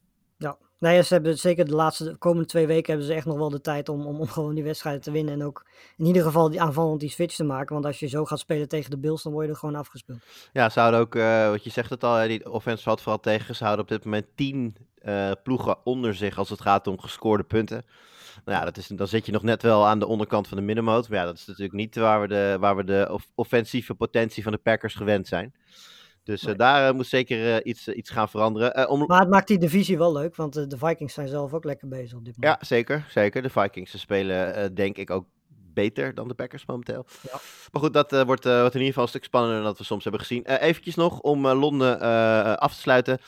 Nee, 0.80 0.94
ja, 0.96 1.02
ze 1.02 1.14
hebben 1.14 1.38
zeker 1.38 1.64
de 1.64 1.74
laatste 1.74 2.04
de 2.04 2.16
komende 2.16 2.46
twee 2.46 2.66
weken 2.66 2.86
hebben 2.86 3.06
ze 3.06 3.14
echt 3.14 3.26
nog 3.26 3.36
wel 3.36 3.50
de 3.50 3.60
tijd 3.60 3.88
om, 3.88 4.06
om, 4.06 4.20
om 4.20 4.28
gewoon 4.28 4.54
die 4.54 4.64
wedstrijden 4.64 5.02
te 5.02 5.10
winnen. 5.10 5.34
En 5.34 5.44
ook 5.44 5.66
in 5.96 6.06
ieder 6.06 6.22
geval 6.22 6.50
die 6.50 6.60
aanvallend 6.60 7.00
die 7.00 7.10
switch 7.10 7.34
te 7.36 7.44
maken. 7.44 7.72
Want 7.72 7.86
als 7.86 7.98
je 7.98 8.06
zo 8.06 8.24
gaat 8.24 8.38
spelen 8.38 8.68
tegen 8.68 8.90
de 8.90 8.98
Bills, 8.98 9.22
dan 9.22 9.32
word 9.32 9.44
je 9.46 9.52
er 9.52 9.58
gewoon 9.58 9.74
afgespeeld. 9.74 10.18
Ja, 10.52 10.68
ze 10.68 10.80
houden 10.80 11.00
ook, 11.00 11.14
eh, 11.14 11.50
wat 11.50 11.64
je 11.64 11.70
zegt 11.70 11.90
het 11.90 12.04
al, 12.04 12.28
die 12.28 12.52
offense 12.52 12.82
valt 12.82 13.00
vooral 13.00 13.20
tegen. 13.20 13.56
Ze 13.56 13.64
houden 13.64 13.84
op 13.84 13.90
dit 13.90 14.04
moment 14.04 14.26
10 14.34 14.76
eh, 15.02 15.30
ploegen 15.42 15.76
onder 15.84 16.14
zich 16.14 16.38
als 16.38 16.48
het 16.48 16.60
gaat 16.60 16.86
om 16.86 17.00
gescoorde 17.00 17.44
punten. 17.44 17.84
Nou 18.44 18.58
ja, 18.58 18.64
dat 18.64 18.76
is, 18.76 18.86
dan 18.86 19.08
zit 19.08 19.26
je 19.26 19.32
nog 19.32 19.42
net 19.42 19.62
wel 19.62 19.86
aan 19.86 19.98
de 19.98 20.06
onderkant 20.06 20.48
van 20.48 20.56
de 20.56 20.62
middenmoot. 20.62 21.08
Maar 21.08 21.18
ja, 21.18 21.24
dat 21.24 21.34
is 21.36 21.46
natuurlijk 21.46 21.76
niet 21.76 21.96
waar 21.96 22.20
we 22.20 22.28
de, 22.28 22.56
waar 22.60 22.76
we 22.76 22.84
de 22.84 23.08
off- 23.10 23.30
offensieve 23.34 23.94
potentie 23.94 24.42
van 24.42 24.52
de 24.52 24.58
Packers 24.58 24.94
gewend 24.94 25.28
zijn. 25.28 25.54
Dus 26.30 26.40
eh, 26.40 26.46
Nee. 26.46 26.56
daar 26.56 26.88
eh, 26.88 26.94
moet 26.94 27.06
zeker 27.06 27.54
eh, 27.54 27.70
iets, 27.70 27.88
iets 27.88 28.10
gaan 28.10 28.28
veranderen. 28.28 28.88
Om, 28.88 29.06
Maar 29.06 29.20
het 29.20 29.28
maakt 29.28 29.48
die 29.48 29.58
divisie 29.58 29.98
wel 29.98 30.12
leuk, 30.12 30.36
want 30.36 30.52
de 30.70 30.78
Vikings 30.78 31.14
zijn 31.14 31.28
zelf 31.28 31.54
ook 31.54 31.64
lekker 31.64 31.88
bezig 31.88 32.18
op 32.18 32.24
dit 32.24 32.36
moment. 32.36 32.58
Ja, 32.60 32.66
zeker, 32.66 33.06
zeker. 33.08 33.42
De 33.42 33.50
Vikings 33.50 34.00
spelen 34.00 34.74
denk 34.74 34.96
ik 34.96 35.10
ook 35.10 35.26
beter 35.74 36.14
dan 36.14 36.28
de 36.28 36.34
Packers 36.34 36.66
momenteel. 36.66 37.06
Ja. 37.22 37.38
Maar 37.72 37.82
goed, 37.82 37.92
dat 37.92 38.24
wordt, 38.24 38.44
in 38.44 38.64
ieder 38.64 38.86
geval 38.86 39.02
een 39.02 39.08
stuk 39.08 39.24
spannender 39.24 39.58
dan 39.58 39.68
dat 39.68 39.78
we 39.78 39.84
soms 39.84 40.02
hebben 40.02 40.20
gezien. 40.20 40.44
Eh 40.44 40.68
eventjes 40.68 40.94
nog 40.94 41.20
om 41.20 41.46
Londen 41.46 42.00
af 42.58 42.74
te 42.74 42.80
sluiten. 42.80 43.18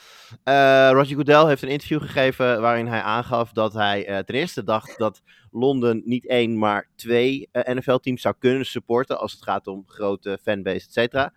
Roger 0.93 1.15
Goodell 1.15 1.45
heeft 1.45 1.61
een 1.63 1.69
interview 1.69 2.01
gegeven 2.01 2.61
waarin 2.61 2.87
hij 2.87 3.01
aangaf 3.01 3.51
dat 3.51 3.73
hij 3.73 4.23
ten 4.23 4.35
eerste 4.35 4.63
dacht 4.63 4.97
dat 4.97 5.21
Londen 5.51 6.01
niet 6.05 6.27
één, 6.27 6.57
maar 6.57 6.89
twee 6.95 7.49
NFL-teams 7.51 8.21
zou 8.21 8.35
kunnen 8.39 8.65
supporten 8.65 9.19
als 9.19 9.31
het 9.31 9.43
gaat 9.43 9.67
om 9.67 9.83
grote 9.87 10.39
fanbase, 10.41 10.85
et 10.85 10.93
cetera. 10.93 11.33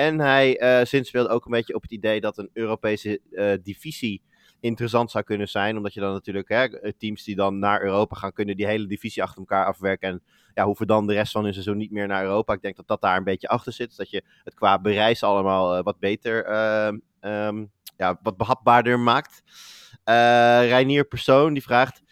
En 0.00 0.18
hij 0.18 0.58
eh 0.58 0.86
zinspeelde 0.86 1.28
ook 1.28 1.44
een 1.44 1.50
beetje 1.50 1.74
op 1.74 1.82
het 1.82 1.90
idee 1.90 2.20
dat 2.20 2.38
een 2.38 2.50
Europese 2.52 3.20
eh, 3.30 3.52
divisie 3.62 4.22
interessant 4.60 5.10
zou 5.10 5.24
kunnen 5.24 5.48
zijn. 5.48 5.76
Omdat 5.76 5.94
je 5.94 6.00
dan 6.00 6.12
natuurlijk 6.12 6.48
hè, 6.48 6.92
teams 6.92 7.24
die 7.24 7.36
dan 7.36 7.58
naar 7.58 7.82
Europa 7.82 8.16
gaan, 8.16 8.32
kunnen 8.32 8.56
die 8.56 8.66
hele 8.66 8.86
divisie 8.86 9.22
achter 9.22 9.38
elkaar 9.38 9.66
afwerken. 9.66 10.08
En 10.08 10.22
ja, 10.54 10.64
hoeven 10.64 10.86
dan 10.86 11.06
de 11.06 11.12
rest 11.12 11.32
van 11.32 11.44
hun 11.44 11.52
seizoen 11.52 11.76
niet 11.76 11.90
meer 11.90 12.06
naar 12.06 12.24
Europa. 12.24 12.52
Ik 12.52 12.62
denk 12.62 12.76
dat 12.76 12.86
dat 12.86 13.00
daar 13.00 13.16
een 13.16 13.24
beetje 13.24 13.48
achter 13.48 13.72
zit. 13.72 13.96
Dat 13.96 14.10
je 14.10 14.22
het 14.44 14.54
qua 14.54 14.80
bereis 14.80 15.22
allemaal 15.22 15.76
eh, 15.76 15.82
wat 15.82 15.98
beter, 15.98 16.44
ehm, 16.44 16.98
ehm, 17.20 17.64
ja, 17.96 18.18
wat 18.22 18.36
behapbaarder 18.36 18.98
maakt. 18.98 19.42
Eh 20.04 20.14
Reinier 20.68 21.04
Persoon 21.04 21.52
die 21.52 21.62
vraagt: 21.62 22.02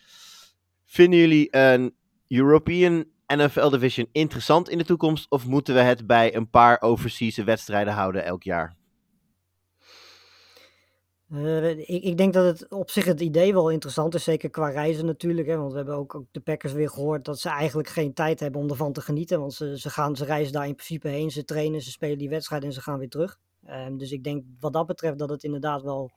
Vinden 0.85 1.19
jullie 1.19 1.57
een 1.57 1.95
European 2.29 3.05
NFL 3.37 3.69
Division 3.69 4.09
interessant 4.13 4.69
in 4.69 4.79
de 4.79 4.85
toekomst? 4.85 5.31
Of 5.31 5.47
moeten 5.47 5.75
we 5.75 5.81
het 5.81 6.07
bij 6.07 6.35
een 6.35 6.51
paar 6.51 6.81
overseas 6.81 7.37
wedstrijden 7.37 7.93
houden 7.93 8.25
elk 8.25 8.43
jaar? 8.43 8.77
Eh, 11.31 11.71
ik, 11.71 12.03
ik 12.03 12.17
denk 12.17 12.33
dat 12.33 12.45
het 12.45 12.71
op 12.71 12.91
zich 12.91 13.05
het 13.05 13.21
idee 13.21 13.53
wel 13.53 13.71
interessant 13.71 14.15
is, 14.15 14.25
zeker 14.25 14.51
qua 14.51 14.69
reizen 14.69 15.07
natuurlijk. 15.07 15.49
Hè, 15.49 15.57
want 15.57 15.71
we 15.71 15.77
hebben 15.77 15.95
ook, 15.95 16.23
de 16.31 16.41
Packers 16.41 16.73
weer 16.73 16.91
gehoord 16.91 17.25
dat 17.25 17.41
ze 17.41 17.49
eigenlijk 17.49 17.89
geen 17.89 18.15
tijd 18.15 18.41
hebben 18.41 18.61
om 18.61 18.71
ervan 18.71 18.93
te 18.93 19.01
genieten. 19.01 19.41
Want 19.41 19.55
ze, 19.55 19.79
ze, 19.79 19.91
gaan, 19.91 20.17
ze 20.17 20.25
reizen 20.25 20.53
daar 20.53 20.67
in 20.67 20.75
principe 20.75 21.09
heen, 21.09 21.31
ze 21.31 21.45
trainen, 21.45 21.83
ze 21.83 21.91
spelen 21.91 22.19
die 22.19 22.29
wedstrijd 22.29 22.65
en 22.65 22.73
ze 22.73 22.81
gaan 22.81 22.99
weer 22.99 23.09
terug. 23.09 23.39
Ehm, 23.65 23.97
dus 23.97 24.13
ik 24.13 24.25
denk 24.25 24.45
wat 24.61 24.73
dat 24.73 24.87
betreft 24.87 25.19
dat 25.19 25.31
het 25.31 25.45
inderdaad 25.45 25.83
wel 25.83 26.11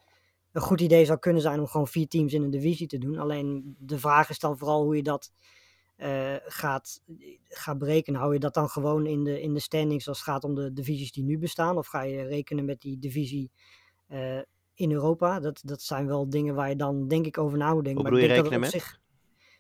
een 0.51 0.61
goed 0.61 0.81
idee 0.81 1.05
zou 1.05 1.19
kunnen 1.19 1.41
zijn 1.41 1.59
om 1.59 1.67
gewoon 1.67 1.87
vier 1.87 2.07
teams 2.07 2.33
in 2.33 2.43
een 2.43 2.49
divisie 2.49 2.87
te 2.87 2.97
doen. 2.97 3.17
Alleen 3.17 3.75
de 3.79 3.99
vraag 3.99 4.29
is 4.29 4.39
dan 4.39 4.57
vooral 4.57 4.83
hoe 4.83 4.95
je 4.95 5.03
dat 5.03 5.31
eh, 6.01 6.35
gaat, 6.45 7.01
gaat 7.49 7.77
berekenen. 7.77 8.19
Hou 8.19 8.33
je 8.33 8.39
dat 8.39 8.53
dan 8.53 8.69
gewoon 8.69 9.05
in 9.05 9.23
de, 9.23 9.41
in 9.41 9.53
de 9.53 9.59
standings 9.59 10.07
als 10.07 10.17
het 10.17 10.27
gaat 10.27 10.43
om 10.43 10.55
de 10.55 10.73
divisies 10.73 11.11
die 11.11 11.23
nu 11.23 11.37
bestaan? 11.37 11.77
Of 11.77 11.87
ga 11.87 12.01
je 12.01 12.23
rekenen 12.23 12.65
met 12.65 12.81
die 12.81 12.99
divisie 12.99 13.51
eh, 14.07 14.39
in 14.73 14.91
Europa? 14.91 15.39
Dat, 15.39 15.61
dat 15.65 15.81
zijn 15.81 16.07
wel 16.07 16.29
dingen 16.29 16.55
waar 16.55 16.69
je 16.69 16.75
dan 16.75 17.07
denk 17.07 17.25
ik 17.25 17.37
over 17.37 17.57
na 17.57 17.73
moet 17.73 17.83
denken. 17.83 18.01
Hoe 18.01 18.11
Maar 18.11 18.19
ik 18.19 18.27
je 18.27 18.33
denk 18.33 18.43
dat 18.43 18.53
het 18.53 18.61
rekenen 18.63 18.79
op 18.81 18.89
zich- 18.89 18.99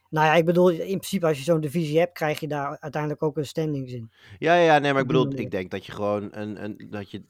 Nou 0.09 0.25
ja, 0.25 0.33
ik 0.35 0.45
bedoel, 0.45 0.69
in 0.69 0.77
principe 0.97 1.25
als 1.27 1.37
je 1.37 1.43
zo'n 1.43 1.61
divisie 1.61 1.99
hebt, 1.99 2.13
krijg 2.13 2.39
je 2.39 2.47
daar 2.47 2.77
uiteindelijk 2.79 3.23
ook 3.23 3.37
een 3.37 3.45
standings 3.45 3.91
in. 3.91 4.11
Ja, 4.39 4.55
ja, 4.55 4.79
nee, 4.79 4.91
maar 4.91 5.01
ik 5.01 5.07
bedoel, 5.07 5.31
ik 5.39 5.51
denk 5.51 5.71
dat 5.71 5.85
je 5.85 5.91
gewoon 5.91 6.27
een, 6.31 6.63
een, 6.63 6.87
dat 6.89 7.11
je 7.11 7.23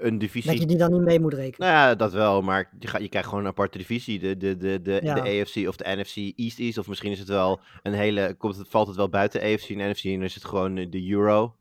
een 0.00 0.18
divisie... 0.18 0.50
Dat 0.50 0.60
je 0.60 0.66
die 0.66 0.76
dan 0.76 0.92
niet 0.92 1.00
mee 1.00 1.20
moet 1.20 1.34
rekenen. 1.34 1.68
Nou 1.68 1.88
ja, 1.88 1.94
dat 1.94 2.12
wel, 2.12 2.42
maar 2.42 2.70
je, 2.78 2.86
gaat, 2.86 3.00
je 3.00 3.08
krijgt 3.08 3.28
gewoon 3.28 3.44
een 3.44 3.50
aparte 3.50 3.78
divisie. 3.78 4.18
De, 4.18 4.36
de, 4.36 4.56
de, 4.56 4.82
de, 4.82 5.00
Ja. 5.02 5.14
de 5.14 5.20
AFC 5.20 5.68
of 5.68 5.76
de 5.76 5.96
NFC 5.96 6.38
East 6.38 6.58
East. 6.58 6.78
Of 6.78 6.88
misschien 6.88 7.10
is 7.12 7.18
het 7.18 7.28
wel 7.28 7.60
een 7.82 7.92
hele. 7.92 8.34
Komt 8.38 8.56
het, 8.56 8.68
valt 8.68 8.86
het 8.86 8.96
wel 8.96 9.08
buiten 9.08 9.40
AFC 9.40 9.68
en 9.68 9.90
NFC 9.90 10.04
en 10.04 10.12
dan 10.14 10.22
is 10.22 10.34
het 10.34 10.44
gewoon 10.44 10.76
eh, 10.76 10.90
de 10.90 11.10
Euro. 11.10 11.54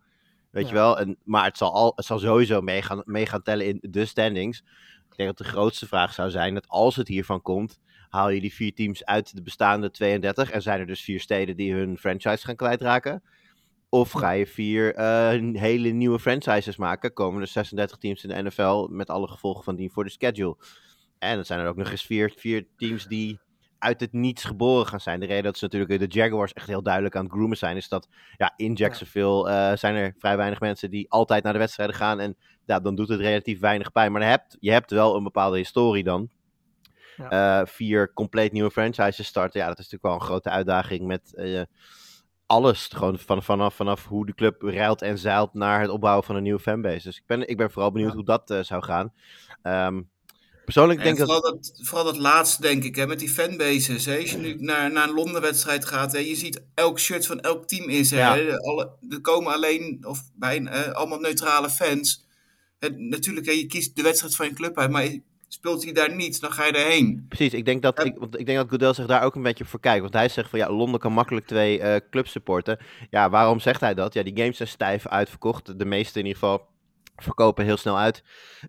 Weet 0.50 0.68
je 0.68 0.74
wel? 0.74 1.00
En, 1.00 1.18
maar 1.24 1.44
het 1.46 1.58
zal, 1.58 1.74
al, 1.74 1.94
het 1.96 2.06
zal 2.06 2.20
sowieso 2.20 2.62
mee 2.62 2.82
gaan, 2.82 3.02
mee 3.06 3.26
gaan 3.26 3.42
tellen 3.42 3.66
in 3.66 3.78
de 3.82 4.06
standings. 4.06 4.60
Ik 5.10 5.16
denk 5.16 5.38
dat 5.38 5.48
de 5.48 5.54
grootste 5.54 5.88
vraag 5.88 6.14
zou 6.14 6.30
zijn 6.30 6.54
dat 6.54 6.68
als 6.68 6.96
het 6.96 7.08
hiervan 7.08 7.42
komt, 7.42 7.80
haal 8.10 8.30
je 8.30 8.42
die 8.42 8.54
vier 8.54 8.74
teams 8.74 9.06
uit 9.06 9.36
de 9.36 9.42
bestaande 9.42 9.92
32 9.92 10.52
en 10.52 10.62
zijn 10.62 10.80
er 10.80 10.88
dus 10.88 11.02
vier 11.02 11.20
steden 11.20 11.56
die 11.56 11.74
hun 11.74 11.98
franchise 11.98 12.46
gaan 12.46 12.56
kwijtraken. 12.56 13.24
Of 13.90 14.12
ga 14.12 14.32
je 14.32 14.48
vier 14.48 14.96
eh, 14.96 15.30
hele 15.54 15.90
nieuwe 15.90 16.20
franchises 16.20 16.78
maken? 16.78 17.14
Komen 17.14 17.42
er 17.42 17.48
36 17.48 17.98
teams 17.98 18.24
in 18.24 18.30
de 18.30 18.42
NFL 18.42 18.88
met 18.92 19.10
alle 19.10 19.28
gevolgen 19.28 19.64
van 19.64 19.76
die 19.76 19.92
voor 19.92 20.04
de 20.04 20.10
schedule. 20.10 20.58
En 21.20 21.36
dan 21.36 21.46
zijn 21.46 21.60
er 21.60 21.68
ook 21.68 21.76
nog 21.76 21.92
eens 21.92 22.06
vier, 22.06 22.34
vier 22.38 22.68
teams 22.78 23.08
die 23.08 23.40
uit 23.80 24.00
het 24.00 24.14
niets 24.14 24.44
geboren 24.44 24.88
gaan 24.88 25.00
zijn. 25.00 25.20
De 25.20 25.26
reden 25.26 25.44
dat 25.44 25.58
ze 25.58 25.64
natuurlijk 25.64 26.00
de 26.00 26.20
Jaguars 26.20 26.54
echt 26.54 26.68
heel 26.68 26.84
duidelijk 26.84 27.16
aan 27.16 27.24
het 27.24 27.32
groomen 27.32 27.58
zijn, 27.58 27.78
is 27.78 27.88
dat 27.88 28.08
ja, 28.38 28.54
in 28.56 28.74
Jacksonville 28.74 29.50
eh, 29.50 29.76
zijn 29.76 29.96
er 29.96 30.16
vrij 30.18 30.38
weinig 30.38 30.60
mensen 30.60 30.90
die 30.90 31.12
altijd 31.12 31.44
naar 31.44 31.54
de 31.54 31.60
wedstrijden 31.60 31.96
gaan. 31.96 32.20
En 32.20 32.38
ja, 32.66 32.80
dan 32.80 32.96
doet 32.96 33.10
het 33.10 33.20
relatief 33.20 33.60
weinig 33.60 33.92
pijn. 33.92 34.12
Maar 34.12 34.22
je 34.22 34.28
hebt, 34.28 34.58
je 34.60 34.72
hebt 34.72 34.92
wel 34.92 35.16
een 35.16 35.24
bepaalde 35.24 35.58
historie 35.58 36.04
dan. 36.04 36.30
Eh, 37.18 37.62
vier 37.66 38.14
compleet 38.14 38.52
nieuwe 38.52 38.72
franchises 38.72 39.28
starten. 39.28 39.60
Ja, 39.60 39.68
dat 39.68 39.80
is 39.80 39.90
natuurlijk 39.90 40.04
wel 40.04 40.14
een 40.14 40.34
grote 40.34 40.50
uitdaging 40.50 41.08
met 41.08 41.34
alles. 42.50 42.90
Gewoon 42.96 43.20
van, 43.20 43.44
vanaf, 43.44 43.76
vanaf 43.76 44.06
hoe 44.06 44.26
de 44.26 44.34
club 44.34 44.62
ruilt 44.62 45.02
en 45.02 45.18
zeilt 45.18 45.54
naar 45.54 45.82
het 45.82 45.90
opbouwen 45.90 46.24
van 46.26 46.36
een 46.36 46.44
nieuwe 46.44 46.60
fanbase. 46.60 47.04
Dus 47.04 47.18
ik 47.18 47.24
ben, 47.26 47.48
ik 47.48 47.58
ben 47.58 47.72
vooral 47.72 47.92
benieuwd 47.92 48.10
Ja. 48.10 48.16
hoe 48.16 48.26
dat 48.26 48.50
eh, 48.50 48.60
zou 48.64 48.84
gaan. 48.84 49.14
Ehm, 49.62 50.02
persoonlijk 50.66 51.00
En 51.00 51.06
denk 51.06 51.18
ik 51.20 51.26
dat... 51.26 51.36
vooral, 51.36 51.54
dat, 51.54 51.80
vooral 51.84 52.06
dat 52.06 52.18
laatste, 52.18 52.62
denk 52.62 52.84
ik, 52.84 52.96
hè, 52.96 53.08
met 53.08 53.20
die 53.20 53.30
fanbases. 53.30 54.06
Hè. 54.06 54.18
Als 54.18 54.32
je 54.32 54.38
nu 54.38 54.56
naar, 54.60 54.92
naar 54.92 55.08
een 55.08 55.14
Londen-wedstrijd 55.14 55.86
gaat, 55.86 56.12
hè, 56.12 56.18
je 56.18 56.36
ziet 56.36 56.64
elk 56.74 57.00
shirt 57.00 57.26
van 57.26 57.40
elk 57.40 57.68
team 57.68 57.90
is 57.90 58.12
er. 58.12 58.18
Ja. 58.18 58.36
Hè. 58.36 58.60
Alle, 58.60 58.92
er 59.10 59.22
komen 59.22 59.54
alleen, 59.54 60.06
of 60.06 60.22
bijna, 60.36 60.92
allemaal 60.92 61.20
neutrale 61.20 61.70
fans. 61.70 62.26
Hè, 62.80 62.90
natuurlijk, 62.90 63.46
hè, 63.46 63.52
je 63.52 63.66
kiest 63.66 63.96
de 63.96 64.02
wedstrijd 64.02 64.36
van 64.36 64.46
je 64.46 64.54
club 64.54 64.78
uit, 64.78 64.92
maar 64.92 65.18
speelt 65.50 65.84
hij 65.84 65.94
daar 65.94 66.16
niet, 66.16 66.42
dan 66.42 66.52
ga 66.52 66.66
je 66.66 66.72
erheen. 66.72 67.26
Precies, 67.28 67.54
ik 67.54 67.66
denk, 67.66 67.82
dat, 67.82 68.06
ik, 68.06 68.18
want 68.18 68.40
ik 68.40 68.46
denk 68.46 68.58
dat 68.58 68.70
Goodell 68.70 68.94
zich 68.94 69.06
daar 69.06 69.24
ook 69.24 69.36
een 69.36 69.44
beetje 69.44 69.66
voor 69.66 69.80
kijkt. 69.80 70.02
Want 70.02 70.14
hij 70.14 70.30
zegt 70.30 70.50
van 70.50 70.60
ja, 70.60 70.72
Londen 70.72 71.00
kan 71.00 71.14
makkelijk 71.14 71.46
twee 71.46 71.80
eh, 71.80 72.02
clubs 72.10 72.32
supporten. 72.32 72.78
Ja, 73.10 73.30
waarom 73.30 73.60
zegt 73.60 73.82
hij 73.82 73.94
dat? 73.94 74.14
Ja, 74.14 74.24
die 74.24 74.38
games 74.38 74.58
zijn 74.58 74.70
stijf 74.70 75.08
uitverkocht. 75.08 75.80
De 75.80 75.86
meeste 75.86 76.20
in 76.20 76.26
ieder 76.26 76.40
geval 76.40 76.68
verkopen 77.16 77.66
heel 77.66 77.78
snel 77.78 77.98
uit. 77.98 78.24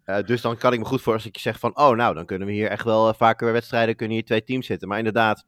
Eh, 0.04 0.24
dus 0.24 0.40
dan 0.40 0.56
kan 0.56 0.72
ik 0.72 0.78
me 0.78 0.84
goed 0.84 1.02
voor 1.02 1.12
als 1.12 1.26
ik 1.26 1.38
zeg 1.38 1.58
van 1.58 1.76
oh, 1.76 1.96
nou, 1.96 2.14
dan 2.14 2.26
kunnen 2.26 2.46
we 2.46 2.52
hier 2.52 2.68
echt 2.68 2.84
wel 2.84 3.08
eh, 3.08 3.14
vaker 3.14 3.44
bij 3.44 3.54
wedstrijden, 3.54 3.96
kunnen 3.96 4.16
hier 4.16 4.24
twee 4.24 4.44
teams 4.44 4.66
zitten. 4.66 4.88
Maar 4.88 4.98
inderdaad, 4.98 5.46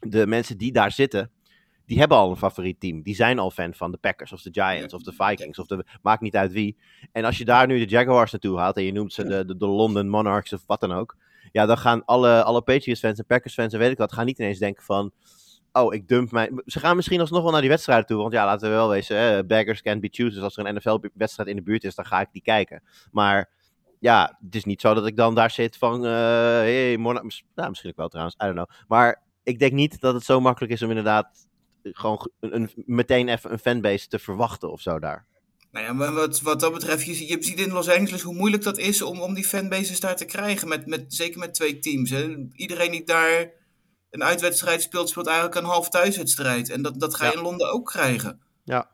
de 0.00 0.26
mensen 0.26 0.58
die 0.58 0.72
daar 0.72 0.92
zitten, 0.92 1.30
die 1.88 1.98
hebben 1.98 2.16
al 2.16 2.30
een 2.30 2.36
favoriet 2.36 2.80
team. 2.80 3.02
Die 3.02 3.14
zijn 3.14 3.38
al 3.38 3.50
fan 3.50 3.74
van 3.74 3.90
de 3.90 3.96
Packers 3.96 4.32
of 4.32 4.42
de 4.42 4.50
Giants 4.52 4.94
of 4.94 5.02
de 5.02 5.12
Vikings 5.12 5.58
of 5.58 5.66
de 5.66 5.84
maakt 6.02 6.20
niet 6.20 6.36
uit 6.36 6.52
wie. 6.52 6.76
En 7.12 7.24
als 7.24 7.38
je 7.38 7.44
daar 7.44 7.66
nu 7.66 7.78
de 7.78 7.90
Jaguars 7.90 8.32
naartoe 8.32 8.58
haalt 8.58 8.76
en 8.76 8.84
je 8.84 8.92
noemt 8.92 9.12
ze 9.12 9.24
de, 9.24 9.44
de, 9.44 9.56
de 9.56 9.66
London 9.66 10.08
Monarchs 10.08 10.52
of 10.52 10.62
wat 10.66 10.80
dan 10.80 10.92
ook. 10.92 11.16
Ja, 11.52 11.66
dan 11.66 11.78
gaan 11.78 12.04
alle, 12.04 12.42
alle 12.42 12.62
Patriots 12.62 13.00
fans 13.00 13.18
en 13.18 13.26
Packers 13.26 13.54
fans 13.54 13.72
en 13.72 13.78
weet 13.78 13.90
ik 13.90 13.98
wat, 13.98 14.12
gaan 14.12 14.26
niet 14.26 14.38
ineens 14.38 14.58
denken 14.58 14.84
van... 14.84 15.12
Oh, 15.72 15.94
ik 15.94 16.08
dump 16.08 16.30
mijn... 16.30 16.62
Ze 16.64 16.78
gaan 16.78 16.96
misschien 16.96 17.20
alsnog 17.20 17.42
wel 17.42 17.50
naar 17.50 17.60
die 17.60 17.70
wedstrijden 17.70 18.06
toe. 18.06 18.18
Want 18.18 18.32
ja, 18.32 18.44
laten 18.44 18.68
we 18.68 18.74
wel 18.74 18.88
wezen, 18.88 19.16
hè, 19.16 19.44
beggars 19.44 19.82
can't 19.82 20.00
be 20.00 20.08
choosers. 20.10 20.42
Als 20.42 20.56
er 20.56 20.66
een 20.66 20.74
NFL-wedstrijd 20.74 21.48
in 21.48 21.56
de 21.56 21.62
buurt 21.62 21.84
is, 21.84 21.94
dan 21.94 22.06
ga 22.06 22.20
ik 22.20 22.28
die 22.32 22.42
kijken. 22.42 22.82
Maar 23.10 23.50
ja, 23.98 24.38
het 24.44 24.54
is 24.54 24.64
niet 24.64 24.80
zo 24.80 24.94
dat 24.94 25.06
ik 25.06 25.16
dan 25.16 25.34
daar 25.34 25.50
zit 25.50 25.76
van... 25.76 26.04
eh 26.04 26.10
hey, 26.10 26.96
Nou, 26.96 27.22
misschien 27.54 27.90
ook 27.90 27.96
wel 27.96 28.08
trouwens, 28.08 28.36
I 28.36 28.44
don't 28.44 28.54
know. 28.54 28.68
Maar 28.88 29.22
ik 29.42 29.58
denk 29.58 29.72
niet 29.72 30.00
dat 30.00 30.14
het 30.14 30.24
zo 30.24 30.40
makkelijk 30.40 30.72
is 30.72 30.82
om 30.82 30.88
inderdaad... 30.88 31.47
Gewoon 31.82 32.20
ge- 32.20 32.30
een, 32.40 32.54
een- 32.54 32.70
meteen 32.86 33.28
even 33.28 33.52
een 33.52 33.58
fanbase 33.58 34.08
te 34.08 34.18
verwachten 34.18 34.72
of 34.72 34.80
zo 34.80 34.98
daar. 34.98 35.26
Nou 35.72 35.84
ja, 35.86 35.92
maar 35.92 36.12
wat, 36.12 36.40
wat 36.40 36.60
dat 36.60 36.72
betreft, 36.72 37.04
je, 37.04 37.14
ziet- 37.14 37.28
je 37.28 37.36
ziet 37.40 37.60
in 37.60 37.72
Los 37.72 37.88
Angeles 37.88 38.22
hoe 38.22 38.34
moeilijk 38.34 38.62
dat 38.62 38.78
is 38.78 39.02
om, 39.02 39.20
om 39.20 39.34
die 39.34 39.44
fanbases 39.44 40.00
daar 40.00 40.16
te 40.16 40.24
krijgen. 40.24 40.68
Met, 40.68 40.86
met, 40.86 41.04
zeker 41.14 41.38
met 41.38 41.54
twee 41.54 41.78
teams. 41.78 42.10
Hè. 42.10 42.48
Iedereen 42.52 42.90
die 42.90 43.04
daar 43.04 43.50
een 44.10 44.22
uitwedstrijd 44.22 44.82
speelt, 44.82 45.08
speelt 45.08 45.26
eigenlijk 45.26 45.56
een 45.56 45.64
half 45.64 45.88
thuiswedstrijd. 45.88 46.70
En 46.70 46.82
dat, 46.82 47.00
dat 47.00 47.14
ga 47.14 47.24
je 47.24 47.30
Ja. 47.32 47.36
in 47.36 47.42
Londen 47.44 47.72
ook 47.72 47.86
krijgen. 47.86 48.40
Ja. 48.64 48.90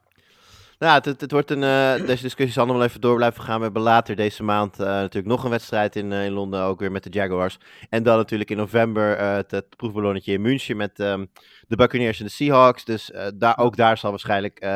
Nou, 0.78 0.92
ja, 0.92 1.10
het, 1.10 1.20
het, 1.20 1.30
wordt 1.30 1.50
een. 1.50 1.62
eh, 1.62 1.94
deze 2.06 2.22
discussie 2.22 2.52
zal 2.52 2.66
nog 2.66 2.76
wel 2.76 2.84
even 2.84 3.00
door 3.00 3.16
blijven 3.16 3.42
gaan. 3.42 3.56
We 3.56 3.64
hebben 3.64 3.82
later 3.82 4.16
deze 4.16 4.42
maand 4.42 4.80
eh, 4.80 4.86
natuurlijk 4.86 5.34
nog 5.34 5.44
een 5.44 5.50
wedstrijd 5.50 5.96
in, 5.96 6.12
eh, 6.12 6.24
in 6.24 6.32
Londen, 6.32 6.62
ook 6.62 6.80
weer 6.80 6.92
met 6.92 7.02
de 7.02 7.10
Jaguars. 7.10 7.58
En 7.88 8.02
dan 8.02 8.16
natuurlijk 8.16 8.50
in 8.50 8.56
november 8.56 9.18
het, 9.18 9.50
het 9.50 9.76
proefballonnetje 9.76 10.32
in 10.32 10.40
München 10.40 10.76
met 10.76 11.00
ehm, 11.00 11.24
de 11.66 11.76
Buccaneers 11.76 12.18
en 12.18 12.24
de 12.24 12.30
Seahawks. 12.30 12.84
Dus 12.84 13.12
daar, 13.34 13.58
ook 13.58 13.76
daar 13.76 13.98
zal 13.98 14.10
waarschijnlijk 14.10 14.66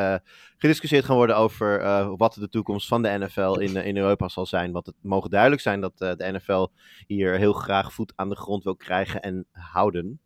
gediscussieerd 0.58 1.04
gaan 1.04 1.16
worden 1.16 1.36
over 1.36 1.82
wat 2.16 2.34
de 2.34 2.48
toekomst 2.48 2.88
van 2.88 3.02
de 3.02 3.18
NFL 3.18 3.58
in, 3.58 3.76
in 3.76 3.96
Europa 3.96 4.28
zal 4.28 4.46
zijn. 4.46 4.72
Want 4.72 4.86
het 4.86 4.94
mogen 5.02 5.30
duidelijk 5.30 5.62
zijn 5.62 5.80
dat 5.80 5.98
de 5.98 6.30
NFL 6.32 6.66
hier 7.06 7.38
heel 7.38 7.52
graag 7.52 7.92
voet 7.92 8.12
aan 8.16 8.28
de 8.28 8.36
grond 8.36 8.64
wil 8.64 8.76
krijgen 8.76 9.20
en 9.20 9.46
houden. 9.52 10.20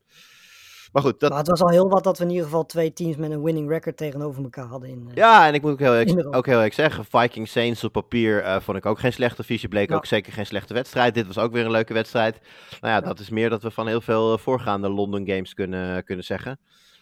Maar 0.92 1.02
goed, 1.02 1.20
dat, 1.20 1.30
Maar 1.30 1.38
het 1.38 1.48
was 1.48 1.60
al 1.60 1.68
heel 1.68 1.88
wat 1.88 2.04
dat 2.04 2.18
we 2.18 2.24
in 2.24 2.30
ieder 2.30 2.44
geval 2.44 2.66
twee 2.66 2.92
teams 2.92 3.16
met 3.16 3.30
een 3.30 3.42
winning 3.42 3.68
record 3.68 3.96
tegenover 3.96 4.42
elkaar 4.42 4.64
hadden. 4.66 4.88
In, 4.88 5.04
eh, 5.08 5.14
Ja, 5.14 5.46
en 5.46 5.54
ik 5.54 5.62
moet 5.62 5.72
ook 5.72 5.78
heel, 5.78 5.92
Europa. 5.94 6.36
ook 6.36 6.46
heel 6.46 6.54
eerlijk 6.54 6.74
zeggen, 6.74 7.04
Viking 7.04 7.48
Saints 7.48 7.84
op 7.84 7.92
papier 7.92 8.42
eh, 8.42 8.60
vond 8.60 8.76
ik 8.76 8.86
ook 8.86 8.98
geen 8.98 9.12
slechte 9.12 9.42
visie. 9.42 9.68
Bleek 9.68 9.88
Ja. 9.90 9.96
ook 9.96 10.06
zeker 10.06 10.32
geen 10.32 10.46
slechte 10.46 10.74
wedstrijd. 10.74 11.14
Dit 11.14 11.26
was 11.26 11.38
ook 11.38 11.52
weer 11.52 11.64
een 11.64 11.70
leuke 11.70 11.92
wedstrijd. 11.94 12.38
Nou 12.80 12.94
ja, 12.94 13.00
dat 13.00 13.18
is 13.20 13.30
meer 13.30 13.50
dat 13.50 13.62
we 13.62 13.70
van 13.70 13.86
heel 13.86 14.00
veel 14.00 14.32
eh, 14.32 14.38
voorgaande 14.38 14.88
London 14.88 15.26
games 15.26 15.54
kunnen, 15.54 16.04
kunnen 16.04 16.24
zeggen. 16.24 16.58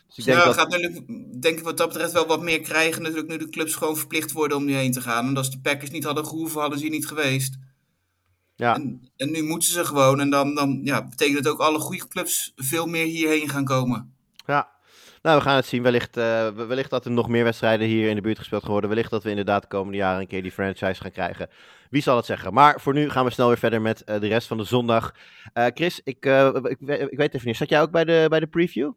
Dus 0.07 0.19
ik 0.19 0.25
denk 0.25 0.39
ja, 0.39 0.45
dat... 0.45 0.55
gaat 0.55 0.69
natuurlijk, 0.69 1.07
denk 1.43 1.59
ik 1.59 1.65
wat 1.65 1.77
dat 1.77 1.89
betreft 1.89 2.13
wel 2.13 2.27
wat 2.27 2.43
meer 2.43 2.61
krijgen. 2.61 3.03
Natuurlijk 3.03 3.29
nu 3.29 3.39
de 3.39 3.49
clubs 3.49 3.75
gewoon 3.75 3.97
verplicht 3.97 4.33
worden 4.33 4.57
om 4.57 4.65
nu 4.65 4.75
heen 4.75 4.93
te 4.93 5.01
gaan. 5.01 5.27
En 5.27 5.37
als 5.37 5.51
de 5.51 5.61
Packers 5.61 5.91
niet 5.91 6.05
hadden 6.05 6.27
gehoeven, 6.27 6.61
hadden 6.61 6.79
ze 6.79 6.85
hier 6.85 6.95
niet 6.95 7.07
geweest. 7.07 7.57
Ja. 8.61 8.75
En, 8.75 9.11
en 9.17 9.31
nu 9.31 9.43
moeten 9.43 9.69
ze 9.69 9.85
gewoon. 9.85 10.21
En 10.21 10.31
dan, 10.31 10.55
dan 10.55 10.81
ja, 10.85 11.09
betekent 11.09 11.39
het 11.39 11.49
ook 11.49 11.61
alle 11.61 11.79
goede 11.79 12.09
clubs 12.09 12.53
veel 12.57 12.87
meer 12.87 13.05
hierheen 13.05 13.49
gaan 13.49 13.65
komen. 13.65 14.15
Ja, 14.47 14.69
Nou, 15.23 15.39
we 15.39 15.45
gaan 15.45 15.57
het 15.57 15.67
zien. 15.67 15.83
Wellicht, 15.83 16.17
uh, 16.17 16.49
wellicht 16.49 16.91
dat 16.91 17.05
er 17.05 17.11
nog 17.11 17.29
meer 17.29 17.45
wedstrijden 17.45 17.87
hier 17.87 18.09
in 18.09 18.15
de 18.15 18.21
buurt 18.21 18.39
gespeeld 18.39 18.67
worden. 18.67 18.91
Wellicht 18.91 19.11
dat 19.11 19.23
we 19.23 19.31
inderdaad 19.31 19.63
de 19.63 19.69
komende 19.69 19.97
jaren 19.97 20.21
een 20.21 20.27
keer 20.27 20.43
die 20.43 20.53
franchise 20.53 21.01
gaan 21.01 21.11
krijgen. 21.11 21.49
Wie 21.91 22.03
zal 22.03 22.17
het 22.17 22.27
zeggen? 22.27 22.53
Maar 22.53 22.81
voor 22.81 22.95
nu 22.95 23.11
gaan 23.11 23.25
we 23.25 23.31
snel 23.31 23.49
weer 23.49 23.59
verder 23.59 23.81
met 23.81 24.03
uh, 24.07 24.21
de 24.21 24.29
rest 24.29 24.49
van 24.49 24.57
de 24.57 24.65
zondag. 24.65 25.15
Uh, 25.55 25.67
Chris, 25.75 26.01
ik, 26.05 26.27
ik, 26.63 26.79
ik, 26.89 27.17
weet 27.17 27.35
even 27.35 27.47
niet. 27.47 27.57
Zat 27.57 27.69
jij 27.69 27.81
ook 27.81 27.91
bij 27.91 28.05
de, 28.05 28.27
bij 28.29 28.41
de 28.41 28.47
preview? 28.47 28.93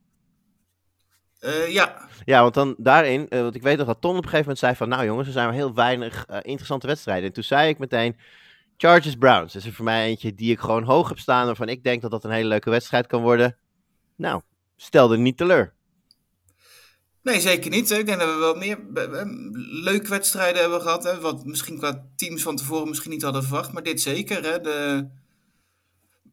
ja. 1.69 2.07
Ja, 2.25 2.41
want 2.41 2.53
dan 2.53 2.75
daarin, 2.77 3.25
want 3.29 3.55
ik 3.55 3.61
weet 3.61 3.77
nog 3.77 3.87
dat 3.87 4.01
Ton 4.01 4.11
op 4.11 4.23
een 4.23 4.29
gegeven 4.29 4.41
moment 4.41 4.59
zei 4.59 4.75
van... 4.75 4.89
Nou 4.89 5.05
jongens, 5.05 5.27
er 5.27 5.33
zijn 5.33 5.45
maar 5.45 5.55
heel 5.55 5.73
weinig 5.73 6.25
interessante 6.41 6.87
wedstrijden. 6.87 7.27
En 7.27 7.33
toen 7.33 7.43
zei 7.43 7.69
ik 7.69 7.77
meteen... 7.77 8.15
Chargers 8.77 9.15
Browns 9.15 9.55
is 9.55 9.65
er 9.65 9.73
voor 9.73 9.85
mij 9.85 10.05
eentje 10.05 10.35
die 10.35 10.51
ik 10.51 10.59
gewoon 10.59 10.83
hoog 10.83 11.09
heb 11.09 11.19
staan. 11.19 11.45
Waarvan 11.45 11.69
ik 11.69 11.83
denk 11.83 12.01
dat 12.01 12.11
dat 12.11 12.23
een 12.23 12.31
hele 12.31 12.47
leuke 12.47 12.69
wedstrijd 12.69 13.07
kan 13.07 13.21
worden. 13.21 13.57
Nou, 14.15 14.41
stelde 14.75 15.17
niet 15.17 15.37
teleur. 15.37 15.73
Nee, 17.23 17.39
zeker 17.39 17.69
niet. 17.69 17.91
Ik 17.91 18.05
denk 18.05 18.19
dat 18.19 18.33
we 18.33 18.39
wel 18.39 18.55
meer 18.55 18.79
leuke 19.83 20.09
wedstrijden 20.09 20.61
hebben 20.61 20.81
gehad. 20.81 21.03
Hè, 21.03 21.19
wat 21.19 21.45
misschien 21.45 21.77
qua 21.77 22.05
teams 22.15 22.41
van 22.41 22.55
tevoren 22.55 22.89
misschien 22.89 23.11
niet 23.11 23.21
hadden 23.21 23.43
verwacht. 23.43 23.71
Maar 23.71 23.83
dit 23.83 24.01
zeker. 24.01 24.43
Hè. 24.43 24.61
De 24.61 25.07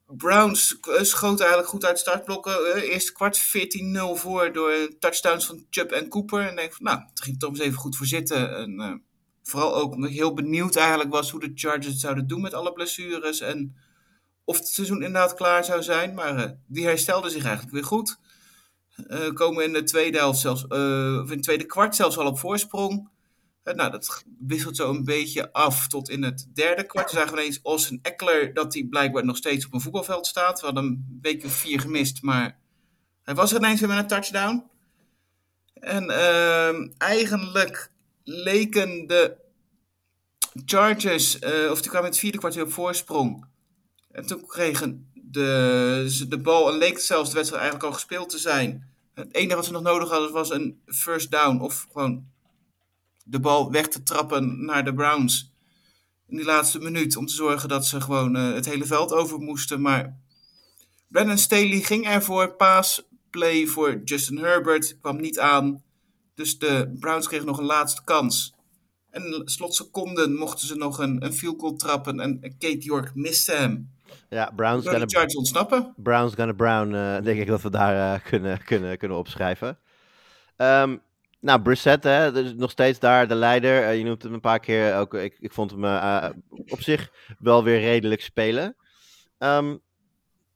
Browns 0.07 0.79
schoten 1.01 1.41
eigenlijk 1.41 1.69
goed 1.69 1.85
uit 1.85 1.99
startblokken. 1.99 2.75
Eerste 2.75 3.13
kwart 3.13 3.39
14-0 3.39 4.21
voor 4.21 4.53
door 4.53 4.73
touchdowns 4.99 5.47
van 5.47 5.67
Chubb 5.71 5.91
en 5.91 6.09
Cooper. 6.09 6.49
En 6.49 6.57
denk 6.57 6.73
van, 6.73 6.85
nou, 6.85 7.01
het 7.11 7.23
ging 7.23 7.43
eens 7.43 7.59
even 7.59 7.79
goed 7.79 7.97
voor 7.97 8.07
zitten. 8.07 8.57
En, 8.57 8.81
uh, 8.81 8.95
vooral 9.51 9.75
ook 9.75 9.93
omdat 9.93 10.11
ik 10.11 10.17
heel 10.17 10.35
benieuwd 10.35 10.77
eigenlijk 10.77 11.11
was 11.11 11.31
hoe 11.31 11.41
de 11.41 11.53
Chargers 11.55 11.87
het 11.87 12.01
zouden 12.01 12.27
doen 12.27 12.41
met 12.41 12.55
alle 12.55 12.73
blessures. 12.73 13.41
En 13.41 13.77
of 14.45 14.57
het 14.57 14.69
seizoen 14.69 15.03
inderdaad 15.03 15.35
klaar 15.35 15.65
zou 15.65 15.83
zijn. 15.83 16.15
Maar 16.15 16.39
uh, 16.39 16.51
die 16.67 16.85
herstelde 16.85 17.31
zich 17.31 17.45
eigenlijk 17.45 17.75
weer 17.75 17.85
goed. 17.85 18.19
Uh, 19.07 19.33
komen 19.33 19.65
in 19.65 19.73
de 19.73 19.83
tweede 19.83 20.19
helft 20.19 20.41
zelfs, 20.41 20.65
uh, 20.69 21.21
of 21.23 21.29
in 21.31 21.37
het 21.37 21.43
tweede 21.43 21.67
kwart 21.67 21.97
zelfs 21.97 22.19
al 22.19 22.27
op 22.27 22.39
voorsprong. 22.39 23.09
Nou, 23.65 23.91
dat 23.91 24.25
wisselt 24.39 24.77
zo 24.77 24.91
een 24.91 25.05
beetje 25.05 25.53
af 25.53 25.89
tot 25.89 26.09
in 26.09 26.23
het 26.23 26.47
derde 26.55 26.87
kwart. 26.87 27.11
Dan 27.11 27.21
zagen 27.21 27.35
we 27.35 27.41
ineens 27.41 27.61
Austin 27.63 27.99
Eckler 28.03 28.55
dat 28.55 28.75
hij 28.75 28.85
blijkbaar 28.85 29.25
nog 29.25 29.37
steeds 29.37 29.67
op 29.67 29.75
een 29.75 29.81
voetbalveld 29.81 30.27
staat. 30.27 30.61
We 30.61 30.67
hadden 30.67 30.85
een 30.85 31.19
week 31.23 31.43
vier 31.47 31.81
gemist, 31.81 32.23
maar 32.23 32.59
hij 33.23 33.35
was 33.35 33.53
er 33.53 33.59
ineens 33.59 33.81
weer 33.81 33.89
met 33.89 33.99
een 33.99 34.07
touchdown. 34.07 34.65
En 35.75 36.11
ehm, 36.11 36.89
eigenlijk 36.99 37.91
leken 38.31 39.07
de 39.07 39.37
Chargers, 40.65 41.39
of 41.71 41.81
die 41.81 41.91
kwamen 41.91 42.09
het 42.09 42.19
vierde 42.19 42.39
kwart 42.39 42.55
weer 42.55 42.65
op 42.65 42.73
voorsprong. 42.73 43.47
En 44.11 44.27
toen 44.27 44.47
kregen 44.47 45.11
de, 45.15 46.25
de 46.29 46.39
bal 46.39 46.73
en 46.73 46.79
leek 46.79 46.99
zelfs 46.99 47.29
de 47.29 47.35
wedstrijd 47.35 47.63
eigenlijk 47.63 47.93
al 47.93 47.99
gespeeld 47.99 48.29
te 48.29 48.39
zijn. 48.39 48.89
Het 49.15 49.35
enige 49.35 49.57
wat 49.57 49.65
ze 49.65 49.73
nog 49.73 49.83
nodig 49.83 50.11
hadden 50.11 50.33
was 50.33 50.51
een 50.51 50.81
first 50.87 51.31
down. 51.31 51.61
Of 51.61 51.87
gewoon 51.93 52.27
de 53.25 53.41
bal 53.41 53.71
weg 53.71 53.89
te 53.89 54.03
trappen 54.03 54.65
naar 54.65 54.85
de 54.85 54.95
Browns. 54.95 55.53
In 56.29 56.37
die 56.37 56.45
laatste 56.45 56.79
minuut. 56.79 57.17
Om 57.17 57.27
te 57.27 57.35
zorgen 57.35 57.69
dat 57.69 57.87
ze 57.87 58.01
gewoon 58.01 58.37
uh, 58.37 58.55
het 58.55 58.67
hele 58.67 58.87
veld 58.87 59.13
over 59.13 59.39
moesten. 59.39 59.81
Maar 59.81 60.21
Brandon 61.09 61.39
Staley 61.39 61.81
ging 61.81 62.07
ervoor. 62.07 62.57
Paas 62.57 63.03
play 63.31 63.67
voor 63.67 64.01
Justin 64.05 64.39
Herbert. 64.39 64.99
Kwam 65.01 65.21
niet 65.21 65.39
aan. 65.39 65.83
Dus 66.35 66.59
de 66.59 66.97
Browns 67.01 67.29
kregen 67.29 67.47
nog 67.47 67.59
een 67.59 67.65
laatste 67.65 68.05
kans. 68.05 68.55
En 69.11 69.43
slotseconden 69.45 70.35
mochten 70.35 70.67
ze 70.67 70.75
nog 70.75 70.99
een, 70.99 71.25
een 71.25 71.33
field 71.33 71.61
goal 71.61 71.77
trappen. 71.77 72.21
En 72.21 72.41
Kate 72.41 72.79
York 72.79 73.15
miste 73.15 73.53
hem. 73.53 73.91
Ja, 74.29 74.53
Browns 74.57 74.87
gonna, 74.87 75.07
Charge 75.07 75.37
ontsnappen. 75.37 75.95
Browns 75.97 76.35
gonna 76.35 76.53
Brown, 76.53 76.95
uh, 76.95 77.21
denk 77.23 77.41
ik 77.41 77.47
dat 77.47 77.63
we 77.63 77.71
daar 77.71 77.95
uh, 77.95 78.25
kunnen, 78.25 78.65
kunnen, 78.65 78.99
kunnen 78.99 79.19
opschrijven. 79.19 79.79
Um, 80.57 81.03
nou, 81.41 81.63
Brissett, 81.63 82.05
hè, 82.05 82.33
dus 82.33 82.55
nog 82.55 82.71
steeds 82.71 82.99
daar 82.99 83.29
de 83.29 83.35
leider. 83.35 83.83
Uh, 83.83 83.99
je 83.99 84.05
noemt 84.05 84.23
hem 84.23 84.33
een 84.33 84.41
paar 84.41 84.61
keer. 84.61 84.97
Ook, 84.97 85.15
ik, 85.15 85.37
ik 85.41 85.53
vond 85.53 85.71
hem 85.71 85.85
op 86.67 86.83
zich 86.83 87.11
wel 87.39 87.65
weer 87.65 87.81
redelijk 87.81 88.23
spelen. 88.23 88.77
Um, 89.39 89.81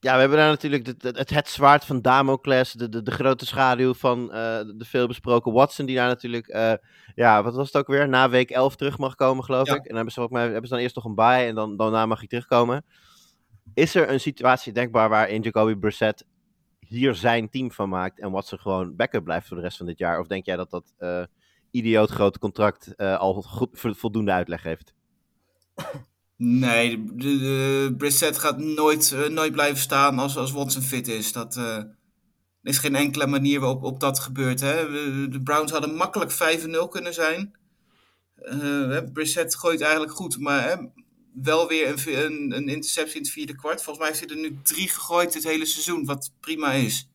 ja, 0.05 0.13
we 0.13 0.19
hebben 0.19 0.37
daar 0.37 0.49
natuurlijk 0.49 0.85
het, 1.01 1.29
het 1.29 1.49
zwaard 1.49 1.85
van 1.85 2.01
Damocles, 2.01 2.71
de, 2.71 2.89
de, 2.89 3.03
de 3.03 3.11
grote 3.11 3.45
schaduw 3.45 3.93
van 3.93 4.27
de 4.27 4.85
veelbesproken 4.85 5.51
Watson, 5.53 5.85
die 5.85 5.95
daar 5.95 6.07
natuurlijk, 6.07 6.47
ja, 7.15 7.43
wat 7.43 7.55
was 7.55 7.67
het 7.67 7.77
ook 7.77 7.87
weer, 7.87 8.09
na 8.09 8.29
week 8.29 8.49
11 8.49 8.75
terug 8.75 8.97
mag 8.97 9.15
komen, 9.15 9.43
geloof 9.43 9.67
Ja. 9.67 9.73
ik. 9.73 9.79
En 9.79 9.87
dan 9.87 9.95
hebben 9.95 10.13
ze, 10.13 10.21
ook 10.21 10.29
maar, 10.29 10.41
hebben 10.43 10.67
ze 10.67 10.73
dan 10.73 10.79
eerst 10.83 10.95
nog 10.95 11.05
een 11.05 11.15
bye 11.15 11.45
en 11.47 11.55
dan, 11.55 11.77
daarna 11.77 12.05
mag 12.05 12.19
hij 12.19 12.27
terugkomen. 12.27 12.85
Is 13.73 13.95
er 13.95 14.09
een 14.09 14.19
situatie 14.19 14.73
denkbaar 14.73 15.09
waarin 15.09 15.41
Jacoby 15.41 15.75
Brissett 15.75 16.25
hier 16.79 17.15
zijn 17.15 17.49
team 17.49 17.71
van 17.71 17.89
maakt 17.89 18.19
en 18.19 18.31
Watson 18.31 18.59
gewoon 18.59 18.95
backup 18.95 19.23
blijft 19.23 19.47
voor 19.47 19.57
de 19.57 19.63
rest 19.63 19.77
van 19.77 19.85
dit 19.85 19.97
jaar? 19.97 20.19
Of 20.19 20.27
denk 20.27 20.45
jij 20.45 20.55
dat 20.55 20.69
dat 20.69 20.93
uh, 20.99 21.23
idioot 21.71 22.09
grote 22.09 22.39
contract 22.39 22.97
al 22.97 23.41
goed, 23.41 23.69
voldoende 23.73 24.31
uitleg 24.31 24.63
heeft? 24.63 24.93
Nee, 26.37 27.03
de, 27.03 27.37
de, 27.37 27.93
Brissett 27.97 28.37
gaat 28.37 28.57
nooit, 28.57 29.11
uh, 29.11 29.27
nooit 29.27 29.51
blijven 29.51 29.77
staan 29.77 30.19
als, 30.19 30.37
als 30.37 30.51
Watson 30.51 30.81
fit 30.81 31.07
is. 31.07 31.31
Dat 31.31 31.55
uh, 31.55 31.83
is 32.63 32.77
geen 32.77 32.95
enkele 32.95 33.27
manier 33.27 33.59
waarop 33.59 33.83
op 33.83 33.99
dat 33.99 34.19
gebeurt. 34.19 34.59
Hè? 34.59 34.89
De 35.29 35.41
Browns 35.43 35.71
hadden 35.71 35.95
makkelijk 35.95 36.31
5-0 36.31 36.89
kunnen 36.89 37.13
zijn. 37.13 37.55
Uh, 38.43 38.99
Brissett 39.13 39.55
gooit 39.55 39.81
eigenlijk 39.81 40.11
goed, 40.11 40.39
maar 40.39 40.69
hè, 40.69 40.75
wel 41.33 41.67
weer 41.67 41.87
een, 41.87 42.25
een, 42.25 42.55
een, 42.55 42.67
interceptie 42.67 43.15
in 43.15 43.21
het 43.21 43.31
vierde 43.31 43.55
kwart. 43.55 43.83
Volgens 43.83 43.97
mij 43.97 44.07
heeft 44.07 44.29
hij 44.29 44.37
er 44.37 44.49
nu 44.49 44.59
drie 44.63 44.89
gegooid 44.89 45.33
dit 45.33 45.43
hele 45.43 45.65
seizoen, 45.65 46.05
wat 46.05 46.31
prima 46.39 46.71
is. 46.71 47.09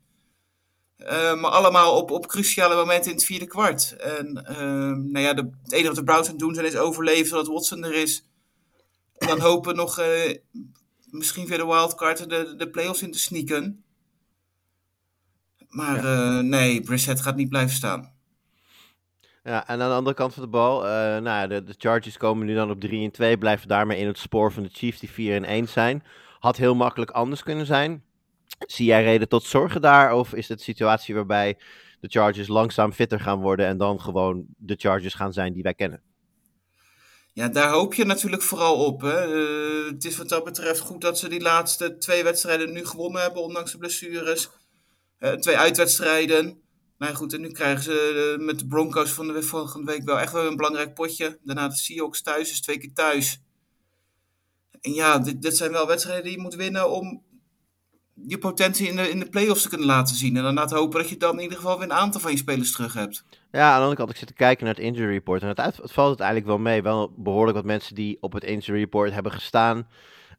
Maar 0.98 1.50
allemaal 1.50 1.96
op, 1.96 2.10
op 2.10 2.26
cruciale 2.26 2.74
momenten 2.74 3.10
in 3.10 3.16
het 3.16 3.26
vierde 3.26 3.46
kwart. 3.46 3.96
En 3.96 4.32
nou 5.12 5.18
ja, 5.18 5.34
de, 5.34 5.50
het 5.62 5.72
enige 5.72 5.86
wat 5.86 5.96
de 5.96 6.04
Browns 6.04 6.28
aan 6.28 6.36
doen 6.36 6.54
zijn 6.54 6.66
is 6.66 6.76
overleven 6.76 7.26
zodat 7.26 7.46
Watson 7.46 7.84
er 7.84 7.94
is. 7.94 8.29
En 9.20 9.26
dan 9.26 9.40
hopen 9.40 9.76
nog 9.76 9.98
uh, 9.98 10.34
misschien 11.10 11.46
via 11.46 11.56
de 11.56 11.66
wildcard 11.66 12.28
de, 12.28 12.54
de 12.56 12.70
playoffs 12.70 13.02
in 13.02 13.12
te 13.12 13.18
sneaken. 13.18 13.84
Maar 15.68 16.04
ja. 16.04 16.40
nee, 16.40 16.80
Brissett 16.80 17.20
gaat 17.20 17.36
niet 17.36 17.48
blijven 17.48 17.74
staan. 17.74 18.12
Ja, 19.42 19.66
en 19.66 19.80
aan 19.80 19.88
de 19.88 19.94
andere 19.94 20.16
kant 20.16 20.34
van 20.34 20.42
de 20.42 20.48
bal, 20.48 20.84
uh, 20.84 20.90
nou 20.90 21.22
ja, 21.22 21.46
de, 21.46 21.64
de, 21.64 21.74
Chargers 21.78 22.16
komen 22.16 22.46
nu 22.46 22.54
dan 22.54 22.70
op 22.70 22.80
3 22.80 23.04
en 23.04 23.10
2, 23.10 23.38
blijven 23.38 23.68
daarmee 23.68 23.98
in 23.98 24.06
het 24.06 24.18
spoor 24.18 24.52
van 24.52 24.62
de 24.62 24.68
Chiefs 24.72 25.00
die 25.00 25.10
4 25.10 25.34
en 25.34 25.44
1 25.44 25.68
zijn. 25.68 26.04
Had 26.38 26.56
heel 26.56 26.74
makkelijk 26.74 27.10
anders 27.10 27.42
kunnen 27.42 27.66
zijn. 27.66 28.02
Zie 28.66 28.86
jij 28.86 29.02
reden 29.02 29.28
tot 29.28 29.42
zorgen 29.44 29.80
daar, 29.80 30.12
of 30.12 30.34
is 30.34 30.48
het 30.48 30.58
een 30.58 30.64
situatie 30.64 31.14
waarbij 31.14 31.58
de 32.00 32.08
Chargers 32.08 32.48
langzaam 32.48 32.92
fitter 32.92 33.20
gaan 33.20 33.40
worden 33.40 33.66
en 33.66 33.78
dan 33.78 34.00
gewoon 34.00 34.44
de 34.56 34.74
Chargers 34.78 35.14
gaan 35.14 35.32
zijn 35.32 35.52
die 35.52 35.62
wij 35.62 35.74
kennen? 35.74 36.02
Ja, 37.40 37.48
daar 37.48 37.70
hoop 37.70 37.94
je 37.94 38.04
natuurlijk 38.04 38.42
vooral 38.42 38.84
op. 38.84 39.00
Hè. 39.00 39.34
Uh, 39.34 39.92
het 39.92 40.04
is 40.04 40.16
wat 40.16 40.28
dat 40.28 40.44
betreft 40.44 40.80
goed 40.80 41.00
dat 41.00 41.18
ze 41.18 41.28
die 41.28 41.40
laatste 41.40 41.98
twee 41.98 42.22
wedstrijden 42.22 42.72
nu 42.72 42.86
gewonnen 42.86 43.22
hebben, 43.22 43.42
ondanks 43.42 43.72
de 43.72 43.78
blessures. 43.78 44.50
Uh, 45.18 45.32
twee 45.32 45.56
uitwedstrijden. 45.56 46.62
Nou 46.98 47.14
goed, 47.14 47.32
en 47.32 47.40
nu 47.40 47.50
krijgen 47.50 47.82
ze 47.82 48.36
uh, 48.38 48.46
met 48.46 48.58
de 48.58 48.66
Broncos 48.66 49.12
van 49.12 49.26
de 49.26 49.42
volgende 49.42 49.92
week 49.92 50.04
wel 50.04 50.18
echt 50.18 50.32
wel 50.32 50.46
een 50.46 50.56
belangrijk 50.56 50.94
potje. 50.94 51.38
Daarna 51.42 51.68
de 51.68 51.76
Seahawks 51.76 52.22
thuis, 52.22 52.48
dus 52.48 52.60
twee 52.60 52.78
keer 52.78 52.92
thuis. 52.92 53.40
En 54.80 54.92
ja, 54.92 55.18
dit, 55.18 55.42
dit 55.42 55.56
zijn 55.56 55.72
wel 55.72 55.86
wedstrijden 55.86 56.24
die 56.24 56.32
je 56.32 56.42
moet 56.42 56.54
winnen 56.54 56.90
om 56.90 57.22
je 58.26 58.38
potentie 58.38 58.88
in 58.88 58.96
de, 58.96 59.10
in 59.10 59.18
de 59.18 59.28
playoffs 59.28 59.62
te 59.62 59.68
kunnen 59.68 59.86
laten 59.86 60.16
zien. 60.16 60.36
En 60.36 60.42
dan 60.42 60.54
laten 60.54 60.76
hopen 60.76 61.00
dat 61.00 61.08
je 61.08 61.16
dan 61.16 61.36
in 61.36 61.42
ieder 61.42 61.56
geval 61.56 61.78
weer 61.78 61.84
een 61.84 61.92
aantal 61.92 62.20
van 62.20 62.30
je 62.30 62.36
spelers 62.36 62.72
terug 62.72 62.94
hebt. 62.94 63.24
Ja, 63.50 63.66
aan 63.66 63.74
de 63.74 63.80
andere 63.80 63.96
kant, 63.96 64.10
ik 64.10 64.16
zit 64.16 64.28
te 64.28 64.34
kijken 64.34 64.64
naar 64.64 64.74
het 64.74 64.84
injury 64.84 65.12
report. 65.12 65.42
En 65.42 65.48
het, 65.48 65.80
valt 65.82 66.10
het 66.10 66.20
eigenlijk 66.20 66.46
wel 66.46 66.58
mee. 66.58 66.82
Wel 66.82 67.12
behoorlijk 67.16 67.56
wat 67.56 67.66
mensen 67.66 67.94
die 67.94 68.18
op 68.20 68.32
het 68.32 68.44
injury 68.44 68.78
report 68.78 69.12
hebben 69.12 69.32
gestaan. 69.32 69.86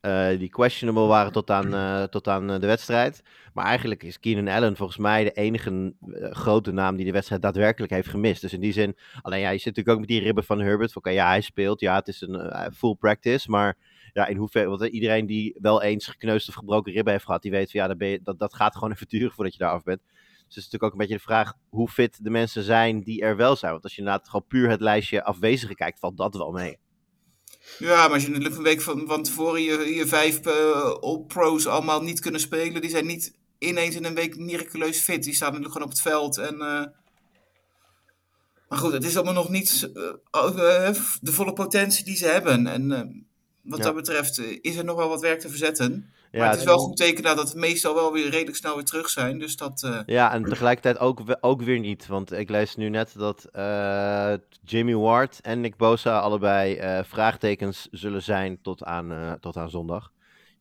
Uh, 0.01 0.27
die 0.27 0.49
questionable 0.49 1.05
waren 1.05 1.31
tot 1.31 1.49
aan, 1.49 1.73
uh, 1.73 2.03
tot 2.03 2.27
aan 2.27 2.51
uh, 2.51 2.59
de 2.59 2.67
wedstrijd. 2.67 3.23
Maar 3.53 3.65
eigenlijk 3.65 4.03
is 4.03 4.19
Keenan 4.19 4.47
Allen 4.47 4.75
volgens 4.75 4.97
mij 4.97 5.23
de 5.23 5.31
enige 5.31 5.93
grote 6.31 6.71
naam 6.71 6.95
die 6.95 7.05
de 7.05 7.11
wedstrijd 7.11 7.41
daadwerkelijk 7.41 7.91
heeft 7.91 8.07
gemist. 8.07 8.41
Dus 8.41 8.53
in 8.53 8.59
die 8.59 8.73
zin, 8.73 8.97
alleen 9.21 9.39
ja, 9.39 9.49
je 9.49 9.57
zit 9.57 9.65
natuurlijk 9.65 9.95
ook 9.95 9.99
met 9.99 10.09
die 10.09 10.21
ribben 10.21 10.43
van 10.43 10.59
Herbert. 10.59 10.95
Okay, 10.95 11.13
ja, 11.13 11.27
hij 11.27 11.41
speelt. 11.41 11.79
Ja, 11.79 11.95
het 11.95 12.07
is 12.07 12.21
een 12.21 12.73
full 12.73 12.95
practice. 12.95 13.49
Maar 13.49 13.77
ja, 14.13 14.27
in 14.27 14.37
hoeverre, 14.37 14.69
want 14.69 14.83
iedereen 14.83 15.25
die 15.25 15.55
wel 15.61 15.81
eens 15.81 16.07
gekneusd 16.07 16.47
of 16.47 16.55
gebroken 16.55 16.93
ribben 16.93 17.13
heeft 17.13 17.25
gehad, 17.25 17.41
die 17.41 17.51
weet 17.51 17.71
van 17.71 17.79
ja, 17.79 18.17
dat, 18.23 18.39
dat, 18.39 18.53
gaat 18.53 18.73
gewoon 18.73 18.91
even 18.91 19.07
duren 19.07 19.31
voordat 19.31 19.53
je 19.53 19.59
daar 19.59 19.71
af 19.71 19.83
bent. 19.83 20.01
Dus 20.01 20.55
het 20.55 20.57
is 20.57 20.71
natuurlijk 20.71 20.83
ook 20.83 20.91
een 20.91 20.97
beetje 20.97 21.15
de 21.15 21.33
vraag 21.33 21.53
hoe 21.69 21.89
fit 21.89 22.23
de 22.23 22.29
mensen 22.29 22.63
zijn 22.63 23.01
die 23.01 23.21
er 23.21 23.35
wel 23.35 23.55
zijn. 23.55 23.71
Want 23.71 23.83
als 23.83 23.95
je 23.95 24.01
inderdaad 24.01 24.25
gewoon 24.25 24.47
puur 24.47 24.69
het 24.69 24.81
lijstje 24.81 25.23
afwezigen 25.23 25.75
kijkt, 25.75 25.99
valt 25.99 26.17
dat 26.17 26.35
wel 26.35 26.51
mee. 26.51 26.77
Ja, 27.79 27.95
maar 27.95 28.13
als 28.13 28.23
je 28.23 28.27
natuurlijk 28.27 28.55
een 28.55 28.63
week 28.63 28.81
van, 28.81 29.07
van 29.07 29.23
tevoren 29.23 29.61
je, 29.61 29.95
je 29.95 30.07
vijf 30.07 30.45
uh, 30.45 30.91
all-pros 30.99 31.67
allemaal 31.67 32.01
niet 32.01 32.19
kunnen 32.19 32.41
spelen, 32.41 32.81
die 32.81 32.89
zijn 32.89 33.05
niet 33.05 33.37
ineens 33.57 33.95
in 33.95 34.05
een 34.05 34.15
week 34.15 34.37
miraculeus 34.37 34.99
fit. 34.99 35.23
Die 35.23 35.33
staan 35.33 35.47
natuurlijk 35.47 35.73
gewoon 35.73 35.87
op 35.87 35.93
het 35.93 36.03
veld. 36.03 36.37
En, 36.37 36.55
uh... 36.55 36.85
Maar 38.67 38.79
goed, 38.79 38.91
het 38.91 39.05
is 39.05 39.15
allemaal 39.15 39.33
nog 39.33 39.49
niet 39.49 39.89
de 41.21 41.31
volle 41.31 41.53
potentie 41.53 42.05
die 42.05 42.15
ze 42.15 42.25
hebben. 42.25 42.67
En 42.67 43.25
wat 43.63 43.79
Ja. 43.79 43.85
dat 43.85 43.95
betreft 43.95 44.37
eh, 44.37 44.57
is 44.61 44.75
er 44.75 44.83
nog 44.83 44.95
wel 44.95 45.09
wat 45.09 45.21
werk 45.21 45.39
te 45.39 45.49
verzetten. 45.49 46.13
Ja, 46.31 46.39
maar 46.39 46.49
het 46.49 46.59
is 46.59 46.65
wel 46.65 46.77
goed 46.77 46.97
teken 46.97 47.23
dat 47.23 47.37
het 47.37 47.55
meestal 47.55 47.93
wel 47.93 48.13
weer 48.13 48.29
redelijk 48.29 48.57
snel 48.57 48.75
weer 48.75 48.85
terug 48.85 49.09
zijn. 49.09 49.39
Dus 49.39 49.55
dat, 49.55 49.83
eh, 49.83 49.99
Ja, 50.05 50.33
en 50.33 50.43
tegelijkertijd 50.43 50.99
ook, 50.99 51.21
ook 51.39 51.61
weer 51.61 51.79
niet. 51.79 52.07
Want 52.07 52.31
ik 52.31 52.49
lees 52.49 52.75
nu 52.75 52.89
net 52.89 53.13
dat 53.17 53.45
eh, 53.45 54.33
Jimmy 54.63 54.95
Ward 54.95 55.39
en 55.41 55.61
Nick 55.61 55.75
Bosa 55.77 56.19
allebei 56.19 56.79
vraagtekens 57.05 57.87
zullen 57.91 58.23
zijn 58.23 58.61
tot 58.61 58.83
aan, 58.83 59.37
tot 59.39 59.57
aan 59.57 59.69
zondag. 59.69 60.11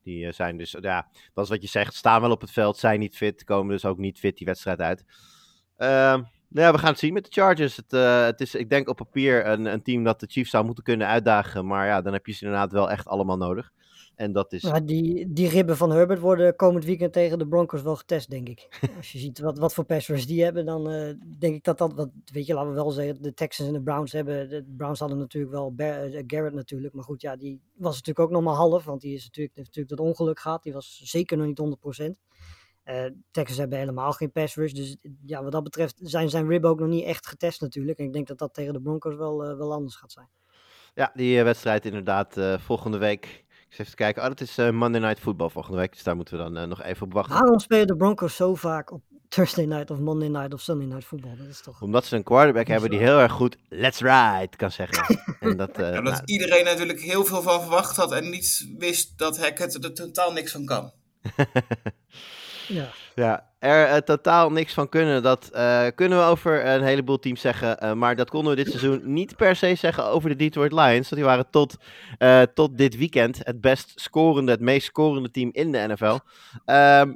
Die 0.03 0.31
zijn 0.31 0.57
dus, 0.57 0.75
ja, 0.81 1.07
dat 1.33 1.43
is 1.43 1.49
wat 1.49 1.61
je 1.61 1.67
zegt, 1.67 1.93
staan 1.93 2.21
wel 2.21 2.31
op 2.31 2.41
het 2.41 2.51
veld, 2.51 2.77
zijn 2.77 2.99
niet 2.99 3.17
fit, 3.17 3.43
komen 3.43 3.71
dus 3.71 3.85
ook 3.85 3.97
niet 3.97 4.19
fit 4.19 4.37
die 4.37 4.45
wedstrijd 4.47 4.79
uit. 4.79 5.05
Nou 6.53 6.65
ja, 6.65 6.71
we 6.71 6.77
gaan 6.77 6.89
het 6.89 6.99
zien 6.99 7.13
met 7.13 7.25
de 7.25 7.31
Chargers. 7.31 7.75
Het, 7.75 7.93
eh, 7.93 8.23
het 8.23 8.41
is, 8.41 8.55
ik 8.55 8.69
denk 8.69 8.89
op 8.89 8.97
papier 8.97 9.45
een, 9.45 9.65
een 9.65 9.81
team 9.81 10.03
dat 10.03 10.19
de 10.19 10.27
Chiefs 10.29 10.49
zou 10.49 10.65
moeten 10.65 10.83
kunnen 10.83 11.07
uitdagen. 11.07 11.67
Maar 11.67 11.87
ja, 11.87 12.01
dan 12.01 12.13
heb 12.13 12.25
je 12.25 12.33
ze 12.33 12.45
inderdaad 12.45 12.71
wel 12.71 12.91
echt 12.91 13.07
allemaal 13.07 13.37
nodig. 13.37 13.71
En 14.15 14.31
dat 14.31 14.53
is, 14.53 14.71
die, 14.85 15.33
die 15.33 15.49
ribben 15.49 15.77
van 15.77 15.91
Herbert 15.91 16.19
worden 16.19 16.55
komend 16.55 16.85
weekend 16.85 17.13
tegen 17.13 17.37
de 17.37 17.47
Broncos 17.47 17.81
wel 17.81 17.95
getest, 17.95 18.29
denk 18.29 18.49
ik. 18.49 18.67
Als 18.97 19.11
je 19.11 19.19
ziet 19.19 19.39
wat, 19.39 19.57
wat 19.57 19.73
voor 19.73 19.83
pass 19.83 20.07
rush 20.07 20.23
die 20.23 20.43
hebben, 20.43 20.65
dan 20.65 20.89
eh, 20.89 21.13
denk 21.39 21.55
ik 21.55 21.63
dat 21.63 21.77
dat, 21.77 21.93
wat, 21.93 22.09
weet 22.33 22.45
je, 22.45 22.53
laten 22.53 22.69
we 22.69 22.75
wel 22.75 22.91
zeggen, 22.91 23.21
de 23.21 23.33
Texans 23.33 23.69
en 23.69 23.75
de 23.75 23.81
Browns 23.81 24.11
hebben, 24.11 24.49
de 24.49 24.65
Browns 24.77 24.99
hadden 24.99 25.17
natuurlijk 25.17 25.53
wel 25.53 25.73
Bar- 25.73 26.03
eh, 26.03 26.23
Garrett 26.27 26.55
natuurlijk, 26.55 26.93
maar 26.93 27.03
goed, 27.03 27.21
ja, 27.21 27.35
die 27.35 27.61
was 27.75 27.91
natuurlijk 27.95 28.19
ook 28.19 28.31
nog 28.31 28.43
maar 28.43 28.55
half, 28.55 28.83
want 28.83 29.01
die 29.01 29.13
is 29.13 29.23
natuurlijk, 29.23 29.55
heeft 29.55 29.67
natuurlijk 29.67 29.97
dat 29.97 30.07
ongeluk 30.07 30.39
gehad, 30.39 30.63
die 30.63 30.73
was 30.73 31.01
zeker 31.03 31.37
nog 31.37 31.45
niet 31.45 31.59
100%. 31.59 32.30
Eh 32.83 33.05
Texans 33.31 33.59
hebben 33.59 33.77
helemaal 33.77 34.11
geen 34.11 34.31
pass 34.31 34.55
rush, 34.55 34.71
dus 34.71 34.97
ja, 35.25 35.43
wat 35.43 35.51
dat 35.51 35.63
betreft 35.63 35.99
zijn 36.01 36.29
zijn 36.29 36.47
ribben 36.47 36.69
ook 36.69 36.79
nog 36.79 36.89
niet 36.89 37.03
echt 37.03 37.27
getest 37.27 37.61
natuurlijk. 37.61 37.97
En 37.99 38.05
ik 38.05 38.13
denk 38.13 38.27
dat 38.27 38.37
dat 38.37 38.53
tegen 38.53 38.73
de 38.73 38.81
Broncos 38.81 39.15
wel, 39.15 39.43
eh, 39.43 39.57
wel 39.57 39.73
anders 39.73 39.95
gaat 39.95 40.11
zijn. 40.11 40.29
Ja, 40.93 41.11
die 41.13 41.37
eh, 41.37 41.43
wedstrijd 41.43 41.85
inderdaad 41.85 42.37
eh, 42.37 42.59
volgende 42.59 42.97
week. 42.97 43.25
Ik 43.25 43.77
zit 43.77 43.79
even 43.79 43.91
te 43.91 44.03
kijken. 44.03 44.21
Oh, 44.21 44.27
dat 44.27 44.41
is 44.41 44.57
eh, 44.57 44.69
Monday 44.69 45.01
Night 45.01 45.19
Football 45.19 45.49
volgende 45.49 45.77
week. 45.77 45.91
Dus 45.93 46.03
daar 46.03 46.15
moeten 46.15 46.37
we 46.37 46.43
dan 46.43 46.69
nog 46.69 46.83
even 46.83 47.05
op 47.05 47.13
wachten. 47.13 47.33
Waarom 47.33 47.59
spelen 47.59 47.87
de 47.87 47.95
Broncos 47.95 48.35
zo 48.35 48.55
vaak 48.55 48.91
op 48.91 49.01
Thursday 49.31 49.65
night 49.65 49.91
of 49.91 49.99
Monday 49.99 50.27
night 50.27 50.53
of 50.53 50.61
Sunday 50.61 50.87
night 50.87 51.05
voetbal? 51.05 51.35
Dat 51.37 51.47
is 51.47 51.61
toch... 51.61 51.81
Omdat 51.81 52.05
ze 52.05 52.15
een 52.15 52.23
quarterback 52.23 52.67
hebben 52.67 52.89
die 52.89 52.99
heel 52.99 53.19
erg 53.19 53.31
goed 53.31 53.57
let's 53.69 53.99
ride 53.99 54.55
kan 54.55 54.71
zeggen. 54.71 55.23
en 55.39 55.57
dat, 55.57 55.77
eh, 55.77 55.89
ja, 55.89 56.01
dat 56.01 56.03
nou, 56.03 56.21
iedereen 56.25 56.63
natuurlijk 56.63 56.99
heel 56.99 57.25
veel 57.25 57.41
van 57.41 57.61
verwacht 57.61 57.95
had 57.95 58.11
en 58.11 58.29
niet 58.29 58.73
wist 58.77 59.17
dat 59.17 59.39
Hackett 59.39 59.83
er 59.83 59.93
totaal 59.93 60.31
niks 60.31 60.51
van 60.51 60.65
kan. 60.65 60.91
Ja. 62.67 62.89
ja, 63.15 63.45
er 63.59 63.85
eh, 63.85 63.97
totaal 63.97 64.51
niks 64.51 64.73
van 64.73 64.89
kunnen. 64.89 65.23
Dat 65.23 65.49
eh, 65.49 65.87
kunnen 65.95 66.17
we 66.17 66.23
over 66.23 66.65
een 66.65 66.83
heleboel 66.83 67.19
teams 67.19 67.41
zeggen. 67.41 67.79
eh, 67.79 67.93
maar 67.93 68.15
dat 68.15 68.29
konden 68.29 68.55
we 68.55 68.63
dit 68.63 68.67
seizoen 68.73 69.01
niet 69.13 69.35
per 69.35 69.55
se 69.55 69.75
zeggen 69.75 70.05
over 70.05 70.29
de 70.29 70.35
Detroit 70.35 70.71
Lions. 70.71 71.09
Want 71.09 71.21
die 71.21 71.23
waren 71.23 71.49
tot, 71.49 71.75
tot 72.53 72.77
dit 72.77 72.97
weekend 72.97 73.39
het 73.43 73.61
best 73.61 73.91
scorende, 73.95 74.51
het 74.51 74.61
meest 74.61 74.85
scorende 74.85 75.31
team 75.31 75.49
in 75.51 75.71
de 75.71 75.85
NFL. 75.87 76.17
Ehm, 76.65 77.13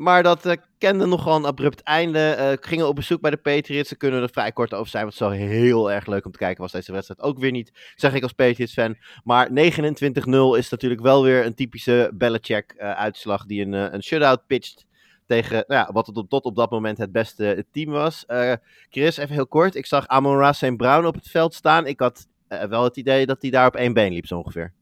maar 0.00 0.22
dat 0.22 0.46
eh, 0.46 0.56
kende 0.78 1.06
nogal 1.06 1.36
een 1.36 1.44
abrupt 1.46 1.82
einde. 1.82 2.18
Eh, 2.18 2.52
gingen 2.60 2.88
op 2.88 2.94
bezoek 2.94 3.20
bij 3.20 3.30
de 3.30 3.36
Patriots. 3.36 3.88
Daar 3.88 3.98
kunnen 3.98 4.22
er 4.22 4.30
vrij 4.30 4.52
kort 4.52 4.74
over 4.74 4.90
zijn. 4.90 5.02
Want 5.02 5.14
zo 5.14 5.28
heel 5.28 5.92
erg 5.92 6.06
leuk 6.06 6.24
om 6.24 6.32
te 6.32 6.38
kijken 6.38 6.62
was 6.62 6.72
deze 6.72 6.92
wedstrijd 6.92 7.20
ook 7.20 7.38
weer 7.38 7.50
niet. 7.50 7.92
Zeg 7.94 8.14
ik 8.14 8.22
als 8.22 8.32
Patriots-fan. 8.32 8.96
Maar 9.24 9.48
29-0 9.48 10.56
is 10.56 10.68
natuurlijk 10.68 11.00
wel 11.00 11.22
weer 11.22 11.46
een 11.46 11.54
typische 11.54 12.10
Belichick-uitslag. 12.14 13.46
die 13.46 13.64
een, 13.64 13.74
eh, 13.74 13.92
een 13.92 14.02
shutout 14.02 14.46
pitcht 14.46 14.86
tegen 15.26 15.64
nou 15.66 15.80
ja, 15.86 15.92
wat 15.92 16.06
het 16.06 16.30
tot 16.30 16.44
op 16.44 16.56
dat 16.56 16.70
moment 16.70 16.98
het 16.98 17.12
beste 17.12 17.66
team 17.72 17.90
was. 17.90 18.26
Eh, 18.26 18.52
Chris, 18.90 19.16
even 19.16 19.34
heel 19.34 19.46
kort. 19.46 19.74
Ik 19.74 19.86
zag 19.86 20.06
Amon 20.06 20.36
Ra 20.36 20.52
St. 20.52 20.76
Brown 20.76 21.06
op 21.06 21.14
het 21.14 21.28
veld 21.28 21.54
staan. 21.54 21.86
Ik 21.86 22.00
had 22.00 22.26
eh, 22.48 22.62
wel 22.64 22.84
het 22.84 22.96
idee 22.96 23.26
dat 23.26 23.42
hij 23.42 23.50
daar 23.50 23.66
op 23.66 23.76
één 23.76 23.92
been 23.92 24.12
liep, 24.12 24.26
zo 24.26 24.38
ongeveer. 24.38 24.72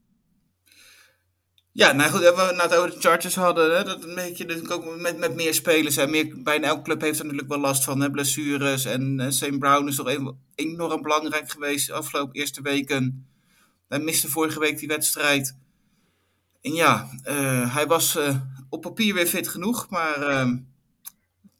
Ja, 1.78 1.92
nou 1.92 2.10
goed, 2.10 2.20
we 2.20 2.32
nou 2.36 2.60
het 2.60 2.74
over 2.74 2.90
de 2.90 3.00
Chargers 3.00 3.34
hadden, 3.34 3.76
hè, 3.76 3.84
dat 3.84 4.04
een 4.04 4.14
beetje 4.14 4.44
natuurlijk 4.44 4.72
ook 4.72 4.96
met, 4.96 5.18
met 5.18 5.34
meer 5.34 5.54
spelers. 5.54 5.96
Hè, 5.96 6.06
meer, 6.06 6.42
bijna 6.42 6.66
elke 6.66 6.82
club 6.82 7.00
heeft 7.00 7.18
er 7.18 7.24
natuurlijk 7.24 7.50
wel 7.50 7.60
last 7.60 7.84
van, 7.84 8.00
hè, 8.00 8.10
blessures. 8.10 8.84
En 8.84 9.20
eh, 9.20 9.30
St. 9.30 9.58
Brown 9.58 9.88
is 9.88 9.96
toch 9.96 10.34
enorm 10.54 11.02
belangrijk 11.02 11.50
geweest 11.50 11.86
de 11.86 11.92
afgelopen 11.92 12.34
eerste 12.34 12.62
weken. 12.62 13.28
Hij 13.88 13.98
miste 13.98 14.28
vorige 14.28 14.58
week 14.58 14.78
die 14.78 14.88
wedstrijd. 14.88 15.56
En 16.60 16.72
ja, 16.74 17.08
eh, 17.22 17.74
hij 17.74 17.86
was 17.86 18.16
eh, 18.16 18.36
op 18.68 18.80
papier 18.82 19.14
weer 19.14 19.26
fit 19.26 19.48
genoeg, 19.48 19.90
maar 19.90 20.22
eh, 20.22 20.50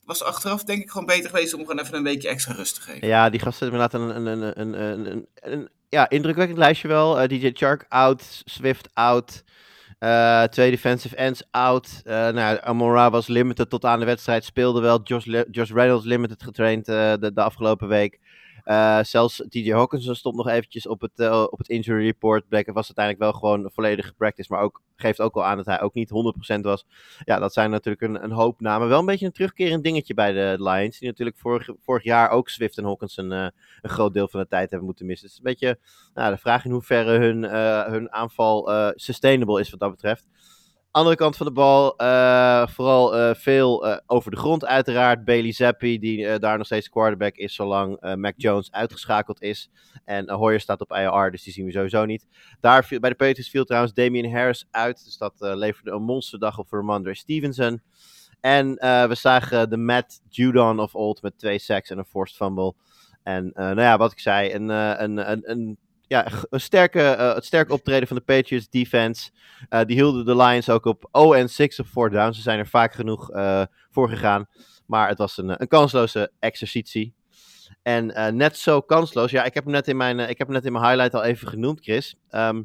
was 0.04 0.22
achteraf 0.22 0.64
denk 0.64 0.82
ik 0.82 0.90
gewoon 0.90 1.06
beter 1.06 1.30
geweest 1.30 1.54
om 1.54 1.60
gewoon 1.60 1.78
even 1.78 1.94
een 1.94 2.02
weekje 2.02 2.28
extra 2.28 2.54
rust 2.54 2.74
te 2.74 2.80
geven. 2.80 3.08
Ja, 3.08 3.30
die 3.30 3.40
gasten 3.40 3.70
hebben 3.70 3.88
inderdaad 3.88 4.16
een, 4.16 4.26
een, 4.26 4.60
een, 4.60 5.06
een, 5.06 5.26
een, 5.34 5.68
ja, 5.88 6.08
indrukwekkend 6.08 6.58
lijstje 6.58 6.88
wel. 6.88 7.28
DJ 7.28 7.50
Chark 7.54 7.86
out, 7.88 8.42
Swift 8.44 8.88
out, 8.92 9.44
eh, 9.98 10.42
twee 10.42 10.70
defensive 10.70 11.16
ends 11.16 11.42
out. 11.50 12.00
Eh 12.04 12.28
nou, 12.28 12.58
Amon-Ra 12.60 13.10
was 13.10 13.26
limited 13.26 13.70
tot 13.70 13.84
aan 13.84 13.98
de 13.98 14.04
wedstrijd, 14.04 14.44
speelde 14.44 14.80
wel. 14.80 15.00
Josh, 15.02 15.42
Josh 15.50 15.70
Reynolds 15.70 16.06
limited 16.06 16.42
getraind 16.42 16.88
eh, 16.88 17.12
de, 17.20 17.32
de 17.32 17.42
afgelopen 17.42 17.88
week. 17.88 18.18
Eh, 18.68 19.02
zelfs 19.02 19.42
TJ 19.48 19.70
Hawkinson 19.70 20.14
stond 20.14 20.36
nog 20.36 20.48
eventjes 20.48 20.86
op 20.86 21.00
het, 21.00 21.20
eh, 21.20 21.46
op 21.50 21.58
het 21.58 21.68
injury 21.68 22.04
report. 22.04 22.48
Bleek, 22.48 22.66
was 22.66 22.86
uiteindelijk 22.86 23.24
wel 23.24 23.32
gewoon 23.32 23.64
een 23.64 23.70
volledige 23.70 24.12
practice. 24.12 24.52
Maar 24.52 24.62
ook, 24.62 24.82
geeft 24.96 25.20
ook 25.20 25.34
al 25.34 25.44
aan 25.44 25.56
dat 25.56 25.66
hij 25.66 25.80
ook 25.80 25.94
niet 25.94 26.10
100% 26.10 26.64
was. 26.64 26.86
Ja, 27.24 27.38
dat 27.38 27.52
zijn 27.52 27.70
natuurlijk 27.70 28.02
een, 28.02 28.24
een 28.24 28.30
hoop 28.30 28.60
namen. 28.60 28.88
Wel 28.88 28.98
een 28.98 29.06
beetje 29.06 29.26
een 29.26 29.32
terugkerend 29.32 29.84
dingetje 29.84 30.14
bij 30.14 30.32
de 30.32 30.56
Lions. 30.58 30.98
Die 30.98 31.08
natuurlijk 31.08 31.38
vorig, 31.38 31.68
vorig 31.80 32.04
jaar 32.04 32.30
ook 32.30 32.48
Swift 32.48 32.78
en 32.78 32.84
Hawkinson 32.84 33.32
eh, 33.32 33.48
een 33.80 33.90
groot 33.90 34.14
deel 34.14 34.28
van 34.28 34.40
de 34.40 34.48
tijd 34.48 34.70
hebben 34.70 34.86
moeten 34.86 35.06
missen. 35.06 35.28
Dus 35.28 35.36
een 35.36 35.42
beetje 35.42 35.78
nou, 36.14 36.32
de 36.32 36.38
vraag 36.40 36.64
in 36.64 36.70
hoeverre 36.70 37.18
hun, 37.18 37.42
hun 37.92 38.12
aanval 38.12 38.70
sustainable 38.94 39.60
is 39.60 39.70
wat 39.70 39.80
dat 39.80 39.90
betreft. 39.90 40.26
Andere 40.90 41.16
kant 41.16 41.36
van 41.36 41.46
de 41.46 41.52
bal, 41.52 41.96
eh, 41.96 42.66
vooral 42.66 43.16
eh, 43.16 43.34
veel 43.34 43.86
eh, 43.86 43.98
over 44.06 44.30
de 44.30 44.36
grond 44.36 44.64
uiteraard. 44.66 45.24
Bailey 45.24 45.52
Zappi, 45.52 45.98
die 45.98 46.38
daar 46.38 46.56
nog 46.56 46.66
steeds 46.66 46.88
quarterback 46.88 47.36
is, 47.36 47.54
zolang 47.54 48.14
Mac 48.16 48.34
Jones 48.36 48.72
uitgeschakeld 48.72 49.42
is. 49.42 49.70
En 50.04 50.30
Hoyer 50.30 50.60
staat 50.60 50.80
op 50.80 50.92
IR, 50.92 51.30
dus 51.30 51.42
die 51.42 51.52
zien 51.52 51.64
we 51.64 51.72
sowieso 51.72 52.04
niet. 52.04 52.26
Daar 52.60 52.84
viel, 52.84 53.00
bij 53.00 53.10
de 53.10 53.16
Patriots 53.16 53.50
viel 53.50 53.64
trouwens 53.64 53.94
Damian 53.94 54.32
Harris 54.32 54.66
uit, 54.70 55.04
dus 55.04 55.16
dat 55.16 55.34
leverde 55.38 55.90
een 55.90 56.02
monsterdag 56.02 56.58
op 56.58 56.68
voor 56.68 56.78
Ramondre 56.78 57.14
Stevenson. 57.14 57.82
En 58.40 58.74
we 59.08 59.14
zagen 59.14 59.70
de 59.70 59.76
Matt 59.76 60.20
Judon 60.28 60.80
of 60.80 60.94
old 60.94 61.22
met 61.22 61.38
twee 61.38 61.58
sacks 61.58 61.90
en 61.90 61.98
een 61.98 62.04
forced 62.04 62.36
fumble. 62.36 62.74
En 63.22 63.50
nou 63.54 63.80
ja, 63.80 63.96
wat 63.96 64.12
ik 64.12 64.20
zei, 64.20 64.52
een, 64.52 64.68
een, 64.68 65.50
een, 65.50 65.78
ja, 66.08 66.26
een 66.50 66.60
sterke, 66.60 67.02
eh, 67.02 67.34
het 67.34 67.44
sterke 67.44 67.72
optreden 67.72 68.08
van 68.08 68.16
de 68.16 68.22
Patriots 68.22 68.68
defense. 68.68 69.30
Eh, 69.68 69.84
die 69.84 69.96
hielden 69.96 70.24
de 70.24 70.36
Lions 70.36 70.70
ook 70.70 70.84
op 70.84 71.08
0 71.12 71.36
en 71.36 71.50
6 71.50 71.80
op 71.80 71.86
4 71.86 72.10
down. 72.10 72.32
Ze 72.32 72.40
zijn 72.40 72.58
er 72.58 72.68
vaak 72.68 72.92
genoeg 72.92 73.30
eh, 73.30 73.62
voor 73.90 74.08
gegaan. 74.08 74.46
Maar 74.86 75.08
het 75.08 75.18
was 75.18 75.36
een, 75.36 75.60
een 75.60 75.68
kansloze 75.68 76.32
exercitie. 76.38 77.14
En 77.82 78.36
net 78.36 78.56
zo 78.56 78.80
kansloos. 78.80 79.30
Ja, 79.30 79.44
ik 79.44 79.54
heb 79.54 79.64
hem 79.64 79.72
net 79.72 79.88
in 79.88 79.96
mijn, 79.96 80.18
ik 80.18 80.38
heb 80.38 80.46
hem 80.46 80.56
net 80.56 80.64
in 80.64 80.72
mijn 80.72 80.84
highlight 80.84 81.14
al 81.14 81.22
even 81.22 81.48
genoemd, 81.48 81.80
Chris. 81.80 82.14
Ehm, 82.28 82.62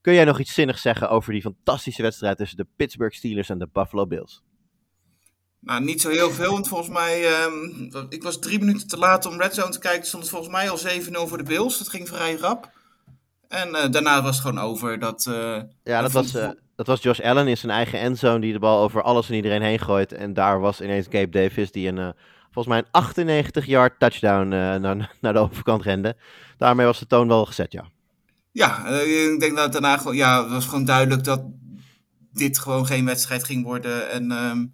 kun 0.00 0.14
jij 0.14 0.24
nog 0.24 0.38
iets 0.38 0.54
zinnigs 0.54 0.82
zeggen 0.82 1.10
over 1.10 1.32
die 1.32 1.42
fantastische 1.42 2.02
wedstrijd 2.02 2.36
tussen 2.36 2.56
de 2.56 2.66
Pittsburgh 2.76 3.16
Steelers 3.16 3.48
en 3.48 3.58
de 3.58 3.68
Buffalo 3.72 4.06
Bills? 4.06 4.42
Nou, 5.60 5.84
niet 5.84 6.00
zo 6.00 6.08
heel 6.08 6.30
veel, 6.30 6.52
want 6.52 6.68
volgens 6.68 6.90
mij, 6.90 7.34
ehm, 7.34 8.06
ik 8.08 8.22
was 8.22 8.38
drie 8.38 8.58
minuten 8.58 8.88
te 8.88 8.98
laat 8.98 9.26
om 9.26 9.40
Red 9.40 9.54
Zone 9.54 9.70
te 9.70 9.78
kijken, 9.78 10.06
stond 10.06 10.22
het 10.22 10.32
volgens 10.32 10.52
mij 10.52 10.70
al 10.70 10.78
7-0 10.78 11.26
voor 11.26 11.38
de 11.38 11.44
Bills. 11.44 11.78
Dat 11.78 11.88
ging 11.88 12.08
vrij 12.08 12.36
rap. 12.36 12.70
En 13.48 13.74
eh, 13.74 13.90
daarna 13.90 14.22
was 14.22 14.36
het 14.36 14.46
gewoon 14.46 14.64
over. 14.64 14.98
Dat, 14.98 15.26
eh, 15.26 15.60
Ja, 15.82 16.02
dat 16.02 16.12
was, 16.12 16.34
eh, 16.34 16.48
dat 16.76 16.86
was 16.86 17.02
Josh 17.02 17.20
Allen 17.20 17.48
in 17.48 17.56
zijn 17.56 17.72
eigen 17.72 17.98
endzone 17.98 18.40
die 18.40 18.52
de 18.52 18.58
bal 18.58 18.82
over 18.82 19.02
alles 19.02 19.28
en 19.28 19.34
iedereen 19.34 19.62
heen 19.62 19.78
gooit. 19.78 20.12
En 20.12 20.34
daar 20.34 20.60
was 20.60 20.80
ineens 20.80 21.06
Gabe 21.10 21.28
Davis 21.28 21.72
die 21.72 21.88
een, 21.88 22.14
volgens 22.50 22.66
mij 22.66 22.78
een 22.78 23.02
98-yard 23.02 23.98
touchdown 23.98 24.48
naar, 24.48 24.80
naar 25.20 25.32
de 25.32 25.38
overkant 25.38 25.82
rende. 25.82 26.16
Daarmee 26.58 26.86
was 26.86 26.98
de 26.98 27.06
toon 27.06 27.28
wel 27.28 27.46
gezet, 27.46 27.72
ja. 27.72 27.84
Ja, 28.52 28.86
ik 28.86 29.40
denk 29.40 29.56
dat 29.56 29.72
daarna 29.72 29.96
gewoon, 29.96 30.16
ja, 30.16 30.42
het 30.42 30.52
was 30.52 30.66
gewoon 30.66 30.84
duidelijk 30.84 31.24
dat 31.24 31.42
dit 32.32 32.58
gewoon 32.58 32.86
geen 32.86 33.04
wedstrijd 33.04 33.44
ging 33.44 33.64
worden. 33.64 34.10
En 34.10 34.30
ehm, 34.32 34.64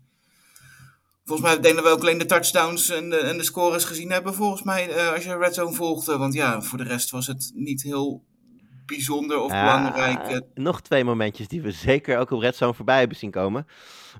volgens 1.24 1.48
mij 1.48 1.60
denk 1.60 1.74
dat 1.74 1.84
we 1.84 1.90
ook 1.90 2.00
alleen 2.00 2.18
de 2.18 2.26
touchdowns 2.26 2.90
en 2.90 3.10
de, 3.10 3.16
en 3.16 3.36
de 3.36 3.44
scores 3.44 3.84
gezien 3.84 4.10
hebben. 4.10 4.34
Volgens 4.34 4.62
mij, 4.62 4.88
eh, 4.90 5.12
als 5.12 5.24
je 5.24 5.36
Red 5.38 5.54
Zone 5.54 5.72
volgde. 5.74 6.16
Want 6.18 6.34
ja, 6.34 6.62
voor 6.62 6.78
de 6.78 6.84
rest 6.84 7.10
was 7.10 7.26
het 7.26 7.52
niet 7.54 7.82
heel 7.82 8.24
bijzonder 8.86 9.40
of 9.40 9.52
Ah, 9.52 9.60
belangrijk. 9.60 10.28
eh. 10.28 10.38
nog 10.54 10.80
twee 10.80 11.04
momentjes 11.04 11.48
die 11.48 11.62
we 11.62 11.70
zeker 11.70 12.18
ook 12.18 12.30
op 12.30 12.40
Red 12.40 12.56
Zone 12.56 12.74
voorbij 12.74 12.98
hebben 12.98 13.16
zien 13.16 13.30
komen. 13.30 13.66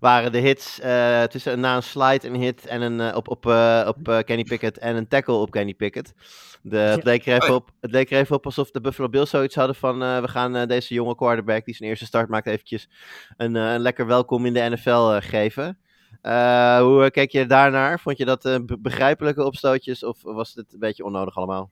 Waren 0.01 0.33
de 0.33 0.39
hits 0.39 0.81
eh, 0.81 1.23
tussen 1.23 1.61
na 1.61 1.77
een 1.77 1.83
slide, 1.83 2.27
een 2.29 2.35
hit 2.41 2.67
en 2.67 2.81
een, 2.81 3.01
eh, 3.01 3.17
op, 3.17 3.29
op, 3.29 3.47
eh, 3.47 3.85
op 3.87 4.09
eh, 4.09 4.19
Kenny 4.19 4.45
Pickett 4.45 4.79
en 4.79 4.97
een 4.97 5.09
tackle 5.09 5.35
op 5.35 5.51
Kenny 5.51 5.75
Pickett. 5.75 6.15
De, 6.63 6.77
het, 6.79 7.05
leek 7.05 7.27
er 7.27 7.43
even 7.43 7.55
op, 7.55 7.71
het 7.81 7.91
leek 7.91 8.11
er 8.11 8.19
even 8.19 8.37
op 8.37 8.45
alsof 8.45 8.71
de 8.71 8.81
Buffalo 8.81 9.09
Bills 9.09 9.31
zoiets 9.31 9.55
hadden 9.55 9.77
van... 9.77 10.03
eh, 10.03 10.21
we 10.21 10.29
gaan 10.29 10.57
eh, 10.57 10.67
deze 10.67 10.95
jonge 10.95 11.15
quarterback 11.15 11.65
die 11.65 11.75
zijn 11.75 11.89
eerste 11.89 12.05
start 12.05 12.29
maakt 12.29 12.47
eventjes 12.47 12.89
een, 13.37 13.57
eh, 13.57 13.73
een 13.73 13.81
lekker 13.81 14.07
welkom 14.07 14.47
in 14.47 14.53
de 14.53 14.61
NFL 14.71 14.91
eh, 14.91 15.17
geven. 15.21 15.79
Eh, 16.23 16.81
hoe 16.81 17.05
eh, 17.05 17.11
keek 17.11 17.31
je 17.31 17.47
daarnaar? 17.47 18.01
Vond 18.01 18.19
je 18.19 18.25
dat 18.25 18.45
eh, 18.45 18.57
be- 18.63 18.79
begrijpelijke 18.79 19.45
opstootjes 19.45 20.05
of 20.05 20.23
was 20.23 20.55
het 20.55 20.73
een 20.73 20.79
beetje 20.79 21.05
onnodig 21.05 21.37
allemaal? 21.37 21.71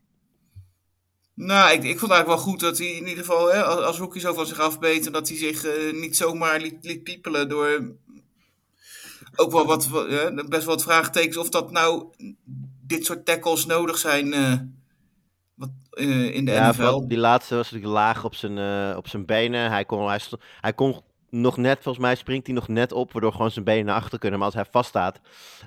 Nou, 1.35 1.73
ik, 1.73 1.83
ik 1.85 1.99
vond 1.99 2.13
eigenlijk 2.13 2.27
wel 2.27 2.51
goed 2.53 2.61
dat 2.61 2.79
hij 2.79 2.87
in 2.87 3.07
ieder 3.07 3.25
geval 3.25 3.53
hè, 3.53 3.65
als, 3.65 4.01
als 4.01 4.21
zo 4.21 4.35
van 4.35 4.47
zich 4.47 4.61
afbeet. 4.61 5.07
En 5.07 5.13
dat 5.13 5.29
hij 5.29 5.37
zich 5.37 5.67
niet 5.93 6.17
zomaar 6.17 6.61
liet, 6.61 6.77
liet 6.81 7.03
piepelen 7.03 7.49
door 7.49 7.95
ook 9.37 9.53
wel 9.53 9.67
wat, 9.67 9.85
eh, 9.85 10.35
best 10.35 10.65
wel 10.65 10.75
wat 10.75 10.83
vraagtekens 10.83 11.37
of 11.37 11.49
dat 11.49 11.71
nou 11.71 12.05
dit 12.87 13.05
soort 13.05 13.25
tackles 13.25 13.67
nodig 13.67 13.99
zijn 13.99 14.31
wat, 15.55 15.71
in 15.91 16.45
de 16.45 16.53
Ja, 16.53 16.71
NFL. 16.71 17.07
die 17.07 17.19
laatste 17.19 17.55
was 17.57 17.71
natuurlijk 17.71 18.01
laag 18.01 18.25
op 18.25 18.35
zijn, 18.35 18.97
op 18.97 19.09
zijn 19.09 19.27
benen. 19.27 19.71
Hij 19.71 19.85
kon, 19.85 20.09
hij, 20.09 20.21
hij 20.61 20.73
kon 20.73 21.03
nog 21.31 21.57
net, 21.57 21.83
volgens 21.83 22.05
mij 22.05 22.15
springt 22.15 22.47
hij 22.47 22.55
nog 22.55 22.69
net 22.69 22.93
op, 22.93 23.13
waardoor 23.13 23.33
gewoon 23.33 23.51
zijn 23.51 23.65
benen 23.65 23.85
naar 23.85 23.95
achter 23.95 24.19
kunnen. 24.19 24.39
Maar 24.39 24.49
als 24.49 24.57
hij 24.57 24.65
vaststaat, 24.71 25.21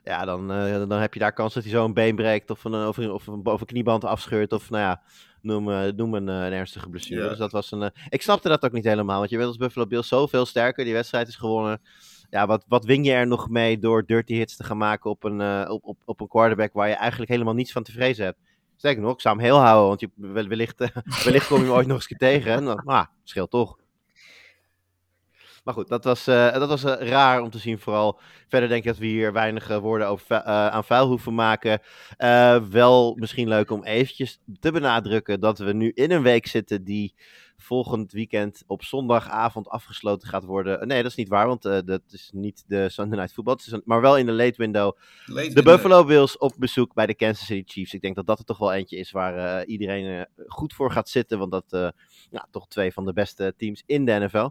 ja, 0.03 0.25
dan, 0.25 0.51
eh, 0.51 0.73
dan 0.87 0.99
heb 0.99 1.13
je 1.13 1.19
daar 1.19 1.33
kans 1.33 1.53
dat 1.53 1.63
hij 1.63 1.71
zo 1.71 1.85
een 1.85 1.93
been 1.93 2.15
breekt 2.15 2.49
of 2.49 2.63
een, 2.63 2.87
of 2.87 2.97
een, 2.97 3.11
of 3.11 3.27
een, 3.27 3.45
of 3.45 3.61
een 3.61 3.67
knieband 3.67 4.03
afscheurt. 4.03 4.53
Of 4.53 4.69
nou 4.69 4.83
ja, 4.83 5.01
noem, 5.41 5.71
eh, 5.71 5.91
noem 5.95 6.13
een, 6.13 6.29
eh, 6.29 6.35
een 6.35 6.51
ernstige 6.51 6.89
blessure. 6.89 7.29
Dus 7.29 7.37
dat 7.37 7.51
was 7.51 7.71
een. 7.71 7.91
ik 8.09 8.21
snapte 8.21 8.47
dat 8.47 8.63
ook 8.65 8.71
niet 8.71 8.83
helemaal, 8.83 9.17
want 9.17 9.29
je 9.29 9.35
bent 9.35 9.47
als 9.47 9.57
Buffalo 9.57 9.87
Bills 9.87 10.07
zoveel 10.07 10.45
sterker. 10.45 10.83
Die 10.83 10.93
wedstrijd 10.93 11.27
is 11.27 11.35
gewonnen. 11.35 11.81
Ja, 12.29 12.47
wat, 12.47 12.65
wat 12.67 12.85
win 12.85 13.03
je 13.03 13.11
er 13.11 13.27
nog 13.27 13.49
mee 13.49 13.79
door 13.79 14.05
dirty 14.05 14.33
hits 14.33 14.55
te 14.55 14.63
gaan 14.63 14.77
maken 14.77 15.09
op 15.09 15.23
een, 15.23 15.69
op, 15.69 15.83
op, 15.83 15.97
op 16.05 16.21
een 16.21 16.27
quarterback 16.27 16.73
waar 16.73 16.87
je 16.87 16.93
eigenlijk 16.93 17.31
helemaal 17.31 17.53
niets 17.53 17.71
van 17.71 17.83
te 17.83 17.91
vrezen 17.91 18.25
hebt? 18.25 18.39
Sterker 18.75 19.01
nog, 19.01 19.13
ik 19.13 19.21
zou 19.21 19.35
hem 19.35 19.45
heel 19.45 19.57
houden, 19.57 19.87
want 19.87 19.99
je, 19.99 20.09
wel- 20.15 20.47
wellicht, 20.47 20.91
wellicht 21.25 21.47
kom 21.47 21.57
je 21.57 21.63
hem 21.63 21.73
ooit 21.73 21.87
nog 21.87 21.95
eens 21.95 22.13
tegen. 22.17 22.51
En 22.53 22.65
dan, 22.65 22.85
ah, 22.85 23.05
scheelt 23.23 23.51
toch. 23.51 23.77
Maar 25.63 25.73
goed, 25.73 25.87
dat 25.87 26.03
was, 26.03 26.27
eh, 26.27 26.53
dat 26.53 26.69
was 26.69 26.83
eh, 26.83 27.07
raar 27.09 27.41
om 27.41 27.49
te 27.49 27.57
zien 27.57 27.79
vooral. 27.79 28.19
Verder 28.47 28.69
denk 28.69 28.81
ik 28.81 28.87
dat 28.87 28.97
we 28.97 29.05
hier 29.05 29.33
weinig 29.33 29.69
eh, 29.69 29.77
woorden 29.77 30.07
over, 30.07 30.43
aan 30.43 30.83
vuil 30.83 31.07
hoeven 31.07 31.35
maken. 31.35 31.81
Wel 32.69 33.15
misschien 33.15 33.47
leuk 33.47 33.71
om 33.71 33.83
eventjes 33.83 34.39
te 34.59 34.71
benadrukken 34.71 35.39
dat 35.39 35.59
we 35.59 35.73
nu 35.73 35.91
in 35.93 36.11
een 36.11 36.21
week 36.21 36.47
zitten 36.47 36.83
die 36.83 37.15
volgend 37.57 38.11
weekend 38.11 38.63
op 38.67 38.83
zondagavond 38.83 39.67
afgesloten 39.67 40.27
gaat 40.27 40.43
worden. 40.43 40.87
Nee, 40.87 41.01
dat 41.01 41.11
is 41.11 41.17
niet 41.17 41.27
waar, 41.29 41.47
want 41.47 41.61
dat 41.61 42.01
is 42.09 42.29
niet 42.33 42.63
de 42.67 42.89
Sunday 42.89 43.17
Night 43.17 43.33
Football. 43.33 43.57
Een- 43.65 43.81
maar 43.85 44.01
wel 44.01 44.17
in 44.17 44.25
de 44.25 44.31
late 44.31 44.57
window 44.57 44.97
Late 45.25 45.47
de 45.47 45.53
window. 45.53 45.63
Buffalo 45.63 46.03
Bills 46.05 46.37
op 46.37 46.53
bezoek 46.57 46.93
bij 46.93 47.05
de 47.05 47.15
Kansas 47.15 47.45
City 47.45 47.71
Chiefs. 47.71 47.93
Ik 47.93 48.01
denk 48.01 48.15
dat 48.15 48.25
dat 48.25 48.39
er 48.39 48.45
toch 48.45 48.57
wel 48.57 48.73
eentje 48.73 48.97
is 48.97 49.11
waar 49.11 49.65
iedereen 49.65 50.27
goed 50.47 50.73
voor 50.73 50.91
gaat 50.91 51.09
zitten. 51.09 51.39
Want 51.39 51.51
dat 51.51 51.93
ja, 52.29 52.47
toch 52.51 52.67
twee 52.67 52.93
van 52.93 53.05
de 53.05 53.13
beste 53.13 53.53
teams 53.57 53.83
in 53.85 54.05
de 54.05 54.11
NFL. 54.11 54.49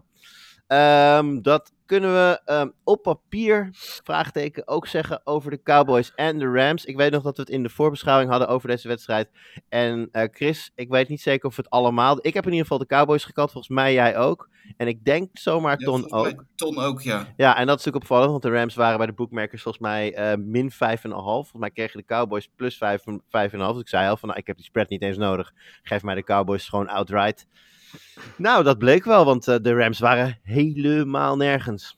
Ehm, 0.73 1.41
dat 1.41 1.73
kunnen 1.85 2.13
we 2.13 2.41
ehm, 2.45 2.69
op 2.83 3.01
papier, 3.01 3.69
vraagteken, 4.03 4.67
ook 4.67 4.87
zeggen 4.87 5.21
over 5.23 5.51
de 5.51 5.63
Cowboys 5.63 6.11
en 6.15 6.39
de 6.39 6.51
Rams. 6.51 6.85
Ik 6.85 6.95
weet 6.95 7.11
nog 7.11 7.23
dat 7.23 7.35
we 7.35 7.41
het 7.41 7.51
in 7.51 7.63
de 7.63 7.69
voorbeschouwing 7.69 8.29
hadden 8.29 8.47
over 8.47 8.67
deze 8.67 8.87
wedstrijd. 8.87 9.29
En 9.69 10.09
eh, 10.11 10.27
Chris, 10.31 10.71
ik 10.75 10.89
weet 10.89 11.09
niet 11.09 11.21
zeker 11.21 11.49
of 11.49 11.55
het 11.55 11.69
allemaal... 11.69 12.17
Ik 12.21 12.33
heb 12.33 12.43
in 12.45 12.51
ieder 12.51 12.67
geval 12.67 12.77
de 12.77 12.95
Cowboys 12.95 13.23
gekant, 13.23 13.51
volgens 13.51 13.73
mij 13.73 13.93
jij 13.93 14.17
ook. 14.17 14.49
En 14.77 14.87
ik 14.87 15.05
denk 15.05 15.29
zomaar 15.33 15.79
Ja, 15.79 15.85
Ton 15.85 16.11
ook. 16.11 16.43
Ton 16.55 16.77
ook, 16.77 17.01
ja. 17.01 17.33
Ja, 17.37 17.57
en 17.57 17.67
dat 17.67 17.79
is 17.79 17.85
natuurlijk 17.85 18.03
opvallend, 18.03 18.31
want 18.31 18.43
de 18.43 18.59
Rams 18.59 18.75
waren 18.75 18.97
bij 18.97 19.07
de 19.07 19.13
bookmakers 19.13 19.61
volgens 19.61 19.83
mij 19.83 20.13
eh 20.13 20.37
min 20.37 20.71
5,5. 20.71 20.77
Volgens 20.77 21.53
mij 21.53 21.71
kregen 21.71 21.99
de 21.99 22.05
Cowboys 22.05 22.49
plus 22.55 22.77
5 22.77 23.01
5,5. 23.01 23.73
Dus 23.73 23.79
ik 23.79 23.87
zei 23.87 24.09
al 24.09 24.17
van, 24.17 24.29
nou, 24.29 24.39
ik 24.39 24.47
heb 24.47 24.55
die 24.55 24.65
spread 24.65 24.89
niet 24.89 25.01
eens 25.01 25.17
nodig. 25.17 25.51
Geef 25.83 26.03
mij 26.03 26.15
de 26.15 26.23
Cowboys 26.23 26.69
gewoon 26.69 26.87
outright. 26.87 27.47
Nou, 28.37 28.63
dat 28.63 28.77
bleek 28.77 29.03
wel, 29.05 29.25
want 29.25 29.47
eh, 29.47 29.55
de 29.61 29.73
Rams 29.73 29.99
waren 29.99 30.39
helemaal 30.43 31.35
nergens. 31.35 31.97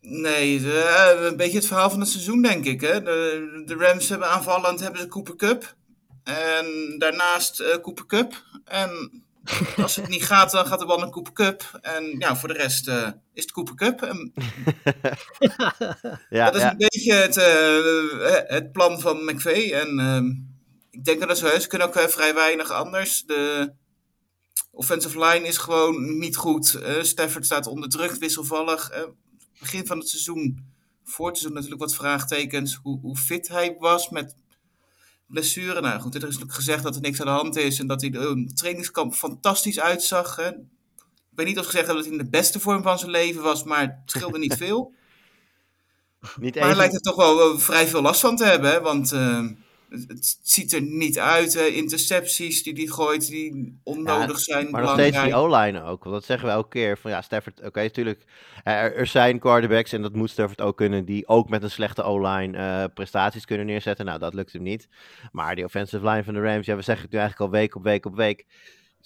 Nee, 0.00 0.60
de- 0.60 1.14
eh, 1.18 1.24
een 1.26 1.36
beetje 1.36 1.56
het 1.56 1.66
verhaal 1.66 1.90
van 1.90 2.00
het 2.00 2.08
seizoen, 2.08 2.42
denk 2.42 2.64
ik. 2.64 2.80
Hè? 2.80 3.02
De, 3.02 3.62
de 3.66 3.74
Rams 3.74 4.08
hebben 4.08 4.28
aanvallend 4.28 4.80
hebben 4.80 5.00
ze 5.00 5.08
Cooper 5.08 5.36
Cup. 5.36 5.74
En 6.24 6.94
daarnaast 6.98 7.60
eh 7.60 7.76
Cooper 7.82 8.06
Cup. 8.06 8.42
En 8.64 9.22
als 9.76 9.96
het 9.96 10.08
niet 10.08 10.24
gaat, 10.24 10.50
dan 10.50 10.66
gaat 10.66 10.78
de 10.78 10.86
bal 10.86 10.98
naar 10.98 11.10
Cooper 11.10 11.32
Cup. 11.32 11.78
En 11.80 12.14
ja, 12.18 12.36
voor 12.36 12.48
de 12.48 12.54
rest 12.54 12.88
is 13.32 13.42
het 13.42 13.52
Cooper 13.52 13.74
Cup. 13.74 14.02
En 14.02 14.32
Ja, 16.28 16.44
dat 16.44 16.54
is 16.54 16.60
ja, 16.62 16.70
een 16.70 16.76
beetje 16.76 17.14
het, 17.14 17.34
het 18.48 18.72
plan 18.72 19.00
van 19.00 19.24
McVay. 19.24 19.72
En 19.72 19.98
ehm, 19.98 20.26
ik 20.90 21.04
denk 21.04 21.28
dat. 21.28 21.38
Ze 21.38 21.64
kunnen 21.68 21.86
ook 21.86 22.10
vrij 22.10 22.34
weinig 22.34 22.70
anders. 22.70 23.22
De 23.22 23.72
offensive 24.76 25.18
line 25.18 25.46
is 25.46 25.56
gewoon 25.56 26.18
niet 26.18 26.36
goed. 26.36 26.74
Eh, 26.74 27.02
Stafford 27.02 27.44
staat 27.44 27.66
onder 27.66 27.88
druk, 27.88 28.12
wisselvallig. 28.12 28.90
Eh, 28.90 29.02
begin 29.60 29.86
van 29.86 29.98
het 29.98 30.08
seizoen, 30.08 30.64
voor 31.04 31.26
het 31.26 31.36
seizoen 31.36 31.56
natuurlijk 31.56 31.82
wat 31.82 31.94
vraagtekens. 31.94 32.78
Hoe, 32.82 33.00
hoe 33.00 33.16
fit 33.16 33.48
hij 33.48 33.76
was 33.78 34.08
met 34.08 34.34
blessure. 35.26 35.80
Nou 35.80 36.00
goed, 36.00 36.14
er 36.14 36.20
is 36.20 36.26
natuurlijk 36.26 36.54
gezegd 36.54 36.82
dat 36.82 36.94
er 36.94 37.00
niks 37.00 37.20
aan 37.20 37.26
de 37.26 37.32
hand 37.32 37.56
is. 37.56 37.78
En 37.78 37.86
dat 37.86 38.00
hij 38.00 38.10
de 38.10 38.18
eh, 38.18 38.54
trainingskamp 38.54 39.14
fantastisch 39.14 39.80
uitzag. 39.80 40.36
Hè. 40.36 40.48
Ik 40.48 41.42
weet 41.42 41.46
niet 41.46 41.58
of 41.58 41.64
ze 41.64 41.70
gezegd 41.70 41.88
dat 41.88 42.04
hij 42.04 42.12
in 42.12 42.18
de 42.18 42.28
beste 42.28 42.60
vorm 42.60 42.82
van 42.82 42.98
zijn 42.98 43.10
leven 43.10 43.42
was, 43.42 43.64
maar 43.64 43.80
het 43.80 43.94
scheelde 44.04 44.38
niet 44.38 44.56
veel. 44.64 44.92
niet 46.40 46.54
Maar 46.54 46.64
hij 46.64 46.76
lijkt 46.76 46.94
er 46.94 47.00
toch 47.00 47.16
wel 47.16 47.58
vrij 47.58 47.88
veel 47.88 48.02
last 48.02 48.20
van 48.20 48.36
te 48.36 48.44
hebben, 48.44 48.70
hè? 48.70 48.80
want 48.80 49.12
het, 49.88 50.38
ziet 50.42 50.72
er 50.72 50.82
niet 50.82 51.18
uit. 51.18 51.54
Hè? 51.54 51.64
Intercepties 51.64 52.62
die 52.62 52.74
hij 52.74 52.86
gooit, 52.86 53.26
die 53.26 53.80
onnodig 53.82 54.38
zijn, 54.38 54.70
Maar 54.70 54.82
nog 54.82 54.92
steeds 54.92 55.22
die 55.22 55.34
O-line 55.34 55.82
ook. 55.82 56.02
Want 56.02 56.14
dat 56.14 56.24
zeggen 56.24 56.48
we 56.48 56.54
elke 56.54 56.68
keer. 56.68 56.98
Van 56.98 57.10
ja, 57.10 57.22
Stafford, 57.22 57.62
oké, 57.64 57.82
natuurlijk. 57.82 58.24
er, 58.64 58.96
er 58.96 59.06
zijn 59.06 59.38
quarterbacks, 59.38 59.92
en 59.92 60.02
dat 60.02 60.14
moet 60.14 60.30
Stafford 60.30 60.60
ook 60.60 60.76
kunnen, 60.76 61.04
die 61.04 61.28
ook 61.28 61.48
met 61.48 61.62
een 61.62 61.70
slechte 61.70 62.02
O-line 62.02 62.56
eh, 62.56 62.84
prestaties 62.94 63.44
kunnen 63.44 63.66
neerzetten. 63.66 64.04
Nou, 64.04 64.18
dat 64.18 64.34
lukt 64.34 64.52
hem 64.52 64.62
niet. 64.62 64.88
Maar 65.32 65.54
die 65.54 65.64
offensive 65.64 66.08
line 66.08 66.24
van 66.24 66.34
de 66.34 66.40
Rams, 66.40 66.66
ja, 66.66 66.76
we 66.76 66.82
zeggen 66.82 67.04
het 67.04 67.12
nu 67.12 67.18
eigenlijk 67.18 67.52
al 67.52 67.58
week 67.58 67.74
op 67.74 67.82
week 67.82 68.06
op 68.06 68.16
week. 68.16 68.46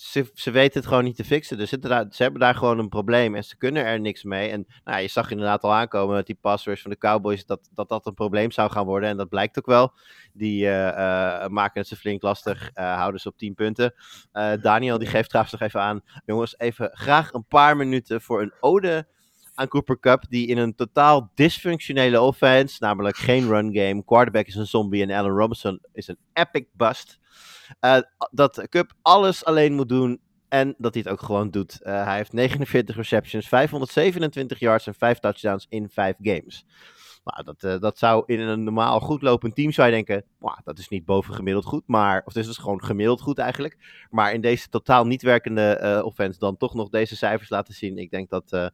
Ze, 0.00 0.30
ze 0.34 0.50
weten 0.50 0.80
het 0.80 0.88
gewoon 0.88 1.04
niet 1.04 1.16
te 1.16 1.24
fixen. 1.24 1.58
Dus 1.58 1.68
ze 1.68 2.22
hebben 2.22 2.40
daar 2.40 2.54
gewoon 2.54 2.78
een 2.78 2.88
probleem 2.88 3.34
en 3.34 3.44
ze 3.44 3.56
kunnen 3.56 3.84
er 3.84 4.00
niks 4.00 4.24
mee. 4.24 4.50
En 4.50 4.66
nou, 4.84 5.00
je 5.00 5.08
zag 5.08 5.30
inderdaad 5.30 5.62
al 5.62 5.72
aankomen 5.72 6.16
dat 6.16 6.26
die 6.26 6.38
passers 6.40 6.82
van 6.82 6.90
de 6.90 6.98
Cowboys, 6.98 7.46
dat, 7.46 7.68
dat 7.74 7.88
dat 7.88 8.06
een 8.06 8.14
probleem 8.14 8.50
zou 8.50 8.70
gaan 8.70 8.86
worden. 8.86 9.08
En 9.08 9.16
dat 9.16 9.28
blijkt 9.28 9.58
ook 9.58 9.66
wel. 9.66 9.92
Die 10.32 10.66
eh, 10.66 10.88
eh, 11.42 11.50
maken 11.50 11.80
het 11.80 11.88
ze 11.88 11.96
flink 11.96 12.22
lastig, 12.22 12.70
eh, 12.74 12.94
houden 12.94 13.20
ze 13.20 13.28
op 13.28 13.36
10 13.36 13.54
punten. 13.54 13.94
Daniel 14.60 14.98
die 14.98 15.08
geeft 15.08 15.28
trouwens 15.28 15.54
nog 15.58 15.68
even 15.68 15.80
aan. 15.80 16.02
Jongens, 16.24 16.58
even 16.58 16.90
graag 16.92 17.32
een 17.32 17.46
paar 17.46 17.76
minuten 17.76 18.20
voor 18.20 18.42
een 18.42 18.52
ode 18.60 19.06
aan 19.60 19.68
Cooper 19.68 19.98
Cup. 20.00 20.24
Die 20.28 20.46
in 20.46 20.58
een 20.58 20.74
totaal 20.74 21.30
dysfunctionele 21.34 22.20
offense, 22.20 22.76
namelijk 22.80 23.16
geen 23.16 23.48
run 23.48 23.74
game. 23.74 24.04
Quarterback 24.04 24.46
is 24.46 24.54
een 24.54 24.66
zombie 24.66 25.02
en 25.02 25.10
Allen 25.10 25.36
Robinson 25.36 25.80
is 25.92 26.08
een 26.08 26.18
epic 26.32 26.66
bust. 26.72 27.18
eh, 27.80 27.98
dat 28.30 28.66
Cup 28.68 28.92
alles 29.02 29.44
alleen 29.44 29.74
moet 29.74 29.88
doen. 29.88 30.20
En 30.48 30.74
dat 30.78 30.94
hij 30.94 31.02
het 31.02 31.12
ook 31.12 31.22
gewoon 31.22 31.50
doet. 31.50 31.82
Eh, 31.82 32.04
hij 32.04 32.16
heeft 32.16 32.32
49 32.32 32.96
receptions, 32.96 33.48
527 33.48 34.58
yards 34.58 34.86
en 34.86 34.94
5 34.94 35.18
touchdowns 35.18 35.66
in 35.68 35.88
5 35.90 36.16
games. 36.22 36.66
Nou, 37.24 37.44
dat, 37.44 37.62
eh, 37.62 37.80
dat 37.80 37.98
zou 37.98 38.22
in 38.26 38.40
een 38.40 38.64
normaal 38.64 39.00
goed 39.00 39.22
lopend 39.22 39.54
team 39.54 39.72
zou 39.72 39.88
je 39.88 39.94
denken, 39.94 40.24
"Mwah, 40.38 40.58
dat 40.64 40.78
is 40.78 40.88
niet 40.88 41.04
bovengemiddeld 41.04 41.64
goed, 41.64 41.82
maar, 41.86 42.18
of 42.18 42.26
het 42.26 42.36
is 42.36 42.46
dus 42.46 42.58
gewoon 42.58 42.84
gemiddeld 42.84 43.20
goed 43.20 43.38
eigenlijk. 43.38 44.06
Maar 44.10 44.32
in 44.32 44.40
deze 44.40 44.68
totaal 44.68 45.06
niet 45.06 45.22
werkende 45.22 45.62
eh, 45.76 46.04
offense 46.04 46.38
dan 46.38 46.56
toch 46.56 46.74
nog 46.74 46.88
deze 46.88 47.16
cijfers 47.16 47.50
laten 47.50 47.74
zien. 47.74 47.98
Ik 47.98 48.10
denk 48.10 48.30
dat 48.30 48.70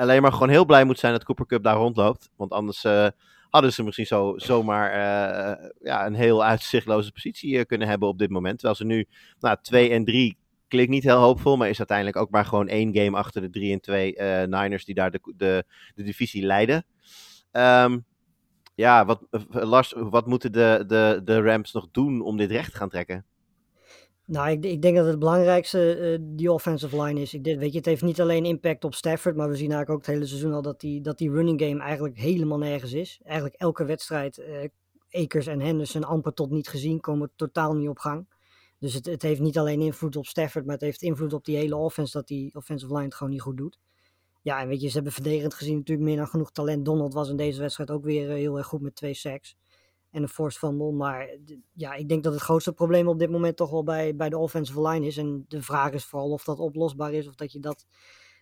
alleen 0.00 0.22
maar 0.22 0.32
gewoon 0.32 0.48
heel 0.48 0.64
blij 0.64 0.84
moet 0.84 0.98
zijn 0.98 1.12
dat 1.12 1.24
Cooper 1.24 1.46
Cup 1.46 1.62
daar 1.62 1.76
rondloopt. 1.76 2.30
Want 2.36 2.52
anders 2.52 2.84
eh, 2.84 3.06
hadden 3.50 3.72
ze 3.72 3.82
misschien 3.82 4.06
zo, 4.06 4.34
zomaar 4.36 4.90
eh, 4.90 5.70
ja, 5.82 6.06
een 6.06 6.14
heel 6.14 6.44
uitzichtloze 6.44 7.12
positie 7.12 7.58
eh, 7.58 7.64
kunnen 7.66 7.88
hebben 7.88 8.08
op 8.08 8.18
dit 8.18 8.30
moment. 8.30 8.58
Terwijl 8.58 8.76
ze 8.76 8.84
nu 8.84 9.06
nou, 9.40 9.56
2 9.62 9.90
en 9.90 10.04
3 10.04 10.38
klinkt 10.68 10.90
niet 10.90 11.02
heel 11.02 11.18
hoopvol, 11.18 11.56
maar 11.56 11.68
is 11.68 11.78
uiteindelijk 11.78 12.16
ook 12.16 12.30
maar 12.30 12.44
gewoon 12.44 12.68
één 12.68 12.96
game 12.96 13.16
achter 13.16 13.42
de 13.42 13.50
3 13.50 13.72
en 13.72 13.80
2 13.80 14.16
eh, 14.16 14.48
Niners 14.48 14.84
die 14.84 14.94
daar 14.94 15.10
de, 15.10 15.20
de, 15.36 15.64
de 15.94 16.02
divisie 16.02 16.46
leiden. 16.46 16.84
Ehm, 17.50 17.98
ja, 18.74 19.04
wat, 19.04 19.26
Lars, 19.50 19.94
wat 19.96 20.26
moeten 20.26 20.52
de, 20.52 20.84
de, 20.86 21.20
de 21.24 21.40
Rams 21.40 21.72
nog 21.72 21.88
doen 21.90 22.20
om 22.20 22.36
dit 22.36 22.50
recht 22.50 22.70
te 22.70 22.76
gaan 22.76 22.88
trekken? 22.88 23.24
Nou, 24.30 24.50
ik, 24.50 24.64
ik 24.64 24.82
denk 24.82 24.96
dat 24.96 25.06
het 25.06 25.18
belangrijkste 25.18 25.94
eh, 25.94 26.18
die 26.22 26.52
offensive 26.52 27.02
line 27.02 27.20
is. 27.20 27.34
Ik 27.34 27.44
weet 27.44 27.72
je, 27.72 27.76
het 27.76 27.86
heeft 27.86 28.02
niet 28.02 28.20
alleen 28.20 28.44
impact 28.44 28.84
op 28.84 28.94
Stafford, 28.94 29.36
maar 29.36 29.48
we 29.48 29.56
zien 29.56 29.72
eigenlijk 29.72 29.90
ook 29.90 30.06
het 30.06 30.14
hele 30.14 30.26
seizoen 30.26 30.52
al 30.52 30.62
dat 30.62 30.80
die, 30.80 31.00
dat 31.00 31.18
die 31.18 31.30
running 31.30 31.60
game 31.60 31.80
eigenlijk 31.80 32.18
helemaal 32.18 32.58
nergens 32.58 32.92
is. 32.92 33.20
Eigenlijk 33.24 33.54
elke 33.54 33.84
wedstrijd, 33.84 34.38
eh 34.38 34.68
Akers 35.10 35.46
en 35.46 35.60
Henderson 35.60 36.04
amper 36.04 36.34
tot 36.34 36.50
niet 36.50 36.68
gezien, 36.68 37.00
komen 37.00 37.30
totaal 37.36 37.74
niet 37.74 37.88
op 37.88 37.98
gang. 37.98 38.26
Dus 38.78 38.94
het, 38.94 39.06
het 39.06 39.22
heeft 39.22 39.40
niet 39.40 39.58
alleen 39.58 39.80
invloed 39.80 40.16
op 40.16 40.26
Stafford, 40.26 40.64
maar 40.64 40.74
het 40.74 40.84
heeft 40.84 41.02
invloed 41.02 41.32
op 41.32 41.44
die 41.44 41.56
hele 41.56 41.76
offense, 41.76 42.16
dat 42.16 42.26
die 42.28 42.54
offensive 42.54 42.92
line 42.92 43.04
het 43.04 43.14
gewoon 43.14 43.32
niet 43.32 43.42
goed 43.42 43.56
doet. 43.56 43.78
Ja, 44.42 44.60
en 44.60 44.68
weet 44.68 44.80
je, 44.80 44.88
ze 44.88 44.94
hebben 44.94 45.12
verdedigend 45.12 45.54
gezien 45.54 45.76
natuurlijk 45.76 46.08
meer 46.08 46.16
dan 46.16 46.26
genoeg 46.26 46.50
talent. 46.50 46.84
Donald 46.84 47.14
was 47.14 47.28
in 47.28 47.36
deze 47.36 47.60
wedstrijd 47.60 47.90
ook 47.90 48.04
weer 48.04 48.30
eh, 48.30 48.36
heel 48.36 48.58
erg 48.58 48.66
goed 48.66 48.80
met 48.80 48.94
twee 48.94 49.14
sacks 49.14 49.56
en 50.10 50.22
een 50.22 50.28
forced 50.28 50.58
fumble. 50.58 50.92
Maar 50.92 51.28
ja, 51.72 51.94
ik 51.94 52.08
denk 52.08 52.24
dat 52.24 52.32
het 52.32 52.42
grootste 52.42 52.72
probleem 52.72 53.08
op 53.08 53.18
dit 53.18 53.30
moment 53.30 53.56
toch 53.56 53.70
wel 53.70 53.84
bij, 53.84 54.16
bij 54.16 54.28
de 54.28 54.38
offensive 54.38 54.88
line 54.88 55.06
is. 55.06 55.16
En 55.16 55.44
de 55.48 55.62
vraag 55.62 55.92
is 55.92 56.04
vooral 56.04 56.30
of 56.30 56.44
dat 56.44 56.58
oplosbaar 56.58 57.12
is 57.12 57.28
of 57.28 57.34
dat 57.34 57.52
je 57.52 57.60
dat 57.60 57.86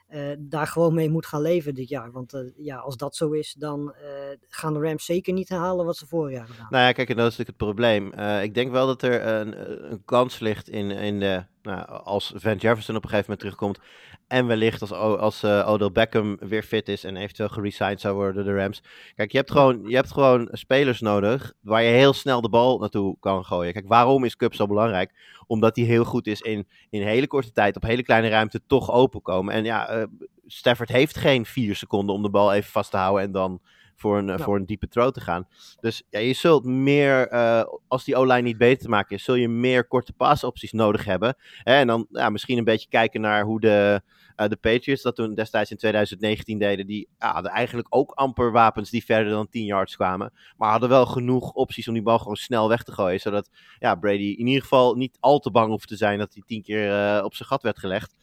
eh, 0.09 0.33
daar 0.39 0.67
gewoon 0.67 0.95
mee 0.95 1.11
moet 1.11 1.27
gaan 1.27 1.43
leven 1.43 1.75
dit 1.75 1.89
jaar. 1.89 2.13
Want 2.13 2.33
eh, 2.33 2.41
ja, 2.57 2.77
als 2.77 2.97
dat 2.97 3.17
zo 3.17 3.31
is, 3.31 3.55
dan 3.59 3.93
eh, 3.95 4.11
gaan 4.49 4.73
de 4.73 4.81
Rams 4.81 5.05
zeker 5.05 5.33
niet 5.33 5.49
herhalen 5.49 5.87
wat 5.87 5.97
ze 5.97 6.07
vorig 6.07 6.37
jaar 6.37 6.47
gedaan. 6.47 6.67
Nou 6.71 6.85
ja, 6.85 6.93
kijk, 6.93 7.09
en 7.09 7.17
dat 7.17 7.33
is 7.33 7.37
natuurlijk 7.37 7.59
het 7.59 7.69
probleem. 7.69 8.13
Ik 8.43 8.55
denk 8.55 8.71
wel 8.71 8.87
dat 8.87 9.03
er 9.03 9.27
een, 9.27 9.91
een 9.93 10.05
kans 10.05 10.39
ligt 10.39 10.69
in, 10.69 10.91
in 10.91 11.21
de, 11.21 11.45
nou, 11.63 11.87
als 11.89 12.33
Van 12.35 12.57
Jefferson 12.57 12.97
op 12.97 13.03
een 13.03 13.09
gegeven 13.09 13.31
moment 13.31 13.41
terugkomt. 13.41 13.79
En 14.27 14.47
wellicht 14.47 14.81
als, 14.81 14.93
als 14.93 15.43
eh, 15.43 15.69
Odell 15.69 15.91
Beckham 15.91 16.37
weer 16.41 16.63
fit 16.63 16.89
is 16.89 17.05
en 17.05 17.17
eventueel 17.17 17.49
geresigned 17.49 18.01
zou 18.01 18.15
worden 18.15 18.45
door 18.45 18.55
de 18.55 18.61
Rams. 18.61 18.83
Kijk, 19.15 19.33
je 19.33 19.39
hebt, 19.39 19.51
gewoon, 19.51 19.83
je 19.87 19.95
hebt 19.95 20.13
gewoon 20.13 20.49
spelers 20.53 21.01
nodig 21.01 21.53
waar 21.61 21.83
je 21.83 21.91
heel 21.91 22.13
snel 22.13 22.41
de 22.41 22.49
bal 22.49 22.79
naartoe 22.79 23.17
kan 23.21 23.45
gooien. 23.45 23.73
Kijk, 23.73 23.89
waarom 23.89 24.25
is 24.25 24.37
Cup 24.37 24.55
zo 24.55 24.67
belangrijk? 24.67 25.13
Omdat 25.47 25.77
hij 25.77 25.85
heel 25.85 26.05
goed 26.05 26.27
is 26.27 26.41
in, 26.41 26.69
in 26.91 27.03
hele 27.03 27.27
korte 27.27 27.53
tijd, 27.53 27.77
op 27.77 27.83
hele 27.83 28.03
kleine 28.03 28.29
ruimte, 28.29 28.61
toch 28.67 28.91
open 28.91 29.23
komen. 29.23 29.55
En 29.55 29.65
ja, 29.65 29.89
eh, 29.89 30.05
Stafford 30.47 30.89
heeft 30.89 31.17
geen 31.17 31.45
vier 31.45 31.77
seconden 31.77 32.15
om 32.15 32.23
de 32.23 32.31
bal 32.31 32.53
even 32.53 32.71
vast 32.71 32.91
te 32.91 32.97
houden 32.97 33.25
en 33.25 33.33
dan 33.33 33.61
voor 33.99 34.19
een, 34.19 34.31
eh, 34.31 34.41
voor 34.41 34.57
een 34.57 34.67
diepe 34.67 34.89
throw 34.89 35.13
te 35.13 35.21
gaan. 35.21 35.49
Dus 35.81 36.03
ja, 36.11 36.19
je 36.19 36.33
zult 36.33 36.65
meer, 36.65 37.29
eh, 37.29 37.65
als 37.89 38.05
die 38.05 38.17
O-line 38.17 38.43
niet 38.43 38.59
beter 38.59 38.83
te 38.83 38.89
maken 38.89 39.17
is, 39.17 39.25
zul 39.25 39.35
je 39.35 39.49
meer 39.49 39.87
korte 39.87 40.13
paasopties 40.13 40.73
nodig 40.73 41.05
hebben. 41.05 41.37
Hè, 41.63 41.75
en 41.75 41.87
dan 41.87 42.07
ja, 42.11 42.31
misschien 42.31 42.59
een 42.59 42.65
beetje 42.65 42.89
kijken 42.89 43.21
naar 43.21 43.45
hoe 43.45 43.61
de, 43.61 44.03
eh, 44.37 44.49
de 44.49 44.57
Patriots 44.57 45.03
dat 45.03 45.17
toen 45.17 45.35
destijds 45.35 45.71
in 45.71 45.77
2019 45.77 46.59
deden. 46.59 46.87
Die 46.87 47.09
ja, 47.19 47.33
hadden 47.33 47.53
eigenlijk 47.53 47.87
ook 47.91 48.11
amper 48.11 48.53
wapens 48.53 48.91
die 48.91 49.05
verder 49.05 49.33
dan 49.33 49.49
10 49.49 49.65
yards 49.65 49.97
kwamen. 49.97 50.33
Maar 50.57 50.71
hadden 50.71 50.89
wel 50.89 51.07
genoeg 51.07 51.53
opties 51.53 51.89
om 51.89 51.95
die 51.95 52.03
bal 52.03 52.19
gewoon 52.19 52.37
snel 52.37 52.69
weg 52.69 52.83
te 52.83 52.93
gooien. 52.93 53.21
Zodat 53.21 53.51
ja, 53.79 53.95
Brady 53.95 54.35
in 54.39 54.47
ieder 54.47 54.63
geval 54.63 54.95
niet 54.95 55.17
al 55.21 55.39
te 55.39 55.51
bang 55.51 55.71
hoeft 55.71 55.89
te 55.89 55.97
zijn 55.97 56.19
dat 56.19 56.35
hij 56.35 56.43
tien 56.47 56.63
keer 56.63 57.25
op 57.25 57.35
zijn 57.35 57.49
gat 57.49 57.63
werd 57.63 57.79
gelegd. 57.79 58.17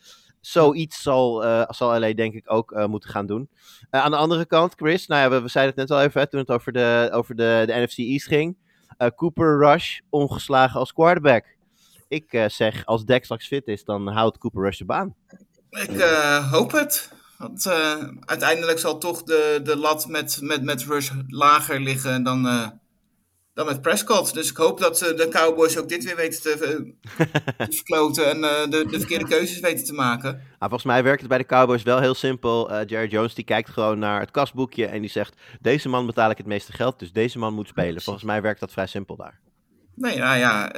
Zoiets 0.45 1.01
zal, 1.01 1.45
eh, 1.45 1.63
zal 1.69 1.99
LA 1.99 2.13
denk 2.13 2.33
ik 2.33 2.51
ook 2.51 2.71
eh, 2.71 2.85
moeten 2.85 3.09
gaan 3.09 3.25
doen. 3.25 3.49
Eh, 3.89 4.01
aan 4.01 4.11
de 4.11 4.17
andere 4.17 4.45
kant, 4.45 4.73
Chris, 4.75 5.07
nou 5.07 5.21
ja, 5.21 5.41
we, 5.41 5.47
zeiden 5.47 5.75
het 5.75 5.89
net 5.89 5.97
al 5.97 6.03
even 6.03 6.29
toen 6.29 6.39
het 6.39 6.51
over 6.51 6.71
de, 6.71 7.09
over 7.11 7.35
de, 7.35 7.63
de 7.65 7.73
NFC 7.73 7.97
East 7.97 8.27
ging. 8.27 8.57
Eh, 8.97 9.07
Cooper 9.15 9.57
Rush 9.57 9.99
ongeslagen 10.09 10.79
als 10.79 10.93
quarterback. 10.93 11.45
Ik 12.07 12.33
eh, 12.33 12.49
zeg, 12.49 12.85
als 12.85 13.05
Dak 13.05 13.23
straks 13.23 13.47
fit 13.47 13.67
is, 13.67 13.83
dan 13.83 14.07
houdt 14.07 14.37
Cooper 14.37 14.63
Rush 14.63 14.77
de 14.77 14.85
baan. 14.85 15.15
Ik 15.69 15.97
eh, 15.97 16.51
hoop 16.51 16.71
het. 16.71 17.11
Want 17.37 17.65
eh, 17.65 18.03
uiteindelijk 18.19 18.79
zal 18.79 18.97
toch 18.97 19.23
de, 19.23 19.59
de 19.63 19.77
lat 19.77 20.07
met, 20.07 20.37
met, 20.41 20.63
met 20.63 20.83
Rush 20.83 21.11
lager 21.27 21.79
liggen 21.79 22.23
dan, 22.23 22.47
eh, 22.47 22.67
dan 23.55 23.65
met 23.65 23.81
Prescott. 23.81 24.33
Dus 24.33 24.49
ik 24.49 24.57
hoop 24.57 24.79
dat 24.79 25.01
eh, 25.01 25.17
de 25.17 25.27
Cowboys 25.27 25.77
ook 25.77 25.89
dit 25.89 26.03
weer 26.03 26.15
weten 26.15 26.41
te, 26.41 26.51
eh, 26.51 27.25
te 27.67 27.75
verkloten 27.75 28.29
en 28.29 28.43
eh, 28.43 28.69
de, 28.69 28.85
de 28.85 28.99
verkeerde 28.99 29.27
keuzes 29.27 29.59
weten 29.59 29.85
te 29.85 29.93
maken. 29.93 30.31
Nou, 30.31 30.43
volgens 30.59 30.83
mij 30.83 31.03
werkt 31.03 31.19
het 31.19 31.29
bij 31.29 31.37
de 31.37 31.45
Cowboys 31.45 31.83
wel 31.83 31.99
heel 31.99 32.13
simpel. 32.13 32.71
Eh, 32.71 32.87
Jerry 32.87 33.09
Jones 33.09 33.33
die 33.33 33.43
kijkt 33.43 33.69
gewoon 33.69 33.99
naar 33.99 34.19
het 34.19 34.31
kasboekje 34.31 34.85
en 34.85 35.01
die 35.01 35.09
zegt: 35.09 35.35
Deze 35.61 35.89
man 35.89 36.05
betaal 36.05 36.29
ik 36.29 36.37
het 36.37 36.45
meeste 36.45 36.71
geld, 36.71 36.99
dus 36.99 37.11
deze 37.11 37.39
man 37.39 37.53
moet 37.53 37.67
spelen. 37.67 38.01
Volgens 38.01 38.25
mij 38.25 38.41
werkt 38.41 38.59
dat 38.59 38.71
vrij 38.71 38.87
simpel 38.87 39.15
daar. 39.15 39.39
Nee, 39.95 40.17
nou 40.17 40.37
ja, 40.37 40.73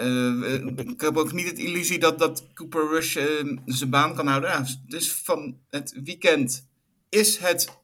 ik 0.75 1.01
heb 1.01 1.17
ook 1.17 1.31
niet 1.31 1.47
het 1.49 1.59
illusie 1.59 1.99
dat, 1.99 2.19
dat 2.19 2.47
Cooper 2.53 2.87
Rush 2.89 3.17
zijn 3.65 3.89
baan 3.89 4.15
kan 4.15 4.27
houden. 4.27 4.49
Ja, 4.49 4.65
dus 4.87 5.13
van 5.13 5.57
het 5.69 5.99
weekend 6.03 6.67
is 7.09 7.37
het 7.37 7.79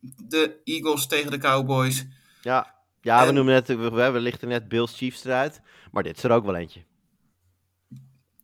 de 0.00 0.60
Eagles 0.64 1.06
tegen 1.06 1.30
de 1.30 1.38
Cowboys. 1.38 2.06
Ja, 2.42 2.81
ja 3.02 3.20
we, 3.22 3.28
En- 3.28 3.34
noemen 3.34 3.54
net, 3.54 3.66
we, 3.66 4.10
we 4.10 4.20
lichten 4.20 4.48
net 4.48 4.68
Bills 4.68 4.96
Chiefs 4.96 5.24
eruit, 5.24 5.60
maar 5.92 6.02
dit 6.02 6.16
is 6.16 6.22
er 6.22 6.30
ook 6.30 6.44
wel 6.44 6.54
eentje. 6.56 6.84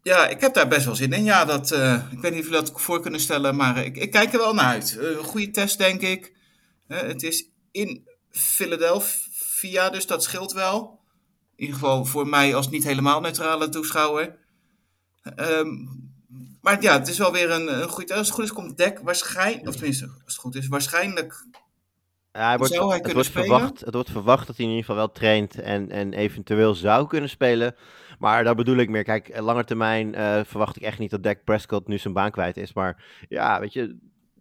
Ja, 0.02 0.26
ik 0.26 0.40
heb 0.40 0.54
daar 0.54 0.68
best 0.68 0.84
wel 0.84 0.94
zin 0.94 1.12
in. 1.12 1.24
Ja, 1.24 1.44
dat, 1.44 1.70
eh, 1.70 1.94
ik 2.10 2.18
weet 2.20 2.32
niet 2.32 2.40
of 2.42 2.48
jullie 2.48 2.64
dat 2.70 2.80
voor 2.80 3.00
kunnen 3.00 3.20
stellen, 3.20 3.56
maar 3.56 3.84
ik, 3.84 3.96
ik 3.96 4.10
kijk 4.10 4.32
er 4.32 4.38
wel 4.38 4.54
naar 4.54 4.64
uit. 4.64 4.96
Eh, 4.98 5.08
Een 5.10 5.16
goede 5.24 5.50
test, 5.50 5.78
denk 5.78 6.00
ik. 6.00 6.32
Eh, 6.86 7.00
het 7.00 7.22
is 7.22 7.48
in 7.70 8.08
Philadelphia, 8.30 9.90
dus 9.90 10.06
dat 10.06 10.22
scheelt 10.22 10.52
wel. 10.52 11.00
In 11.56 11.64
ieder 11.64 11.74
geval 11.74 12.04
voor 12.04 12.26
mij 12.28 12.54
als 12.54 12.68
niet 12.70 12.84
helemaal 12.84 13.20
neutrale 13.20 13.68
toeschouwer. 13.68 14.36
Ehm, 15.22 15.68
maar 16.60 16.82
ja, 16.82 16.98
het 16.98 17.08
is 17.08 17.18
wel 17.18 17.32
weer 17.32 17.50
een, 17.50 17.80
een 17.82 17.88
goede... 17.88 18.14
Als 18.14 18.26
het 18.26 18.34
goed 18.36 18.44
is, 18.44 18.52
komt 18.52 18.76
Dek 18.76 18.98
waarschijnlijk... 18.98 19.68
Of 19.68 19.74
tenminste, 19.74 20.04
als 20.06 20.32
het 20.32 20.36
goed 20.36 20.54
is, 20.54 20.66
waarschijnlijk... 20.68 21.46
Ja, 22.38 22.48
hij 22.48 22.58
wordt, 22.58 22.72
Zou 22.72 22.86
hij 22.86 22.96
het, 22.96 23.06
kunnen 23.06 23.22
wordt 23.22 23.28
spelen? 23.28 23.58
verwacht, 23.58 23.80
het 23.80 23.94
wordt 23.94 24.10
verwacht 24.10 24.46
dat 24.46 24.56
hij 24.56 24.64
in 24.64 24.70
ieder 24.70 24.86
geval 24.86 25.00
wel 25.00 25.12
traint 25.12 25.60
en, 25.60 25.90
en 25.90 26.12
eventueel 26.12 26.74
zou 26.74 27.06
kunnen 27.06 27.30
spelen. 27.30 27.74
Maar 28.18 28.44
daar 28.44 28.54
bedoel 28.54 28.76
ik 28.76 28.88
meer. 28.88 29.04
Kijk, 29.04 29.28
eh, 29.28 29.42
langer 29.42 29.64
termijn 29.64 30.14
eh, 30.14 30.40
verwacht 30.44 30.76
ik 30.76 30.82
echt 30.82 30.98
niet 30.98 31.10
dat 31.10 31.22
Dak 31.22 31.44
Prescott 31.44 31.88
nu 31.88 31.98
zijn 31.98 32.14
baan 32.14 32.30
kwijt 32.30 32.56
is. 32.56 32.72
Maar 32.72 33.04
ja, 33.28 33.60
weet 33.60 33.72
je, 33.72 33.96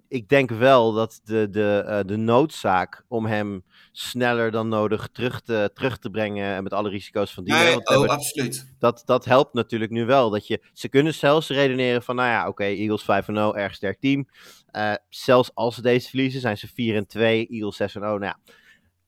ik 0.07 0.29
denk 0.29 0.49
wel 0.49 0.93
dat 0.93 1.21
de, 1.23 1.49
de, 1.49 1.83
eh, 1.87 1.99
de 2.05 2.17
noodzaak 2.17 3.05
om 3.07 3.25
hem 3.25 3.63
sneller 3.91 4.51
dan 4.51 4.67
nodig 4.69 5.09
terug 5.11 5.41
te, 5.41 5.71
terug 5.73 5.97
te 5.97 6.09
brengen 6.09 6.55
en 6.55 6.63
met 6.63 6.73
alle 6.73 6.89
risico's 6.89 7.33
van 7.33 7.43
die 7.43 7.53
Nee, 7.53 7.63
wereld 7.63 7.89
oh, 7.89 8.07
absoluut. 8.07 8.75
dat, 8.79 9.01
dat 9.05 9.25
helpt 9.25 9.53
natuurlijk 9.53 9.91
nu 9.91 10.05
wel. 10.05 10.29
Dat 10.29 10.47
je, 10.47 10.63
ze 10.73 10.89
kunnen 10.89 11.13
zelfs 11.13 11.49
redeneren 11.49 12.03
van, 12.03 12.15
nou 12.15 12.29
ja, 12.29 12.47
oké, 12.47 12.63
Eagles 12.63 13.03
5-0, 13.53 13.57
erg 13.57 13.75
sterk 13.75 13.99
team. 13.99 14.27
Zelfs 15.09 15.51
als 15.53 15.75
ze 15.75 15.81
deze 15.81 16.09
verliezen, 16.09 16.41
zijn 16.41 16.57
ze 16.57 16.67
4-2, 16.67 16.71
Eagles 17.49 17.95
6-0. 17.97 17.99
Nou 17.99 18.23
ja, 18.23 18.39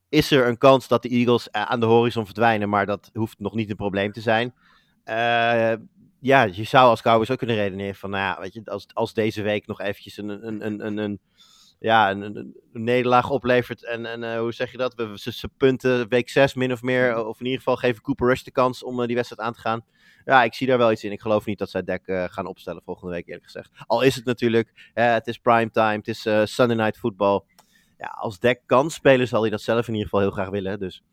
is 0.09 0.31
er 0.31 0.47
een 0.47 0.57
kans 0.57 0.87
dat 0.87 1.01
de 1.01 1.09
Eagles 1.09 1.49
eh, 1.49 1.61
aan 1.61 1.79
de 1.79 1.85
horizon 1.85 2.25
verdwijnen, 2.25 2.69
maar 2.69 2.85
dat 2.85 3.09
hoeft 3.13 3.39
nog 3.39 3.55
niet 3.55 3.69
een 3.69 3.75
probleem 3.75 4.11
te 4.11 4.21
zijn. 4.21 4.53
Eh, 5.03 5.73
ja, 6.19 6.43
je 6.43 6.63
zou 6.63 6.89
als 6.89 7.01
Cowboys 7.01 7.31
ook 7.31 7.37
kunnen 7.37 7.55
redeneren 7.55 7.95
van, 7.95 8.09
nou 8.09 8.23
ja, 8.23 8.41
weet 8.41 8.53
je, 8.53 8.61
als, 8.65 8.85
als 8.93 9.13
deze 9.13 9.41
week 9.41 9.67
nog 9.67 9.81
eventjes 9.81 10.17
een, 10.17 10.29
een, 10.29 10.65
een, 10.65 10.85
een, 10.85 10.97
een 10.97 11.19
ja, 11.79 12.11
een, 12.11 12.21
een, 12.21 12.55
nederlaag 12.71 13.29
oplevert. 13.29 13.85
En, 13.85 14.05
en 14.05 14.23
eh, 14.23 14.39
hoe 14.39 14.53
zeg 14.53 14.71
je 14.71 14.77
dat? 14.77 14.93
We, 14.93 15.11
ze, 15.15 15.49
punten 15.57 16.09
week 16.09 16.29
6 16.29 16.53
min 16.53 16.71
of 16.71 16.81
meer. 16.81 17.25
Of 17.25 17.39
in 17.39 17.45
ieder 17.45 17.59
geval 17.59 17.75
geven 17.75 18.01
Cooper 18.01 18.27
Rush 18.27 18.41
de 18.41 18.51
kans 18.51 18.83
om 18.83 19.01
eh, 19.01 19.07
die 19.07 19.15
wedstrijd 19.15 19.47
aan 19.47 19.53
te 19.53 19.59
gaan. 19.59 19.85
Ja, 20.25 20.43
ik 20.43 20.53
zie 20.53 20.67
daar 20.67 20.77
wel 20.77 20.91
iets 20.91 21.03
in. 21.03 21.11
Ik 21.11 21.21
geloof 21.21 21.45
niet 21.45 21.57
dat 21.57 21.69
zij 21.69 21.83
Dak 21.83 22.07
eh, 22.07 22.23
gaan 22.27 22.45
opstellen 22.45 22.81
volgende 22.83 23.13
week, 23.13 23.27
eerlijk 23.27 23.45
gezegd. 23.45 23.71
Al 23.87 24.01
is 24.01 24.15
het 24.15 24.25
natuurlijk, 24.25 24.91
het 24.93 25.27
is 25.27 25.37
primetime, 25.37 25.95
het 25.95 26.07
is 26.07 26.21
Sunday 26.53 26.77
Night 26.77 26.97
Football. 26.97 27.41
Ja, 27.97 28.07
als 28.07 28.39
Dak 28.39 28.59
kan 28.65 28.91
spelen, 28.91 29.27
zal 29.27 29.41
hij 29.41 29.49
dat 29.49 29.61
zelf 29.61 29.87
in 29.87 29.93
ieder 29.93 30.09
geval 30.09 30.19
heel 30.19 30.31
graag 30.31 30.49
willen. 30.49 30.79
Dus 30.79 31.03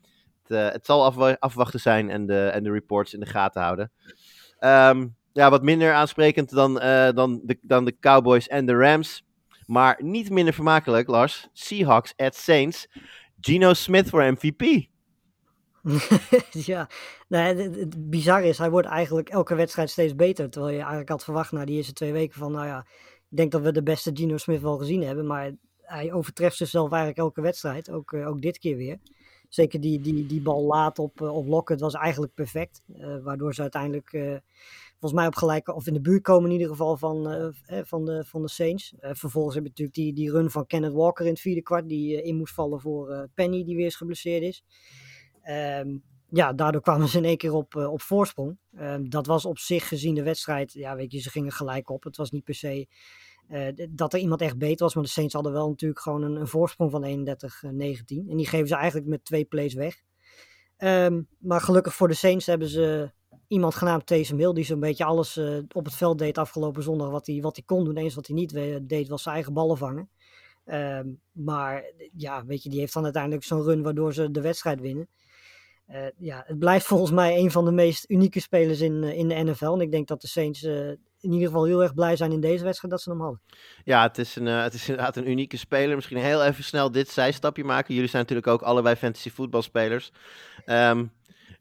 het, 0.46 0.72
het 0.72 0.86
zal 0.86 1.04
afwa- 1.04 1.36
afwachten 1.38 1.80
zijn 1.80 2.10
en 2.10 2.26
de, 2.26 2.46
en 2.46 2.62
de 2.62 2.70
reports 2.70 3.14
in 3.14 3.20
de 3.20 3.26
gaten 3.26 3.62
houden. 3.62 3.90
Ehm, 4.58 5.06
ja, 5.32 5.50
wat 5.50 5.62
minder 5.62 5.92
aansprekend 5.92 6.50
dan, 6.50 6.80
eh, 6.80 7.12
dan, 7.12 7.40
de, 7.44 7.58
dan 7.62 7.84
de 7.84 7.96
Cowboys 8.00 8.48
en 8.48 8.66
de 8.66 8.74
Rams. 8.74 9.24
Maar 9.66 9.98
niet 10.02 10.30
minder 10.30 10.54
vermakelijk, 10.54 11.08
Lars. 11.08 11.48
Seahawks 11.52 12.12
at 12.16 12.34
Saints. 12.34 12.88
Geno 13.40 13.72
Smith 13.74 14.08
voor 14.08 14.22
MVP. 14.32 14.86
ja, 16.50 16.88
het- 17.28 17.76
het 17.76 18.10
bizar 18.10 18.42
is, 18.44 18.58
hij 18.58 18.70
wordt 18.70 18.88
eigenlijk 18.88 19.28
elke 19.28 19.54
wedstrijd 19.54 19.90
steeds 19.90 20.14
beter. 20.14 20.50
Terwijl 20.50 20.72
je 20.72 20.78
eigenlijk 20.80 21.08
had 21.08 21.24
verwacht 21.24 21.52
na 21.52 21.64
die 21.64 21.76
eerste 21.76 21.92
twee 21.92 22.12
weken 22.12 22.38
van, 22.38 22.52
nou 22.52 22.66
ja, 22.66 22.86
ik 23.30 23.36
denk 23.36 23.52
dat 23.52 23.60
we 23.62 23.72
de 23.72 23.82
beste 23.82 24.10
Gino 24.14 24.36
Smith 24.36 24.60
wel 24.60 24.78
gezien 24.78 25.02
hebben. 25.02 25.26
Maar 25.26 25.52
hij 25.82 26.12
overtreft 26.12 26.56
zichzelf 26.56 26.90
eigenlijk 26.90 27.18
elke 27.20 27.40
wedstrijd, 27.40 27.90
ook, 27.90 28.12
eh, 28.12 28.28
ook 28.28 28.40
dit 28.40 28.58
keer 28.58 28.76
weer. 28.76 28.98
Zeker 29.48 29.80
die, 29.80 30.00
die, 30.00 30.26
die 30.26 30.40
bal 30.40 30.62
laat 30.62 30.98
op, 30.98 31.20
eh, 31.20 31.36
op 31.36 31.46
Lockett 31.46 31.80
was 31.80 31.94
eigenlijk 31.94 32.34
perfect. 32.34 32.82
eh, 32.98 33.16
waardoor 33.22 33.54
ze 33.54 33.60
uiteindelijk 33.60 34.12
eh, 34.12 34.36
volgens 34.90 35.12
mij 35.12 35.26
op 35.26 35.34
gelijke, 35.34 35.74
of 35.74 35.86
in 35.86 35.92
de 35.92 36.00
buurt 36.00 36.22
komen 36.22 36.46
in 36.46 36.52
ieder 36.52 36.68
geval 36.68 36.96
van, 36.96 37.30
eh, 37.30 37.78
van, 37.84 38.04
de, 38.04 38.24
van 38.24 38.42
de 38.42 38.48
Saints. 38.48 38.94
Vervolgens 39.00 39.54
heb 39.54 39.62
je 39.64 39.68
natuurlijk 39.68 39.96
die, 39.96 40.12
die 40.12 40.30
run 40.30 40.50
van 40.50 40.66
Kenneth 40.66 40.92
Walker 40.92 41.24
in 41.24 41.30
het 41.32 41.40
vierde 41.40 41.62
kwart, 41.62 41.88
die 41.88 42.22
in 42.22 42.36
moest 42.36 42.54
vallen 42.54 42.80
voor 42.80 43.28
Penny, 43.34 43.64
die 43.64 43.76
weer 43.76 43.84
eens 43.84 43.96
geblesseerd 43.96 44.42
is. 44.42 44.64
Ehm, 45.42 45.96
ja, 46.30 46.52
daardoor 46.52 46.80
kwamen 46.82 47.08
ze 47.08 47.18
in 47.18 47.24
één 47.24 47.36
keer 47.36 47.52
op, 47.52 47.74
op 47.74 48.02
voorsprong. 48.02 48.58
Ehm, 48.76 49.08
dat 49.08 49.26
was 49.26 49.44
op 49.44 49.58
zich 49.58 49.88
gezien 49.88 50.14
de 50.14 50.22
wedstrijd, 50.22 50.72
ja 50.72 50.96
weet 50.96 51.12
je, 51.12 51.18
ze 51.18 51.30
gingen 51.30 51.52
gelijk 51.52 51.90
op. 51.90 52.04
Het 52.04 52.16
was 52.16 52.30
niet 52.30 52.44
per 52.44 52.54
se 52.54 52.86
eh, 53.48 53.86
dat 53.90 54.12
er 54.12 54.18
iemand 54.18 54.40
echt 54.40 54.58
beter 54.58 54.84
was, 54.84 54.94
maar 54.94 55.04
de 55.04 55.10
Saints 55.10 55.34
hadden 55.34 55.52
wel 55.52 55.68
natuurlijk 55.68 56.00
gewoon 56.00 56.22
een, 56.22 56.46
voorsprong 56.46 56.90
van 56.90 57.04
31-19. 57.04 58.28
En 58.28 58.36
die 58.36 58.46
geven 58.46 58.68
ze 58.68 58.74
eigenlijk 58.74 59.06
met 59.06 59.24
twee 59.24 59.44
plays 59.44 59.74
weg. 59.74 60.02
Ehm, 60.76 61.22
maar 61.38 61.60
gelukkig 61.60 61.94
voor 61.94 62.08
de 62.08 62.14
Saints 62.14 62.46
hebben 62.46 62.68
ze 62.68 63.10
iemand 63.48 63.74
genaamd 63.74 64.06
Taysom 64.06 64.38
Hill, 64.38 64.52
die 64.52 64.64
zo'n 64.64 64.80
beetje 64.80 65.04
alles 65.04 65.36
eh, 65.36 65.58
op 65.72 65.84
het 65.84 65.94
veld 65.94 66.18
deed 66.18 66.38
afgelopen 66.38 66.82
zondag 66.82 67.10
wat 67.10 67.26
hij, 67.26 67.40
wat 67.40 67.56
hij 67.56 67.64
kon 67.64 67.84
doen. 67.84 67.96
Eens 67.96 68.14
wat 68.14 68.26
hij 68.26 68.36
niet 68.36 68.52
deed, 68.88 69.08
was 69.08 69.22
zijn 69.22 69.34
eigen 69.34 69.52
ballen 69.52 69.76
vangen. 69.76 70.10
Ehm, 70.64 71.08
maar 71.32 71.84
ja, 72.16 72.44
weet 72.44 72.62
je, 72.62 72.70
die 72.70 72.80
heeft 72.80 72.92
dan 72.92 73.04
uiteindelijk 73.04 73.44
zo'n 73.44 73.62
run 73.62 73.82
waardoor 73.82 74.14
ze 74.14 74.30
de 74.30 74.40
wedstrijd 74.40 74.80
winnen. 74.80 75.08
Eh, 75.86 76.06
ja, 76.16 76.42
het 76.46 76.58
blijft 76.58 76.86
volgens 76.86 77.10
mij 77.10 77.38
een 77.38 77.50
van 77.50 77.64
de 77.64 77.72
meest 77.72 78.10
unieke 78.10 78.40
spelers 78.40 78.80
in, 78.80 79.04
eh, 79.04 79.18
in 79.18 79.28
de 79.28 79.34
NFL. 79.34 79.72
En 79.72 79.80
ik 79.80 79.90
denk 79.90 80.08
dat 80.08 80.20
de 80.20 80.26
Saints 80.26 80.62
eh, 80.62 80.90
in 81.26 81.32
ieder 81.32 81.48
geval 81.48 81.64
heel 81.64 81.82
erg 81.82 81.94
blij 81.94 82.16
zijn 82.16 82.32
in 82.32 82.40
deze 82.40 82.64
wedstrijd 82.64 82.92
dat 82.92 83.02
ze 83.02 83.10
hem 83.10 83.20
hadden. 83.20 83.40
Ja, 83.84 84.02
het 84.02 84.18
is, 84.18 84.36
een, 84.36 84.46
eh, 84.46 84.62
het 84.62 84.74
is 84.74 84.86
inderdaad 84.88 85.16
een 85.16 85.30
unieke 85.30 85.56
speler. 85.56 85.94
Misschien 85.94 86.16
heel 86.16 86.44
even 86.44 86.64
snel 86.64 86.90
dit 86.90 87.08
zijstapje 87.08 87.64
maken. 87.64 87.94
Jullie 87.94 88.10
zijn 88.10 88.22
natuurlijk 88.22 88.48
ook 88.48 88.62
allebei 88.62 88.96
fantasy 88.96 89.30
voetbalspelers. 89.30 90.12
Ehm 90.64 91.04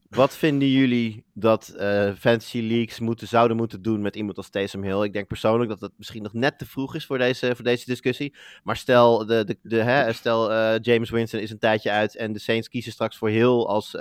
Wat 0.10 0.36
vinden 0.36 0.68
jullie 0.68 1.26
dat 1.34 1.68
eh, 1.68 2.14
fantasy 2.14 2.60
leagues 2.62 3.00
moeten, 3.00 3.28
zouden 3.28 3.58
moeten 3.58 3.82
doen 3.82 4.02
met 4.02 4.16
iemand 4.16 4.38
als 4.38 4.50
Taysom 4.50 4.84
Hill? 4.84 5.04
Ik 5.04 5.14
denk 5.14 5.28
persoonlijk 5.28 5.70
dat 5.70 5.82
het 5.82 5.92
misschien 5.98 6.24
nog 6.24 6.34
net 6.34 6.58
te 6.58 6.66
vroeg 6.66 6.96
is 6.96 7.06
voor 7.06 7.18
deze, 7.18 7.56
voor 7.56 7.64
deze 7.64 7.86
discussie. 7.86 8.36
Maar 8.64 8.78
stel, 8.78 9.26
de, 9.26 9.44
de, 9.44 9.58
de, 9.62 9.82
hè, 9.82 10.14
stel 10.14 10.52
uh, 10.52 10.80
James 10.82 11.10
Winston 11.10 11.40
is 11.40 11.52
een 11.52 11.60
tijdje 11.60 11.92
uit 11.92 12.16
en 12.16 12.34
de 12.34 12.40
Saints 12.40 12.70
kiezen 12.70 12.92
straks 12.92 13.18
voor 13.18 13.30
Hill 13.30 13.64
als, 13.66 13.98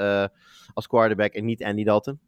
als 0.75 0.87
quarterback 0.87 1.33
en 1.33 1.45
niet 1.45 1.65
Andy 1.65 1.85
Dalton. 1.85 2.21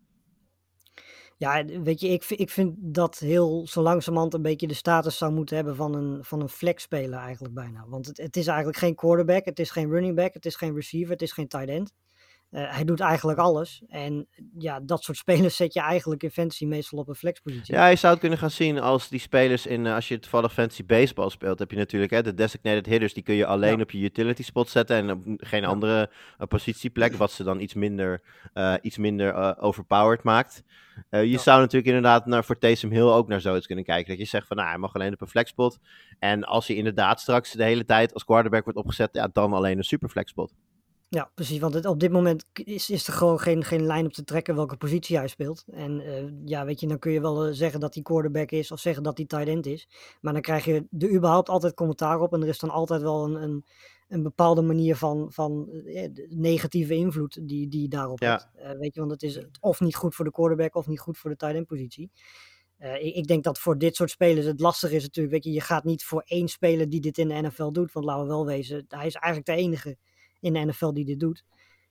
Ja, 1.39 1.64
weet 1.64 2.01
je, 2.01 2.09
ik, 2.09 2.24
ik 2.24 2.51
vind 2.51 2.74
dat 2.78 3.18
heel 3.18 3.66
zo 3.66 3.82
langzamerhand 3.82 4.34
een 4.34 4.43
beetje 4.43 4.66
de 4.66 4.74
status 4.74 5.18
zou 5.18 5.32
moeten 5.32 5.57
hebben 5.57 5.76
van 5.76 5.95
een, 5.95 6.24
van 6.24 6.41
een 6.41 6.49
flex-speler 6.49 7.18
eigenlijk 7.18 7.55
bijna. 7.55 7.84
Want 7.89 8.07
het, 8.07 8.16
het 8.16 8.37
is 8.37 8.47
eigenlijk 8.47 8.78
geen 8.78 8.95
quarterback, 8.95 9.45
het 9.45 9.59
is 9.59 9.70
geen 9.70 9.91
running 9.91 10.14
back, 10.14 10.34
het 10.34 10.47
is 10.47 10.57
geen 10.57 10.74
receiver, 10.74 11.12
het 11.12 11.22
is 11.22 11.32
geen 11.32 11.49
tight 11.49 11.68
end. 11.68 11.93
Uh, 12.57 12.74
hij 12.74 12.84
doet 12.84 13.00
eigenlijk 13.00 13.38
alles. 13.38 13.82
En 13.88 14.26
ja, 14.59 14.80
dat 14.80 15.02
soort 15.02 15.18
spelers 15.26 15.57
zet 15.57 15.72
je 15.72 15.80
eigenlijk 15.80 16.22
in 16.22 16.30
fantasy 16.30 16.66
meestal 16.66 16.98
op 16.98 17.09
een 17.09 17.14
flexpositie. 17.14 17.74
Ja, 17.74 17.86
je 17.86 17.96
zou 17.96 18.12
het 18.12 18.20
kunnen 18.20 18.38
gaan 18.38 18.50
zien 18.50 18.80
als 18.80 19.09
die 19.09 19.20
spelers 19.20 19.66
in, 19.66 19.84
uh, 19.84 19.94
als 19.94 20.09
je 20.09 20.18
toevallig 20.18 20.52
fantasy 20.52 20.84
baseball 20.86 21.30
speelt, 21.30 21.59
heb 21.59 21.70
je 21.70 21.76
natuurlijk 21.76 22.12
hè, 22.12 22.22
de 22.22 22.34
designated 22.34 22.86
hitters, 22.86 23.14
die 23.14 23.22
kun 23.22 23.34
je 23.34 23.46
alleen 23.46 23.76
ja. 23.76 23.82
op 23.82 23.90
je 23.90 23.98
utility 23.98 24.42
spot 24.42 24.68
zetten 24.68 24.96
en 24.96 25.11
op 25.11 25.22
geen 25.36 25.61
ja. 25.61 25.68
andere 25.68 26.11
uh, 26.40 26.46
positieplek, 26.46 27.14
wat 27.14 27.32
ze 27.32 27.44
dan 27.44 27.61
iets 27.61 27.74
minder, 27.74 28.22
iets 28.80 28.98
minder 28.98 29.59
overpowered 29.59 30.22
maakt. 30.22 30.62
je 31.11 31.30
ja. 31.30 31.38
zou 31.38 31.61
natuurlijk 31.61 31.86
inderdaad 31.86 32.26
naar, 32.26 32.44
voor 32.44 32.59
Taysom 32.59 32.90
Hill 32.90 33.02
ook 33.02 33.28
naar 33.28 33.40
zoiets 33.40 33.66
kunnen 33.66 33.84
kijken. 33.84 34.09
Dat 34.09 34.18
je 34.18 34.24
zegt 34.24 34.46
van, 34.46 34.57
nou, 34.57 34.68
hij 34.68 34.78
mag 34.78 34.94
alleen 34.94 35.12
op 35.12 35.20
een 35.20 35.26
flexspot. 35.26 35.78
En 36.18 36.44
als 36.44 36.66
hij 36.66 36.76
inderdaad 36.76 37.20
straks 37.20 37.52
de 37.52 37.64
hele 37.64 37.84
tijd 37.84 38.14
als 38.14 38.24
quarterback 38.24 38.64
wordt 38.64 38.78
opgezet, 38.78 39.09
ja, 39.12 39.28
dan 39.32 39.52
alleen 39.52 39.78
een 39.78 39.84
superflexspot. 39.84 40.52
Ja, 41.09 41.30
precies. 41.34 41.59
Want 41.59 41.74
het, 41.74 41.86
op 41.86 42.00
dit 42.00 42.11
moment 42.11 42.44
is, 42.52 42.90
is 42.90 43.07
er 43.07 43.12
gewoon 43.12 43.40
geen, 43.40 43.64
geen 43.64 43.86
lijn 43.86 44.07
op 44.07 44.12
te 44.12 44.24
trekken 44.24 44.54
welke 44.54 44.76
positie 44.76 45.16
hij 45.16 45.28
speelt. 45.28 45.64
En 45.72 46.00
uh, 46.00 46.24
ja, 46.44 46.64
weet 46.64 46.80
je, 46.80 46.86
dan 46.86 46.98
kun 46.98 47.12
je 47.12 47.20
wel 47.20 47.48
uh, 47.48 47.54
zeggen 47.54 47.80
dat 47.80 47.94
hij 47.94 48.02
quarterback 48.02 48.50
is 48.50 48.70
of 48.70 48.80
zeggen 48.80 49.02
dat 49.02 49.16
hij 49.16 49.26
tight 49.26 49.48
end 49.48 49.66
is. 49.66 49.88
Maar 50.20 50.32
dan 50.32 50.42
krijg 50.42 50.64
je 50.64 50.86
er 50.98 51.12
überhaupt 51.12 51.48
altijd 51.48 51.74
commentaar 51.74 52.20
op. 52.20 52.32
En 52.32 52.42
er 52.42 52.48
is 52.48 52.59
dan 52.59 52.70
altijd 52.70 53.02
wel 53.02 53.24
een, 53.24 53.42
een, 53.42 53.64
een 54.09 54.22
bepaalde 54.22 54.62
manier 54.62 54.96
van, 54.96 55.32
van 55.32 55.68
uh, 55.70 56.09
negatieve 56.28 56.94
invloed 56.94 57.48
die, 57.48 57.68
die 57.68 57.88
daarop 57.88 58.20
ja. 58.20 58.50
hebt. 58.54 58.78
weet 58.78 58.94
je, 58.94 59.00
want 59.00 59.12
het 59.12 59.22
is 59.22 59.40
of 59.61 59.80
niet 59.80 59.96
goed 59.96 60.14
voor 60.14 60.24
de 60.24 60.30
quarterback 60.30 60.74
of 60.74 60.86
niet 60.86 61.00
goed 61.00 61.18
voor 61.18 61.30
de 61.30 61.36
tight 61.36 61.54
end 61.54 61.66
positie. 61.66 62.11
ik, 62.78 63.14
ik, 63.14 63.26
denk 63.26 63.44
dat 63.44 63.59
voor 63.59 63.78
dit 63.78 63.96
soort 63.96 64.11
spelers 64.11 64.46
het 64.46 64.61
lastig 64.61 64.90
is 64.90 65.02
natuurlijk. 65.02 65.34
Weet 65.34 65.44
je, 65.44 65.52
je 65.52 65.61
gaat 65.61 65.84
niet 65.84 66.04
voor 66.04 66.22
één 66.26 66.48
speler 66.48 66.88
die 66.88 67.00
dit 67.00 67.18
in 67.18 67.28
de 67.28 67.34
NFL 67.34 67.70
doet. 67.70 67.92
Want 67.92 68.07
laten 68.07 68.22
we 68.22 68.28
wel 68.28 68.46
wezen, 68.46 68.84
hij 68.88 69.07
is 69.07 69.14
eigenlijk 69.14 69.46
de 69.46 69.64
enige 69.64 69.96
in 70.41 70.53
de 70.53 70.59
NFL 70.59 70.93
die 70.93 71.05
dit 71.05 71.20
doet. 71.20 71.45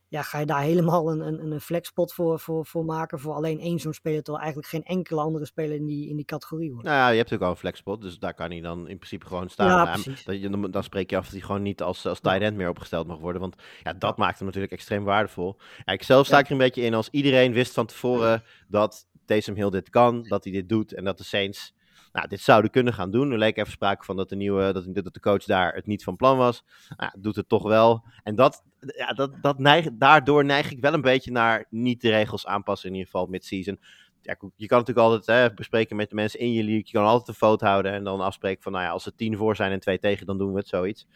Ja, 0.08 0.22
ga 0.22 0.38
je 0.38 0.46
daar 0.46 0.60
helemaal 0.60 1.10
een, 1.12 1.20
een, 1.20 1.52
een 1.52 1.60
flexpot 1.60 2.12
voor, 2.12 2.40
voor, 2.40 2.66
voor 2.66 2.84
maken 2.84 3.20
voor 3.20 3.34
alleen 3.34 3.60
één 3.60 3.78
zo'n 3.78 3.92
speler, 3.92 4.22
terwijl 4.22 4.44
eigenlijk 4.44 4.74
geen 4.74 4.84
enkele 4.84 5.20
andere 5.20 5.46
speler 5.46 5.76
in 5.76 5.86
die, 5.86 6.08
in 6.08 6.16
die 6.16 6.24
categorie 6.24 6.72
hoort. 6.72 6.84
Nou 6.84 6.96
ja, 6.96 7.08
je 7.08 7.16
hebt 7.16 7.30
natuurlijk 7.30 7.42
al 7.42 7.50
een 7.50 7.56
flexpot, 7.56 8.00
dus 8.00 8.18
daar 8.18 8.34
kan 8.34 8.50
hij 8.50 8.60
dan 8.60 8.88
in 8.88 8.96
principe 8.96 9.26
gewoon 9.26 9.48
staan. 9.48 9.66
Ja, 9.68 10.14
dat 10.24 10.40
je, 10.40 10.50
dan, 10.50 10.70
dan 10.70 10.82
spreek 10.82 11.10
je 11.10 11.16
af 11.16 11.24
dat 11.24 11.32
hij 11.32 11.40
gewoon 11.40 11.62
niet 11.62 11.82
als, 11.82 12.06
als 12.06 12.20
tight 12.20 12.40
end 12.40 12.56
meer 12.56 12.68
opgesteld 12.68 13.06
mag 13.06 13.18
worden, 13.18 13.40
want 13.40 13.56
ja, 13.82 13.92
dat 13.92 14.16
maakt 14.16 14.36
hem 14.36 14.46
natuurlijk 14.46 14.72
extreem 14.72 15.04
waardevol. 15.04 15.56
Ja, 15.84 15.92
ik 15.92 16.02
zelf 16.02 16.26
sta 16.26 16.38
ik 16.38 16.46
er 16.46 16.52
een 16.52 16.58
beetje 16.58 16.82
in 16.82 16.94
als 16.94 17.08
iedereen 17.10 17.52
wist 17.52 17.74
van 17.74 17.86
tevoren 17.86 18.42
dat 18.68 19.06
Taysom 19.24 19.54
Hill 19.54 19.70
dit 19.70 19.90
kan, 19.90 20.22
dat 20.22 20.44
hij 20.44 20.52
dit 20.52 20.68
doet 20.68 20.92
en 20.92 21.04
dat 21.04 21.18
de 21.18 21.24
Saints 21.24 21.74
nou, 22.16 22.28
dit 22.28 22.40
zouden 22.40 22.70
kunnen 22.70 22.92
gaan 22.92 23.10
doen. 23.10 23.30
Er 23.30 23.38
leek 23.38 23.56
even 23.56 23.72
sprake 23.72 24.04
van 24.04 24.16
dat 24.16 24.28
de, 24.28 24.36
nieuwe, 24.36 24.72
dat, 24.72 24.84
dat 24.94 25.14
de 25.14 25.20
coach 25.20 25.44
daar 25.44 25.74
het 25.74 25.86
niet 25.86 26.04
van 26.04 26.16
plan 26.16 26.36
was. 26.36 26.64
Nou, 26.96 27.12
doet 27.18 27.36
het 27.36 27.48
toch 27.48 27.62
wel. 27.62 28.04
En 28.22 28.34
dat, 28.34 28.62
ja, 28.80 29.06
dat, 29.06 29.42
dat 29.42 29.58
neig, 29.58 29.86
daardoor 29.92 30.44
neig 30.44 30.70
ik 30.70 30.80
wel 30.80 30.92
een 30.92 31.00
beetje 31.00 31.30
naar 31.30 31.66
niet 31.70 32.00
de 32.00 32.10
regels 32.10 32.46
aanpassen, 32.46 32.88
in 32.88 32.94
ieder 32.94 33.10
geval 33.10 33.26
mid-season. 33.26 33.80
Ja, 34.22 34.36
je 34.56 34.66
kan 34.66 34.78
natuurlijk 34.78 35.06
altijd 35.06 35.26
hè, 35.26 35.54
bespreken 35.54 35.96
met 35.96 36.08
de 36.08 36.14
mensen 36.14 36.40
in 36.40 36.52
je 36.52 36.62
league. 36.62 36.82
Je 36.84 36.92
kan 36.92 37.04
altijd 37.04 37.28
een 37.28 37.34
foto 37.34 37.66
houden 37.66 37.92
en 37.92 38.04
dan 38.04 38.20
afspreken 38.20 38.62
van, 38.62 38.72
nou 38.72 38.84
ja, 38.84 38.90
als 38.90 39.06
er 39.06 39.14
tien 39.14 39.36
voor 39.36 39.56
zijn 39.56 39.72
en 39.72 39.80
twee 39.80 39.98
tegen, 39.98 40.26
dan 40.26 40.38
doen 40.38 40.52
we 40.52 40.58
het, 40.58 40.68
zoiets. 40.68 41.06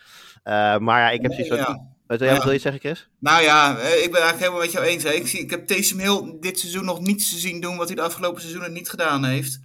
Uh, 0.45 0.79
maar 0.79 1.01
ja, 1.01 1.11
ik 1.11 1.23
heb 1.23 1.33
zoiets 1.33 1.65
van... 1.65 1.99
Wat 2.07 2.21
ja. 2.21 2.43
wil 2.43 2.53
je 2.53 2.59
zeggen, 2.59 2.81
Chris? 2.81 3.09
Nou 3.19 3.43
ja, 3.43 3.71
ik 3.71 4.11
ben 4.11 4.21
eigenlijk 4.21 4.39
helemaal 4.39 4.61
met 4.61 4.73
jou 4.73 4.85
eens. 4.85 5.03
Hè. 5.03 5.11
Ik, 5.11 5.27
zie, 5.27 5.41
ik 5.41 5.51
heb 5.51 5.67
Taysom 5.67 5.99
Hill 5.99 6.37
dit 6.41 6.59
seizoen 6.59 6.85
nog 6.85 7.01
niets 7.01 7.31
te 7.31 7.39
zien 7.39 7.61
doen 7.61 7.77
wat 7.77 7.87
hij 7.87 7.97
de 7.97 8.03
afgelopen 8.03 8.41
seizoenen 8.41 8.73
niet 8.73 8.91
gedaan 8.91 9.25
heeft. 9.25 9.61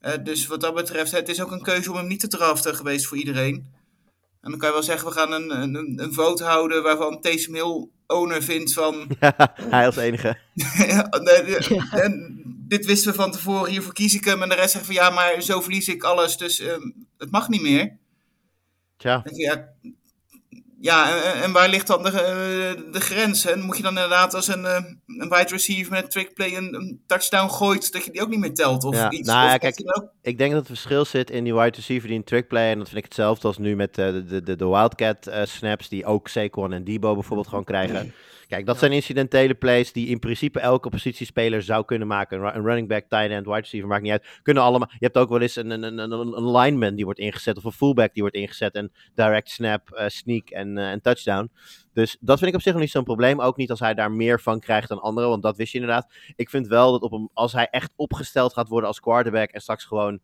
Uh, 0.00 0.12
dus 0.22 0.46
wat 0.46 0.60
dat 0.60 0.74
betreft, 0.74 1.12
het 1.12 1.28
is 1.28 1.40
ook 1.42 1.50
een 1.50 1.62
keuze 1.62 1.90
om 1.90 1.96
hem 1.96 2.06
niet 2.06 2.20
te 2.20 2.28
draften 2.28 2.74
geweest 2.74 3.06
voor 3.06 3.16
iedereen. 3.16 3.66
En 4.40 4.50
dan 4.50 4.58
kan 4.58 4.68
je 4.68 4.74
wel 4.74 4.82
zeggen, 4.82 5.08
we 5.08 5.14
gaan 5.14 5.32
een, 5.32 5.50
een, 5.50 6.02
een 6.02 6.12
vote 6.12 6.44
houden 6.44 6.82
waarvan 6.82 7.20
Taysom 7.20 7.54
Hill 7.54 7.88
owner 8.06 8.42
vindt 8.42 8.72
van... 8.72 9.10
hij 9.70 9.86
als 9.86 9.96
enige. 9.96 10.38
en 12.04 12.42
dit 12.68 12.86
wisten 12.86 13.10
we 13.10 13.18
van 13.18 13.30
tevoren, 13.30 13.70
hiervoor 13.70 13.92
kies 13.92 14.14
ik 14.14 14.24
hem. 14.24 14.42
En 14.42 14.48
de 14.48 14.54
rest 14.54 14.70
zegt 14.70 14.84
van, 14.84 14.94
ja, 14.94 15.10
maar 15.10 15.42
zo 15.42 15.60
verlies 15.60 15.88
ik 15.88 16.02
alles, 16.02 16.36
dus 16.36 16.60
um, 16.60 17.06
het 17.18 17.30
mag 17.30 17.48
niet 17.48 17.62
meer. 17.62 17.96
Tja. 18.96 19.22
Ja, 19.24 19.68
ja, 20.80 21.22
en, 21.22 21.42
en, 21.42 21.52
waar 21.52 21.68
ligt 21.68 21.86
dan 21.86 22.02
de, 22.02 22.88
de 22.92 23.00
grens? 23.00 23.44
En 23.44 23.60
moet 23.60 23.76
je 23.76 23.82
dan 23.82 23.94
inderdaad 23.94 24.34
als 24.34 24.48
een, 24.48 24.64
een 24.64 25.28
wide 25.28 25.48
receiver 25.48 25.92
met 25.92 26.02
een 26.02 26.08
trickplay 26.08 26.56
een, 26.56 26.74
een 26.74 27.02
touchdown 27.06 27.50
gooit, 27.50 27.92
dat 27.92 28.04
je 28.04 28.10
die 28.10 28.22
ook 28.22 28.28
niet 28.28 28.38
meer 28.38 28.54
telt? 28.54 28.84
Of 28.84 28.94
ja, 28.94 29.10
iets? 29.10 29.28
Nou, 29.28 29.44
of 29.44 29.52
ja, 29.52 29.58
kijk, 29.58 29.80
ook... 29.84 30.10
ik 30.22 30.38
denk 30.38 30.50
dat 30.50 30.58
het 30.58 30.68
verschil 30.68 31.04
zit 31.04 31.30
in 31.30 31.44
die 31.44 31.54
wide 31.54 31.76
receiver 31.76 32.08
die 32.08 32.18
een 32.18 32.24
trickplay, 32.24 32.70
en 32.70 32.78
dat 32.78 32.86
vind 32.86 32.98
ik 32.98 33.04
hetzelfde 33.04 33.46
als 33.46 33.58
nu 33.58 33.76
met 33.76 33.94
de, 33.94 34.24
de, 34.28 34.42
de, 34.42 34.56
de 34.56 34.66
Wildcat 34.66 35.28
uh, 35.28 35.44
snaps, 35.44 35.88
die 35.88 36.04
ook 36.04 36.28
Saquon 36.28 36.72
en 36.72 36.84
Debo 36.84 37.14
bijvoorbeeld 37.14 37.48
gewoon 37.48 37.64
krijgen. 37.64 38.14
Kijk, 38.48 38.66
dat 38.66 38.74
ja. 38.74 38.80
zijn 38.80 38.92
incidentele 38.92 39.54
plays 39.54 39.92
die 39.92 40.06
in 40.06 40.18
principe 40.18 40.60
elke 40.60 40.88
positiespeler 40.88 41.62
zou 41.62 41.84
kunnen 41.84 42.08
maken. 42.08 42.42
Een 42.42 42.64
running 42.64 42.88
back, 42.88 43.04
tight 43.08 43.30
end, 43.30 43.46
wide 43.46 43.60
receiver, 43.60 43.88
maakt 43.88 44.02
niet 44.02 44.12
uit. 44.12 44.40
Kunnen 44.42 44.62
allemaal. 44.62 44.88
Je 44.90 45.04
hebt 45.04 45.18
ook 45.18 45.28
wel 45.28 45.40
eens 45.40 45.56
een, 45.56 45.70
een, 45.70 45.98
een, 45.98 46.10
een 46.10 46.50
lineman 46.50 46.94
die 46.94 47.04
wordt 47.04 47.20
ingezet 47.20 47.56
of 47.56 47.64
een 47.64 47.72
fullback 47.72 48.12
die 48.12 48.22
wordt 48.22 48.36
ingezet 48.36 48.74
en 48.74 48.92
direct 49.14 49.50
snap, 49.50 49.88
uh, 49.92 50.04
sneak 50.06 50.48
en, 50.48 50.76
uh, 50.76 50.90
en 50.90 51.00
touchdown. 51.00 51.50
Dus 51.92 52.16
dat 52.20 52.38
vind 52.38 52.50
ik 52.50 52.56
op 52.56 52.62
zich 52.62 52.72
nog 52.72 52.82
niet 52.82 52.90
zo'n 52.90 53.04
probleem. 53.04 53.40
Ook 53.40 53.56
niet 53.56 53.70
als 53.70 53.80
hij 53.80 53.94
daar 53.94 54.12
meer 54.12 54.40
van 54.40 54.60
krijgt 54.60 54.88
dan 54.88 55.00
anderen, 55.00 55.30
want 55.30 55.42
dat 55.42 55.56
wist 55.56 55.72
je 55.72 55.78
inderdaad. 55.78 56.12
Ik 56.36 56.50
vind 56.50 56.66
wel 56.66 56.92
dat 56.92 57.02
op 57.02 57.12
een, 57.12 57.30
als 57.32 57.52
hij 57.52 57.68
echt 57.70 57.92
opgesteld 57.96 58.52
gaat 58.52 58.68
worden 58.68 58.88
als 58.88 59.00
quarterback 59.00 59.50
en 59.50 59.60
straks 59.60 59.84
gewoon 59.84 60.20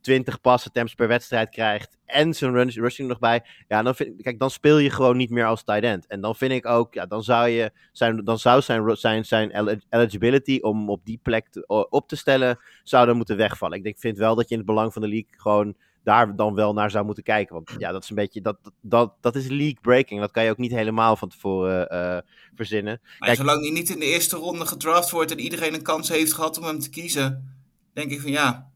20 0.00 0.40
passen 0.40 0.70
attempts 0.70 0.94
per 0.94 1.08
wedstrijd 1.08 1.50
krijgt 1.50 1.98
en 2.08 2.34
zijn 2.34 2.70
rushing 2.70 3.08
nog 3.08 3.18
bij, 3.18 3.44
ja, 3.68 3.82
dan, 3.82 3.94
vind, 3.94 4.22
kijk, 4.22 4.38
dan 4.38 4.50
speel 4.50 4.78
je 4.78 4.90
gewoon 4.90 5.16
niet 5.16 5.30
meer 5.30 5.46
als 5.46 5.64
tight 5.64 5.82
end. 5.82 6.06
En 6.06 6.20
dan 6.20 6.36
vind 6.36 6.52
ik 6.52 6.66
ook, 6.66 6.94
ja, 6.94 7.06
dan 7.06 7.22
zou, 7.22 7.48
je 7.48 7.72
zijn, 7.92 8.24
dan 8.24 8.38
zou 8.38 8.62
zijn, 8.62 8.96
zijn, 8.96 9.24
zijn 9.24 9.80
eligibility 9.90 10.58
om 10.60 10.90
op 10.90 11.04
die 11.04 11.20
plek 11.22 11.48
te, 11.48 11.66
op 11.90 12.08
te 12.08 12.16
stellen, 12.16 12.58
zou 12.82 13.06
dan 13.06 13.16
moeten 13.16 13.36
wegvallen. 13.36 13.76
Ik 13.76 13.84
denk, 13.84 13.98
vind 13.98 14.18
wel 14.18 14.34
dat 14.34 14.48
je 14.48 14.52
in 14.54 14.60
het 14.60 14.66
belang 14.66 14.92
van 14.92 15.02
de 15.02 15.08
league 15.08 15.30
gewoon 15.30 15.74
daar 16.02 16.36
dan 16.36 16.54
wel 16.54 16.72
naar 16.72 16.90
zou 16.90 17.04
moeten 17.04 17.22
kijken. 17.22 17.54
Want 17.54 17.74
ja, 17.78 17.92
dat 17.92 18.02
is 18.02 18.08
een 18.08 18.16
beetje, 18.16 18.40
dat, 18.40 18.58
dat, 18.80 19.14
dat 19.20 19.36
is 19.36 19.46
league 19.48 19.80
breaking. 19.80 20.20
Dat 20.20 20.30
kan 20.30 20.44
je 20.44 20.50
ook 20.50 20.58
niet 20.58 20.70
helemaal 20.70 21.16
van 21.16 21.28
tevoren 21.28 21.94
uh, 21.94 22.18
verzinnen. 22.54 23.00
Maar 23.02 23.28
Kijk, 23.28 23.40
zolang 23.40 23.60
hij 23.60 23.70
niet 23.70 23.90
in 23.90 23.98
de 23.98 24.04
eerste 24.04 24.36
ronde 24.36 24.66
gedraft 24.66 25.10
wordt 25.10 25.30
en 25.30 25.38
iedereen 25.38 25.74
een 25.74 25.82
kans 25.82 26.08
heeft 26.08 26.32
gehad 26.32 26.58
om 26.58 26.64
hem 26.64 26.78
te 26.78 26.90
kiezen, 26.90 27.56
denk 27.92 28.10
ik 28.10 28.20
van 28.20 28.30
ja, 28.30 28.70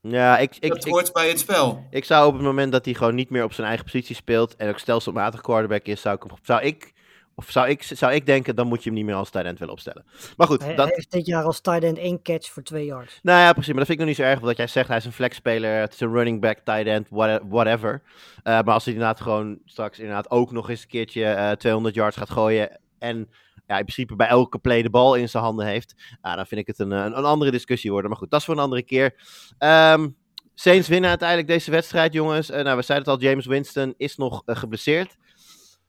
ja, 0.00 0.38
ik, 0.38 0.56
ik, 0.60 0.72
dat 0.72 0.84
hoort 0.84 1.08
ik, 1.08 1.12
bij 1.12 1.28
het 1.28 1.38
spel. 1.38 1.86
Ik 1.90 2.04
zou 2.04 2.26
op 2.26 2.32
het 2.32 2.42
moment 2.42 2.72
dat 2.72 2.84
hij 2.84 2.94
gewoon 2.94 3.14
niet 3.14 3.30
meer 3.30 3.44
op 3.44 3.52
zijn 3.52 3.66
eigen 3.66 3.84
positie 3.84 4.16
speelt 4.16 4.56
en 4.56 4.68
ook 4.68 4.78
stelselmatig 4.78 5.40
quarterback 5.40 5.84
is, 5.84 6.00
zou 6.00 6.16
ik, 6.16 6.32
zou 6.42 6.62
ik, 6.62 6.92
of 7.34 7.50
zou 7.50 7.68
ik, 7.68 7.82
zou 7.82 8.12
ik 8.12 8.26
denken, 8.26 8.56
dan 8.56 8.66
moet 8.66 8.82
je 8.82 8.88
hem 8.88 8.98
niet 8.98 9.06
meer 9.06 9.14
als 9.14 9.30
tight 9.30 9.46
end 9.46 9.58
willen 9.58 9.74
opstellen. 9.74 10.04
Maar 10.36 10.46
goed. 10.46 10.62
Hij, 10.62 10.74
dat... 10.74 10.86
hij 10.86 10.94
heeft 10.94 11.10
dit 11.10 11.26
jaar 11.26 11.44
als 11.44 11.60
tight 11.60 11.84
end 11.84 11.98
één 11.98 12.22
catch 12.22 12.50
voor 12.50 12.62
twee 12.62 12.84
yards. 12.84 13.18
Nou 13.22 13.38
ja, 13.38 13.52
precies. 13.52 13.68
Maar 13.68 13.78
dat 13.78 13.86
vind 13.86 14.00
ik 14.00 14.06
nog 14.06 14.16
niet 14.16 14.24
zo 14.24 14.30
erg, 14.30 14.40
omdat 14.40 14.56
jij 14.56 14.66
zegt 14.66 14.88
hij 14.88 14.96
is 14.96 15.04
een 15.04 15.12
flexspeler, 15.12 15.80
het 15.80 15.92
is 15.92 16.00
een 16.00 16.12
running 16.12 16.40
back, 16.40 16.58
tight 16.58 16.86
end, 16.86 17.06
whatever. 17.48 18.02
Uh, 18.02 18.42
maar 18.44 18.74
als 18.74 18.84
hij 18.84 18.92
inderdaad 18.92 19.20
gewoon 19.20 19.58
straks 19.64 19.98
inderdaad 19.98 20.30
ook 20.30 20.52
nog 20.52 20.70
eens 20.70 20.82
een 20.82 20.88
keertje 20.88 21.22
uh, 21.22 21.50
200 21.50 21.94
yards 21.94 22.16
gaat 22.16 22.30
gooien 22.30 22.80
en 22.98 23.28
ja, 23.70 23.78
in 23.78 23.84
principe 23.84 24.16
bij 24.16 24.28
elke 24.28 24.58
play 24.58 24.82
de 24.82 24.90
bal 24.90 25.14
in 25.14 25.28
zijn 25.28 25.42
handen 25.42 25.66
heeft, 25.66 25.94
uh, 26.22 26.34
dan 26.34 26.46
vind 26.46 26.60
ik 26.60 26.66
het 26.66 26.78
een, 26.78 26.90
een, 26.90 27.18
een, 27.18 27.24
andere 27.24 27.50
discussie 27.50 27.90
worden. 27.90 28.10
Maar 28.10 28.18
goed, 28.18 28.30
dat 28.30 28.40
is 28.40 28.46
voor 28.46 28.54
een 28.54 28.62
andere 28.62 28.82
keer. 28.82 29.14
Um, 29.58 30.16
Saints 30.54 30.88
winnen 30.88 31.08
uiteindelijk 31.08 31.48
deze 31.48 31.70
wedstrijd, 31.70 32.12
jongens. 32.12 32.50
Uh, 32.50 32.56
nou, 32.56 32.76
we 32.76 32.82
zeiden 32.82 33.12
het 33.12 33.22
al, 33.22 33.28
James 33.28 33.46
Winston 33.46 33.94
is 33.96 34.16
nog 34.16 34.42
uh, 34.46 34.56
geblesseerd. 34.56 35.16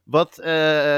Wat, 0.03 0.33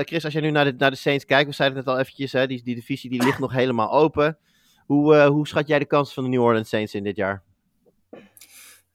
Chris, 0.05 0.23
als 0.23 0.34
jij 0.34 0.41
nu 0.41 0.51
naar 0.51 0.65
de, 0.65 0.73
naar 0.77 0.91
de 0.91 0.97
Saints 0.97 1.25
kijkt, 1.25 1.49
we 1.49 1.55
zeiden 1.55 1.77
het 1.77 1.88
al 1.88 1.99
eventjes, 1.99 2.31
hè, 2.31 2.47
die, 2.47 2.63
die 2.63 2.75
divisie 2.75 3.09
die 3.09 3.23
ligt 3.23 3.39
nog 3.39 3.51
helemaal 3.51 3.91
open. 3.91 4.38
Hoe, 4.86 5.25
hoe 5.25 5.47
schat 5.47 5.67
jij 5.67 5.79
de 5.79 5.86
kans 5.86 6.13
van 6.13 6.23
de 6.23 6.29
New 6.29 6.41
Orleans 6.41 6.69
Saints 6.69 6.93
in 6.93 7.03
dit 7.03 7.15
jaar? 7.15 7.43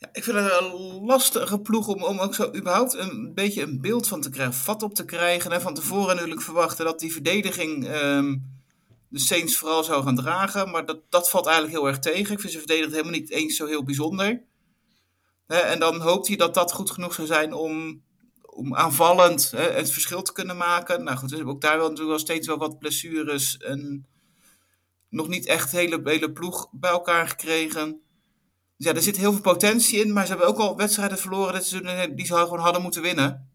Ja, 0.01 0.09
ik 0.13 0.25
vind 0.25 0.37
het 0.37 0.61
een 0.61 1.05
lastige 1.05 1.61
ploeg 1.61 1.89
om, 1.89 2.03
om 2.03 2.19
ook 2.19 2.35
zo 2.35 2.55
überhaupt 2.55 2.95
een 2.95 3.35
beetje 3.35 3.63
een 3.63 3.81
beeld 3.81 4.09
van 4.09 4.21
te 4.21 4.31
krijgen, 4.31 4.55
vat 4.55 4.83
op 4.83 4.95
te 4.95 5.05
krijgen. 5.05 5.53
En 5.53 5.61
van 5.61 5.75
tevoren 5.75 6.15
natuurlijk 6.15 6.43
verwachten 6.43 6.85
dat 6.85 7.01
die 7.01 7.13
verdediging 7.13 7.89
um, 7.95 8.59
de 9.09 9.19
Saints 9.19 9.57
vooral 9.57 9.85
zou 9.85 10.03
gaan 10.03 10.17
dragen. 10.17 10.71
Maar 10.71 10.87
dat, 10.87 11.01
dat 11.09 11.31
valt 11.31 11.47
eigenlijk 11.47 11.77
heel 11.77 11.87
erg 11.87 11.99
tegen. 11.99 12.33
Ik 12.33 12.41
vind 12.41 12.53
ze 12.53 12.59
verdedigd 12.59 12.91
helemaal 12.91 13.13
niet 13.13 13.31
eens 13.31 13.57
zo 13.57 13.67
heel 13.67 13.85
bijzonder. 13.85 14.43
En 15.47 15.79
dan 15.79 16.01
hoopt 16.01 16.27
hij 16.27 16.37
dat 16.37 16.55
dat 16.55 16.73
goed 16.73 16.91
genoeg 16.91 17.15
zou 17.15 17.27
zijn 17.27 17.53
om, 17.53 18.03
om 18.43 18.75
aanvallend 18.75 19.51
het 19.51 19.93
verschil 19.93 20.23
te 20.23 20.33
kunnen 20.33 20.57
maken. 20.57 21.05
Nou 21.05 21.17
goed, 21.17 21.31
hebben 21.31 21.49
ook 21.49 21.61
daar 21.61 21.77
wel, 21.77 21.89
natuurlijk 21.89 22.09
wel 22.09 22.19
steeds 22.19 22.47
wel 22.47 22.59
wat 22.59 22.79
blessures 22.79 23.57
en 23.57 24.07
nog 25.09 25.29
niet 25.29 25.47
echt 25.47 25.73
hele, 25.73 26.01
hele 26.05 26.33
ploeg 26.33 26.69
bij 26.73 26.91
elkaar 26.91 27.29
gekregen. 27.29 28.03
Dus 28.79 28.87
ja, 28.87 28.95
er 28.95 29.03
zit 29.03 29.17
heel 29.17 29.33
veel 29.33 29.41
potentie 29.41 30.05
in, 30.05 30.13
maar 30.13 30.25
ze 30.25 30.31
hebben 30.31 30.49
ook 30.49 30.59
al 30.59 30.77
wedstrijden 30.77 31.19
verloren 31.19 31.53
dit 31.53 31.67
seizoen 31.67 31.91
eh, 31.91 32.17
die 32.17 32.27
ze 32.27 32.35
gewoon 32.35 32.59
hadden 32.59 32.83
moeten 32.83 33.03
winnen. 33.03 33.51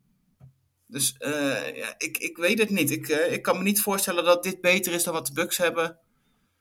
Dus 0.87 1.15
uh, 1.19 1.77
ja, 1.77 1.95
ik, 1.97 2.17
ik 2.17 2.37
weet 2.37 2.59
het 2.59 2.69
niet. 2.69 2.91
Ik, 2.91 3.07
uh, 3.07 3.31
ik 3.31 3.41
kan 3.41 3.57
me 3.57 3.63
niet 3.63 3.81
voorstellen 3.81 4.23
dat 4.23 4.43
dit 4.43 4.61
beter 4.61 4.93
is 4.93 5.03
dan 5.03 5.13
wat 5.13 5.27
de 5.27 5.33
Bucks 5.33 5.57
hebben. 5.57 5.97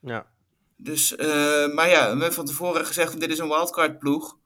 Ja. 0.01 0.27
Dus, 0.77 1.13
uh, 1.13 1.75
maar 1.75 1.89
ja, 1.89 2.03
we 2.03 2.09
hebben 2.09 2.33
van 2.33 2.45
tevoren 2.45 2.87
gezegd, 2.87 3.21
dit 3.21 3.31
is 3.31 3.39
een 3.39 3.49
wildcard 3.49 3.99
ploeg. 3.99 4.41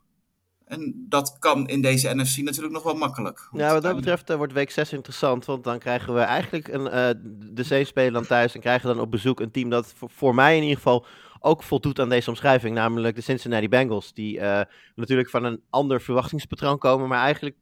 En 0.65 1.07
dat 1.09 1.37
kan 1.39 1.69
in 1.69 1.83
deze 1.83 2.15
NFC 2.15 2.37
natuurlijk 2.37 2.75
nog 2.75 2.83
wel 2.83 2.95
makkelijk. 2.95 3.49
Ja, 3.53 3.73
wat 3.73 3.83
dat 3.83 3.97
betreft 3.97 4.31
uh, 4.31 4.37
wordt 4.37 4.53
week 4.53 4.71
6 4.71 4.93
interessant. 4.93 5.45
Want 5.45 5.65
dan 5.65 5.79
krijgen 5.79 6.15
we 6.15 6.21
eigenlijk 6.21 6.69
een, 6.69 6.85
uh, 6.85 7.11
de 7.55 7.63
Zee 7.63 7.85
spelen 7.85 8.13
dan 8.13 8.27
thuis. 8.27 8.55
En 8.55 8.61
krijgen 8.61 8.89
dan 8.89 9.01
op 9.01 9.11
bezoek 9.11 9.41
een 9.41 9.51
team 9.51 9.71
dat 9.71 9.93
voor, 9.97 10.11
voor, 10.11 10.35
mij 10.35 10.57
in 10.57 10.63
ieder 10.63 10.77
geval 10.77 11.07
ook 11.41 11.63
voldoet 11.63 12.01
aan 12.01 12.09
deze 12.09 12.31
omschrijving. 12.31 12.75
Namelijk 12.75 13.17
de 13.17 13.23
Cincinnati 13.23 13.69
Bengals. 13.69 14.13
Die 14.13 14.39
uh, 14.39 14.61
natuurlijk 14.95 15.31
van 15.31 15.45
een 15.45 15.63
ander 15.71 16.01
verwachtingspatroon 16.01 16.79
komen. 16.79 17.09
Maar 17.09 17.23
eigenlijk 17.23 17.57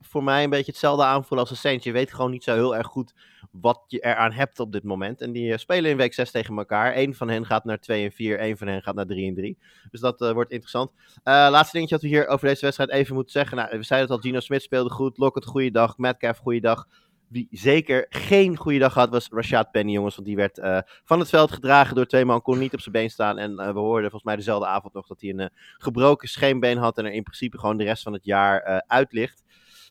voor 0.00 0.24
mij 0.24 0.44
een 0.44 0.50
beetje 0.50 0.70
hetzelfde 0.70 1.04
aanvoelen 1.04 1.38
als 1.38 1.48
de 1.48 1.60
Saints. 1.60 1.84
Je 1.84 1.92
weet 1.92 2.12
gewoon 2.12 2.30
niet 2.30 2.44
zo 2.44 2.54
heel 2.54 2.76
erg 2.76 2.86
goed 2.86 3.14
wat 3.50 3.84
je 3.86 3.98
eraan 3.98 4.32
hebt 4.32 4.60
op 4.60 4.72
dit 4.72 4.82
moment. 4.82 5.20
En 5.20 5.32
die 5.32 5.50
uh, 5.50 5.56
spelen 5.56 5.90
in 5.90 5.96
week 5.96 6.14
6 6.14 6.30
tegen 6.30 6.58
elkaar. 6.58 6.96
Eén 6.96 7.14
van 7.14 7.28
hen 7.28 7.46
gaat 7.46 7.64
naar 7.64 7.80
2 7.80 8.04
en 8.04 8.12
4, 8.12 8.38
één 8.38 8.56
van 8.56 8.66
hen 8.66 8.82
gaat 8.82 8.94
naar 8.94 9.06
3 9.06 9.28
en 9.28 9.34
3. 9.34 9.58
Dus 9.90 10.00
dat 10.00 10.32
wordt 10.32 10.50
interessant. 10.50 10.92
Laatste 11.24 11.72
dingetje 11.72 11.94
dat 11.94 12.04
we 12.04 12.10
hier 12.10 12.26
over 12.26 12.48
deze 12.48 12.64
wedstrijd 12.64 12.90
even 12.90 13.14
moeten 13.14 13.32
zeggen. 13.32 13.56
Nou, 13.56 13.68
we 13.78 13.82
zeiden 13.82 14.08
het 14.08 14.18
al, 14.18 14.30
Gino 14.30 14.40
Smith 14.40 14.62
speelde 14.62 14.90
goed. 14.90 15.18
Lockett, 15.18 15.46
goede 15.46 15.70
dag. 15.70 15.98
Metcalf, 15.98 16.38
goede 16.38 16.60
dag. 16.60 16.86
Wie 17.28 17.48
zeker 17.50 18.06
geen 18.08 18.56
goede 18.56 18.78
dag 18.78 18.94
had, 18.94 19.10
was 19.10 19.28
Rashad 19.30 19.70
Penny, 19.70 19.92
jongens. 19.92 20.14
Want 20.14 20.26
die 20.26 20.36
werd 20.36 20.58
uh, 20.58 20.78
van 21.04 21.18
het 21.18 21.28
veld 21.28 21.52
gedragen 21.52 21.94
door 21.94 22.06
twee 22.06 22.24
man. 22.24 22.42
Kon 22.42 22.58
niet 22.58 22.72
op 22.72 22.80
zijn 22.80 22.92
been 22.92 23.10
staan. 23.10 23.38
En 23.38 23.50
uh, 23.50 23.72
we 23.72 23.78
hoorden 23.78 24.10
volgens 24.10 24.22
mij 24.22 24.36
dezelfde 24.36 24.66
avond 24.66 24.94
nog 24.94 25.06
dat 25.06 25.20
hij 25.20 25.30
een 25.30 25.40
uh, 25.40 25.46
gebroken 25.76 26.28
scheenbeen 26.28 26.78
had. 26.78 26.98
En 26.98 27.04
er 27.04 27.12
in 27.12 27.22
principe 27.22 27.58
gewoon 27.58 27.76
de 27.76 27.84
rest 27.84 28.02
van 28.02 28.12
het 28.12 28.24
jaar 28.24 28.82
uit 28.86 29.12
ligt. 29.12 29.42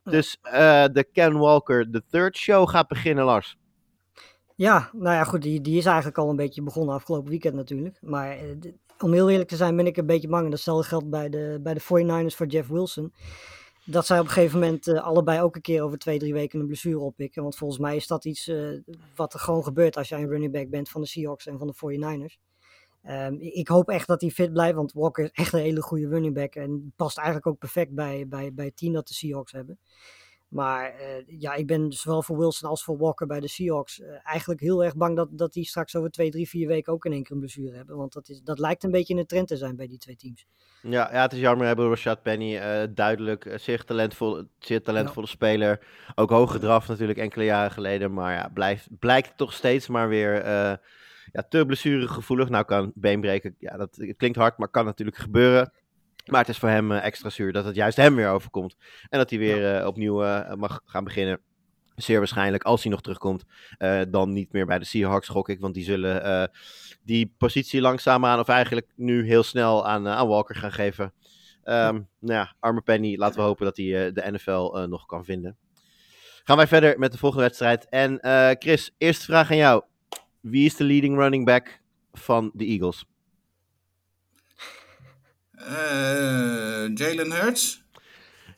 Dus 0.03 0.37
de 0.41 1.07
Ken 1.11 1.37
Walker, 1.37 1.91
de 1.91 2.03
third 2.09 2.37
show 2.37 2.69
gaat 2.69 2.87
beginnen, 2.87 3.25
Lars. 3.25 3.57
Ja, 4.55 4.89
nou 4.93 5.15
ja, 5.15 5.23
goed, 5.23 5.41
die, 5.41 5.61
die 5.61 5.77
is 5.77 5.85
eigenlijk 5.85 6.17
al 6.17 6.29
een 6.29 6.35
beetje 6.35 6.63
begonnen 6.63 6.95
afgelopen 6.95 7.29
weekend 7.29 7.55
natuurlijk. 7.55 7.97
Maar 8.01 8.37
om 8.99 9.13
heel 9.13 9.29
eerlijk 9.29 9.49
te 9.49 9.55
zijn 9.55 9.75
ben 9.75 9.87
ik 9.87 9.97
een 9.97 10.05
beetje 10.05 10.27
bang, 10.27 10.43
en 10.43 10.49
datzelfde 10.49 10.87
geldt 10.87 11.09
bij 11.09 11.29
de, 11.29 11.59
bij 11.63 11.73
de 11.73 11.81
49ers 11.81 12.35
voor 12.35 12.45
Jeff 12.45 12.69
Wilson, 12.69 13.13
dat 13.89 14.05
zij 14.05 14.19
op 14.19 14.25
een 14.25 14.31
gegeven 14.31 14.59
moment 14.59 14.87
uh, 14.87 15.03
allebei 15.03 15.41
ook 15.41 15.55
een 15.55 15.61
keer 15.61 15.83
over 15.83 15.97
twee, 15.97 16.19
drie 16.19 16.33
weken 16.33 16.59
een 16.59 16.65
blessure 16.65 16.99
oppikken. 16.99 17.41
Want 17.41 17.55
volgens 17.55 17.79
mij 17.79 17.95
is 17.95 18.07
dat 18.07 18.25
iets 18.25 18.47
uh, 18.47 18.79
wat 19.15 19.33
er 19.33 19.39
gewoon 19.39 19.63
gebeurt 19.63 19.97
als 19.97 20.09
jij 20.09 20.21
een 20.21 20.29
running 20.29 20.51
back 20.51 20.69
bent 20.69 20.89
van 20.89 21.01
de 21.01 21.07
Seahawks 21.07 21.47
en 21.47 21.57
van 21.57 21.67
de 21.67 21.73
49ers. 21.73 22.45
Um, 23.09 23.37
ik 23.39 23.67
hoop 23.67 23.89
echt 23.89 24.07
dat 24.07 24.21
hij 24.21 24.29
fit 24.29 24.53
blijft, 24.53 24.75
want 24.75 24.93
Walker 24.93 25.23
is 25.23 25.31
echt 25.31 25.53
een 25.53 25.59
hele 25.59 25.81
goede 25.81 26.07
running 26.07 26.33
back 26.33 26.55
en 26.55 26.93
past 26.95 27.17
eigenlijk 27.17 27.47
ook 27.47 27.57
perfect 27.57 27.93
bij, 27.93 28.27
bij, 28.27 28.53
bij 28.53 28.65
het 28.65 28.77
team 28.77 28.93
dat 28.93 29.07
de 29.07 29.13
Seahawks 29.13 29.51
hebben. 29.51 29.79
Maar 30.47 30.93
uh, 30.93 31.39
ja, 31.39 31.53
ik 31.53 31.67
ben 31.67 31.91
zowel 31.91 32.23
voor 32.23 32.37
Wilson 32.37 32.69
als 32.69 32.83
voor 32.83 32.97
Walker 32.97 33.27
bij 33.27 33.39
de 33.39 33.47
Seahawks 33.47 33.99
uh, 33.99 34.07
eigenlijk 34.23 34.59
heel 34.59 34.83
erg 34.83 34.95
bang 34.95 35.15
dat, 35.15 35.29
dat 35.31 35.53
die 35.53 35.65
straks 35.65 35.95
over 35.95 36.09
twee, 36.11 36.31
drie, 36.31 36.47
vier 36.47 36.67
weken 36.67 36.93
ook 36.93 37.05
in 37.05 37.11
één 37.11 37.23
keer 37.23 37.31
een 37.31 37.39
blessure 37.39 37.75
hebben. 37.75 37.97
Want 37.97 38.13
dat, 38.13 38.29
is, 38.29 38.41
dat 38.41 38.59
lijkt 38.59 38.83
een 38.83 38.91
beetje 38.91 39.15
een 39.15 39.25
trend 39.25 39.47
te 39.47 39.57
zijn 39.57 39.75
bij 39.75 39.87
die 39.87 39.97
twee 39.97 40.15
teams. 40.15 40.47
Ja, 40.81 41.09
ja 41.11 41.21
het 41.21 41.33
is 41.33 41.39
jammer. 41.39 41.61
We 41.61 41.67
hebben 41.67 41.89
Rashad 41.89 42.21
Penny 42.21 42.55
uh, 42.55 42.83
duidelijk 42.89 43.53
zeer 43.55 43.83
talentvol, 43.83 44.43
zeer 44.59 44.81
talentvolle 44.81 45.25
ja. 45.25 45.31
speler. 45.31 45.87
Ook 46.15 46.29
hoog 46.29 46.51
gedraft 46.51 46.87
natuurlijk 46.87 47.19
enkele 47.19 47.43
jaren 47.43 47.71
geleden. 47.71 48.13
Maar 48.13 48.33
ja, 48.33 48.49
blijft, 48.53 48.87
blijkt 48.99 49.37
toch 49.37 49.53
steeds 49.53 49.87
maar 49.87 50.09
weer 50.09 50.45
ja, 51.31 51.43
te 51.49 51.65
blessuregevoelig. 51.65 52.49
Nou 52.49 52.65
kan 52.65 52.91
beenbreken, 52.95 53.55
ja, 53.59 53.77
dat 53.77 53.95
het 53.95 54.17
klinkt 54.17 54.37
hard, 54.37 54.57
maar 54.57 54.69
kan 54.69 54.85
natuurlijk 54.85 55.17
gebeuren. 55.17 55.71
Maar 56.27 56.39
het 56.39 56.49
is 56.49 56.57
voor 56.57 56.69
hem 56.69 56.91
uh, 56.91 57.03
extra 57.03 57.29
zuur 57.29 57.53
dat 57.53 57.65
het 57.65 57.75
juist 57.75 57.97
hem 57.97 58.15
weer 58.15 58.29
overkomt. 58.29 58.75
En 59.09 59.17
dat 59.17 59.29
hij 59.29 59.39
weer 59.39 59.61
ja. 59.61 59.81
uh, 59.81 59.87
opnieuw 59.87 60.23
uh, 60.23 60.53
mag 60.53 60.81
gaan 60.85 61.03
beginnen. 61.03 61.39
Zeer 61.95 62.17
waarschijnlijk, 62.17 62.63
als 62.63 62.83
hij 62.83 62.91
nog 62.91 63.01
terugkomt, 63.01 63.43
dan 64.09 64.33
niet 64.33 64.51
meer 64.51 64.65
bij 64.65 64.79
de 64.79 64.85
Seahawks, 64.85 65.27
gok 65.27 65.49
ik. 65.49 65.59
Want 65.59 65.73
die 65.73 65.83
zullen 65.83 66.51
die 67.03 67.33
positie 67.37 67.81
langzaamaan, 67.81 68.39
of 68.39 68.47
eigenlijk 68.47 68.87
nu 68.95 69.25
heel 69.25 69.43
snel 69.43 69.87
aan, 69.87 70.07
aan 70.07 70.27
Walker 70.27 70.55
gaan 70.55 70.71
geven. 70.71 71.13
Um, 71.63 72.07
nou 72.19 72.33
ja, 72.33 72.55
arme 72.59 72.81
Penny, 72.81 73.15
laten 73.15 73.39
we 73.39 73.45
hopen 73.45 73.65
dat 73.65 73.77
hij 73.77 74.11
de 74.11 74.31
NFL 74.31 74.85
nog 74.89 75.05
kan 75.05 75.25
vinden. 75.25 75.57
Gaan 76.43 76.57
wij 76.57 76.67
verder 76.67 76.99
met 76.99 77.11
de 77.11 77.17
volgende 77.17 77.43
wedstrijd. 77.43 77.89
En 77.89 78.19
Chris, 78.59 78.93
eerste 78.97 79.25
vraag 79.25 79.51
aan 79.51 79.57
jou. 79.57 79.83
Wie 80.41 80.65
is 80.65 80.75
de 80.75 80.83
leading 80.83 81.17
running 81.17 81.45
back 81.45 81.81
van 82.13 82.51
de 82.53 82.65
Eagles? 82.65 83.05
Uh, 85.59 86.95
Jalen 86.95 87.31
Hurts. 87.31 87.85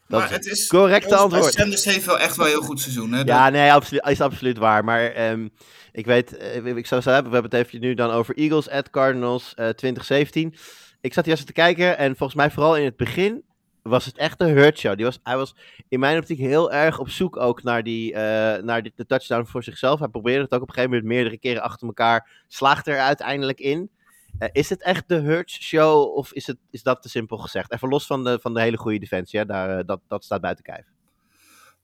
Dat 0.08 0.20
maar 0.20 0.30
is 0.30 0.36
het 0.36 0.46
is 0.46 0.68
correcte 0.68 1.16
antwoord. 1.16 1.54
Sanders 1.54 1.86
heeft 1.86 2.06
wel 2.06 2.20
echt 2.20 2.36
wel 2.36 2.46
een 2.46 2.52
heel 2.52 2.62
goed 2.62 2.80
seizoen. 2.80 3.12
Hè? 3.12 3.22
Ja, 3.22 3.50
nee, 3.50 3.72
is 4.02 4.22
absoluut 4.22 4.58
waar. 4.58 4.84
Maar 4.84 5.32
um, 5.32 5.52
ik 5.92 6.06
weet, 6.06 6.38
uh, 6.42 6.66
ik 6.66 6.86
zou 6.86 7.02
zeggen, 7.02 7.24
we 7.24 7.34
hebben 7.34 7.52
het 7.52 7.68
even 7.68 7.80
nu 7.80 7.94
dan 7.94 8.12
over 8.12 8.38
Eagles 8.38 8.70
at 8.70 8.90
Cardinals 8.90 9.44
uh, 9.44 9.70
2017. 9.70 10.56
Ik 11.02 11.14
zat 11.14 11.26
hier 11.26 11.34
eens 11.34 11.44
te 11.44 11.54
kijken 11.54 11.98
en 11.98 12.16
volgens 12.16 12.38
mij 12.38 12.52
vooral 12.52 12.78
in 12.78 12.86
het 12.86 12.98
begin 12.98 13.44
was 13.82 14.06
het 14.06 14.18
echt 14.18 14.42
een 14.42 14.56
Hurt 14.58 14.80
show. 14.80 14.96
Die 14.96 15.06
was, 15.06 15.20
hij 15.24 15.38
was 15.38 15.56
in 15.88 16.00
mijn 16.00 16.18
optiek 16.18 16.38
heel 16.38 16.72
erg 16.72 17.00
op 17.00 17.10
zoek 17.10 17.38
ook 17.38 17.64
naar, 17.64 17.84
die, 17.84 18.12
uh, 18.12 18.18
naar 18.58 18.84
die, 18.84 18.92
de 18.96 19.06
touchdown 19.06 19.46
voor 19.46 19.64
zichzelf. 19.64 20.00
Hij 20.00 20.08
probeerde 20.08 20.44
het 20.44 20.54
ook 20.54 20.62
op 20.62 20.68
een 20.68 20.74
gegeven 20.74 20.96
moment 20.96 21.14
meerdere 21.14 21.38
keren 21.38 21.62
achter 21.62 21.88
elkaar. 21.88 22.30
Slaagt 22.48 22.88
er 22.88 23.00
uiteindelijk 23.00 23.60
in. 23.60 23.92
Uh, 24.40 24.50
is 24.52 24.70
het 24.70 24.84
echt 24.84 25.04
de 25.08 25.16
Hurts 25.16 25.62
show 25.62 26.18
of 26.18 26.34
is, 26.34 26.48
het, 26.48 26.58
is 26.72 26.84
dat 26.84 27.02
te 27.02 27.10
simpel 27.10 27.38
gezegd? 27.38 27.72
Even 27.72 27.90
los 27.90 28.06
van 28.06 28.24
de, 28.24 28.40
van 28.42 28.54
de 28.54 28.62
hele 28.62 28.78
goede 28.78 29.00
defensie? 29.00 29.46
Daar, 29.46 29.80
uh, 29.80 29.86
dat, 29.86 30.00
dat 30.08 30.24
staat 30.24 30.42
buiten 30.42 30.64
kijf. 30.64 30.86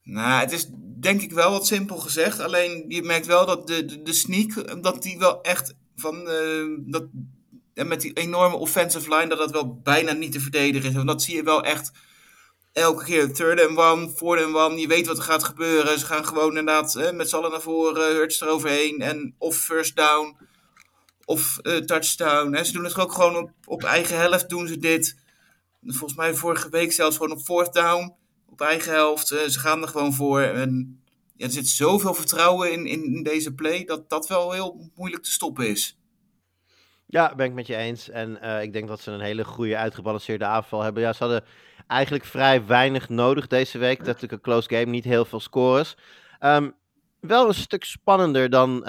Nou, 0.03 0.39
het 0.39 0.51
is 0.51 0.69
denk 0.99 1.21
ik 1.21 1.31
wel 1.31 1.51
wat 1.51 1.67
simpel 1.67 1.97
gezegd. 1.97 2.39
Alleen 2.39 2.85
je 2.87 3.03
merkt 3.03 3.25
wel 3.25 3.45
dat 3.45 3.67
de, 3.67 3.85
de, 3.85 4.01
de 4.01 4.13
sneak, 4.13 4.83
dat 4.83 5.03
die 5.03 5.17
wel 5.17 5.41
echt 5.41 5.75
van, 5.95 6.27
uh, 6.27 6.77
dat, 6.79 7.03
en 7.73 7.87
met 7.87 8.01
die 8.01 8.13
enorme 8.13 8.55
offensive 8.55 9.15
line, 9.15 9.27
dat 9.27 9.37
dat 9.37 9.51
wel 9.51 9.79
bijna 9.83 10.11
niet 10.11 10.31
te 10.31 10.39
verdedigen 10.39 10.89
is. 10.89 10.95
Want 10.95 11.07
dat 11.07 11.23
zie 11.23 11.35
je 11.35 11.43
wel 11.43 11.63
echt 11.63 11.91
elke 12.71 13.03
keer. 13.03 13.33
Third 13.33 13.67
and 13.67 13.77
one, 13.77 14.09
fourth 14.09 14.43
and 14.43 14.55
one. 14.55 14.79
Je 14.79 14.87
weet 14.87 15.07
wat 15.07 15.17
er 15.17 15.23
gaat 15.23 15.43
gebeuren. 15.43 15.99
Ze 15.99 16.05
gaan 16.05 16.25
gewoon 16.25 16.57
inderdaad 16.57 16.95
eh, 16.95 17.11
met 17.11 17.29
z'n 17.29 17.35
allen 17.35 17.51
naar 17.51 17.61
voren, 17.61 18.15
Hurts 18.15 18.41
eroverheen. 18.41 19.01
En 19.01 19.35
of 19.37 19.55
first 19.55 19.95
down 19.95 20.37
of 21.25 21.59
uh, 21.61 21.77
touchdown. 21.77 22.53
Hè. 22.53 22.63
Ze 22.63 22.71
doen 22.71 22.83
het 22.83 22.97
ook 22.97 23.11
gewoon 23.11 23.37
op, 23.37 23.51
op 23.65 23.83
eigen 23.83 24.17
helft 24.17 24.49
doen 24.49 24.67
ze 24.67 24.77
dit. 24.77 25.15
Volgens 25.85 26.15
mij 26.15 26.33
vorige 26.33 26.69
week 26.69 26.91
zelfs 26.91 27.17
gewoon 27.17 27.31
op 27.31 27.41
fourth 27.41 27.73
down. 27.73 28.15
Op 28.49 28.61
eigen 28.61 28.91
helft. 28.91 29.31
Uh, 29.31 29.39
ze 29.39 29.59
gaan 29.59 29.81
er 29.81 29.87
gewoon 29.87 30.13
voor. 30.13 30.41
En 30.41 31.01
er 31.37 31.51
zit 31.51 31.67
zoveel 31.67 32.13
vertrouwen 32.13 32.71
in, 32.71 32.85
in, 32.85 33.23
deze 33.23 33.53
play 33.53 33.83
dat 33.83 34.09
dat 34.09 34.27
wel 34.27 34.51
heel 34.51 34.91
moeilijk 34.95 35.23
te 35.23 35.31
stoppen 35.31 35.69
is. 35.69 35.99
Ja, 37.07 37.35
ben 37.35 37.45
ik 37.45 37.53
met 37.53 37.67
je 37.67 37.75
eens. 37.75 38.09
En 38.09 38.39
uh, 38.43 38.61
ik 38.61 38.73
denk 38.73 38.87
dat 38.87 38.99
ze 39.01 39.11
een 39.11 39.19
hele 39.19 39.43
goede 39.43 39.77
uitgebalanceerde 39.77 40.45
aanval 40.45 40.81
hebben. 40.81 41.03
Ja, 41.03 41.13
ze 41.13 41.23
hadden 41.23 41.43
eigenlijk 41.87 42.25
vrij 42.25 42.65
weinig 42.65 43.09
nodig 43.09 43.47
deze 43.47 43.77
week. 43.77 43.97
Dat 43.97 44.05
natuurlijk 44.05 44.31
een 44.31 44.41
close 44.41 44.69
game, 44.69 44.91
niet 44.91 45.03
heel 45.03 45.25
veel 45.25 45.39
scores. 45.39 45.95
Um, 46.39 46.75
wel 47.19 47.47
een 47.47 47.53
stuk 47.53 47.83
spannender 47.83 48.49
dan, 48.49 48.79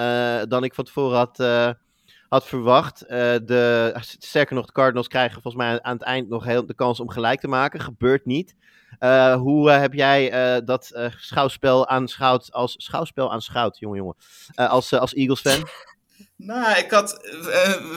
dan 0.48 0.64
ik 0.64 0.74
van 0.74 0.84
tevoren 0.84 1.16
had 1.16 1.38
had 2.28 2.46
verwacht. 2.46 3.02
Uh, 3.02 3.08
de, 3.44 3.94
sterker 4.18 4.54
nog, 4.54 4.66
de 4.66 4.72
Cardinals 4.72 5.08
krijgen 5.08 5.42
volgens 5.42 5.62
mij 5.62 5.82
aan 5.82 5.92
het 5.92 6.02
eind 6.02 6.28
nog 6.28 6.44
heel 6.44 6.66
de 6.66 6.74
kans 6.74 7.00
om 7.00 7.10
gelijk 7.10 7.40
te 7.40 7.48
maken. 7.48 7.80
Gebeurt 7.80 8.26
niet. 8.26 8.54
Uh, 9.00 9.34
hoe 9.34 9.70
uh, 9.70 9.78
heb 9.78 9.92
jij 9.92 10.30
dat 10.64 11.08
schouwspel 11.16 11.88
aanschouwd 11.88 12.52
als 12.52 12.74
schouwspel 12.78 13.32
aanschouwd, 13.32 13.78
jongen, 13.78 13.98
jongen, 13.98 14.16
als, 14.54 14.92
als 14.92 15.14
Eagles-fan? 15.14 15.68
Nou, 16.36 16.78
ik 16.78 16.90
had, 16.90 17.18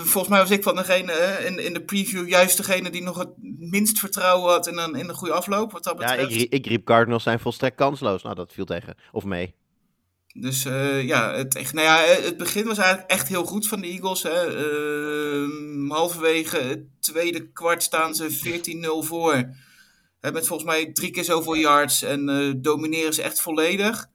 volgens 0.03 0.27
mij 0.27 0.39
was 0.39 0.51
ik 0.51 0.63
van 0.63 0.75
degene 0.75 1.13
in, 1.45 1.65
in 1.65 1.73
de 1.73 1.83
preview 1.83 2.27
juist 2.27 2.57
degene 2.57 2.89
die 2.89 3.03
nog 3.03 3.17
het 3.17 3.29
minst 3.57 3.99
vertrouwen 3.99 4.51
had 4.51 4.67
in 4.67 4.77
een, 4.77 4.95
in 4.95 5.09
een 5.09 5.15
goede 5.15 5.33
afloop. 5.33 5.71
Wat 5.71 5.83
dat 5.83 5.97
betreft. 5.97 6.33
Ja, 6.33 6.39
ik, 6.39 6.53
ik 6.53 6.65
riep 6.65 6.85
Cardinals 6.85 7.23
zijn 7.23 7.39
volstrekt 7.39 7.75
kansloos. 7.75 8.23
Nou, 8.23 8.35
dat 8.35 8.53
viel 8.53 8.65
tegen. 8.65 8.95
Of 9.11 9.23
mee. 9.23 9.55
Dus 10.33 10.65
uh, 10.65 11.03
ja, 11.03 11.33
het, 11.33 11.53
nou 11.53 11.87
ja, 11.87 11.97
het 11.97 12.37
begin 12.37 12.65
was 12.65 12.77
eigenlijk 12.77 13.11
echt 13.11 13.27
heel 13.27 13.45
goed 13.45 13.67
van 13.67 13.81
de 13.81 13.87
Eagles. 13.87 14.23
Hè. 14.23 14.67
Uh, 15.45 15.91
halverwege 15.91 16.57
het 16.57 16.83
tweede 16.99 17.51
kwart 17.51 17.83
staan 17.83 18.15
ze 18.15 19.01
14-0 19.03 19.07
voor. 19.07 19.53
Hè, 20.19 20.31
met 20.31 20.47
volgens 20.47 20.69
mij 20.69 20.91
drie 20.91 21.11
keer 21.11 21.23
zoveel 21.23 21.55
yards 21.55 22.01
en 22.01 22.29
uh, 22.29 22.53
domineren 22.57 23.13
ze 23.13 23.21
echt 23.21 23.41
volledig. 23.41 24.09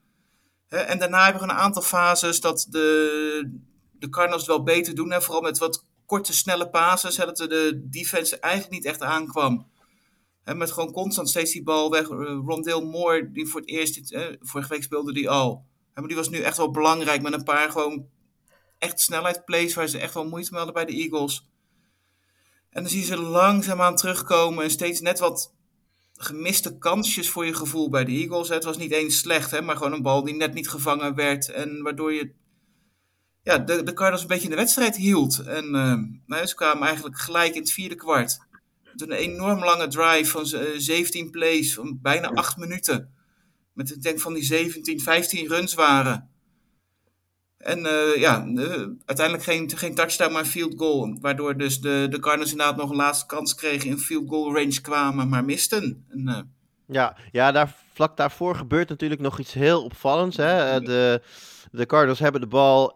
Hè, 0.68 0.76
en 0.78 0.98
daarna 0.98 1.24
hebben 1.24 1.42
we 1.42 1.48
een 1.48 1.58
aantal 1.58 1.82
fases 1.82 2.40
dat 2.40 2.66
de, 2.70 3.58
de 3.92 4.08
Cardinals 4.08 4.46
het 4.46 4.50
wel 4.50 4.62
beter 4.62 4.94
doen. 4.94 5.12
Hè, 5.12 5.22
vooral 5.22 5.42
met 5.42 5.58
wat 5.58 5.84
korte, 6.06 6.32
snelle 6.32 6.70
passes. 6.70 7.16
Hè, 7.16 7.24
dat 7.24 7.36
de 7.36 7.82
defense 7.84 8.38
eigenlijk 8.38 8.74
niet 8.74 8.84
echt 8.84 9.02
aankwam. 9.02 9.66
Hè, 10.44 10.54
met 10.54 10.72
gewoon 10.72 10.92
constant 10.92 11.28
steeds 11.28 11.52
die 11.52 11.62
bal 11.62 11.90
weg. 11.90 12.06
Rondale 12.46 12.84
Moore, 12.84 13.32
die 13.32 13.46
voor 13.46 13.60
het 13.60 13.68
eerst, 13.68 14.16
vorige 14.40 14.68
week 14.68 14.82
speelde 14.82 15.12
die 15.12 15.30
al. 15.30 15.64
Maar 15.94 16.06
die 16.06 16.16
was 16.16 16.28
nu 16.28 16.40
echt 16.40 16.56
wel 16.56 16.70
belangrijk 16.70 17.22
met 17.22 17.32
een 17.32 17.44
paar 17.44 17.70
gewoon 17.70 18.08
echt 18.78 19.00
snelheidsplays 19.00 19.74
waar 19.74 19.88
ze 19.88 19.98
echt 19.98 20.14
wel 20.14 20.28
moeite 20.28 20.48
mee 20.50 20.62
hadden 20.64 20.84
bij 20.84 20.94
de 20.94 21.02
Eagles. 21.02 21.48
En 22.70 22.82
dan 22.82 22.90
zie 22.90 23.00
je 23.00 23.06
ze 23.06 23.16
langzaamaan 23.16 23.96
terugkomen 23.96 24.64
en 24.64 24.70
steeds 24.70 25.00
net 25.00 25.18
wat 25.18 25.54
gemiste 26.16 26.78
kansjes 26.78 27.30
voor 27.30 27.46
je 27.46 27.54
gevoel 27.54 27.88
bij 27.88 28.04
de 28.04 28.12
Eagles. 28.12 28.48
Het 28.48 28.64
was 28.64 28.76
niet 28.76 28.92
eens 28.92 29.18
slecht, 29.18 29.50
hè, 29.50 29.62
maar 29.62 29.76
gewoon 29.76 29.92
een 29.92 30.02
bal 30.02 30.24
die 30.24 30.34
net 30.34 30.54
niet 30.54 30.68
gevangen 30.68 31.14
werd. 31.14 31.50
En 31.50 31.82
waardoor 31.82 32.12
je 32.12 32.32
ja, 33.42 33.58
de, 33.58 33.82
de 33.82 33.92
Cardinals 33.92 34.22
een 34.22 34.28
beetje 34.28 34.44
in 34.44 34.50
de 34.50 34.56
wedstrijd 34.56 34.96
hield. 34.96 35.38
En 35.38 35.64
uh, 35.64 35.98
nou, 36.26 36.46
ze 36.46 36.54
kwamen 36.54 36.86
eigenlijk 36.86 37.18
gelijk 37.18 37.54
in 37.54 37.60
het 37.60 37.72
vierde 37.72 37.94
kwart. 37.94 38.38
Toen 38.96 39.10
een 39.10 39.16
enorm 39.16 39.64
lange 39.64 39.88
drive 39.88 40.30
van 40.30 40.46
17 40.46 41.30
plays, 41.30 41.74
van 41.74 41.98
bijna 42.02 42.28
8 42.28 42.56
minuten. 42.56 43.13
Met 43.74 43.90
ik 43.90 44.02
denk 44.02 44.20
van 44.20 44.34
die 44.34 44.44
17, 44.44 45.00
15 45.00 45.46
runs 45.46 45.74
waren. 45.74 46.28
En 47.64 47.78
uh, 47.78 48.16
ja, 48.16 48.44
uh, 48.46 48.86
uiteindelijk 49.04 49.42
geen, 49.42 49.70
geen 49.76 49.94
touchdown, 49.94 50.32
maar 50.32 50.44
field 50.44 50.74
goal. 50.76 51.18
Waardoor 51.20 51.56
dus 51.56 51.80
de, 51.80 52.06
de 52.10 52.20
Cardinals 52.20 52.50
inderdaad 52.50 52.76
nog 52.76 52.90
een 52.90 52.96
laatste 52.96 53.26
kans 53.26 53.54
kregen, 53.54 53.90
in 53.90 53.98
field 53.98 54.28
goal 54.28 54.54
range 54.54 54.80
kwamen, 54.80 55.28
maar 55.28 55.44
misten. 55.44 56.04
En, 56.08 56.28
uh... 56.28 56.38
ja, 56.86 57.16
ja 57.32 57.52
daar, 57.52 57.74
vlak 57.92 58.16
daarvoor 58.16 58.56
gebeurt 58.56 58.88
natuurlijk 58.88 59.20
nog 59.20 59.38
iets 59.38 59.52
heel 59.52 59.84
opvallends. 59.84 60.36
Hè? 60.36 60.80
De, 60.80 61.22
de 61.70 61.86
Cardinals 61.86 62.18
hebben 62.18 62.40
de 62.40 62.46
bal. 62.46 62.92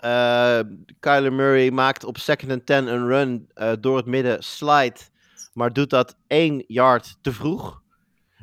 Kyler 1.00 1.32
Murray 1.32 1.70
maakt 1.70 2.04
op 2.04 2.18
second 2.18 2.50
and 2.50 2.66
ten 2.66 2.86
een 2.86 3.06
run 3.06 3.48
door 3.80 3.96
het 3.96 4.06
midden, 4.06 4.42
slide. 4.42 4.96
Maar 5.52 5.72
doet 5.72 5.90
dat 5.90 6.16
één 6.26 6.64
yard 6.66 7.18
te 7.20 7.32
vroeg. 7.32 7.82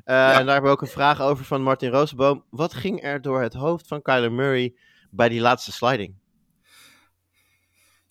Ja. 0.06 0.32
En 0.32 0.46
daar 0.46 0.54
hebben 0.54 0.72
we 0.72 0.78
ook 0.78 0.82
een 0.82 0.88
vraag 0.88 1.22
over 1.22 1.46
van 1.46 1.62
Martin 1.62 1.90
Roosboom. 1.90 2.44
Wat 2.50 2.74
ging 2.74 3.04
er 3.04 3.22
door 3.22 3.42
het 3.42 3.54
hoofd 3.54 3.88
van 3.88 4.02
Kyler 4.02 4.32
Murray 4.32 4.76
bij 5.10 5.30
die 5.30 5.42
laatste 5.42 5.72
sliding? 5.72 6.16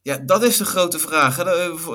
Ja, 0.03 0.19
dat 0.19 0.43
is 0.43 0.57
de 0.57 0.65
grote 0.65 0.99
vraag. 0.99 1.39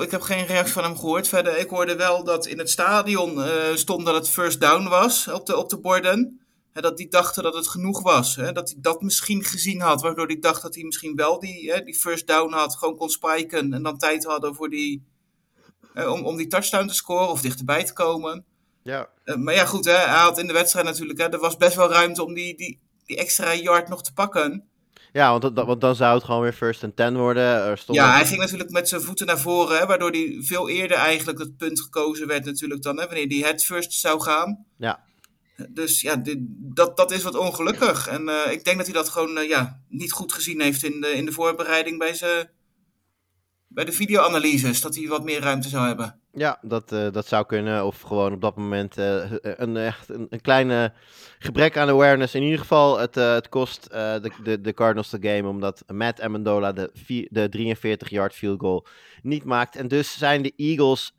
Ik 0.02 0.10
heb 0.10 0.20
geen 0.20 0.46
reactie 0.46 0.72
van 0.72 0.84
hem 0.84 0.96
gehoord. 0.96 1.28
Verder, 1.28 1.58
ik 1.58 1.68
hoorde 1.68 1.96
wel 1.96 2.24
dat 2.24 2.46
in 2.46 2.58
het 2.58 2.70
stadion 2.70 3.38
uh, 3.38 3.74
stond 3.74 4.06
dat 4.06 4.14
het 4.14 4.28
first 4.28 4.60
down 4.60 4.88
was 4.88 5.28
op 5.28 5.46
de, 5.46 5.56
op 5.56 5.68
de 5.68 5.80
borden. 5.80 6.40
En 6.72 6.82
dat 6.82 6.96
die 6.96 7.08
dachten 7.08 7.42
dat 7.42 7.54
het 7.54 7.68
genoeg 7.68 8.02
was. 8.02 8.36
Hè? 8.36 8.52
Dat 8.52 8.70
hij 8.70 8.78
dat 8.80 9.02
misschien 9.02 9.44
gezien 9.44 9.80
had. 9.80 10.02
Waardoor 10.02 10.26
hij 10.26 10.38
dacht 10.38 10.62
dat 10.62 10.74
hij 10.74 10.84
misschien 10.84 11.16
wel 11.16 11.40
die, 11.40 11.72
hè, 11.72 11.80
die 11.80 11.94
first 11.94 12.26
down 12.26 12.52
had. 12.52 12.76
Gewoon 12.76 12.96
kon 12.96 13.08
spiken. 13.08 13.72
En 13.72 13.82
dan 13.82 13.98
tijd 13.98 14.24
hadden 14.24 14.54
voor 14.54 14.68
die, 14.68 15.04
om, 15.94 16.24
om 16.24 16.36
die 16.36 16.46
touchdown 16.46 16.86
te 16.86 16.94
scoren 16.94 17.28
of 17.28 17.40
dichterbij 17.40 17.84
te 17.84 17.92
komen. 17.92 18.44
Ja. 18.90 19.08
Uh, 19.24 19.36
maar 19.36 19.54
ja, 19.54 19.64
goed, 19.64 19.84
hè, 19.84 19.92
hij 19.92 20.18
had 20.18 20.38
in 20.38 20.46
de 20.46 20.52
wedstrijd 20.52 20.86
natuurlijk. 20.86 21.18
Hè, 21.18 21.28
er 21.28 21.38
was 21.38 21.56
best 21.56 21.76
wel 21.76 21.90
ruimte 21.90 22.24
om 22.24 22.34
die, 22.34 22.56
die, 22.56 22.80
die 23.06 23.16
extra 23.16 23.54
yard 23.54 23.88
nog 23.88 24.02
te 24.02 24.12
pakken. 24.12 24.64
Ja, 25.12 25.30
want, 25.30 25.56
dat, 25.56 25.66
want 25.66 25.80
dan 25.80 25.96
zou 25.96 26.14
het 26.14 26.24
gewoon 26.24 26.42
weer 26.42 26.52
first 26.52 26.84
and 26.84 26.96
ten 26.96 27.16
worden. 27.16 27.44
Er 27.44 27.78
stond 27.78 27.98
ja, 27.98 28.12
hij 28.12 28.26
ging 28.26 28.40
natuurlijk 28.40 28.70
met 28.70 28.88
zijn 28.88 29.00
voeten 29.00 29.26
naar 29.26 29.38
voren, 29.38 29.78
hè, 29.78 29.86
waardoor 29.86 30.10
hij 30.10 30.38
veel 30.40 30.68
eerder 30.68 30.96
eigenlijk 30.96 31.38
het 31.38 31.56
punt 31.56 31.80
gekozen 31.80 32.26
werd 32.26 32.44
natuurlijk 32.44 32.82
dan, 32.82 32.98
hè, 32.98 33.06
wanneer 33.06 33.26
hij 33.26 33.38
head 33.38 33.64
first 33.64 33.92
zou 33.92 34.20
gaan. 34.20 34.64
Ja. 34.76 35.00
Dus 35.68 36.00
ja, 36.00 36.16
dit, 36.16 36.38
dat, 36.50 36.96
dat 36.96 37.10
is 37.10 37.22
wat 37.22 37.36
ongelukkig. 37.36 38.08
En 38.08 38.28
uh, 38.28 38.52
ik 38.52 38.64
denk 38.64 38.76
dat 38.76 38.86
hij 38.86 38.94
dat 38.94 39.08
gewoon 39.08 39.38
uh, 39.38 39.48
ja, 39.48 39.80
niet 39.88 40.12
goed 40.12 40.32
gezien 40.32 40.60
heeft 40.60 40.84
in 40.84 41.00
de, 41.00 41.08
in 41.08 41.24
de 41.24 41.32
voorbereiding 41.32 41.98
bij, 41.98 42.18
bij 43.68 43.84
de 43.84 43.92
videoanalyses. 43.92 44.80
Dat 44.80 44.94
hij 44.94 45.06
wat 45.08 45.24
meer 45.24 45.40
ruimte 45.40 45.68
zou 45.68 45.86
hebben. 45.86 46.19
Ja, 46.32 46.58
dat, 46.62 46.92
uh, 46.92 47.10
dat 47.10 47.26
zou 47.26 47.46
kunnen. 47.46 47.86
Of 47.86 48.00
gewoon 48.00 48.32
op 48.32 48.40
dat 48.40 48.56
moment 48.56 48.96
een, 48.96 49.76
echt 49.76 50.08
een, 50.08 50.26
een, 50.30 50.40
kleine 50.40 50.92
gebrek 51.38 51.76
aan 51.76 51.88
awareness. 51.88 52.34
In 52.34 52.42
ieder 52.42 52.58
geval, 52.58 52.98
het, 52.98 53.14
het 53.14 53.48
kost 53.48 53.90
de, 53.90 54.30
de, 54.42 54.60
de 54.60 54.72
Cardinals 54.72 55.10
de 55.10 55.28
game. 55.28 55.48
Omdat 55.48 55.82
Matt 55.86 56.20
Amendola 56.20 56.72
de, 56.72 56.90
de 57.30 57.76
43-yard 57.76 58.34
field 58.34 58.60
goal 58.60 58.86
niet 59.22 59.44
maakt. 59.44 59.76
En 59.76 59.88
dus 59.88 60.18
zijn 60.18 60.42
de 60.42 60.52
Eagles 60.56 61.12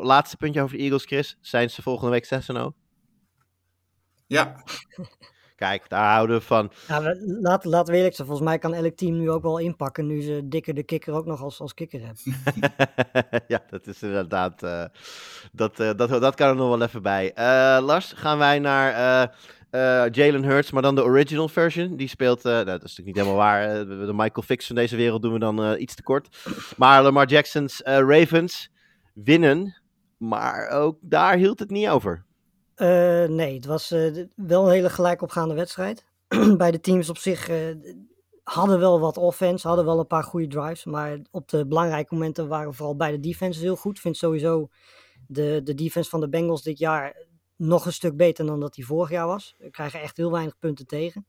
5-0. 0.00 0.04
Laatste 0.04 0.36
puntje 0.36 0.62
over 0.62 0.76
de 0.76 0.82
Eagles, 0.82 1.04
Chris. 1.04 1.36
Zijn 1.40 1.70
ze 1.70 1.82
volgende 1.82 2.10
week 2.10 2.26
6-0? 2.26 2.82
Ja. 4.26 4.54
Kijk, 5.56 5.88
daar 5.88 6.12
houden 6.12 6.36
we 6.36 6.42
van. 6.42 6.72
Ja, 6.88 7.14
laat, 7.40 7.64
laten 7.64 7.92
we 7.92 7.96
eerlijk 7.96 8.14
zijn. 8.14 8.28
Volgens 8.28 8.48
mij 8.48 8.58
kan 8.58 8.74
elk 8.74 8.96
team 8.96 9.18
nu 9.18 9.30
ook 9.30 9.42
wel 9.42 9.58
inpakken. 9.58 10.06
Nu 10.06 10.22
ze 10.22 10.40
dikker 10.44 10.74
de 10.74 10.82
kikker 10.82 11.14
ook 11.14 11.26
nog 11.26 11.42
als, 11.42 11.60
als 11.60 11.74
kikker 11.74 12.00
hebben. 12.00 12.42
ja, 13.48 13.62
dat 13.70 13.86
is 13.86 14.02
inderdaad. 14.02 14.62
Uh, 14.62 14.84
dat, 15.52 15.80
uh, 15.80 15.90
dat, 15.96 16.08
dat 16.08 16.34
kan 16.34 16.48
er 16.48 16.54
nog 16.54 16.68
wel 16.68 16.82
even 16.82 17.02
bij. 17.02 17.32
Uh, 17.38 17.84
Lars, 17.84 18.12
gaan 18.16 18.38
wij 18.38 18.58
naar 18.58 18.92
Jalen 20.10 20.44
Hurts, 20.44 20.70
maar 20.70 20.82
dan 20.82 20.94
de 20.94 21.04
original 21.04 21.48
version. 21.48 21.96
Die 21.96 22.08
speelt. 22.08 22.42
nou, 22.42 22.64
dat 22.64 22.84
is 22.84 22.96
natuurlijk 22.96 23.06
niet 23.06 23.16
helemaal 23.16 23.36
waar. 23.36 23.86
de 23.86 24.12
Michael 24.12 24.46
Fix 24.46 24.66
van 24.66 24.76
deze 24.76 24.96
wereld 24.96 25.22
doen 25.22 25.32
we 25.32 25.38
dan 25.38 25.78
iets 25.78 25.94
te 25.94 26.02
kort. 26.02 26.36
Maar 26.76 27.02
Lamar 27.02 27.26
Jackson's 27.26 27.80
Ravens 27.84 28.70
winnen. 29.14 29.80
Maar 30.16 30.68
ook 30.68 30.98
daar 31.00 31.36
hield 31.36 31.58
het 31.58 31.70
niet 31.70 31.88
over. 31.88 32.24
Uh, 32.76 33.24
nee, 33.24 33.54
het 33.54 33.64
was 33.64 33.92
uh, 33.92 34.26
wel 34.36 34.64
een 34.64 34.72
hele 34.72 34.90
gelijkopgaande 34.90 35.54
wedstrijd. 35.54 36.04
Bij 36.56 36.70
de 36.70 36.80
teams 36.80 37.10
op 37.10 37.18
zich 37.18 37.48
uh, 37.48 37.76
hadden 38.42 38.78
wel 38.78 39.00
wat 39.00 39.16
offense, 39.16 39.66
hadden 39.66 39.84
wel 39.84 39.98
een 39.98 40.06
paar 40.06 40.24
goede 40.24 40.46
drives. 40.46 40.84
Maar 40.84 41.18
op 41.30 41.48
de 41.48 41.66
belangrijke 41.66 42.14
momenten 42.14 42.48
waren 42.48 42.74
vooral 42.74 42.96
beide 42.96 43.20
defenses 43.20 43.62
heel 43.62 43.76
goed. 43.76 43.96
Ik 43.96 44.02
vind 44.02 44.16
sowieso 44.16 44.68
de, 45.26 45.60
de 45.64 45.74
defense 45.74 46.10
van 46.10 46.20
de 46.20 46.28
Bengals 46.28 46.62
dit 46.62 46.78
jaar 46.78 47.26
nog 47.56 47.86
een 47.86 47.92
stuk 47.92 48.16
beter 48.16 48.46
dan 48.46 48.60
dat 48.60 48.74
die 48.74 48.86
vorig 48.86 49.10
jaar 49.10 49.26
was. 49.26 49.54
We 49.58 49.70
krijgen 49.70 50.00
echt 50.00 50.16
heel 50.16 50.30
weinig 50.32 50.58
punten 50.58 50.86
tegen. 50.86 51.26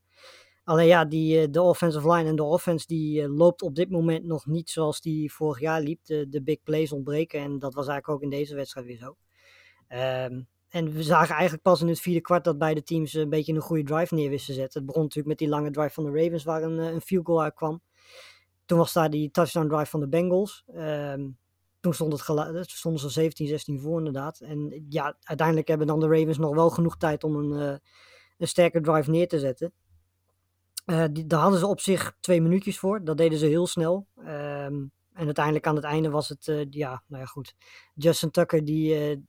Alleen 0.64 0.86
ja, 0.86 1.04
die, 1.04 1.50
de 1.50 1.62
offensive 1.62 2.12
line 2.12 2.28
en 2.28 2.36
de 2.36 2.42
offense 2.42 2.86
die 2.86 3.28
loopt 3.28 3.62
op 3.62 3.74
dit 3.74 3.90
moment 3.90 4.24
nog 4.24 4.46
niet 4.46 4.70
zoals 4.70 5.00
die 5.00 5.32
vorig 5.32 5.60
jaar 5.60 5.80
liep. 5.80 6.04
De, 6.04 6.28
de 6.28 6.42
big 6.42 6.62
plays 6.62 6.92
ontbreken 6.92 7.40
en 7.40 7.58
dat 7.58 7.74
was 7.74 7.86
eigenlijk 7.88 8.08
ook 8.08 8.22
in 8.22 8.38
deze 8.38 8.54
wedstrijd 8.54 8.86
weer 8.86 8.96
zo. 8.96 9.16
Um, 9.88 10.48
en 10.74 10.92
we 10.92 11.02
zagen 11.02 11.34
eigenlijk 11.34 11.62
pas 11.62 11.80
in 11.80 11.88
het 11.88 12.00
vierde 12.00 12.20
kwart 12.20 12.44
dat 12.44 12.58
beide 12.58 12.82
teams 12.82 13.12
een 13.12 13.28
beetje 13.28 13.52
een 13.52 13.60
goede 13.60 13.82
drive 13.82 14.14
neer 14.14 14.30
wisten 14.30 14.54
zetten. 14.54 14.78
Het 14.78 14.86
begon 14.86 15.02
natuurlijk 15.02 15.28
met 15.28 15.38
die 15.38 15.48
lange 15.48 15.70
drive 15.70 15.92
van 15.92 16.04
de 16.04 16.22
Ravens 16.22 16.44
waar 16.44 16.62
een, 16.62 16.78
een 16.78 17.00
field 17.00 17.26
goal 17.26 17.42
uitkwam. 17.42 17.82
Toen 18.64 18.78
was 18.78 18.92
daar 18.92 19.10
die 19.10 19.30
touchdown 19.30 19.68
drive 19.68 19.86
van 19.86 20.00
de 20.00 20.08
Bengals. 20.08 20.64
Um, 20.76 21.38
toen 21.80 21.94
stond 21.94 22.12
het 22.12 22.70
stonden 22.70 23.00
ze 23.00 23.08
17, 23.08 23.46
16 23.46 23.80
voor 23.80 23.98
inderdaad. 23.98 24.40
En 24.40 24.86
ja, 24.88 25.16
uiteindelijk 25.20 25.68
hebben 25.68 25.86
dan 25.86 26.00
de 26.00 26.08
Ravens 26.08 26.38
nog 26.38 26.54
wel 26.54 26.70
genoeg 26.70 26.96
tijd 26.96 27.24
om 27.24 27.36
een, 27.36 27.80
een 28.38 28.48
sterke 28.48 28.80
drive 28.80 29.10
neer 29.10 29.28
te 29.28 29.38
zetten. 29.38 29.72
Uh, 30.86 31.04
die, 31.10 31.26
daar 31.26 31.40
hadden 31.40 31.58
ze 31.58 31.66
op 31.66 31.80
zich 31.80 32.16
twee 32.20 32.40
minuutjes 32.40 32.78
voor. 32.78 33.04
Dat 33.04 33.16
deden 33.16 33.38
ze 33.38 33.46
heel 33.46 33.66
snel. 33.66 34.06
Um, 34.18 34.92
en 35.12 35.24
uiteindelijk 35.24 35.66
aan 35.66 35.76
het 35.76 35.84
einde 35.84 36.10
was 36.10 36.28
het, 36.28 36.66
ja, 36.70 37.02
nou 37.06 37.22
ja 37.22 37.26
goed. 37.26 37.54
Justin 37.94 38.30
Tucker 38.30 38.64
die, 38.64 39.24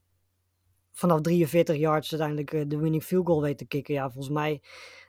vanaf 0.96 1.20
43 1.20 1.76
yards 1.76 2.10
uiteindelijk 2.10 2.70
de 2.70 2.78
winning 2.78 3.02
field 3.02 3.26
goal 3.26 3.42
weet 3.42 3.58
te 3.58 3.66
kicken. 3.66 3.94
Ja, 3.94 4.10
volgens 4.10 4.34
mij 4.34 4.60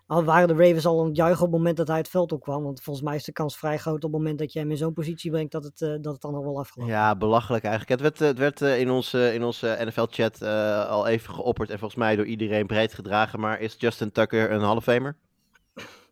waren 0.08 0.48
de 0.48 0.64
Ravens 0.64 0.86
al 0.86 1.00
aan 1.00 1.06
het 1.06 1.16
juichen 1.16 1.46
op 1.46 1.52
het 1.52 1.58
moment 1.58 1.78
dat 1.78 1.88
hij 1.88 1.98
het 1.98 2.10
veld 2.10 2.32
opkwam. 2.32 2.64
Want 2.64 2.82
volgens 2.82 3.06
mij 3.06 3.16
is 3.16 3.24
de 3.24 3.32
kans 3.32 3.58
vrij 3.58 3.78
groot 3.78 3.96
op 3.96 4.02
het 4.02 4.12
moment 4.12 4.40
dat 4.40 4.54
je 4.54 4.60
hem 4.60 4.72
in 4.72 4.78
zo'n 4.78 4.94
positie 4.94 5.32
brengt 5.32 5.52
dat 5.52 5.64
het, 5.64 5.82
uh, 5.82 5.90
dat 6.02 6.14
het 6.14 6.22
dan 6.22 6.34
nog 6.34 6.44
wel 6.44 6.60
afgelopen 6.60 6.94
Ja, 6.94 7.16
belachelijk 7.16 7.64
eigenlijk. 7.64 8.02
Het 8.02 8.20
werd, 8.20 8.30
het 8.30 8.38
werd 8.38 8.62
uh, 8.62 8.80
in 8.80 8.90
onze, 8.90 9.34
in 9.34 9.44
onze 9.44 9.78
NFL-chat 9.80 10.42
uh, 10.42 10.90
al 10.90 11.08
even 11.08 11.34
geopperd 11.34 11.70
en 11.70 11.80
volgens 11.80 12.00
mij 12.00 12.16
door 12.16 12.26
iedereen 12.26 12.68
breed 12.68 12.94
gedragen. 12.94 13.40
Maar 13.40 13.60
is 13.60 13.76
Justin 13.78 14.12
Tucker 14.12 14.52
een 14.52 14.62
Hall 14.62 14.76
of 14.76 14.84
Famer? 14.84 15.18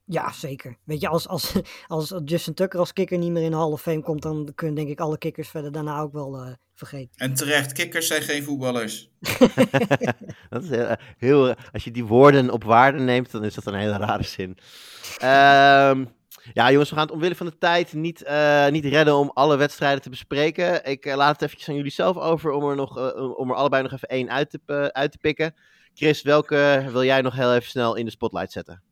Ja, 0.08 0.32
zeker. 0.32 0.78
Weet 0.84 1.02
je, 1.02 1.08
als, 1.08 1.28
als, 1.28 1.54
als 1.88 2.14
Justin 2.26 2.54
Tucker 2.54 2.80
als 2.80 2.94
kikker 2.94 3.18
niet 3.18 3.32
meer 3.32 3.44
in 3.44 3.52
de 3.52 3.58
Hall 3.58 3.72
of 3.72 3.82
Fame 3.82 4.02
komt, 4.02 4.22
dan 4.22 4.52
kunnen 4.56 4.76
denk 4.76 4.90
ik 4.90 5.00
alle 5.00 5.18
kikkers 5.18 5.50
verder 5.50 5.72
daarna 5.72 6.00
ook 6.00 6.14
wel 6.14 6.46
uh, 6.46 6.54
vergeten. 6.74 7.12
En 7.16 7.34
terecht, 7.34 7.72
kikkers 7.72 8.08
zijn 8.08 8.22
geen 8.22 8.44
voetballers. 8.44 9.10
dat 10.50 10.64
is 10.64 10.70
heel, 10.70 10.96
heel, 11.18 11.56
als 11.72 11.84
je 11.84 11.92
die 11.92 12.06
woorden 12.06 12.50
op 12.50 12.64
waarde 12.64 13.00
neemt, 13.00 13.32
dan 13.32 13.44
is 13.44 13.54
dat 13.54 13.66
een 13.66 13.74
hele 13.74 13.98
rare 13.98 14.24
zin. 14.24 14.58
Um, 15.24 16.14
ja, 16.54 16.72
jongens, 16.72 16.90
we 16.90 16.96
gaan 16.96 17.06
het 17.06 17.16
omwille 17.16 17.36
van 17.36 17.46
de 17.46 17.58
tijd 17.58 17.94
niet, 17.94 18.24
uh, 18.24 18.68
niet 18.68 18.86
redden 18.86 19.16
om 19.16 19.32
alle 19.34 19.58
wedstrijden 19.58 20.02
te 20.02 20.10
bespreken. 20.10 20.86
Ik 20.86 21.06
uh, 21.06 21.16
laat 21.16 21.32
het 21.32 21.42
eventjes 21.42 21.70
aan 21.70 21.76
jullie 21.76 21.92
zelf 21.92 22.18
over 22.18 22.52
om 22.52 22.70
er, 22.70 22.76
nog, 22.76 23.14
om 23.36 23.50
er 23.50 23.56
allebei 23.56 23.84
nog 23.84 23.92
even 23.92 24.08
één 24.08 24.30
uit 24.30 24.50
te, 24.50 24.90
uit 24.94 25.12
te 25.12 25.18
pikken. 25.18 25.56
Chris, 25.94 26.22
welke 26.22 26.86
wil 26.92 27.04
jij 27.04 27.22
nog 27.22 27.36
heel 27.36 27.54
even 27.54 27.70
snel 27.70 27.96
in 27.96 28.06
de 28.06 28.12
spotlight 28.12 28.52
zetten? 28.52 28.85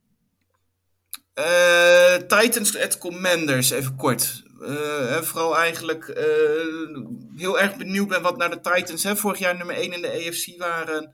Uh, 1.40 2.16
Titans 2.16 2.78
at 2.78 2.98
Commanders, 2.98 3.70
even 3.70 3.96
kort. 3.96 4.44
Uh, 4.62 5.22
vooral 5.22 5.58
eigenlijk 5.58 6.08
uh, 6.08 6.98
heel 7.36 7.60
erg 7.60 7.78
benieuwd 7.78 8.08
ben 8.08 8.22
wat 8.22 8.38
naar 8.38 8.50
de 8.50 8.62
Titans 8.62 9.04
hè, 9.04 9.16
vorig 9.16 9.40
jaar 9.40 9.58
nummer 9.58 9.76
1 9.76 9.94
in 9.94 10.02
de 10.02 10.12
AFC 10.12 10.58
waren. 10.58 11.14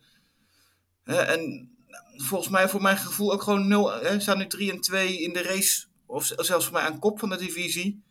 en 1.03 1.71
volgens 2.17 2.49
mij, 2.49 2.69
voor 2.69 2.81
mijn 2.81 2.97
gevoel, 2.97 3.33
ook 3.33 3.41
gewoon 3.41 3.67
0. 3.67 3.91
Hè, 3.91 4.19
staan 4.19 4.37
nu 4.37 4.47
3 4.47 4.71
en 4.71 4.81
2 4.81 5.21
in 5.21 5.33
de 5.33 5.41
race. 5.41 5.85
Of 6.05 6.31
zelfs 6.35 6.65
voor 6.65 6.73
mij 6.73 6.83
aan 6.83 6.99
kop 6.99 7.19
van 7.19 7.29
de 7.29 7.37
divisie. 7.37 8.03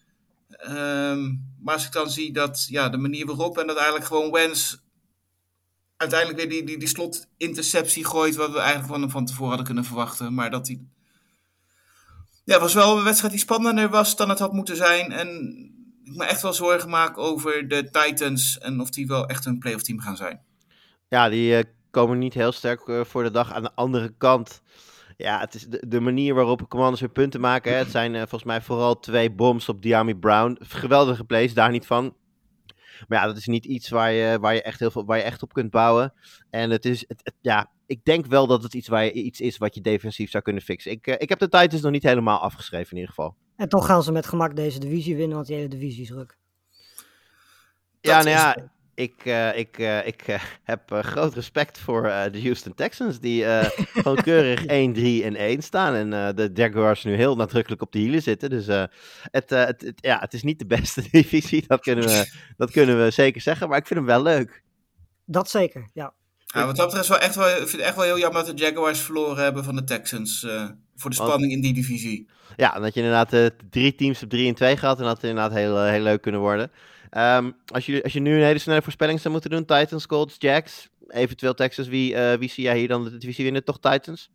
Um, 0.68 1.54
maar 1.62 1.74
als 1.74 1.86
ik 1.86 1.92
dan 1.92 2.10
zie 2.10 2.32
dat 2.32 2.66
ja, 2.70 2.88
de 2.88 2.96
manier 2.96 3.26
waarop 3.26 3.58
en 3.58 3.66
dat 3.66 3.76
eigenlijk 3.76 4.06
gewoon 4.06 4.30
Wens 4.30 4.82
uiteindelijk 5.96 6.38
weer 6.38 6.48
die, 6.48 6.64
die, 6.64 6.78
die 6.78 6.88
slot 6.88 7.26
interceptie 7.36 8.04
gooit. 8.04 8.36
Wat 8.36 8.50
we 8.50 8.58
eigenlijk 8.58 9.00
van, 9.00 9.10
van 9.10 9.24
tevoren 9.24 9.48
hadden 9.48 9.66
kunnen 9.66 9.84
verwachten. 9.84 10.34
Maar 10.34 10.50
dat 10.50 10.66
hij 10.66 10.80
Ja, 12.48 12.60
was 12.60 12.74
wel 12.74 12.98
een 12.98 13.04
wedstrijd 13.04 13.32
die 13.32 13.42
spannender 13.42 13.88
was 13.88 14.16
dan 14.16 14.28
het 14.28 14.38
had 14.38 14.52
moeten 14.52 14.76
zijn. 14.76 15.12
En 15.12 15.28
ik 16.04 16.16
me 16.16 16.24
echt 16.24 16.42
wel 16.42 16.52
zorgen 16.52 16.88
maak 16.88 17.18
over 17.18 17.68
de 17.68 17.90
Titans 17.90 18.58
en 18.58 18.80
of 18.80 18.90
die 18.90 19.06
wel 19.06 19.26
echt 19.26 19.46
een 19.46 19.58
playoff 19.58 19.82
team 19.82 20.00
gaan 20.00 20.16
zijn. 20.16 20.40
Ja, 21.08 21.28
die 21.28 21.56
uh, 21.56 21.62
komen 21.90 22.18
niet 22.18 22.34
heel 22.34 22.52
sterk 22.52 22.86
uh, 22.86 23.04
voor 23.04 23.22
de 23.22 23.30
dag. 23.30 23.52
Aan 23.52 23.62
de 23.62 23.74
andere 23.74 24.14
kant, 24.18 24.62
ja, 25.16 25.40
het 25.40 25.54
is 25.54 25.66
de, 25.68 26.00
manier 26.00 26.34
waarop 26.34 26.58
de 26.58 26.68
commanders 26.68 27.00
weer 27.00 27.10
punten 27.10 27.40
maken. 27.40 27.72
Hè. 27.72 27.78
Het 27.78 27.90
zijn 27.90 28.14
uh, 28.14 28.18
volgens 28.18 28.44
mij 28.44 28.62
vooral 28.62 29.00
twee 29.00 29.30
bombs 29.30 29.68
op 29.68 29.82
Diami 29.82 30.14
Brown. 30.14 30.56
Geweldige 30.60 31.24
plays, 31.24 31.54
daar 31.54 31.70
niet 31.70 31.86
van. 31.86 32.16
Maar 33.08 33.18
ja, 33.18 33.26
dat 33.26 33.36
is 33.36 33.46
niet 33.46 33.64
iets 33.64 33.88
waar 33.88 34.12
je, 34.12 34.38
waar 34.40 34.54
je, 34.54 34.62
echt, 34.62 34.78
heel 34.78 34.90
veel, 34.90 35.04
waar 35.04 35.16
je 35.16 35.22
echt 35.22 35.42
op 35.42 35.52
kunt 35.52 35.70
bouwen. 35.70 36.12
En 36.50 36.70
het 36.70 36.84
is, 36.84 37.04
het, 37.06 37.32
ja, 37.40 37.70
ik 37.88 38.04
denk 38.04 38.26
wel 38.26 38.46
dat 38.46 38.62
het 38.62 38.74
iets, 38.74 38.88
waar 38.88 39.04
je, 39.04 39.12
iets 39.12 39.40
is 39.40 39.56
wat 39.56 39.74
je 39.74 39.80
defensief 39.80 40.30
zou 40.30 40.42
kunnen 40.42 40.62
fixen. 40.62 40.90
Ik, 40.90 41.06
uh, 41.06 41.14
ik 41.18 41.28
heb 41.28 41.38
de 41.38 41.48
Titans 41.48 41.82
nog 41.82 41.92
niet 41.92 42.02
helemaal 42.02 42.38
afgeschreven 42.38 42.90
in 42.90 42.96
ieder 42.96 43.14
geval. 43.14 43.36
En 43.56 43.68
toch 43.68 43.86
gaan 43.86 44.02
ze 44.02 44.12
met 44.12 44.26
gemak 44.26 44.56
deze 44.56 44.78
divisie 44.78 45.16
winnen, 45.16 45.34
want 45.34 45.46
die 45.46 45.56
hele 45.56 45.68
divisie 45.68 46.02
is 46.02 46.10
ruk. 46.10 46.36
Ja, 48.00 48.16
nou 48.16 48.28
ja, 48.28 48.56
is... 48.56 48.62
ik, 48.94 49.24
uh, 49.24 49.58
ik, 49.58 49.78
uh, 49.78 50.06
ik 50.06 50.24
heb 50.62 50.82
groot 50.90 51.34
respect 51.34 51.78
voor 51.78 52.02
de 52.02 52.42
Houston 52.42 52.74
Texans, 52.74 53.20
die 53.20 53.44
gewoon 54.02 54.22
keurig 54.22 54.66
1, 54.66 54.92
3 54.92 55.24
en 55.24 55.36
1 55.36 55.62
staan. 55.62 55.94
En 55.94 56.34
de 56.36 56.50
Jaguars 56.54 57.04
nu 57.04 57.14
heel 57.14 57.36
nadrukkelijk 57.36 57.82
op 57.82 57.92
de 57.92 57.98
hielen 57.98 58.22
zitten. 58.22 58.50
Dus 58.50 58.66
het, 58.66 59.50
het, 59.50 59.50
het, 59.50 59.92
ja, 59.96 60.18
het 60.18 60.34
is 60.34 60.42
niet 60.42 60.58
de 60.58 60.66
beste 60.66 61.02
divisie, 61.10 61.64
dat 61.66 61.80
kunnen, 61.80 62.04
we, 62.04 62.32
dat 62.56 62.70
kunnen 62.70 63.04
we 63.04 63.10
zeker 63.10 63.40
zeggen. 63.40 63.68
Maar 63.68 63.78
ik 63.78 63.86
vind 63.86 63.98
hem 63.98 64.08
wel 64.08 64.22
leuk. 64.22 64.62
Dat 65.24 65.50
zeker, 65.50 65.90
ja. 65.92 66.14
Ja, 66.54 66.66
wat 66.66 66.76
dat 66.76 66.86
betreft 66.86 67.08
wel 67.08 67.18
echt 67.18 67.34
wel, 67.34 67.48
ik 67.48 67.56
vind 67.56 67.72
het 67.72 67.80
echt 67.80 67.96
wel 67.96 68.04
heel 68.04 68.18
jammer 68.18 68.44
dat 68.44 68.56
de 68.56 68.62
Jaguars 68.64 69.00
verloren 69.00 69.42
hebben 69.42 69.64
van 69.64 69.76
de 69.76 69.84
Texans. 69.84 70.42
Uh, 70.42 70.68
voor 70.96 71.10
de 71.10 71.16
spanning 71.16 71.52
in 71.52 71.60
die 71.60 71.74
divisie. 71.74 72.28
Ja, 72.56 72.74
en 72.74 72.82
dat 72.82 72.94
je 72.94 73.00
inderdaad 73.00 73.32
uh, 73.32 73.46
drie 73.70 73.94
teams 73.94 74.22
op 74.22 74.28
3 74.28 74.48
en 74.48 74.54
2 74.54 74.76
gehad. 74.76 74.98
En 74.98 75.04
dat 75.04 75.16
het 75.16 75.24
inderdaad 75.24 75.52
heel, 75.52 75.84
uh, 75.84 75.90
heel 75.90 76.02
leuk 76.02 76.22
kunnen 76.22 76.40
worden. 76.40 76.70
Um, 77.10 77.56
als, 77.66 77.86
je, 77.86 78.02
als 78.02 78.12
je 78.12 78.20
nu 78.20 78.36
een 78.36 78.44
hele 78.44 78.58
snelle 78.58 78.82
voorspelling 78.82 79.20
zou 79.20 79.32
moeten 79.32 79.50
doen: 79.50 79.64
Titans, 79.64 80.06
Colts, 80.06 80.36
Jacks. 80.38 80.88
Eventueel 81.08 81.54
Texas. 81.54 81.88
Wie, 81.88 82.16
wie 82.16 82.50
zie 82.50 82.64
jij 82.64 82.78
hier 82.78 82.88
dan 82.88 83.04
de 83.04 83.18
divisie 83.18 83.44
winnen? 83.44 83.64
Toch 83.64 83.78
Titans? 83.80 84.30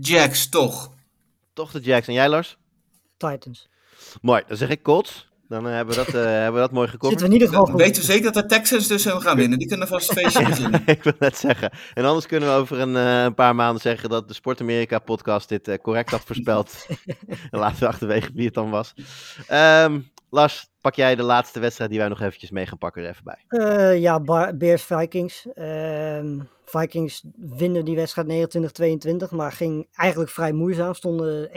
Jacks, 0.00 0.48
toch? 0.48 0.94
Toch 1.52 1.70
de 1.70 1.80
Jacks. 1.80 2.06
En 2.06 2.14
jij, 2.14 2.28
Lars? 2.28 2.56
Titans. 3.16 3.68
Mooi, 4.20 4.42
dan 4.46 4.56
zeg 4.56 4.68
ik 4.68 4.82
Colts. 4.82 5.28
Dan 5.48 5.66
uh, 5.66 5.72
hebben, 5.72 5.96
we 5.96 6.04
dat, 6.04 6.14
uh, 6.14 6.22
hebben 6.22 6.52
we 6.52 6.58
dat 6.58 6.72
mooi 6.72 6.88
gekomen. 6.88 7.18
Zitten 7.18 7.28
we 7.28 7.34
in 7.34 7.40
ieder 7.40 7.48
geval 7.48 7.72
goed. 7.72 7.80
Weten 7.80 8.00
we 8.00 8.12
zeker 8.12 8.32
dat 8.32 8.42
de 8.42 8.46
Texans 8.54 8.86
dus 8.86 9.06
gaan 9.06 9.36
winnen? 9.36 9.58
Die 9.58 9.68
kunnen 9.68 9.88
vast 9.88 10.08
een 10.08 10.16
feestje 10.16 10.44
beginnen. 10.48 10.82
ik 10.86 11.02
wil 11.02 11.12
net 11.18 11.36
zeggen. 11.36 11.70
En 11.94 12.04
anders 12.04 12.26
kunnen 12.26 12.48
we 12.48 12.54
over 12.54 12.78
een, 12.80 12.94
uh, 12.94 13.22
een, 13.22 13.34
paar 13.34 13.54
maanden 13.54 13.80
zeggen 13.80 14.08
dat 14.08 14.28
de 14.28 14.34
Sport 14.34 14.60
Amerika 14.60 14.98
podcast 14.98 15.48
dit 15.48 15.78
correct 15.82 16.10
had 16.10 16.22
voorspeld. 16.24 16.86
en 17.50 17.58
laten 17.58 17.78
we 17.78 17.86
achterwege 17.86 18.30
wie 18.34 18.44
het 18.44 18.54
dan 18.54 18.70
was. 18.70 18.94
Um, 19.52 20.10
Lars, 20.30 20.68
pak 20.80 20.94
jij 20.94 21.14
de 21.14 21.22
laatste 21.22 21.60
wedstrijd 21.60 21.90
die 21.90 21.98
wij 21.98 22.08
nog 22.08 22.20
eventjes 22.20 22.50
mee 22.50 22.66
gaan 22.66 22.78
pakken 22.78 23.02
er 23.02 23.08
even 23.08 23.24
bij? 23.24 23.44
Uh, 23.48 24.00
ja, 24.00 24.20
Bears 24.52 24.82
Vikings. 24.82 25.46
Uh, 25.54 26.40
Vikings 26.70 27.24
winnen 27.36 27.84
die 27.84 27.96
wedstrijd 27.96 28.56
29-22, 29.30 29.30
maar 29.30 29.52
ging 29.52 29.88
eigenlijk 29.92 30.30
vrij 30.30 30.52
moeizaam. 30.52 30.94
Stonden 30.94 31.50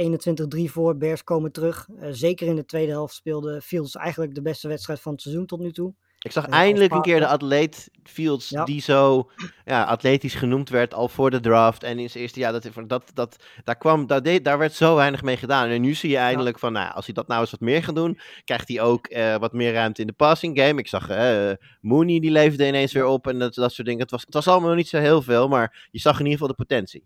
21-3 0.58 0.72
voor, 0.72 0.98
Bears 0.98 1.24
komen 1.24 1.52
terug. 1.52 1.88
Uh, 1.90 2.08
zeker 2.12 2.48
in 2.48 2.56
de 2.56 2.66
tweede 2.66 2.92
helft 2.92 3.14
speelde 3.14 3.62
Fields 3.62 3.96
eigenlijk 3.96 4.36
de 4.36 4.42
beste 4.42 4.68
wedstrijd 4.68 5.00
van 5.02 5.12
het 5.12 5.22
seizoen 5.22 5.46
tot 5.46 5.60
nu 5.60 5.72
toe. 5.72 5.94
Ik 6.24 6.32
zag 6.32 6.48
eindelijk 6.48 6.94
een 6.94 7.02
keer 7.02 7.20
de 7.20 7.28
atleet 7.28 7.90
Fields 8.04 8.50
ja. 8.50 8.64
die 8.64 8.82
zo 8.82 9.30
ja, 9.66 9.84
atletisch 9.84 10.36
genoemd 10.36 10.70
werd 10.70 10.94
al 10.94 11.08
voor 11.08 11.30
de 11.32 11.40
draft. 11.40 11.84
En 11.84 12.00
in 12.00 12.10
zijn 12.10 12.24
eerste 12.24 12.40
jaar, 12.40 12.52
dat, 12.52 12.68
dat, 12.88 13.12
dat, 13.14 13.44
daar, 13.64 13.78
kwam, 13.78 14.08
daar, 14.08 14.24
deed, 14.24 14.46
daar 14.46 14.58
werd 14.58 14.74
zo 14.74 14.96
weinig 14.96 15.22
mee 15.22 15.38
gedaan. 15.38 15.70
En 15.70 15.82
nu 15.82 15.94
zie 15.94 16.10
je 16.10 16.18
eindelijk 16.18 16.56
ja. 16.56 16.62
van, 16.62 16.74
nou, 16.74 16.94
als 16.94 17.06
hij 17.06 17.14
dat 17.14 17.28
nou 17.28 17.42
eens 17.42 17.52
wat 17.52 17.60
meer 17.60 17.84
gaat 17.84 17.96
doen, 17.96 18.20
krijgt 18.44 18.68
hij 18.68 18.82
ook 18.82 19.10
uh, 19.10 19.36
wat 19.36 19.54
meer 19.54 19.74
ruimte 19.74 20.02
in 20.02 20.08
de 20.08 20.14
passing 20.14 20.60
game. 20.60 20.80
Ik 20.80 20.88
zag 20.88 21.10
uh, 21.10 21.52
Mooney, 21.82 22.20
die 22.20 22.32
leefde 22.32 22.68
ineens 22.68 22.94
weer 22.94 23.06
op 23.06 23.28
en 23.28 23.40
dat, 23.40 23.54
dat 23.54 23.74
soort 23.74 23.88
dingen. 23.88 24.02
Het 24.02 24.12
was, 24.12 24.22
het 24.22 24.34
was 24.34 24.48
allemaal 24.48 24.70
nog 24.70 24.78
niet 24.78 24.90
zo 24.90 24.98
heel 24.98 25.22
veel, 25.22 25.48
maar 25.48 25.88
je 25.92 26.00
zag 26.00 26.20
in 26.20 26.26
ieder 26.26 26.40
geval 26.40 26.56
de 26.56 26.66
potentie. 26.66 27.04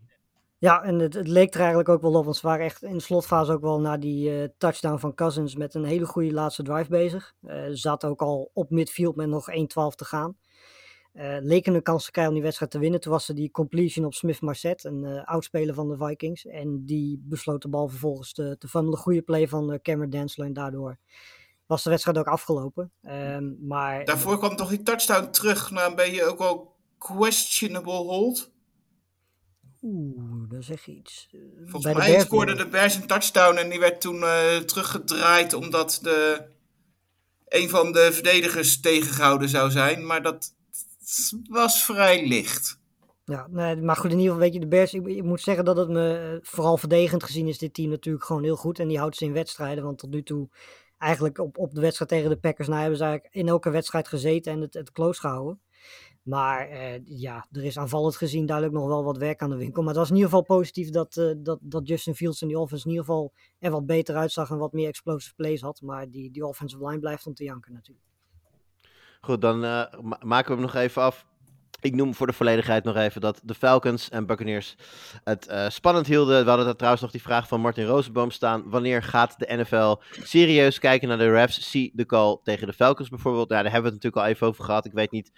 Ja, 0.58 0.84
en 0.84 1.00
het, 1.00 1.28
leek 1.28 1.54
er 1.54 1.60
eigenlijk 1.60 1.90
ook 1.90 2.02
wel 2.02 2.14
op, 2.14 2.24
want 2.24 2.36
ze 2.36 2.48
waren 2.48 2.66
echt 2.66 2.84
in 2.84 2.94
de 2.94 3.00
slotfase 3.00 3.52
ook 3.52 3.62
wel 3.62 3.80
na 3.80 3.98
die 3.98 4.30
uh, 4.30 4.48
touchdown 4.58 4.98
van 4.98 5.14
Cousins 5.14 5.56
met 5.56 5.74
een 5.74 5.84
hele 5.84 6.06
goede 6.06 6.34
laatste 6.34 6.64
drive 6.64 6.90
bezig. 6.90 7.34
Uh, 7.42 7.64
zat 7.72 8.06
ook 8.06 8.22
al 8.22 8.50
op 8.54 8.70
midfield 8.70 9.16
met 9.16 9.28
nog 9.28 9.50
1-12 9.52 9.56
te 9.96 10.06
gaan. 10.06 10.38
Uh, 11.14 11.38
leken 11.40 11.74
een 11.74 11.82
kans 11.82 12.06
te 12.06 12.12
krijgen 12.12 12.34
om 12.34 12.38
die 12.38 12.48
wedstrijd 12.48 12.72
te 12.72 12.80
winnen. 12.80 13.00
Toen 13.00 13.12
was 13.12 13.30
er 13.30 13.36
die 13.36 13.52
completion 13.52 14.06
op 14.06 14.14
Smith 14.14 14.42
Marset, 14.42 14.84
een 14.84 15.24
oudspeler 15.26 15.74
van 15.74 15.90
de 15.90 15.98
Vikings. 15.98 16.46
En 16.46 16.86
die 16.86 17.22
besloot 17.24 17.62
de 17.62 17.70
bal 17.70 17.88
vervolgens 17.88 18.34
te, 18.34 18.56
te 18.58 18.68
funnelen. 18.68 19.00
Goede 19.00 19.22
play 19.22 19.48
van 19.48 19.80
Cameron 19.82 20.10
Densler 20.10 20.48
en 20.48 20.54
daardoor 20.54 20.98
was 21.66 21.84
de 21.84 21.90
wedstrijd 21.90 22.18
ook 22.18 22.28
afgelopen. 22.28 22.92
Um, 23.02 23.58
maar, 23.62 24.06
Daarvoor 24.06 24.38
kwam 24.38 24.56
toch 24.56 24.70
die 24.70 24.84
touchdown 24.84 25.30
terug 25.30 25.72
naar 25.72 25.86
een 25.86 25.96
beetje 25.96 26.26
ook 26.26 26.38
wel 26.38 26.76
questionable 26.98 27.92
hold? 27.92 28.54
Oeh, 29.88 30.50
dat 30.50 30.64
zeg 30.64 30.86
je 30.86 30.92
iets. 30.92 31.30
Volgens 31.66 31.84
Bij 31.84 32.10
mij 32.10 32.20
scoorde 32.20 32.56
de 32.56 32.68
Bears 32.68 32.96
een 32.96 33.08
touchdown 33.08 33.58
en 33.58 33.70
die 33.70 33.80
werd 33.80 34.02
toen 34.02 34.16
uh, 34.16 34.58
teruggedraaid 34.58 35.54
omdat 35.54 36.00
de, 36.02 36.48
een 37.48 37.70
van 37.70 37.92
de 37.92 38.10
verdedigers 38.12 38.80
tegengehouden 38.80 39.50
zou 39.50 39.72
zijn. 39.72 40.06
Maar 40.06 40.22
dat 40.22 40.54
was 41.50 41.84
vrij 41.84 42.28
licht. 42.28 42.80
Ja, 43.26 43.48
nee, 43.50 43.76
maar 43.76 43.96
goed, 43.96 44.12
in 44.12 44.18
ieder 44.20 44.34
geval 44.34 44.40
weet 44.40 44.54
je, 44.54 44.60
de 44.60 44.68
Bears, 44.68 44.94
ik, 44.94 45.08
ik, 45.08 45.24
moet 45.24 45.42
zeggen 45.42 45.66
dat 45.66 45.78
het 45.78 45.90
me, 45.90 46.40
vooral 46.42 46.78
verdedigend 46.78 47.24
gezien 47.24 47.48
is 47.48 47.58
dit 47.58 47.74
team 47.74 47.90
natuurlijk 47.90 48.26
gewoon 48.26 48.44
heel 48.44 48.56
goed. 48.56 48.80
En 48.80 48.88
die 48.88 48.98
houdt 48.98 49.16
ze 49.16 49.26
in 49.26 49.34
wedstrijden, 49.34 49.84
want 49.84 49.98
tot 49.98 50.10
nu 50.10 50.24
toe 50.24 50.50
eigenlijk 50.98 51.38
op, 51.38 51.58
op 51.58 51.74
de 51.74 51.82
wedstrijd 51.82 52.12
tegen 52.12 52.30
de 52.30 52.38
Packers, 52.38 52.68
nou 52.68 52.80
hebben 52.80 52.98
ze 52.98 53.04
eigenlijk 53.04 53.36
in 53.36 53.48
elke 53.48 53.70
wedstrijd 53.70 54.08
gezeten 54.08 54.52
en 54.52 54.62
het, 54.62 54.74
het 54.74 54.92
close 54.92 55.20
gehouden. 55.20 55.60
Maar 56.26 56.70
uh, 56.70 57.06
ja, 57.06 57.48
er 57.52 57.64
is 57.64 57.78
aanvallend 57.78 58.16
gezien 58.16 58.46
duidelijk 58.46 58.78
nog 58.78 58.88
wel 58.88 59.04
wat 59.04 59.18
werk 59.18 59.42
aan 59.42 59.50
de 59.50 59.56
winkel. 59.56 59.82
Maar 59.82 59.92
het 59.92 60.00
was 60.00 60.10
in 60.10 60.16
ieder 60.16 60.30
geval 60.30 60.46
positief 60.46 60.90
dat, 60.90 61.16
uh, 61.16 61.34
dat, 61.38 61.60
dat 61.62 61.88
Justin 61.88 62.16
Fields 62.16 62.42
in 62.42 62.48
die 62.48 62.60
offense 62.60 62.86
in 62.86 62.92
ieder 62.92 63.06
geval 63.06 63.34
er 63.60 63.72
wat 63.72 63.86
beter 63.86 64.16
uitzag 64.16 64.50
en 64.50 64.58
wat 64.58 64.74
meer 64.74 64.88
explosive 64.88 65.36
plays 65.36 65.62
had. 65.62 65.82
Maar 65.82 66.10
die, 66.10 66.32
die 66.32 66.46
offensive 66.46 66.88
line 66.88 67.00
blijft 67.00 67.28
om 67.28 67.34
te 67.34 67.44
janken 67.44 67.74
natuurlijk. 67.74 68.06
Goed, 69.22 69.42
dan 69.42 69.60
ma 69.60 70.20
maken 70.24 70.48
we 70.48 70.54
hem 70.54 70.62
nog 70.62 70.76
even 70.76 71.02
af. 71.02 71.26
Ik 71.82 71.96
noem 71.96 72.14
voor 72.14 72.28
de 72.28 72.34
volledigheid 72.34 72.84
nog 72.84 72.96
even 72.96 73.22
dat 73.22 73.42
de 73.44 73.54
Falcons 73.54 74.10
en 74.10 74.26
Buccaneers 74.26 74.76
het 75.24 75.48
uh, 75.50 75.70
spannend 75.70 76.08
hielden. 76.08 76.44
We 76.44 76.48
hadden 76.48 76.66
daar 76.66 76.76
trouwens 76.76 77.04
nog 77.04 77.12
die 77.12 77.22
vraag 77.22 77.48
van 77.48 77.62
Martin 77.62 77.86
Rosenboom 77.86 78.32
staan. 78.32 78.70
Wanneer 78.70 79.04
gaat 79.04 79.40
de 79.40 79.56
NFL 79.56 79.96
serieus 80.24 80.80
kijken 80.80 81.08
naar 81.08 81.18
de 81.18 81.32
refs? 81.32 81.72
Zie 81.72 81.92
de 81.94 82.06
call 82.06 82.38
tegen 82.44 82.68
de 82.68 82.74
Falcons 82.74 83.10
bijvoorbeeld. 83.10 83.50
Ja, 83.50 83.62
daar 83.62 83.72
hebben 83.72 83.92
we 83.92 83.96
het 83.96 84.04
natuurlijk 84.04 84.24
al 84.26 84.32
even 84.32 84.48
over 84.48 84.64
gehad. 84.64 84.86
Ik 84.86 84.94
weet 84.94 85.12
niet. 85.12 85.32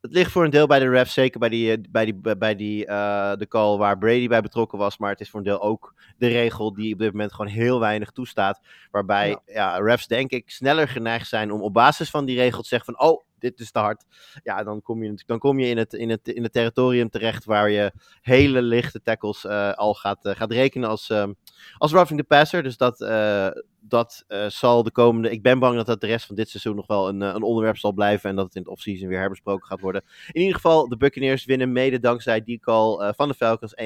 Het 0.00 0.12
ligt 0.12 0.32
voor 0.32 0.44
een 0.44 0.50
deel 0.50 0.66
bij 0.66 0.78
de 0.78 0.88
refs. 0.88 1.12
Zeker 1.12 1.40
bij, 1.40 1.48
die, 1.48 1.80
bij, 1.90 2.04
die, 2.04 2.36
bij 2.36 2.56
die, 2.56 2.86
uh, 2.86 3.32
de 3.36 3.48
call 3.48 3.76
waar 3.76 3.98
Brady 3.98 4.28
bij 4.28 4.42
betrokken 4.42 4.78
was. 4.78 4.98
Maar 4.98 5.10
het 5.10 5.20
is 5.20 5.30
voor 5.30 5.40
een 5.40 5.46
deel 5.46 5.62
ook 5.62 5.94
de 6.16 6.28
regel 6.28 6.74
die 6.74 6.92
op 6.92 6.98
dit 6.98 7.12
moment 7.12 7.32
gewoon 7.32 7.50
heel 7.50 7.80
weinig 7.80 8.10
toestaat. 8.10 8.60
Waarbij 8.90 9.28
ja. 9.28 9.40
Ja, 9.46 9.78
refs 9.78 10.06
denk 10.06 10.30
ik 10.30 10.50
sneller 10.50 10.88
geneigd 10.88 11.28
zijn 11.28 11.52
om 11.52 11.62
op 11.62 11.72
basis 11.72 12.10
van 12.10 12.24
die 12.24 12.36
regel 12.36 12.62
te 12.62 12.68
zeggen 12.68 12.94
van... 12.94 13.08
Oh, 13.08 13.22
dit 13.50 13.60
is 13.60 13.70
te 13.70 13.78
hard. 13.78 14.04
Ja, 14.42 14.62
dan 14.62 14.82
kom 14.82 15.02
je, 15.02 15.22
dan 15.26 15.38
kom 15.38 15.58
je 15.58 15.66
in, 15.66 15.76
het, 15.76 15.92
in, 15.94 16.10
het, 16.10 16.28
in 16.28 16.42
het 16.42 16.52
territorium 16.52 17.10
terecht 17.10 17.44
waar 17.44 17.70
je 17.70 17.92
hele 18.20 18.62
lichte 18.62 19.02
tackles 19.02 19.44
uh, 19.44 19.72
al 19.72 19.94
gaat, 19.94 20.26
uh, 20.26 20.34
gaat 20.34 20.52
rekenen 20.52 20.88
als, 20.88 21.08
um, 21.08 21.36
als 21.76 21.92
roughing 21.92 22.20
the 22.20 22.26
passer. 22.26 22.62
Dus 22.62 22.76
dat, 22.76 23.00
dat 23.88 24.24
zal 24.48 24.82
de 24.82 24.90
komende. 24.90 25.30
Ik 25.30 25.42
ben 25.42 25.58
bang 25.58 25.76
dat 25.76 25.86
dat 25.86 26.00
de 26.00 26.06
rest 26.06 26.26
van 26.26 26.34
dit 26.34 26.48
seizoen 26.48 26.76
nog 26.76 26.86
wel 26.86 27.08
een, 27.08 27.20
een 27.20 27.42
onderwerp 27.42 27.76
zal 27.76 27.92
blijven. 27.92 28.30
En 28.30 28.36
dat 28.36 28.44
het 28.44 28.54
in 28.54 28.60
het 28.60 28.70
offseason 28.70 29.08
weer 29.08 29.18
herbesproken 29.18 29.66
gaat 29.66 29.80
worden. 29.80 30.02
In 30.32 30.40
ieder 30.40 30.54
geval, 30.54 30.88
de 30.88 30.96
Buccaneers 30.96 31.44
winnen 31.44 31.72
mede 31.72 31.98
dankzij 31.98 32.42
die 32.42 32.60
call 32.60 33.12
van 33.12 33.28
de 33.28 33.34
Falcons 33.34 33.74
21-15. 33.74 33.84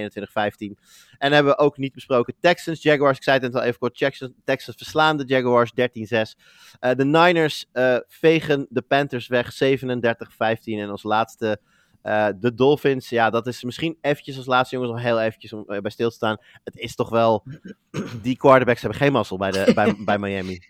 En 1.19 1.33
hebben 1.33 1.53
we 1.53 1.59
ook 1.59 1.77
niet 1.77 1.93
besproken. 1.93 2.35
Texans, 2.41 2.83
Jaguars. 2.83 3.16
Ik 3.16 3.23
zei 3.23 3.39
het 3.39 3.53
net 3.53 3.62
al 3.62 3.66
even 3.66 3.79
kort. 3.79 3.97
Texans, 4.45 4.77
verslaan 4.77 5.16
de 5.16 5.25
Jaguars 5.27 5.70
13-6. 5.70 5.75
de 6.97 7.05
Niners 7.05 7.66
vegen 8.07 8.66
de 8.70 8.83
Panthers 8.83 9.27
weg. 9.27 9.55
37-15. 9.55 9.59
En 10.65 10.89
als 10.89 11.03
laatste 11.03 11.61
de 12.41 12.53
Dolphins. 12.55 13.09
Ja, 13.09 13.31
dat 13.31 13.47
is 13.47 13.62
misschien 13.62 13.99
eventjes 14.01 14.37
als 14.37 14.47
laatste 14.47 14.77
jongens 14.77 14.95
nog 14.95 15.03
heel 15.03 15.20
eventjes 15.20 15.53
om 15.53 15.65
uh, 15.66 15.79
bij 15.81 15.91
stil 15.91 16.09
te 16.09 16.15
staan. 16.15 16.37
Het 16.65 16.77
is 16.77 16.95
toch 16.95 17.09
wel... 17.09 17.45
Die 18.23 18.37
quarterbacks 18.37 18.81
hebben 18.81 18.99
geen 18.99 19.12
mazzel 19.12 19.37
bij, 19.37 19.51
de, 19.51 19.73
bij, 19.75 19.97
bij 19.99 20.19
Miami. 20.29 20.61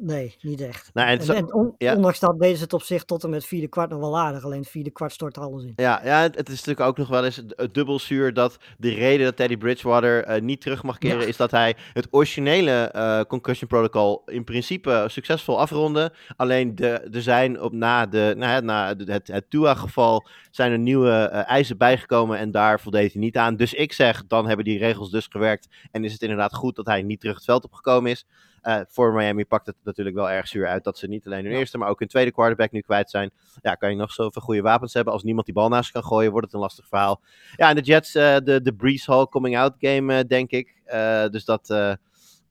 Nee, 0.00 0.36
niet 0.40 0.60
echt. 0.60 0.90
Nou, 0.94 1.08
en 1.08 1.18
het 1.36 1.52
on- 1.52 1.74
ja. 1.78 1.94
ondanks 1.94 2.18
dat 2.20 2.38
deden 2.40 2.56
ze 2.56 2.62
het 2.62 2.72
op 2.72 2.82
zich 2.82 3.04
tot 3.04 3.24
en 3.24 3.30
met 3.30 3.44
vierde 3.44 3.68
kwart 3.68 3.90
nog 3.90 4.00
wel 4.00 4.18
aardig. 4.18 4.44
Alleen 4.44 4.60
het 4.60 4.68
vierde 4.68 4.90
kwart 4.90 5.12
stort 5.12 5.38
alles 5.38 5.64
in. 5.64 5.72
Ja, 5.76 6.00
ja 6.04 6.20
het, 6.22 6.36
het 6.36 6.48
is 6.48 6.54
natuurlijk 6.54 6.86
ook 6.88 6.96
nog 6.96 7.08
wel 7.08 7.24
eens 7.24 7.36
het 7.36 7.74
dubbel 7.74 7.98
zuur 7.98 8.34
dat 8.34 8.56
de 8.78 8.90
reden 8.94 9.24
dat 9.24 9.36
Teddy 9.36 9.56
Bridgewater 9.56 10.24
eh, 10.24 10.40
niet 10.42 10.60
terug 10.60 10.82
mag 10.82 10.98
keren 10.98 11.20
Ja. 11.20 11.26
is 11.26 11.36
dat 11.36 11.50
hij 11.50 11.76
het 11.92 12.08
originele 12.10 12.70
eh, 12.72 13.20
concussion 13.20 13.68
protocol 13.68 14.22
in 14.26 14.44
principe 14.44 15.04
succesvol 15.08 15.60
afronde. 15.60 16.12
Alleen 16.36 16.74
de, 16.74 16.88
er 16.88 17.22
zijn 17.22 17.60
op 17.60 17.72
na, 17.72 18.06
de, 18.06 18.34
nou, 18.36 18.62
na 18.64 18.94
de- 18.94 19.12
het, 19.12 19.28
het 19.28 19.50
Tua-geval 19.50 20.26
zijn 20.50 20.72
er 20.72 20.78
nieuwe 20.78 21.10
eh, 21.10 21.48
eisen 21.48 21.76
bijgekomen 21.78 22.38
en 22.38 22.50
daar 22.50 22.80
voldeed 22.80 23.12
hij 23.12 23.20
niet 23.22 23.36
aan. 23.36 23.56
Dus 23.56 23.74
ik 23.74 23.92
zeg, 23.92 24.26
dan 24.26 24.46
hebben 24.46 24.64
die 24.64 24.78
regels 24.78 25.10
dus 25.10 25.26
gewerkt 25.26 25.68
en 25.90 26.04
is 26.04 26.12
het 26.12 26.22
inderdaad 26.22 26.54
goed 26.54 26.76
dat 26.76 26.86
hij 26.86 27.02
niet 27.02 27.20
terug 27.20 27.34
het 27.36 27.44
veld 27.44 27.64
opgekomen 27.64 28.10
is. 28.10 28.26
Eh, 28.62 28.80
voor 28.88 29.12
Miami 29.12 29.44
pakt 29.44 29.66
het 29.66 29.76
natuurlijk 29.82 30.16
wel 30.16 30.30
erg 30.30 30.48
zuur 30.48 30.66
uit 30.66 30.84
dat 30.84 30.98
ze 30.98 31.06
niet 31.06 31.26
alleen 31.26 31.44
hun 31.44 31.54
eerste, 31.54 31.78
maar 31.78 31.88
ook 31.88 31.98
hun 31.98 32.08
tweede 32.08 32.32
quarterback 32.32 32.70
nu 32.70 32.80
kwijt 32.80 33.10
zijn. 33.10 33.30
Ja, 33.62 33.74
kan 33.74 33.90
je 33.90 33.96
nog 33.96 34.12
zoveel 34.12 34.42
goede 34.42 34.60
wapens 34.60 34.94
hebben. 34.94 35.12
Als 35.12 35.22
niemand 35.22 35.46
die 35.46 35.54
bal 35.54 35.68
naast 35.68 35.90
kan 35.90 36.04
gooien, 36.04 36.30
wordt 36.30 36.46
het 36.46 36.54
een 36.54 36.60
lastig 36.60 36.86
verhaal. 36.88 37.20
Ja, 37.56 37.68
en 37.68 37.76
de 37.76 37.82
Jets, 37.82 38.14
eh, 38.14 38.36
de, 38.44 38.62
de 38.62 38.74
Breeze 38.74 39.12
Hall 39.12 39.26
coming 39.26 39.58
out 39.58 39.74
game, 39.78 40.18
eh, 40.18 40.24
denk 40.28 40.50
ik. 40.50 40.76
Dus 41.30 41.44
dat 41.44 41.68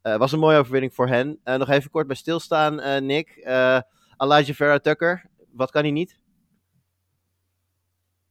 was 0.01 0.31
een 0.31 0.39
mooie 0.39 0.57
overwinning 0.57 0.93
voor 0.93 1.07
hen. 1.07 1.39
Nog 1.43 1.69
even 1.69 1.89
kort 1.89 2.07
bij 2.07 2.15
stilstaan, 2.15 3.05
Nick. 3.05 3.37
Elijah 4.17 4.55
Vera 4.55 4.79
Tucker, 4.79 5.25
wat 5.51 5.71
kan 5.71 5.81
hij 5.81 5.91
niet? 5.91 6.17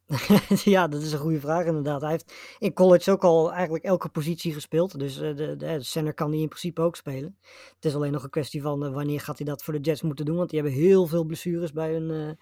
ja, 0.64 0.88
dat 0.88 1.02
is 1.02 1.12
een 1.12 1.18
goede 1.18 1.40
vraag 1.40 1.64
inderdaad. 1.66 2.00
Hij 2.00 2.10
heeft 2.10 2.32
in 2.58 2.72
college 2.72 3.10
ook 3.10 3.24
al 3.24 3.52
eigenlijk 3.52 3.84
elke 3.84 4.08
positie 4.08 4.52
gespeeld. 4.52 4.98
Dus 4.98 5.14
eh, 5.20 5.36
de, 5.36 5.56
de, 5.56 5.56
de 5.56 5.82
center 5.82 6.14
kan 6.14 6.30
hij 6.30 6.40
in 6.40 6.48
principe 6.48 6.80
ook 6.82 6.96
spelen. 6.96 7.36
Het 7.74 7.84
is 7.84 7.94
alleen 7.94 8.12
nog 8.12 8.22
een 8.22 8.30
kwestie 8.30 8.62
van 8.62 8.84
eh, 8.84 8.92
wanneer 8.92 9.20
gaat 9.20 9.36
hij 9.38 9.46
dat 9.46 9.62
voor 9.62 9.74
de 9.74 9.80
Jets 9.80 10.02
moeten 10.02 10.24
doen. 10.24 10.36
Want 10.36 10.50
die 10.50 10.60
hebben 10.60 10.78
heel 10.80 11.06
veel 11.06 11.24
blessures 11.24 11.72
bij 11.72 11.92
hun 11.92 12.10
eh, 12.10 12.34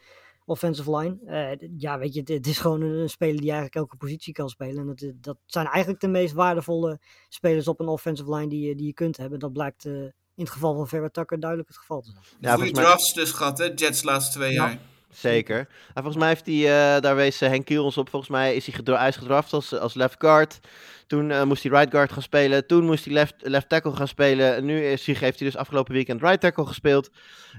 offensive 0.45 0.97
line. 0.97 1.19
Eh, 1.27 1.69
ja, 1.79 1.99
weet 1.99 2.15
je, 2.15 2.21
het, 2.21 2.29
het 2.29 2.47
is 2.47 2.59
gewoon 2.59 2.81
een, 2.81 2.99
een 2.99 3.09
speler 3.11 3.35
die 3.41 3.45
eigenlijk 3.51 3.75
elke 3.75 3.97
positie 3.97 4.33
kan 4.33 4.49
spelen. 4.49 4.79
En 4.79 4.87
dat, 4.87 5.13
dat 5.21 5.37
zijn 5.47 5.67
eigenlijk 5.67 6.01
de 6.01 6.09
meest 6.09 6.35
waardevolle 6.35 7.01
spelers 7.29 7.69
op 7.69 7.81
een 7.81 7.89
offensive 7.89 8.35
line 8.35 8.49
die, 8.49 8.67
je- 8.69 8.75
die 8.75 8.87
je 8.87 8.95
kunt 8.95 9.17
hebben. 9.17 9.39
Dat 9.39 9.53
blijkt 9.53 9.85
in 9.85 10.13
het 10.35 10.51
geval 10.51 10.75
van 10.75 10.89
Vera 10.89 11.09
Tucker 11.09 11.41
duidelijk 11.41 11.69
het 11.71 11.79
geval 11.79 12.01
te 12.01 12.11
zijn. 12.11 12.23
Ja, 12.25 12.31
Goede 12.33 12.51
volgens 12.55 12.73
mij- 12.73 12.85
drafts 12.85 13.15
dus 13.15 13.31
gehad, 13.33 13.59
hè? 13.59 13.65
Jets 13.75 14.03
laatste 14.03 14.39
twee 14.39 14.53
Ja. 14.53 14.67
jaar. 14.69 14.79
Zeker. 15.15 15.59
En 15.59 16.03
volgens 16.03 16.17
mij 16.17 16.29
heeft 16.29 16.47
hij, 16.47 16.95
eh, 16.95 17.01
daar 17.01 17.17
wees 17.17 17.41
eh, 17.41 17.49
Henk 17.49 17.65
Kiel 17.65 17.85
ons 17.85 17.99
op, 17.99 18.09
volgens 18.09 18.31
mij 18.31 18.55
is 18.55 18.67
hij, 18.67 18.75
gedra- 18.75 18.99
hij 18.99 19.09
is 19.09 19.17
gedraft 19.17 19.53
als, 19.53 19.79
als 19.79 19.95
left 19.95 20.15
guard. 20.19 20.59
Toen 21.07 21.31
eh, 21.31 21.43
moest 21.43 21.63
hij 21.63 21.73
right 21.73 21.91
guard 21.91 22.13
gaan 22.13 22.23
spelen. 22.23 22.67
Toen 22.67 22.85
moest 22.85 23.05
hij 23.05 23.15
left, 23.15 23.35
left 23.39 23.69
tackle 23.69 23.97
gaan 23.97 24.09
spelen. 24.09 24.55
En 24.55 24.65
nu 24.65 24.85
is 24.85 25.07
hij, 25.07 25.17
heeft 25.19 25.39
hij 25.39 25.49
dus 25.49 25.57
afgelopen 25.57 25.93
weekend 25.95 26.21
right 26.21 26.41
tackle 26.41 26.67
gespeeld. 26.67 27.11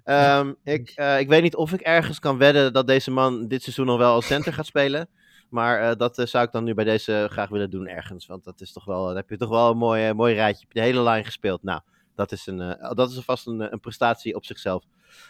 Ehm, 0.04 0.54
ik, 0.64 0.90
ik 1.20 1.28
weet 1.28 1.42
niet 1.42 1.56
of 1.56 1.74
ik 1.74 1.82
ergens 1.82 2.20
kan 2.20 2.38
wedden 2.38 2.74
dat 2.74 2.88
deze 2.88 3.12
man 3.12 3.48
dit 3.48 3.64
seizoen 3.64 3.86
nog 3.86 3.98
wel 3.98 4.14
als 4.14 4.26
center 4.26 4.54
gaat 4.54 4.66
spelen. 4.66 5.10
Maar 5.50 5.98
dat 5.98 6.22
zou 6.24 6.46
ik 6.46 6.52
dan 6.52 6.64
nu 6.64 6.74
bij 6.74 6.86
deze 6.86 7.28
graag 7.32 7.50
willen 7.50 7.70
doen 7.70 7.88
ergens. 7.88 8.26
Want 8.26 8.44
dat 8.44 8.62
is 8.62 8.74
toch 8.74 8.86
wel, 8.86 9.06
dan 9.06 9.16
heb 9.16 9.30
je 9.30 9.38
toch 9.38 9.50
wel 9.50 9.70
een 9.72 9.78
mooi, 9.78 10.14
mooi 10.14 10.34
rijtje. 10.34 10.66
De 10.70 10.82
hele 10.82 11.10
line 11.10 11.24
gespeeld. 11.24 11.64
Nou, 11.64 11.82
dat 12.16 12.32
is, 12.32 12.48
een, 12.48 12.62
eh, 12.62 12.92
dat 12.92 13.12
is 13.12 13.20
vast 13.20 13.48
een, 13.48 13.62
eh, 13.62 13.68
een 13.70 13.80
prestatie 13.80 14.36
op 14.36 14.46
zichzelf. 14.46 14.84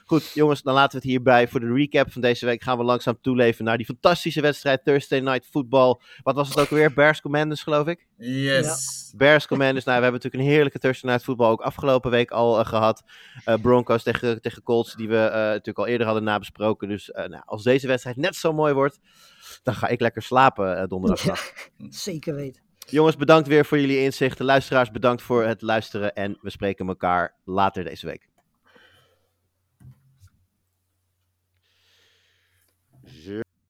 Goed, 0.05 0.31
jongens, 0.33 0.61
dan 0.61 0.73
laten 0.73 0.91
we 0.91 0.97
het 0.97 1.05
hierbij. 1.05 1.47
Voor 1.47 1.59
de 1.59 1.73
recap 1.73 2.11
van 2.11 2.21
deze 2.21 2.45
week 2.45 2.63
gaan 2.63 2.77
we 2.77 2.83
langzaam 2.83 3.17
toeleven 3.21 3.65
naar 3.65 3.77
die 3.77 3.85
fantastische 3.85 4.41
wedstrijd 4.41 4.83
Thursday 4.83 5.19
Night 5.19 5.45
Football. 5.45 5.99
Wat 6.23 6.35
was 6.35 6.49
het 6.49 6.59
ook 6.59 6.69
weer? 6.69 6.93
Bears 6.93 7.21
Commanders, 7.21 7.63
geloof 7.63 7.87
ik? 7.87 8.07
Yes. 8.17 9.13
Bears 9.15 9.47
Commanders. 9.47 9.85
Nou, 9.85 9.97
we 9.97 10.03
hebben 10.03 10.21
natuurlijk 10.21 10.43
een 10.43 10.55
heerlijke 10.55 10.79
Thursday 10.79 11.09
Night 11.09 11.25
Football 11.25 11.49
ook 11.49 11.61
afgelopen 11.61 12.11
week 12.11 12.31
al 12.31 12.59
eh, 12.59 12.65
gehad. 12.65 13.03
Eh, 13.45 13.55
Broncos 13.61 14.03
tegen, 14.03 14.41
tegen 14.41 14.63
Colts, 14.63 14.95
die 14.95 15.07
we 15.07 15.17
eh, 15.17 15.33
natuurlijk 15.33 15.77
al 15.77 15.87
eerder 15.87 16.05
hadden 16.05 16.23
nabesproken. 16.23 16.87
Dus 16.87 17.11
eh, 17.11 17.27
nou, 17.27 17.43
als 17.45 17.63
deze 17.63 17.87
wedstrijd 17.87 18.17
net 18.17 18.35
zo 18.35 18.53
mooi 18.53 18.73
wordt, 18.73 18.99
dan 19.63 19.75
ga 19.75 19.87
ik 19.87 19.99
lekker 19.99 20.21
slapen 20.21 20.89
donderdagnacht. 20.89 21.71
Zeker 21.89 22.35
weten. 22.35 22.64
Jongens, 22.85 23.15
bedankt 23.15 23.47
weer 23.47 23.65
voor 23.65 23.79
jullie 23.79 23.99
inzichten. 23.99 24.45
Luisteraars, 24.45 24.91
bedankt 24.91 25.21
voor 25.21 25.43
het 25.43 25.61
luisteren. 25.61 26.15
En 26.15 26.37
we 26.41 26.49
spreken 26.49 26.87
elkaar 26.87 27.33
later 27.43 27.83
deze 27.83 28.05
week. 28.05 28.27